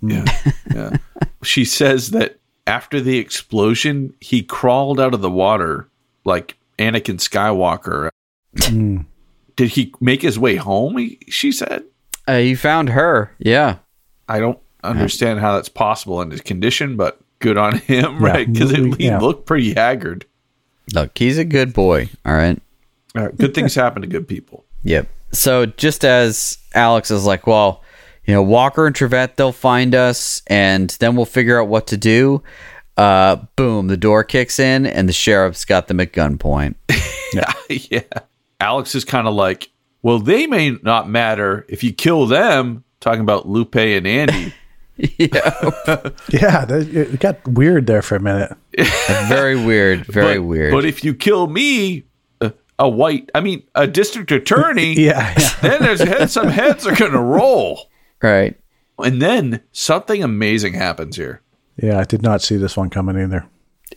Yeah. 0.02 0.24
Mm. 0.24 0.54
Yeah. 0.76 0.98
she 1.42 1.66
says 1.66 2.12
that 2.12 2.40
after 2.68 3.02
the 3.02 3.18
explosion, 3.18 4.14
he 4.20 4.44
crawled 4.44 5.00
out 5.00 5.16
of 5.16 5.22
the 5.22 5.32
water 5.32 5.90
like 6.26 6.58
Anakin 6.78 7.18
Skywalker. 7.18 8.10
Mm. 8.56 9.06
Did 9.56 9.72
he 9.72 9.94
make 10.00 10.22
his 10.22 10.38
way 10.38 10.56
home? 10.56 10.98
He, 10.98 11.20
she 11.28 11.52
said. 11.52 11.86
Uh, 12.28 12.38
he 12.38 12.54
found 12.54 12.90
her. 12.90 13.36
Yeah. 13.40 13.80
I 14.28 14.40
don't 14.40 14.60
understand 14.84 15.40
how 15.40 15.56
that's 15.56 15.70
possible 15.70 16.22
in 16.22 16.30
his 16.30 16.42
condition, 16.42 16.96
but 16.96 17.20
good 17.40 17.58
on 17.58 17.80
him, 17.80 18.20
right? 18.24 18.52
Because 18.52 18.72
he 18.72 18.94
yeah. 19.00 19.18
looked 19.20 19.46
pretty 19.46 19.74
haggard. 19.74 20.26
Look, 20.94 21.18
he's 21.18 21.38
a 21.38 21.46
good 21.46 21.74
boy. 21.74 22.10
All 22.26 22.34
right. 22.34 22.62
Uh, 23.16 23.30
good 23.30 23.54
things 23.54 23.76
happen 23.76 24.02
to 24.02 24.08
good 24.08 24.28
people. 24.28 24.66
Yep. 24.84 25.08
So 25.32 25.66
just 25.66 26.06
as 26.06 26.58
Alex 26.74 27.12
is 27.12 27.26
like, 27.26 27.48
well, 27.48 27.84
you 28.26 28.34
know, 28.34 28.44
Walker 28.44 28.86
and 28.86 28.96
Trivette, 28.96 29.36
they'll 29.36 29.52
find 29.52 29.96
us, 29.96 30.42
and 30.48 30.90
then 31.00 31.16
we'll 31.16 31.26
figure 31.26 31.60
out 31.60 31.68
what 31.68 31.88
to 31.88 31.98
do. 31.98 32.44
Uh, 32.96 33.38
boom, 33.56 33.88
the 33.88 33.98
door 33.98 34.24
kicks 34.24 34.60
in, 34.60 34.86
and 34.86 35.10
the 35.10 35.14
sheriff's 35.14 35.66
got 35.66 35.88
them 35.88 36.00
at 36.00 36.14
gunpoint. 36.14 36.76
yeah. 37.34 37.54
yeah. 37.70 38.02
Alex 38.60 38.94
is 38.94 39.06
kind 39.06 39.28
of 39.28 39.34
like, 39.34 39.70
well, 40.02 40.20
they 40.20 40.48
may 40.48 40.72
not 40.84 41.10
matter 41.10 41.66
if 41.70 41.84
you 41.84 41.94
kill 41.94 42.28
them. 42.28 42.84
Talking 43.00 43.22
about 43.22 43.48
Lupe 43.48 43.78
and 43.78 44.06
Andy. 44.06 44.54
Yeah. 45.18 45.30
Yeah, 46.30 46.66
that, 46.66 46.88
it 46.94 47.20
got 47.20 47.48
weird 47.48 47.88
there 47.88 48.02
for 48.02 48.16
a 48.16 48.20
minute. 48.20 48.56
Very 49.28 49.56
weird. 49.56 50.06
Very 50.06 50.38
but, 50.38 50.44
weird. 50.46 50.72
But 50.74 50.86
if 50.86 51.04
you 51.04 51.14
kill 51.14 51.48
me, 51.48 52.04
uh, 52.42 52.52
a 52.78 52.88
white, 52.90 53.30
I 53.34 53.42
mean, 53.42 53.64
a 53.76 53.88
district 53.88 54.32
attorney, 54.32 54.94
Yeah, 55.00 55.34
yeah. 55.38 55.50
then 55.62 55.82
there's 55.82 56.02
head, 56.02 56.30
some 56.30 56.50
heads 56.50 56.86
are 56.86 56.96
going 56.96 57.12
to 57.14 57.22
roll. 57.22 57.90
right. 58.22 58.56
And 59.02 59.22
then 59.22 59.62
something 59.72 60.22
amazing 60.24 60.74
happens 60.74 61.16
here. 61.16 61.42
Yeah, 61.78 62.00
I 62.00 62.04
did 62.04 62.22
not 62.22 62.42
see 62.42 62.58
this 62.58 62.76
one 62.76 62.90
coming 62.90 63.18
either. 63.18 63.46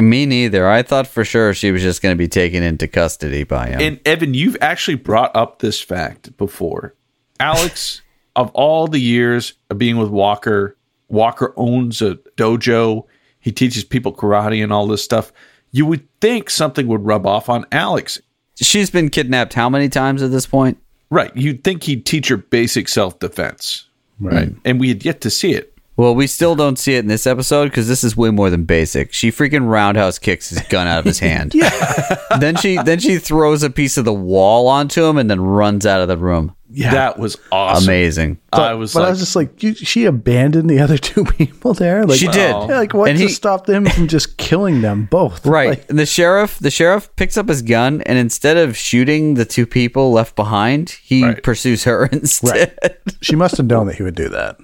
Me 0.00 0.26
neither. 0.26 0.68
I 0.68 0.82
thought 0.82 1.08
for 1.08 1.24
sure 1.24 1.52
she 1.52 1.72
was 1.72 1.82
just 1.82 2.00
going 2.02 2.14
to 2.14 2.18
be 2.18 2.28
taken 2.28 2.62
into 2.62 2.86
custody 2.86 3.42
by 3.42 3.66
him. 3.70 3.80
And 3.80 4.00
Evan, 4.06 4.32
you've 4.34 4.56
actually 4.60 4.94
brought 4.94 5.34
up 5.34 5.58
this 5.58 5.80
fact 5.80 6.36
before. 6.36 6.94
Alex, 7.40 8.00
of 8.36 8.52
all 8.54 8.86
the 8.86 9.00
years 9.00 9.54
of 9.70 9.78
being 9.78 9.96
with 9.96 10.08
Walker, 10.08 10.76
Walker 11.12 11.52
owns 11.56 12.02
a 12.02 12.16
dojo. 12.36 13.04
He 13.38 13.52
teaches 13.52 13.84
people 13.84 14.12
karate 14.12 14.62
and 14.62 14.72
all 14.72 14.86
this 14.86 15.04
stuff. 15.04 15.32
You 15.70 15.86
would 15.86 16.08
think 16.20 16.50
something 16.50 16.88
would 16.88 17.04
rub 17.04 17.26
off 17.26 17.48
on 17.48 17.66
Alex. 17.70 18.20
She's 18.56 18.90
been 18.90 19.10
kidnapped 19.10 19.54
how 19.54 19.68
many 19.68 19.88
times 19.88 20.22
at 20.22 20.30
this 20.30 20.46
point? 20.46 20.78
Right. 21.10 21.34
You'd 21.36 21.62
think 21.62 21.84
he'd 21.84 22.06
teach 22.06 22.28
her 22.28 22.36
basic 22.38 22.88
self 22.88 23.18
defense. 23.18 23.86
Right. 24.18 24.48
Hmm. 24.48 24.58
And 24.64 24.80
we 24.80 24.88
had 24.88 25.04
yet 25.04 25.20
to 25.20 25.30
see 25.30 25.52
it. 25.52 25.72
Well, 25.96 26.14
we 26.14 26.26
still 26.26 26.56
don't 26.56 26.78
see 26.78 26.94
it 26.94 27.00
in 27.00 27.08
this 27.08 27.26
episode 27.26 27.66
because 27.66 27.86
this 27.86 28.02
is 28.02 28.16
way 28.16 28.30
more 28.30 28.48
than 28.48 28.64
basic. 28.64 29.12
She 29.12 29.30
freaking 29.30 29.68
roundhouse 29.68 30.18
kicks 30.18 30.48
his 30.48 30.62
gun 30.62 30.86
out 30.86 30.98
of 30.98 31.04
his 31.04 31.18
hand. 31.18 31.54
yeah. 31.54 32.16
then 32.40 32.56
she 32.56 32.76
then 32.82 32.98
she 32.98 33.18
throws 33.18 33.62
a 33.62 33.68
piece 33.68 33.98
of 33.98 34.06
the 34.06 34.12
wall 34.12 34.68
onto 34.68 35.04
him 35.04 35.18
and 35.18 35.30
then 35.30 35.40
runs 35.40 35.84
out 35.84 36.00
of 36.00 36.08
the 36.08 36.16
room. 36.16 36.56
Yeah. 36.74 36.92
That 36.92 37.18
was 37.18 37.36
awesome. 37.52 37.84
Amazing. 37.84 38.38
I 38.52 38.74
was 38.74 38.94
but 38.94 39.00
like, 39.00 39.06
I 39.06 39.10
was 39.10 39.18
just 39.20 39.36
like, 39.36 39.62
you, 39.62 39.74
she 39.74 40.06
abandoned 40.06 40.70
the 40.70 40.80
other 40.80 40.96
two 41.10 41.24
people 41.24 41.74
there. 41.74 42.04
Like 42.04 42.18
She 42.18 42.26
did. 42.28 42.36
Yeah, 42.50 42.64
like 42.64 42.94
what 42.94 43.10
And 43.10 43.18
to 43.18 43.24
he- 43.26 43.30
stop 43.30 43.66
them 43.66 43.84
from 43.86 44.08
just 44.08 44.38
killing 44.38 44.80
them 44.80 45.06
both? 45.10 45.44
Right. 45.52 45.68
Like, 45.70 45.90
and 45.90 45.98
the 45.98 46.06
sheriff 46.06 46.58
the 46.58 46.70
sheriff 46.70 47.14
picks 47.16 47.36
up 47.36 47.48
his 47.48 47.60
gun 47.62 48.00
and 48.02 48.18
instead 48.18 48.56
of 48.56 48.76
shooting 48.76 49.34
the 49.34 49.44
two 49.44 49.66
people 49.66 50.12
left 50.12 50.34
behind, 50.34 50.90
he 50.90 51.24
Right. 51.24 51.42
pursues 51.42 51.84
her 51.84 52.06
instead. 52.12 52.98
she 53.20 53.36
must 53.36 53.56
have 53.58 53.66
known 53.66 53.86
that 53.88 53.96
he 53.96 54.02
would 54.02 54.14
do 54.14 54.28
that. 54.30 54.56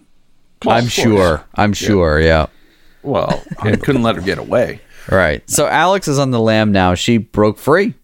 I'm 0.67 0.89
sure. 0.89 1.45
I'm 1.55 1.73
sure, 1.73 2.21
yeah. 2.21 2.47
Well, 3.03 3.43
I 3.61 3.77
couldn't 3.77 4.03
let 4.03 4.17
her 4.17 4.23
get 4.23 4.39
away. 4.39 4.81
Right. 5.11 5.49
So 5.49 5.67
Alex 5.67 6.09
is 6.09 6.19
on 6.19 6.31
the 6.33 6.41
lam 6.41 6.73
now. 6.73 6.95
She 6.95 7.19
broke 7.19 7.59
free. 7.59 7.95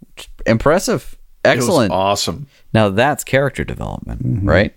impressive. 0.46 1.16
It 1.44 1.48
was 1.48 1.56
Excellent. 1.64 1.92
awesome. 1.92 2.46
Now 2.74 2.90
that's 2.90 3.24
character 3.24 3.64
development, 3.64 4.44
right? 4.44 4.74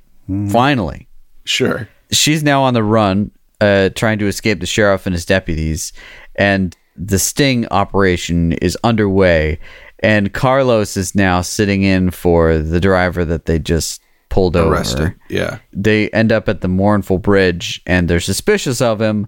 Finally. 0.49 1.07
Sure. 1.43 1.89
She's 2.11 2.43
now 2.43 2.61
on 2.63 2.73
the 2.73 2.83
run, 2.83 3.31
uh, 3.59 3.89
trying 3.95 4.19
to 4.19 4.27
escape 4.27 4.59
the 4.59 4.65
sheriff 4.65 5.05
and 5.05 5.13
his 5.13 5.25
deputies, 5.25 5.91
and 6.35 6.75
the 6.95 7.19
sting 7.19 7.67
operation 7.69 8.53
is 8.53 8.77
underway. 8.83 9.59
And 9.99 10.31
Carlos 10.31 10.95
is 10.95 11.15
now 11.15 11.41
sitting 11.41 11.81
in 11.83 12.11
for 12.11 12.59
the 12.59 12.79
driver 12.79 13.25
that 13.25 13.45
they 13.45 13.57
just 13.57 14.01
pulled 14.29 14.55
Arrested. 14.55 14.99
over. 14.99 15.17
Yeah. 15.29 15.59
They 15.73 16.09
end 16.09 16.31
up 16.31 16.47
at 16.47 16.61
the 16.61 16.67
Mournful 16.67 17.17
Bridge, 17.17 17.81
and 17.87 18.07
they're 18.07 18.19
suspicious 18.19 18.79
of 18.81 19.01
him. 19.01 19.27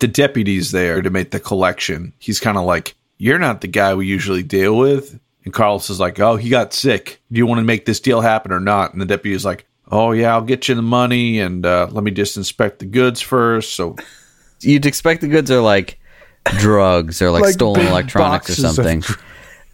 The 0.00 0.08
deputy's 0.08 0.72
there 0.72 1.00
to 1.02 1.10
make 1.10 1.30
the 1.30 1.40
collection. 1.40 2.12
He's 2.18 2.40
kind 2.40 2.58
of 2.58 2.64
like, 2.64 2.94
You're 3.18 3.38
not 3.38 3.60
the 3.60 3.68
guy 3.68 3.94
we 3.94 4.06
usually 4.06 4.42
deal 4.42 4.76
with. 4.76 5.18
And 5.44 5.54
Carlos 5.54 5.88
is 5.90 5.98
like, 6.00 6.18
Oh, 6.20 6.36
he 6.36 6.48
got 6.48 6.72
sick. 6.72 7.20
Do 7.32 7.38
you 7.38 7.46
want 7.46 7.58
to 7.60 7.64
make 7.64 7.86
this 7.86 8.00
deal 8.00 8.20
happen 8.20 8.52
or 8.52 8.60
not? 8.60 8.92
And 8.92 9.00
the 9.00 9.06
deputy 9.06 9.34
is 9.34 9.44
like, 9.44 9.66
Oh, 9.90 10.12
yeah, 10.12 10.32
I'll 10.34 10.42
get 10.42 10.68
you 10.68 10.74
the 10.74 10.82
money 10.82 11.40
and 11.40 11.64
uh, 11.66 11.88
let 11.90 12.04
me 12.04 12.10
just 12.10 12.36
inspect 12.36 12.78
the 12.80 12.84
goods 12.86 13.20
first. 13.20 13.74
So, 13.74 13.96
You'd 14.60 14.84
expect 14.86 15.22
the 15.22 15.28
goods 15.28 15.50
are 15.50 15.60
like 15.62 15.98
drugs 16.58 17.22
or 17.22 17.30
like, 17.30 17.42
Like 17.44 17.52
stolen 17.54 17.86
electronics 17.86 18.50
or 18.50 18.62
boxes 18.62 18.64
of 18.64 18.74
something. 18.84 19.02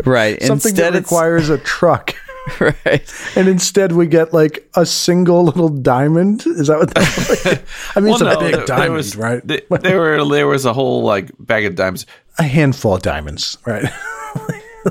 Right. 0.05 0.43
Something 0.43 0.73
Instead, 0.73 0.93
that 0.93 0.99
requires 0.99 1.49
a 1.49 1.57
truck. 1.57 2.15
right. 2.61 3.15
And 3.35 3.49
instead, 3.49 3.93
we 3.93 4.07
get 4.07 4.35
like 4.35 4.69
a 4.75 4.85
single 4.85 5.43
little 5.45 5.71
diamond. 5.71 6.45
Is 6.47 6.67
that 6.67 6.79
what 6.79 6.95
that's 6.95 7.47
like? 7.47 7.65
I 7.97 8.01
mean, 8.01 8.13
it's 8.13 8.23
Well, 8.23 8.37
a 8.37 8.39
big 8.39 8.51
there- 8.53 8.57
there 8.59 8.67
diamond, 8.67 8.93
was- 8.93 9.17
right? 9.17 9.49
th- 9.49 9.65
there 9.81 9.99
were 9.99 10.23
there 10.29 10.47
was 10.47 10.67
a 10.67 10.75
whole 10.75 11.03
like 11.03 11.31
bag 11.39 11.65
of 11.65 11.77
diamonds. 11.77 12.05
a 12.39 12.43
handful 12.43 12.95
of 12.97 13.01
diamonds, 13.01 13.57
right? 13.65 13.87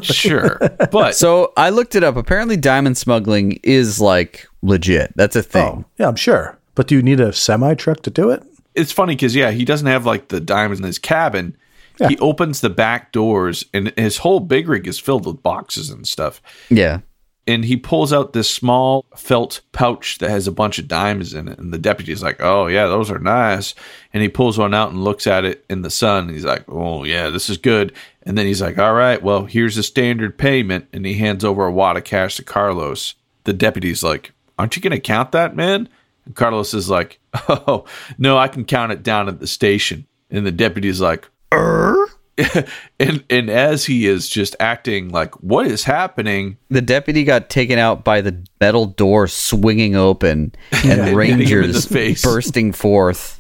Sure, 0.02 0.60
but 0.92 1.16
So 1.16 1.54
I 1.58 1.70
looked 1.70 1.96
it 1.96 2.04
up. 2.04 2.16
Apparently, 2.16 2.58
diamond 2.58 2.98
smuggling 2.98 3.60
is 3.64 4.00
like 4.00 4.48
legit. 4.62 5.14
That's 5.16 5.36
a 5.36 5.40
oh, 5.40 5.44
thing. 5.44 5.64
Oh, 5.64 5.86
yeah, 5.98 6.08
I'm 6.08 6.16
sure. 6.16 6.58
But 6.74 6.88
do 6.88 6.96
you 6.96 7.02
need 7.02 7.20
a 7.20 7.32
semi 7.32 7.74
truck 7.76 8.02
to 8.04 8.10
do 8.10 8.30
it? 8.32 8.44
it's 8.76 8.92
funny 8.92 9.16
because 9.16 9.36
yeah, 9.36 9.52
he 9.52 9.66
doesn't 9.66 9.88
have 9.88 10.06
like 10.06 10.28
the 10.28 10.40
diamonds 10.40 10.80
in 10.80 10.86
his 10.86 11.00
cabin. 11.00 11.58
He 12.10 12.18
opens 12.18 12.60
the 12.60 12.70
back 12.70 13.14
doors 13.14 13.64
and 13.74 13.94
his 13.98 14.18
whole 14.18 14.42
big 14.42 14.68
rig 14.68 14.86
is 14.86 15.00
filled 15.00 15.26
with 15.26 15.42
boxes 15.42 15.90
and 15.90 16.06
stuff. 16.06 16.42
Yeah. 16.70 17.00
And 17.48 17.64
he 17.64 17.78
pulls 17.78 18.12
out 18.12 18.34
this 18.34 18.50
small 18.50 19.06
felt 19.16 19.62
pouch 19.72 20.18
that 20.18 20.30
has 20.30 20.46
a 20.46 20.52
bunch 20.52 20.78
of 20.78 20.90
diamonds 20.90 21.34
in 21.34 21.48
it. 21.48 21.58
And 21.58 21.72
the 21.72 21.78
deputy's 21.78 22.22
like, 22.22 22.42
Oh, 22.42 22.68
yeah, 22.68 22.88
those 22.88 23.10
are 23.10 23.20
nice. 23.20 23.76
And 24.14 24.22
he 24.22 24.28
pulls 24.28 24.58
one 24.58 24.74
out 24.74 24.90
and 24.90 25.06
looks 25.06 25.26
at 25.26 25.46
it 25.46 25.64
in 25.70 25.84
the 25.84 25.90
sun. 25.90 26.26
And 26.26 26.32
he's 26.32 26.44
like, 26.44 26.66
Oh, 26.68 27.06
yeah, 27.06 27.30
this 27.30 27.50
is 27.50 27.58
good. 27.58 27.94
And 28.26 28.38
then 28.38 28.46
he's 28.48 28.62
like, 28.62 28.78
All 28.78 28.94
right, 28.94 29.22
well, 29.22 29.46
here's 29.46 29.76
the 29.76 29.84
standard 29.84 30.38
payment. 30.38 30.88
And 30.94 31.06
he 31.06 31.14
hands 31.16 31.44
over 31.44 31.66
a 31.66 31.72
wad 31.72 31.98
of 31.98 32.04
cash 32.04 32.38
to 32.38 32.44
Carlos. 32.44 33.16
The 33.44 33.54
deputy's 33.54 34.04
like, 34.04 34.32
Aren't 34.58 34.76
you 34.76 34.82
going 34.82 34.92
to 34.92 35.00
count 35.00 35.32
that, 35.34 35.56
man? 35.56 35.90
And 36.26 36.36
Carlos 36.36 36.74
is 36.74 36.90
like, 36.90 37.20
Oh, 37.50 37.86
no, 38.18 38.38
I 38.38 38.48
can 38.48 38.66
count 38.66 38.92
it 38.92 39.04
down 39.04 39.28
at 39.28 39.40
the 39.40 39.48
station. 39.48 40.08
And 40.32 40.46
the 40.46 40.52
deputy's 40.52 41.00
like, 41.02 41.30
Er? 41.54 41.96
and 43.00 43.24
and 43.30 43.50
as 43.50 43.86
he 43.86 44.06
is 44.08 44.28
just 44.28 44.58
acting 44.60 45.08
like 45.08 45.34
what 45.36 45.66
is 45.68 45.86
happening 45.86 46.58
The 46.70 46.82
deputy 46.82 47.24
got 47.24 47.50
taken 47.50 47.80
out 47.80 48.04
by 48.04 48.20
the 48.20 48.44
metal 48.60 48.88
door 48.88 49.28
swinging 49.28 49.96
open 49.96 50.54
and 50.74 50.82
hitting 50.84 50.90
him 50.92 51.00
in 51.00 51.06
the 51.06 51.16
rangers 51.16 52.22
bursting 52.22 52.74
forth. 52.74 53.40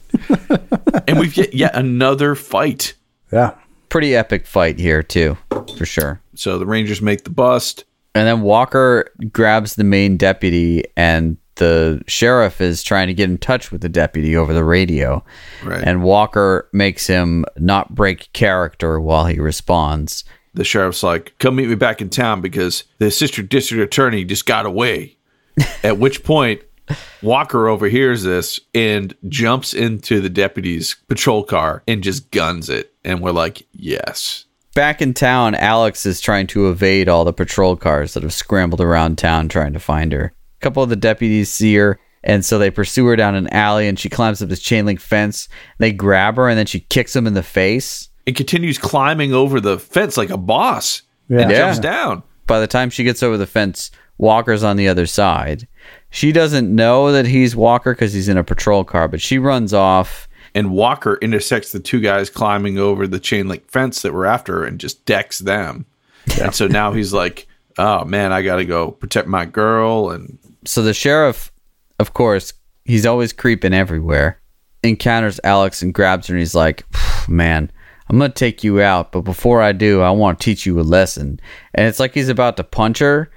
and 1.09 1.19
we 1.19 1.27
get 1.27 1.53
yet 1.53 1.75
another 1.75 2.35
fight 2.35 2.93
Yeah. 3.33 3.55
Pretty 3.95 4.13
epic 4.13 4.45
fight 4.45 4.77
here, 4.77 5.01
too, 5.01 5.37
for 5.77 5.85
sure. 5.85 6.19
so 6.33 6.59
the 6.59 6.65
rangers 6.65 7.01
make 7.01 7.23
the 7.23 7.29
bust 7.29 7.85
And 8.13 8.27
then 8.27 8.41
Walker 8.41 9.09
grabs 9.31 9.75
the 9.75 9.85
main 9.85 10.17
deputy, 10.17 10.83
and 10.97 11.37
the 11.55 12.03
sheriff 12.05 12.59
is 12.59 12.83
trying 12.83 13.07
to 13.07 13.13
get 13.13 13.29
in 13.29 13.37
touch 13.37 13.71
with 13.71 13.79
the 13.79 13.87
deputy 13.87 14.35
over 14.35 14.53
the 14.53 14.65
radio. 14.65 15.23
Right. 15.63 15.81
And 15.81 16.03
Walker 16.03 16.67
makes 16.73 17.07
him 17.07 17.45
not 17.55 17.95
break 17.95 18.33
character 18.33 18.99
while 18.99 19.27
he 19.27 19.39
responds. 19.39 20.25
the 20.53 20.65
sheriff's 20.65 21.01
like 21.01 21.33
come 21.39 21.55
meet 21.55 21.69
me 21.69 21.75
back 21.75 22.01
in 22.01 22.09
town 22.09 22.41
because 22.41 22.83
the 22.97 23.05
assistant 23.05 23.47
district 23.47 23.81
attorney 23.81 24.25
just 24.25 24.45
got 24.45 24.65
away 24.65 25.15
at 25.85 25.97
which 25.99 26.21
point 26.25 26.59
walker 27.21 27.67
overhears 27.67 28.23
this 28.23 28.59
and 28.73 29.15
jumps 29.27 29.73
into 29.73 30.21
the 30.21 30.29
deputy's 30.29 30.95
patrol 31.07 31.43
car 31.43 31.81
and 31.87 32.03
just 32.03 32.29
guns 32.31 32.69
it 32.69 32.93
and 33.03 33.21
we're 33.21 33.31
like 33.31 33.65
yes 33.73 34.45
Back 34.75 35.01
in 35.01 35.13
town, 35.13 35.55
Alex 35.55 36.05
is 36.05 36.19
trying 36.19 36.47
to 36.47 36.67
evade 36.69 37.07
all 37.07 37.23
the 37.23 37.31
patrol 37.31 37.77
cars 37.77 38.13
that 38.13 38.23
have 38.23 38.33
scrambled 38.33 38.81
around 38.81 39.17
town 39.17 39.47
trying 39.47 39.71
to 39.71 39.79
find 39.79 40.11
her. 40.11 40.33
A 40.59 40.61
couple 40.61 40.83
of 40.83 40.89
the 40.89 40.97
deputies 40.97 41.49
see 41.49 41.73
her, 41.75 41.97
and 42.25 42.43
so 42.43 42.59
they 42.59 42.69
pursue 42.69 43.05
her 43.05 43.15
down 43.15 43.35
an 43.35 43.47
alley, 43.53 43.87
and 43.87 43.97
she 43.97 44.09
climbs 44.09 44.41
up 44.41 44.49
this 44.49 44.59
chain 44.59 44.85
link 44.85 44.99
fence. 44.99 45.47
They 45.77 45.93
grab 45.93 46.35
her, 46.35 46.49
and 46.49 46.59
then 46.59 46.65
she 46.65 46.81
kicks 46.81 47.15
him 47.15 47.25
in 47.25 47.35
the 47.35 47.41
face. 47.41 48.09
and 48.27 48.35
continues 48.35 48.77
climbing 48.77 49.31
over 49.33 49.61
the 49.61 49.79
fence 49.79 50.17
like 50.17 50.29
a 50.29 50.35
boss 50.35 51.03
and 51.29 51.49
Yeah. 51.49 51.57
jumps 51.57 51.79
down 51.79 52.23
By 52.45 52.59
the 52.59 52.67
time 52.67 52.89
she 52.89 53.05
gets 53.05 53.23
over 53.23 53.37
the 53.37 53.47
fence, 53.47 53.91
Walker's 54.17 54.61
on 54.61 54.75
the 54.75 54.89
other 54.89 55.05
side. 55.05 55.69
She 56.09 56.31
doesn't 56.31 56.73
know 56.73 57.11
that 57.11 57.25
he's 57.25 57.55
Walker 57.55 57.93
because 57.93 58.13
he's 58.13 58.29
in 58.29 58.37
a 58.37 58.43
patrol 58.43 58.83
car, 58.83 59.07
but 59.07 59.21
she 59.21 59.37
runs 59.37 59.73
off. 59.73 60.27
and 60.53 60.71
Walker 60.71 61.17
intersects 61.21 61.71
the 61.73 61.79
two 61.81 61.99
guys 61.99 62.29
climbing 62.29 62.77
over 62.77 63.07
the 63.07 63.19
chain 63.19 63.47
link 63.49 63.69
fence 63.69 64.01
that 64.03 64.13
were 64.13 64.25
after 64.25 64.59
her 64.59 64.65
and 64.65 64.79
just 64.79 65.03
decks 65.05 65.39
them. 65.39 65.85
And 66.41 66.55
so 66.55 66.67
now 66.67 66.93
he's 66.93 67.11
like, 67.13 67.47
"Oh 67.77 68.05
man, 68.05 68.31
I 68.31 68.41
got 68.41 68.55
to 68.57 68.65
go 68.65 68.91
protect 68.91 69.27
my 69.27 69.45
girl." 69.45 70.09
And 70.11 70.37
So 70.63 70.81
the 70.81 70.93
sheriff, 70.93 71.51
of 71.99 72.13
course, 72.13 72.53
he's 72.85 73.05
always 73.05 73.33
creeping 73.33 73.73
everywhere, 73.73 74.39
encounters 74.81 75.39
Alex 75.43 75.81
and 75.81 75.93
grabs 75.93 76.27
her, 76.27 76.33
and 76.35 76.39
he's 76.39 76.55
like, 76.55 76.85
Man, 77.27 77.69
I'm 78.07 78.17
going 78.17 78.31
to 78.31 78.35
take 78.35 78.63
you 78.63 78.81
out, 78.81 79.11
but 79.11 79.21
before 79.21 79.61
I 79.61 79.71
do, 79.71 80.01
I 80.01 80.11
want 80.11 80.39
to 80.39 80.45
teach 80.45 80.65
you 80.65 80.79
a 80.79 80.81
lesson. 80.81 81.39
And 81.73 81.87
it's 81.87 81.99
like 81.99 82.13
he's 82.13 82.29
about 82.29 82.55
to 82.57 82.63
punch 82.63 82.99
her, 82.99 83.29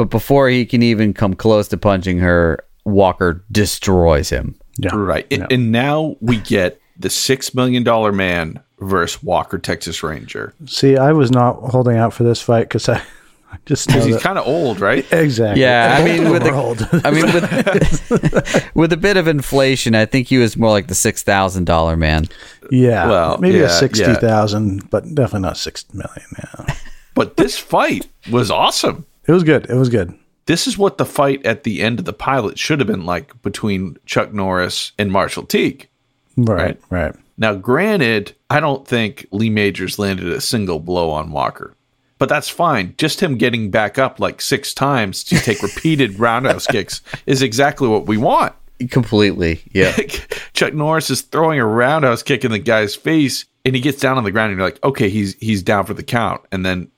but 0.00 0.08
before 0.08 0.48
he 0.48 0.64
can 0.64 0.82
even 0.82 1.12
come 1.12 1.34
close 1.34 1.68
to 1.68 1.76
punching 1.76 2.16
her, 2.20 2.64
Walker 2.86 3.44
destroys 3.52 4.30
him. 4.30 4.54
Yeah. 4.78 4.94
right, 4.94 5.26
and, 5.30 5.46
and 5.52 5.70
now 5.72 6.16
we 6.20 6.38
get 6.38 6.80
the 6.98 7.10
six 7.10 7.54
million 7.54 7.82
dollar 7.82 8.10
man 8.10 8.60
versus 8.78 9.22
Walker 9.22 9.58
Texas 9.58 10.02
Ranger 10.02 10.54
See, 10.64 10.96
I 10.96 11.12
was 11.12 11.30
not 11.30 11.56
holding 11.56 11.98
out 11.98 12.14
for 12.14 12.22
this 12.22 12.40
fight 12.40 12.62
because 12.62 12.88
I, 12.88 13.02
I 13.52 13.58
just 13.66 13.88
because 13.88 14.06
he's 14.06 14.22
kind 14.22 14.38
of 14.38 14.46
old, 14.46 14.80
right? 14.80 15.04
exactly. 15.12 15.60
Yeah, 15.60 15.98
I 16.00 16.02
mean, 16.02 16.30
with 16.30 16.44
the, 16.44 16.52
World. 16.52 16.88
I 17.04 17.10
mean, 17.10 17.26
with 17.26 18.70
with 18.74 18.94
a 18.94 18.96
bit 18.96 19.18
of 19.18 19.28
inflation, 19.28 19.94
I 19.94 20.06
think 20.06 20.28
he 20.28 20.38
was 20.38 20.56
more 20.56 20.70
like 20.70 20.86
the 20.86 20.94
six 20.94 21.22
thousand 21.22 21.66
dollar 21.66 21.98
man. 21.98 22.24
yeah, 22.70 23.06
Well, 23.06 23.36
maybe 23.36 23.58
yeah, 23.58 23.64
a 23.64 23.68
sixty 23.68 24.14
thousand, 24.14 24.88
but 24.88 25.02
definitely 25.14 25.40
not 25.40 25.58
six 25.58 25.84
million. 25.92 26.24
Yeah, 26.38 26.74
But 27.14 27.36
this 27.36 27.58
fight 27.58 28.06
was 28.30 28.50
awesome. 28.50 29.04
It 29.26 29.32
was 29.32 29.44
good. 29.44 29.66
It 29.68 29.74
was 29.74 29.88
good. 29.88 30.16
This 30.46 30.66
is 30.66 30.76
what 30.76 30.98
the 30.98 31.04
fight 31.06 31.44
at 31.46 31.62
the 31.62 31.80
end 31.80 31.98
of 31.98 32.04
the 32.04 32.12
pilot 32.12 32.58
should 32.58 32.80
have 32.80 32.88
been 32.88 33.06
like 33.06 33.40
between 33.42 33.96
Chuck 34.06 34.32
Norris 34.32 34.92
and 34.98 35.12
Marshall 35.12 35.44
Teague. 35.44 35.88
Right, 36.36 36.80
right. 36.90 37.14
Now, 37.38 37.54
granted, 37.54 38.34
I 38.50 38.60
don't 38.60 38.86
think 38.86 39.26
Lee 39.30 39.50
Majors 39.50 39.98
landed 39.98 40.26
a 40.26 40.40
single 40.40 40.78
blow 40.78 41.10
on 41.10 41.30
Walker, 41.30 41.74
but 42.18 42.28
that's 42.28 42.48
fine. 42.48 42.94
Just 42.98 43.20
him 43.20 43.38
getting 43.38 43.70
back 43.70 43.98
up 43.98 44.20
like 44.20 44.40
six 44.40 44.74
times 44.74 45.24
to 45.24 45.38
take 45.38 45.62
repeated 45.62 46.18
roundhouse 46.18 46.66
kicks 46.66 47.00
is 47.26 47.42
exactly 47.42 47.88
what 47.88 48.06
we 48.06 48.16
want. 48.16 48.54
Completely, 48.90 49.62
yeah. 49.72 49.92
Chuck 50.52 50.74
Norris 50.74 51.10
is 51.10 51.22
throwing 51.22 51.60
a 51.60 51.66
roundhouse 51.66 52.22
kick 52.22 52.44
in 52.44 52.50
the 52.50 52.58
guy's 52.58 52.94
face, 52.94 53.44
and 53.64 53.74
he 53.74 53.80
gets 53.80 54.00
down 54.00 54.18
on 54.18 54.24
the 54.24 54.30
ground, 54.30 54.50
and 54.50 54.58
you're 54.58 54.68
like, 54.68 54.82
okay, 54.82 55.08
he's 55.08 55.34
he's 55.34 55.62
down 55.62 55.86
for 55.86 55.94
the 55.94 56.02
count, 56.02 56.42
and 56.52 56.64
then. 56.64 56.90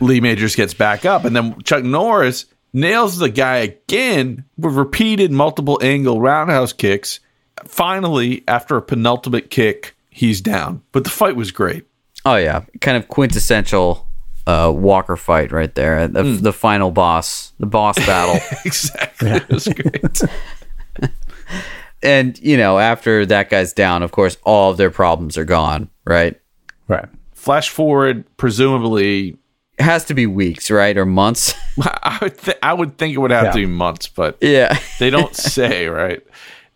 Lee 0.00 0.20
Majors 0.20 0.54
gets 0.54 0.74
back 0.74 1.04
up, 1.04 1.24
and 1.24 1.34
then 1.34 1.60
Chuck 1.62 1.84
Norris 1.84 2.46
nails 2.72 3.18
the 3.18 3.28
guy 3.28 3.56
again 3.58 4.44
with 4.56 4.74
repeated 4.74 5.32
multiple 5.32 5.78
angle 5.82 6.20
roundhouse 6.20 6.72
kicks. 6.72 7.20
Finally, 7.64 8.44
after 8.46 8.76
a 8.76 8.82
penultimate 8.82 9.50
kick, 9.50 9.96
he's 10.10 10.40
down. 10.40 10.82
But 10.92 11.04
the 11.04 11.10
fight 11.10 11.34
was 11.36 11.50
great. 11.50 11.86
Oh 12.24 12.36
yeah, 12.36 12.64
kind 12.80 12.96
of 12.96 13.08
quintessential 13.08 14.06
uh, 14.46 14.72
Walker 14.74 15.16
fight 15.16 15.50
right 15.52 15.74
there. 15.74 16.06
The, 16.08 16.22
the 16.22 16.52
final 16.52 16.90
boss, 16.90 17.52
the 17.58 17.66
boss 17.66 17.96
battle. 18.06 18.40
exactly. 18.64 19.30
It 19.30 19.48
was 19.48 19.68
great. 19.68 20.22
and 22.02 22.38
you 22.38 22.56
know, 22.56 22.78
after 22.78 23.26
that 23.26 23.50
guy's 23.50 23.72
down, 23.72 24.02
of 24.02 24.12
course, 24.12 24.36
all 24.44 24.70
of 24.70 24.76
their 24.76 24.90
problems 24.90 25.36
are 25.36 25.44
gone. 25.44 25.90
Right? 26.04 26.40
Right. 26.86 27.08
Flash 27.38 27.68
forward, 27.70 28.24
presumably, 28.36 29.36
It 29.78 29.82
has 29.84 30.04
to 30.06 30.14
be 30.14 30.26
weeks, 30.26 30.70
right, 30.70 30.96
or 30.96 31.06
months. 31.06 31.54
I 31.82 32.18
would, 32.20 32.38
th- 32.38 32.58
I 32.62 32.72
would 32.74 32.98
think 32.98 33.14
it 33.14 33.18
would 33.18 33.30
have 33.30 33.44
Yeah. 33.44 33.52
to 33.52 33.58
be 33.58 33.66
months, 33.66 34.08
but 34.08 34.36
yeah. 34.40 34.78
they 34.98 35.08
don't 35.10 35.34
say, 35.54 35.86
right? 35.86 36.20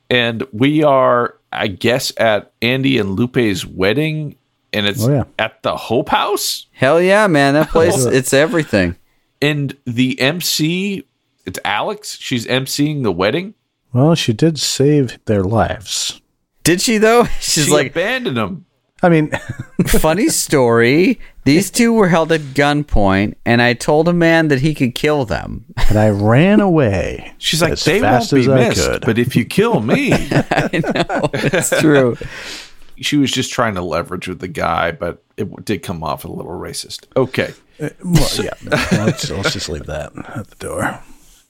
And 0.08 0.46
we 0.52 0.82
are, 0.84 1.36
I 1.50 1.66
guess, 1.66 2.12
at 2.16 2.52
Andy 2.62 2.98
and 2.98 3.16
Lupe's 3.16 3.66
wedding, 3.66 4.36
and 4.72 4.86
it's 4.86 5.04
Oh, 5.04 5.10
yeah. 5.12 5.24
at 5.38 5.62
the 5.62 5.76
Hope 5.76 6.10
House. 6.10 6.66
Hell 6.72 7.00
yeah, 7.02 7.26
man. 7.26 7.54
That 7.54 7.68
place, 7.76 8.04
it's 8.04 8.32
everything. 8.32 8.94
And 9.40 9.76
the 9.84 10.20
MC, 10.20 11.04
it's 11.44 11.58
Alex. 11.64 12.16
She's 12.20 12.46
emceeing 12.46 13.02
the 13.02 13.10
wedding. 13.12 13.54
Well, 13.92 14.14
she 14.14 14.32
did 14.32 14.58
save 14.60 15.18
their 15.24 15.42
lives. 15.42 16.20
Did 16.62 16.80
she, 16.80 16.98
though? 16.98 17.24
She's 17.40 17.66
she 17.66 17.72
like, 17.72 17.88
abandoned 17.90 18.36
them. 18.36 18.64
I 19.02 19.08
mean, 19.08 19.30
funny 19.86 20.28
story. 20.28 21.18
These 21.44 21.70
two 21.72 21.92
were 21.92 22.08
held 22.08 22.30
at 22.30 22.40
gunpoint, 22.40 23.34
and 23.44 23.60
I 23.60 23.74
told 23.74 24.06
a 24.08 24.12
man 24.12 24.48
that 24.48 24.60
he 24.60 24.74
could 24.74 24.94
kill 24.94 25.24
them. 25.24 25.64
and 25.88 25.98
I 25.98 26.10
ran 26.10 26.60
away. 26.60 27.34
She's 27.38 27.60
like, 27.60 27.72
as 27.72 27.84
they 27.84 28.00
won't 28.00 28.30
be 28.30 28.46
missed, 28.46 28.88
could. 28.88 29.00
but 29.04 29.18
if 29.18 29.34
you 29.34 29.44
kill 29.44 29.80
me, 29.80 30.12
I 30.12 30.70
know. 30.72 31.30
It's 31.34 31.70
true. 31.80 32.16
she 32.96 33.16
was 33.16 33.32
just 33.32 33.50
trying 33.52 33.74
to 33.74 33.82
leverage 33.82 34.28
with 34.28 34.38
the 34.38 34.48
guy, 34.48 34.92
but 34.92 35.22
it 35.36 35.64
did 35.64 35.82
come 35.82 36.04
off 36.04 36.24
a 36.24 36.28
little 36.28 36.52
racist. 36.52 37.06
Okay. 37.16 37.52
Uh, 37.80 37.88
well, 38.04 38.28
yeah, 38.38 38.50
let's, 39.04 39.28
let's 39.30 39.52
just 39.52 39.68
leave 39.68 39.86
that 39.86 40.12
at 40.36 40.46
the 40.48 40.56
door. 40.56 41.00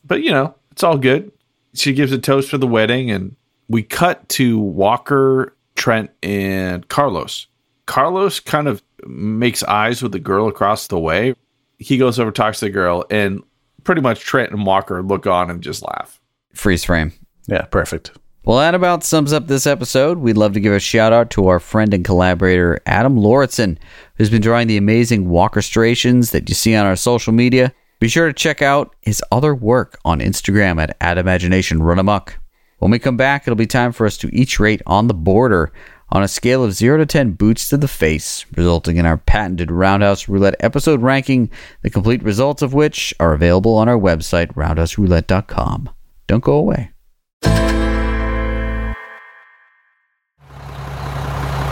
but 0.07 0.23
you 0.23 0.31
know, 0.31 0.55
it's 0.71 0.83
all 0.83 0.97
good. 0.97 1.31
She 1.75 1.93
gives 1.93 2.13
a 2.13 2.19
toast 2.19 2.49
for 2.49 2.57
the 2.57 2.67
wedding, 2.67 3.11
and 3.11 3.37
we 3.69 3.83
cut 3.83 4.27
to 4.31 4.59
Walker, 4.59 5.55
Trent, 5.83 6.13
and 6.23 6.87
Carlos. 6.87 7.49
Carlos 7.87 8.39
kind 8.39 8.69
of 8.69 8.85
makes 9.05 9.65
eyes 9.65 10.01
with 10.01 10.13
the 10.13 10.21
girl 10.21 10.47
across 10.47 10.87
the 10.87 10.97
way. 10.97 11.35
He 11.79 11.99
goes 11.99 12.21
over, 12.21 12.31
talks 12.31 12.61
to 12.61 12.67
the 12.67 12.71
girl, 12.71 13.05
and 13.11 13.43
pretty 13.83 14.01
much 14.01 14.21
Trent 14.21 14.53
and 14.53 14.65
Walker 14.65 15.03
look 15.03 15.27
on 15.27 15.51
and 15.51 15.61
just 15.61 15.83
laugh. 15.83 16.21
Freeze 16.55 16.85
frame. 16.85 17.13
Yeah, 17.49 17.63
perfect. 17.63 18.13
Well, 18.45 18.59
that 18.59 18.77
about 18.77 19.03
sums 19.03 19.33
up 19.33 19.49
this 19.49 19.67
episode. 19.67 20.19
We'd 20.19 20.37
love 20.37 20.53
to 20.53 20.61
give 20.61 20.73
a 20.73 20.79
shout 20.79 21.13
out 21.13 21.31
to 21.31 21.49
our 21.49 21.59
friend 21.59 21.93
and 21.93 22.05
collaborator, 22.05 22.79
Adam 22.87 23.17
Lauritsen, 23.17 23.77
who's 24.15 24.31
been 24.31 24.41
drawing 24.41 24.69
the 24.69 24.77
amazing 24.77 25.31
Walker 25.31 25.59
walkerstrations 25.59 26.31
that 26.31 26.49
you 26.49 26.55
see 26.55 26.77
on 26.77 26.87
our 26.87 26.95
social 26.95 27.33
media. 27.33 27.75
Be 27.99 28.07
sure 28.07 28.29
to 28.29 28.33
check 28.33 28.63
out 28.63 28.95
his 29.03 29.21
other 29.33 29.53
work 29.53 29.99
on 30.05 30.21
Instagram 30.21 30.81
at 30.81 30.97
Adagimagination 31.01 31.83
Run 31.83 31.99
Amok. 31.99 32.39
When 32.83 32.91
we 32.91 32.99
come 32.99 33.17
back, 33.17 33.47
it'll 33.47 33.55
be 33.55 33.69
time 33.69 33.93
for 33.93 34.07
us 34.07 34.17
to 34.17 34.35
each 34.35 34.59
rate 34.59 34.83
on 34.89 35.07
the 35.07 35.15
border 35.15 35.73
on 36.11 36.25
a 36.25 36.27
scale 36.27 36.65
of 36.65 36.73
0 36.73 36.99
to 36.99 37.07
10 37.07 37.35
boots 37.35 37.69
to 37.69 37.77
the 37.77 37.87
face, 37.87 38.45
resulting 38.57 38.97
in 38.97 39.07
our 39.07 39.19
patented 39.19 39.71
Roundhouse 39.71 40.29
Roulette 40.29 40.57
episode 40.59 41.01
ranking, 41.01 41.49
the 41.83 41.91
complete 41.91 42.25
results 42.25 42.61
of 42.61 42.75
which 42.75 43.15
are 43.21 43.35
available 43.35 43.77
on 43.77 43.89
our 43.89 43.97
website, 43.97 44.53
roundhouseroulette.com. 44.55 45.91
Don't 46.27 46.43
go 46.43 46.55
away. 46.55 46.91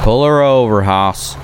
Pull 0.04 0.24
her 0.24 0.42
over, 0.42 0.82
Haas. 0.84 1.34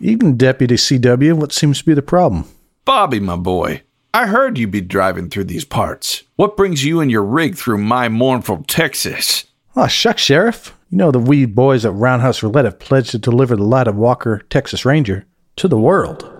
Even 0.00 0.36
Deputy 0.36 0.74
CW, 0.74 1.34
what 1.34 1.52
seems 1.52 1.78
to 1.78 1.84
be 1.84 1.94
the 1.94 2.02
problem? 2.02 2.46
Bobby, 2.84 3.20
my 3.20 3.36
boy, 3.36 3.82
I 4.14 4.26
heard 4.26 4.56
you 4.56 4.66
be 4.66 4.80
driving 4.80 5.28
through 5.28 5.44
these 5.44 5.64
parts. 5.64 6.22
What 6.36 6.56
brings 6.56 6.84
you 6.84 7.00
and 7.00 7.10
your 7.10 7.22
rig 7.22 7.56
through 7.56 7.78
my 7.78 8.08
mournful 8.08 8.64
Texas? 8.66 9.44
Oh, 9.76 9.86
shucks, 9.86 10.22
Sheriff. 10.22 10.74
You 10.90 10.96
know 10.98 11.10
the 11.10 11.18
wee 11.18 11.44
boys 11.44 11.84
at 11.84 11.92
Roundhouse 11.92 12.42
Roulette 12.42 12.64
have 12.64 12.78
pledged 12.78 13.10
to 13.10 13.18
deliver 13.18 13.54
the 13.54 13.64
light 13.64 13.86
of 13.86 13.96
Walker, 13.96 14.42
Texas 14.48 14.86
Ranger, 14.86 15.26
to 15.56 15.68
the 15.68 15.78
world. 15.78 16.30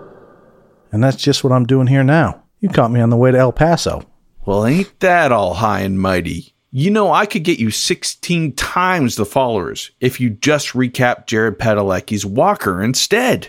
And 0.90 1.04
that's 1.04 1.18
just 1.18 1.44
what 1.44 1.52
I'm 1.52 1.66
doing 1.66 1.86
here 1.86 2.02
now. 2.02 2.42
You 2.60 2.70
caught 2.70 2.90
me 2.90 3.00
on 3.00 3.10
the 3.10 3.16
way 3.16 3.30
to 3.30 3.38
El 3.38 3.52
Paso. 3.52 4.04
Well, 4.46 4.64
ain't 4.64 4.98
that 5.00 5.30
all 5.30 5.54
high 5.54 5.80
and 5.80 6.00
mighty? 6.00 6.54
You 6.70 6.90
know, 6.90 7.12
I 7.12 7.26
could 7.26 7.44
get 7.44 7.58
you 7.58 7.70
16 7.70 8.54
times 8.54 9.16
the 9.16 9.26
followers 9.26 9.90
if 10.00 10.20
you 10.20 10.30
just 10.30 10.68
recap 10.68 11.26
Jared 11.26 11.58
Padalecki's 11.58 12.24
Walker 12.24 12.82
instead. 12.82 13.48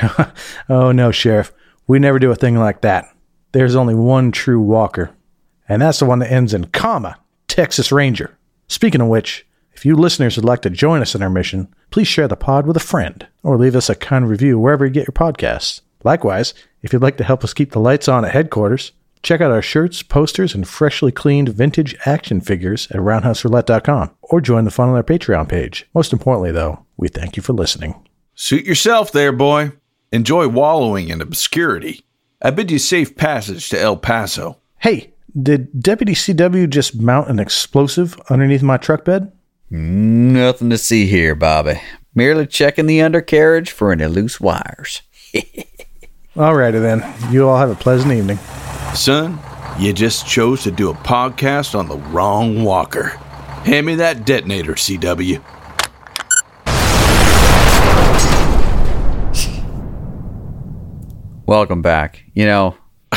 Oh, 0.68 0.92
no, 0.92 1.10
Sheriff. 1.10 1.52
We 1.88 1.98
never 1.98 2.20
do 2.20 2.30
a 2.30 2.36
thing 2.36 2.56
like 2.56 2.82
that. 2.82 3.12
There's 3.52 3.74
only 3.74 3.94
one 3.94 4.30
true 4.32 4.60
Walker, 4.60 5.10
and 5.68 5.82
that's 5.82 5.98
the 5.98 6.04
one 6.04 6.20
that 6.20 6.32
ends 6.32 6.54
in 6.54 6.66
comma, 6.66 7.18
Texas 7.48 7.90
Ranger. 7.90 8.36
Speaking 8.68 9.00
of 9.00 9.08
which, 9.08 9.46
if 9.72 9.84
you 9.84 9.96
listeners 9.96 10.36
would 10.36 10.44
like 10.44 10.62
to 10.62 10.70
join 10.70 11.00
us 11.02 11.14
in 11.14 11.22
our 11.22 11.30
mission, 11.30 11.74
please 11.90 12.06
share 12.06 12.28
the 12.28 12.36
pod 12.36 12.66
with 12.66 12.76
a 12.76 12.80
friend 12.80 13.26
or 13.42 13.56
leave 13.56 13.74
us 13.74 13.88
a 13.88 13.94
kind 13.94 14.28
review 14.28 14.58
wherever 14.58 14.84
you 14.86 14.92
get 14.92 15.06
your 15.06 15.12
podcasts. 15.12 15.80
Likewise, 16.04 16.54
if 16.82 16.92
you'd 16.92 17.02
like 17.02 17.16
to 17.16 17.24
help 17.24 17.42
us 17.42 17.54
keep 17.54 17.72
the 17.72 17.80
lights 17.80 18.08
on 18.08 18.24
at 18.24 18.32
headquarters, 18.32 18.92
check 19.22 19.40
out 19.40 19.50
our 19.50 19.62
shirts, 19.62 20.02
posters, 20.02 20.54
and 20.54 20.68
freshly 20.68 21.10
cleaned 21.10 21.48
vintage 21.48 21.96
action 22.06 22.40
figures 22.40 22.90
at 22.90 23.00
roundhouseroulette.com 23.00 24.10
or 24.22 24.40
join 24.40 24.64
the 24.64 24.70
fun 24.70 24.88
on 24.88 24.94
our 24.94 25.02
Patreon 25.02 25.48
page. 25.48 25.88
Most 25.94 26.12
importantly, 26.12 26.52
though, 26.52 26.84
we 26.96 27.08
thank 27.08 27.36
you 27.36 27.42
for 27.42 27.52
listening. 27.52 27.94
Suit 28.34 28.64
yourself 28.64 29.12
there, 29.12 29.32
boy. 29.32 29.72
Enjoy 30.12 30.48
wallowing 30.48 31.08
in 31.08 31.20
obscurity. 31.20 32.04
I 32.42 32.50
bid 32.50 32.70
you 32.70 32.78
safe 32.78 33.16
passage 33.16 33.68
to 33.68 33.78
El 33.78 33.98
Paso. 33.98 34.56
Hey, 34.78 35.12
did 35.40 35.82
Deputy 35.82 36.14
CW 36.14 36.70
just 36.70 36.98
mount 36.98 37.28
an 37.28 37.38
explosive 37.38 38.18
underneath 38.30 38.62
my 38.62 38.78
truck 38.78 39.04
bed? 39.04 39.30
Nothing 39.68 40.70
to 40.70 40.78
see 40.78 41.04
here, 41.04 41.34
Bobby. 41.34 41.82
Merely 42.14 42.46
checking 42.46 42.86
the 42.86 43.02
undercarriage 43.02 43.70
for 43.70 43.92
any 43.92 44.06
loose 44.06 44.40
wires. 44.40 45.02
Alrighty 46.34 46.80
then. 46.80 47.04
You 47.30 47.46
all 47.46 47.58
have 47.58 47.70
a 47.70 47.74
pleasant 47.74 48.12
evening. 48.14 48.38
Son, 48.94 49.38
you 49.78 49.92
just 49.92 50.26
chose 50.26 50.62
to 50.62 50.70
do 50.70 50.88
a 50.88 50.94
podcast 50.94 51.78
on 51.78 51.88
the 51.88 51.98
wrong 51.98 52.64
walker. 52.64 53.08
Hand 53.64 53.84
me 53.84 53.96
that 53.96 54.24
detonator, 54.24 54.76
CW. 54.76 55.42
Welcome 61.50 61.82
back. 61.82 62.22
You 62.32 62.46
know, 62.46 62.76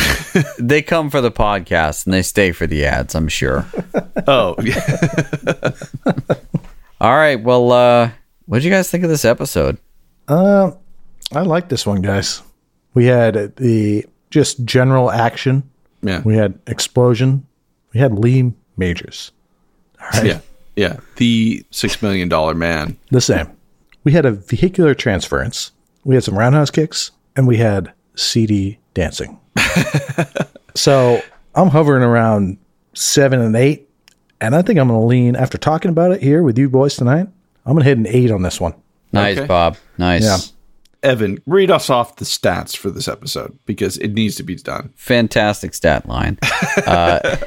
they 0.58 0.82
come 0.82 1.12
for 1.12 1.22
the 1.22 1.30
podcast 1.32 2.06
and 2.06 2.14
they 2.16 2.24
stay 2.24 2.52
for 2.52 2.66
the 2.66 2.84
ads, 2.84 3.14
I'm 3.14 3.28
sure. 3.28 3.68
Oh, 4.26 4.56
All 7.02 7.16
right. 7.16 7.36
Well, 7.36 7.72
uh, 7.72 8.10
what 8.48 8.58
did 8.58 8.64
you 8.64 8.72
guys 8.72 8.90
think 8.90 9.04
of 9.04 9.12
this 9.12 9.26
episode? 9.26 9.78
Uh, 10.28 10.72
I 11.32 11.42
like 11.42 11.70
this 11.70 11.86
one, 11.86 12.02
guys. 12.02 12.42
We 12.96 13.06
had 13.06 13.56
the 13.58 14.06
just 14.32 14.66
general 14.66 15.12
action. 15.12 15.70
yeah. 16.02 16.24
We 16.24 16.36
had 16.36 16.58
explosion. 16.66 17.46
We 17.94 18.00
had 18.00 18.18
Lee 18.18 18.52
Majors. 18.78 19.32
Yeah. 20.24 20.40
Yeah. 20.76 20.98
The 21.18 21.64
$6 21.72 22.02
million 22.02 22.58
man. 22.58 22.98
The 23.12 23.22
same. 23.22 23.52
We 24.04 24.14
had 24.14 24.26
a 24.26 24.32
vehicular 24.32 24.96
transference. 24.96 25.72
We 26.04 26.16
had 26.16 26.24
some 26.24 26.40
roundhouse 26.40 26.72
kicks, 26.72 27.12
and 27.36 27.46
we 27.46 27.58
had 27.58 27.94
CD 28.16 28.80
dancing. 28.94 29.40
so 30.76 31.22
I'm 31.56 31.70
hovering 31.70 32.04
around 32.04 32.58
seven 32.94 33.42
and 33.42 33.56
eight, 33.56 33.90
and 34.42 34.56
I 34.56 34.62
think 34.62 34.80
I'm 34.80 34.88
going 34.88 35.00
to 35.00 35.06
lean 35.06 35.36
after 35.36 35.58
talking 35.58 35.90
about 35.90 36.12
it 36.12 36.22
here 36.22 36.44
with 36.44 36.58
you 36.58 36.70
boys 36.70 36.96
tonight. 36.96 37.28
I'm 37.66 37.74
going 37.74 37.84
to 37.84 37.90
hit 37.90 37.98
an 37.98 38.08
eight 38.08 38.32
on 38.32 38.42
this 38.42 38.60
one. 38.60 38.74
Nice, 39.12 39.38
Okay. 39.38 39.48
Bob. 39.48 39.78
Nice. 39.98 40.24
Yeah. 40.24 40.38
Evan, 41.10 41.38
read 41.46 41.70
us 41.70 41.90
off 41.90 42.16
the 42.16 42.26
stats 42.26 42.76
for 42.76 42.90
this 42.90 43.08
episode 43.10 43.58
because 43.66 43.98
it 43.98 44.14
needs 44.14 44.36
to 44.36 44.44
be 44.44 44.56
done. 44.56 44.92
Fantastic 44.96 45.74
stat 45.74 46.08
line. 46.08 46.38
Uh, 46.88 47.38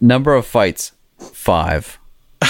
number 0.00 0.34
of 0.34 0.46
fights, 0.46 0.92
five. 1.18 1.98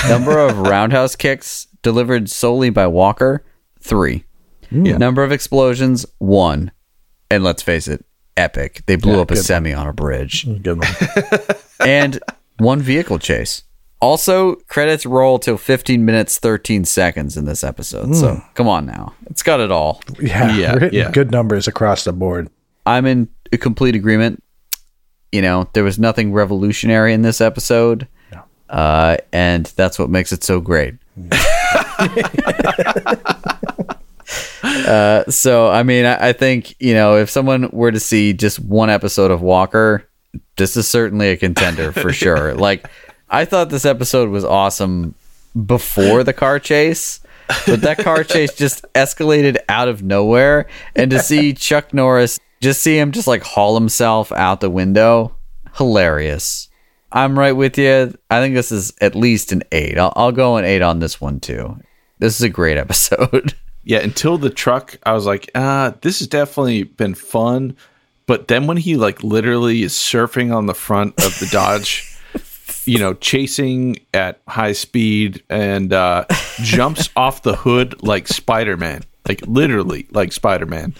Number 0.09 0.39
of 0.39 0.57
roundhouse 0.69 1.17
kicks 1.17 1.67
delivered 1.83 2.31
solely 2.31 2.71
by 2.71 2.87
Walker, 2.87 3.45
three. 3.81 4.25
Number 4.71 5.25
of 5.25 5.33
explosions, 5.33 6.07
one. 6.19 6.71
And 7.31 7.44
let's 7.44 7.62
face 7.62 7.86
it, 7.89 8.05
epic. 8.36 8.82
They 8.86 8.97
blew 8.97 9.15
Yeah, 9.16 9.20
up 9.20 9.31
a 9.31 9.36
semi 9.36 9.73
on 9.73 9.86
a 9.86 9.93
bridge. 9.93 10.44
Mm, 10.47 10.62
good 10.62 10.78
one. 10.78 10.89
and 11.89 12.19
one 12.59 12.81
vehicle 12.81 13.19
chase. 13.19 13.62
Also, 14.02 14.55
credits 14.66 15.05
roll 15.05 15.39
till 15.39 15.59
15 15.59 16.05
minutes 16.05 16.39
13 16.39 16.85
seconds 16.86 17.36
in 17.36 17.44
this 17.44 17.62
episode. 17.62 18.15
So 18.16 18.36
mm. 18.36 18.55
come 18.55 18.66
on 18.66 18.86
now, 18.86 19.15
it's 19.27 19.43
got 19.43 19.61
it 19.61 19.70
all. 19.70 20.01
Yeah, 20.19 20.57
Yeah, 20.57 20.89
yeah. 20.93 21.11
good 21.11 21.31
numbers 21.31 21.69
across 21.69 22.05
the 22.05 22.12
board. 22.12 22.48
I'm 22.86 23.05
in 23.05 23.28
a 23.52 23.59
complete 23.59 23.94
agreement. 23.94 24.43
You 25.32 25.43
know, 25.43 25.69
there 25.74 25.85
was 25.85 25.98
nothing 25.98 26.32
revolutionary 26.32 27.12
in 27.12 27.20
this 27.23 27.40
episode, 27.43 28.09
uh, 28.70 29.16
and 29.32 29.66
that's 29.77 29.98
what 29.98 30.09
makes 30.11 30.32
it 30.32 30.43
so 30.43 30.61
great. 30.61 30.94
Mm. 31.19 31.31
Uh, 34.62 35.24
so, 35.31 35.69
I 35.69 35.82
mean, 35.82 36.05
I, 36.05 36.28
I 36.28 36.32
think 36.32 36.74
you 36.81 36.95
know, 36.95 37.16
if 37.16 37.31
someone 37.31 37.70
were 37.73 37.93
to 37.93 38.01
see 38.01 38.32
just 38.32 38.59
one 38.59 38.91
episode 38.91 39.31
of 39.31 39.43
Walker, 39.43 40.09
this 40.57 40.77
is 40.77 40.87
certainly 40.87 41.31
a 41.31 41.37
contender 41.37 41.93
for 41.93 42.12
sure. 42.12 42.55
Like, 42.55 42.89
I 43.28 43.45
thought 43.45 43.70
this 43.70 43.85
episode 43.85 44.31
was 44.31 44.45
awesome 44.45 45.15
before 45.66 46.24
the 46.24 46.32
car 46.32 46.59
chase. 46.59 47.20
But 47.66 47.81
that 47.81 47.99
car 47.99 48.23
chase 48.23 48.55
just 48.55 48.85
escalated 48.95 49.57
out 49.69 49.89
of 49.89 50.03
nowhere. 50.05 50.66
And 50.95 51.11
to 51.11 51.19
see 51.19 51.53
Chuck 51.53 51.93
Norris, 51.93 52.39
just 52.61 52.81
see 52.81 52.97
him 52.97 53.11
just 53.11 53.27
like 53.27 53.43
haul 53.43 53.74
himself 53.74 54.31
out 54.32 54.61
the 54.61 54.70
window, 54.70 55.35
hilarious. 55.74 56.69
I'm 57.12 57.39
right 57.39 57.53
with 57.53 57.77
you. 57.77 58.15
I 58.31 58.41
think 58.41 58.55
this 58.55 58.70
is 58.70 58.93
at 59.01 59.16
least 59.16 59.51
an 59.51 59.62
eight. 59.73 59.99
I'll, 59.99 60.12
I'll 60.15 60.32
go 60.32 60.57
an 60.57 60.65
eight 60.65 60.82
on 60.82 61.01
this 61.01 61.20
one 61.20 61.41
too. 61.41 61.77
This 62.19 62.37
is 62.37 62.43
a 62.43 62.49
great 62.49 62.77
episode. 62.77 63.55
Yeah, 63.82 63.98
until 63.98 64.39
the 64.39 64.51
truck, 64.51 64.98
I 65.05 65.12
was 65.12 65.27
like, 65.27 65.51
uh, 65.55 65.93
this 66.02 66.19
has 66.19 66.28
definitely 66.28 66.82
been 66.82 67.15
fun. 67.15 67.77
But 68.27 68.48
then 68.48 68.66
when 68.66 68.77
he 68.77 68.97
like 68.97 69.24
literally 69.24 69.82
is 69.82 69.93
surfing 69.93 70.55
on 70.55 70.66
the 70.66 70.74
front 70.74 71.15
of 71.24 71.39
the 71.40 71.48
Dodge, 71.51 72.07
you 72.85 72.98
know, 72.98 73.15
chasing 73.15 73.98
at 74.15 74.40
high 74.47 74.73
speed 74.73 75.43
and 75.48 75.93
uh, 75.93 76.27
jumps 76.62 77.09
off 77.16 77.43
the 77.43 77.57
hood 77.57 78.02
like 78.02 78.28
Spider 78.28 78.77
Man, 78.77 79.02
like 79.27 79.40
literally 79.47 80.07
like 80.12 80.32
Spider 80.32 80.66
Man. 80.66 80.94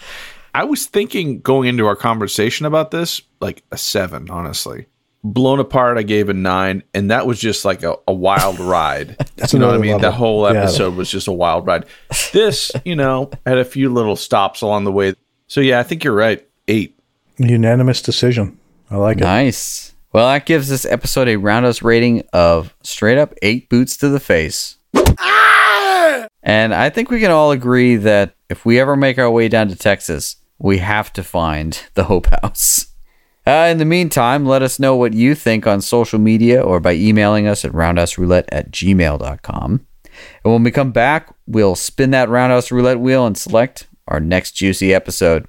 I 0.53 0.65
was 0.65 0.87
thinking 0.87 1.39
going 1.39 1.69
into 1.69 1.85
our 1.85 1.95
conversation 1.95 2.65
about 2.65 2.91
this, 2.91 3.21
like 3.39 3.63
a 3.71 3.77
seven, 3.77 4.29
honestly. 4.29 4.87
Blown 5.23 5.59
apart, 5.59 5.97
I 5.99 6.03
gave 6.03 6.29
a 6.29 6.33
nine, 6.33 6.81
and 6.95 7.11
that 7.11 7.27
was 7.27 7.39
just 7.39 7.63
like 7.63 7.83
a, 7.83 7.95
a 8.07 8.13
wild 8.13 8.59
ride. 8.59 9.15
You 9.53 9.59
know 9.59 9.67
what 9.67 9.75
I 9.75 9.79
mean? 9.79 9.91
level. 9.93 9.99
The 9.99 10.11
whole 10.11 10.51
Yeah. 10.51 10.61
episode 10.63 10.95
was 10.95 11.11
just 11.11 11.27
a 11.27 11.31
wild 11.31 11.67
ride. 11.67 11.85
This, 12.33 12.71
you 12.85 12.95
know, 12.95 13.29
had 13.45 13.57
a 13.59 13.65
few 13.65 13.93
little 13.93 14.15
stops 14.15 14.61
along 14.61 14.85
the 14.85 14.91
way. 14.91 15.13
So 15.47 15.61
yeah, 15.61 15.79
I 15.79 15.83
think 15.83 16.03
you're 16.03 16.15
right. 16.15 16.43
Eight. 16.67 16.97
Unanimous 17.37 18.01
decision. 18.01 18.57
I 18.89 18.95
like 18.97 19.17
it. 19.17 19.23
Nice. 19.23 19.93
Well, 20.13 20.27
that 20.27 20.45
gives 20.45 20.67
this 20.69 20.85
episode 20.85 21.27
a 21.27 21.37
roundhouse 21.37 21.81
rating 21.81 22.23
of 22.33 22.75
straight 22.83 23.17
up 23.17 23.33
eight 23.41 23.69
boots 23.69 23.95
to 23.97 24.09
the 24.09 24.19
face. 24.19 24.77
Ah! 24.95 26.27
And 26.43 26.73
I 26.73 26.89
think 26.89 27.09
we 27.09 27.19
can 27.19 27.31
all 27.31 27.51
agree 27.51 27.95
that 27.97 28.35
if 28.49 28.65
we 28.65 28.79
ever 28.79 28.95
make 28.95 29.17
our 29.19 29.29
way 29.31 29.47
down 29.47 29.67
to 29.69 29.75
Texas, 29.75 30.37
we 30.59 30.79
have 30.79 31.13
to 31.13 31.23
find 31.23 31.79
the 31.93 32.05
Hope 32.05 32.27
House. 32.41 32.87
Uh, 33.45 33.67
in 33.71 33.79
the 33.79 33.85
meantime, 33.85 34.45
let 34.45 34.61
us 34.61 34.79
know 34.79 34.95
what 34.95 35.13
you 35.13 35.33
think 35.33 35.65
on 35.65 35.81
social 35.81 36.19
media 36.19 36.61
or 36.61 36.79
by 36.79 36.93
emailing 36.93 37.47
us 37.47 37.65
at 37.65 37.71
roundhouseroulette 37.71 38.45
at 38.51 38.71
gmail.com. 38.71 39.85
And 40.43 40.53
when 40.53 40.63
we 40.63 40.71
come 40.71 40.91
back, 40.91 41.33
we'll 41.47 41.75
spin 41.75 42.11
that 42.11 42.29
roundhouse 42.29 42.71
roulette 42.71 42.99
wheel 42.99 43.25
and 43.25 43.35
select 43.37 43.87
our 44.07 44.19
next 44.19 44.51
juicy 44.51 44.93
episode. 44.93 45.47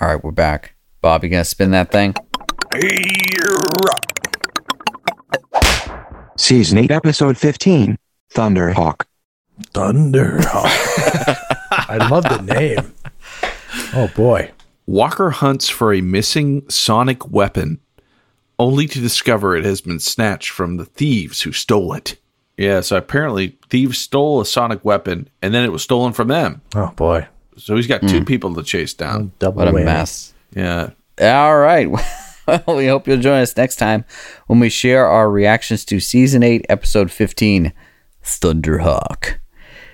All 0.00 0.08
right, 0.08 0.24
we're 0.24 0.30
back. 0.32 0.74
Bob, 1.00 1.22
you 1.22 1.30
gonna 1.30 1.44
spin 1.44 1.70
that 1.70 1.92
thing? 1.92 2.14
Season 6.36 6.78
8, 6.78 6.90
Episode 6.90 7.36
15 7.36 7.98
Thunderhawk. 8.34 9.02
Thunderhawk. 9.74 10.46
I 11.70 12.08
love 12.10 12.24
the 12.24 12.40
name. 12.42 12.92
Oh 13.94 14.10
boy. 14.14 14.50
Walker 14.86 15.30
hunts 15.30 15.68
for 15.68 15.92
a 15.92 16.00
missing 16.00 16.68
sonic 16.68 17.30
weapon, 17.30 17.80
only 18.58 18.86
to 18.88 19.00
discover 19.00 19.56
it 19.56 19.64
has 19.64 19.80
been 19.80 20.00
snatched 20.00 20.50
from 20.50 20.76
the 20.76 20.84
thieves 20.84 21.42
who 21.42 21.52
stole 21.52 21.92
it. 21.94 22.16
Yeah, 22.56 22.80
so 22.80 22.96
apparently 22.96 23.58
thieves 23.68 23.98
stole 23.98 24.40
a 24.40 24.46
sonic 24.46 24.84
weapon 24.84 25.28
and 25.40 25.54
then 25.54 25.64
it 25.64 25.72
was 25.72 25.82
stolen 25.82 26.12
from 26.12 26.28
them. 26.28 26.60
Oh 26.74 26.92
boy. 26.96 27.26
So 27.56 27.76
he's 27.76 27.86
got 27.86 28.00
two 28.02 28.18
hmm. 28.18 28.24
people 28.24 28.54
to 28.54 28.62
chase 28.62 28.94
down. 28.94 29.32
Double 29.38 29.58
What 29.58 29.68
a 29.68 29.72
whammy. 29.72 29.84
mess. 29.84 30.34
Yeah. 30.54 30.90
All 31.20 31.58
right. 31.58 31.88
Well, 32.66 32.78
we 32.78 32.88
hope 32.88 33.06
you'll 33.06 33.18
join 33.18 33.42
us 33.42 33.56
next 33.56 33.76
time 33.76 34.04
when 34.48 34.58
we 34.58 34.70
share 34.70 35.06
our 35.06 35.30
reactions 35.30 35.84
to 35.84 36.00
season 36.00 36.42
8, 36.42 36.66
episode 36.68 37.12
15, 37.12 37.72
Thunderhawk. 38.24 39.39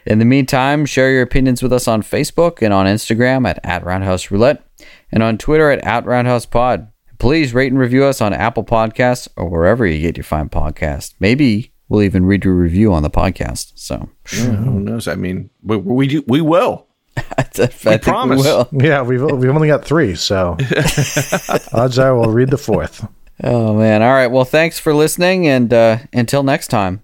In 0.07 0.19
the 0.21 0.25
meantime, 0.25 0.87
share 0.87 1.11
your 1.11 1.23
opinions 1.23 1.63
with 1.63 1.73
us 1.73 1.89
on 1.89 2.03
Facebook 2.03 2.63
and 2.63 2.73
on 2.73 2.87
Instagram 2.87 3.49
at, 3.49 3.59
at 3.65 3.85
Roundhouse 3.85 4.31
Roulette 4.31 4.63
and 5.11 5.23
on 5.23 5.37
Twitter 5.37 5.71
at, 5.71 5.85
at 5.85 6.07
Roundhouse 6.07 6.47
Pod. 6.47 6.89
Please 7.19 7.53
rate 7.53 7.73
and 7.73 7.79
review 7.79 8.05
us 8.05 8.21
on 8.21 8.33
Apple 8.33 8.65
Podcasts 8.65 9.27
or 9.37 9.49
wherever 9.49 9.85
you 9.87 10.01
get 10.01 10.17
your 10.17 10.25
fine 10.25 10.49
podcast. 10.49 11.15
Maybe 11.19 11.73
we'll 11.89 12.03
even 12.03 12.25
read 12.25 12.45
your 12.45 12.55
review 12.55 12.93
on 12.93 13.03
the 13.03 13.11
podcast. 13.11 13.73
So 13.75 14.09
Yeah, 14.33 14.55
who 14.57 14.81
knows? 14.81 15.09
I 15.09 15.17
mean, 15.17 15.51
we 15.63 15.77
we, 15.77 16.07
do, 16.07 16.25
we 16.29 16.41
will. 16.41 16.87
I, 17.39 17.43
think 17.43 18.03
promise. 18.03 18.45
we 18.45 18.49
will. 18.49 18.69
Yeah, 18.73 19.03
we've 19.03 19.23
we've 19.23 19.51
only 19.51 19.69
got 19.69 19.85
three, 19.85 20.15
so 20.15 20.59
odds 21.73 21.99
are 21.99 22.15
we'll 22.15 22.31
read 22.31 22.51
the 22.51 22.59
fourth. 22.59 23.07
Oh, 23.43 23.75
man. 23.75 24.03
All 24.03 24.13
right. 24.13 24.29
Well, 24.29 24.45
thanks 24.45 24.79
for 24.79 24.95
listening. 24.95 25.47
And 25.47 25.73
uh, 25.73 25.99
until 26.13 26.43
next 26.43 26.69
time, 26.69 27.03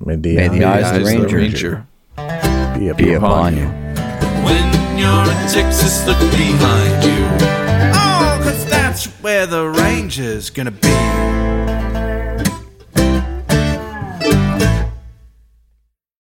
May 0.00 0.16
the, 0.16 0.36
May 0.36 0.48
the 0.48 0.64
uh, 0.64 0.70
eyes 0.70 0.96
of 0.96 1.04
the 1.04 1.24
Eyes 1.24 1.32
Ranger. 1.32 1.86
Be 2.16 2.88
a 2.88 2.94
be 2.94 3.14
upon 3.14 3.56
you. 3.56 3.66
When 4.44 4.98
you're 4.98 5.24
in 5.24 5.48
Texas, 5.48 6.06
look 6.06 6.18
behind 6.18 7.04
you. 7.04 7.26
Oh, 7.94 8.40
'cause 8.42 8.64
that's 8.66 9.06
where 9.22 9.46
the 9.46 9.68
ranger's 9.68 10.50
gonna 10.50 10.70
be. 10.70 10.88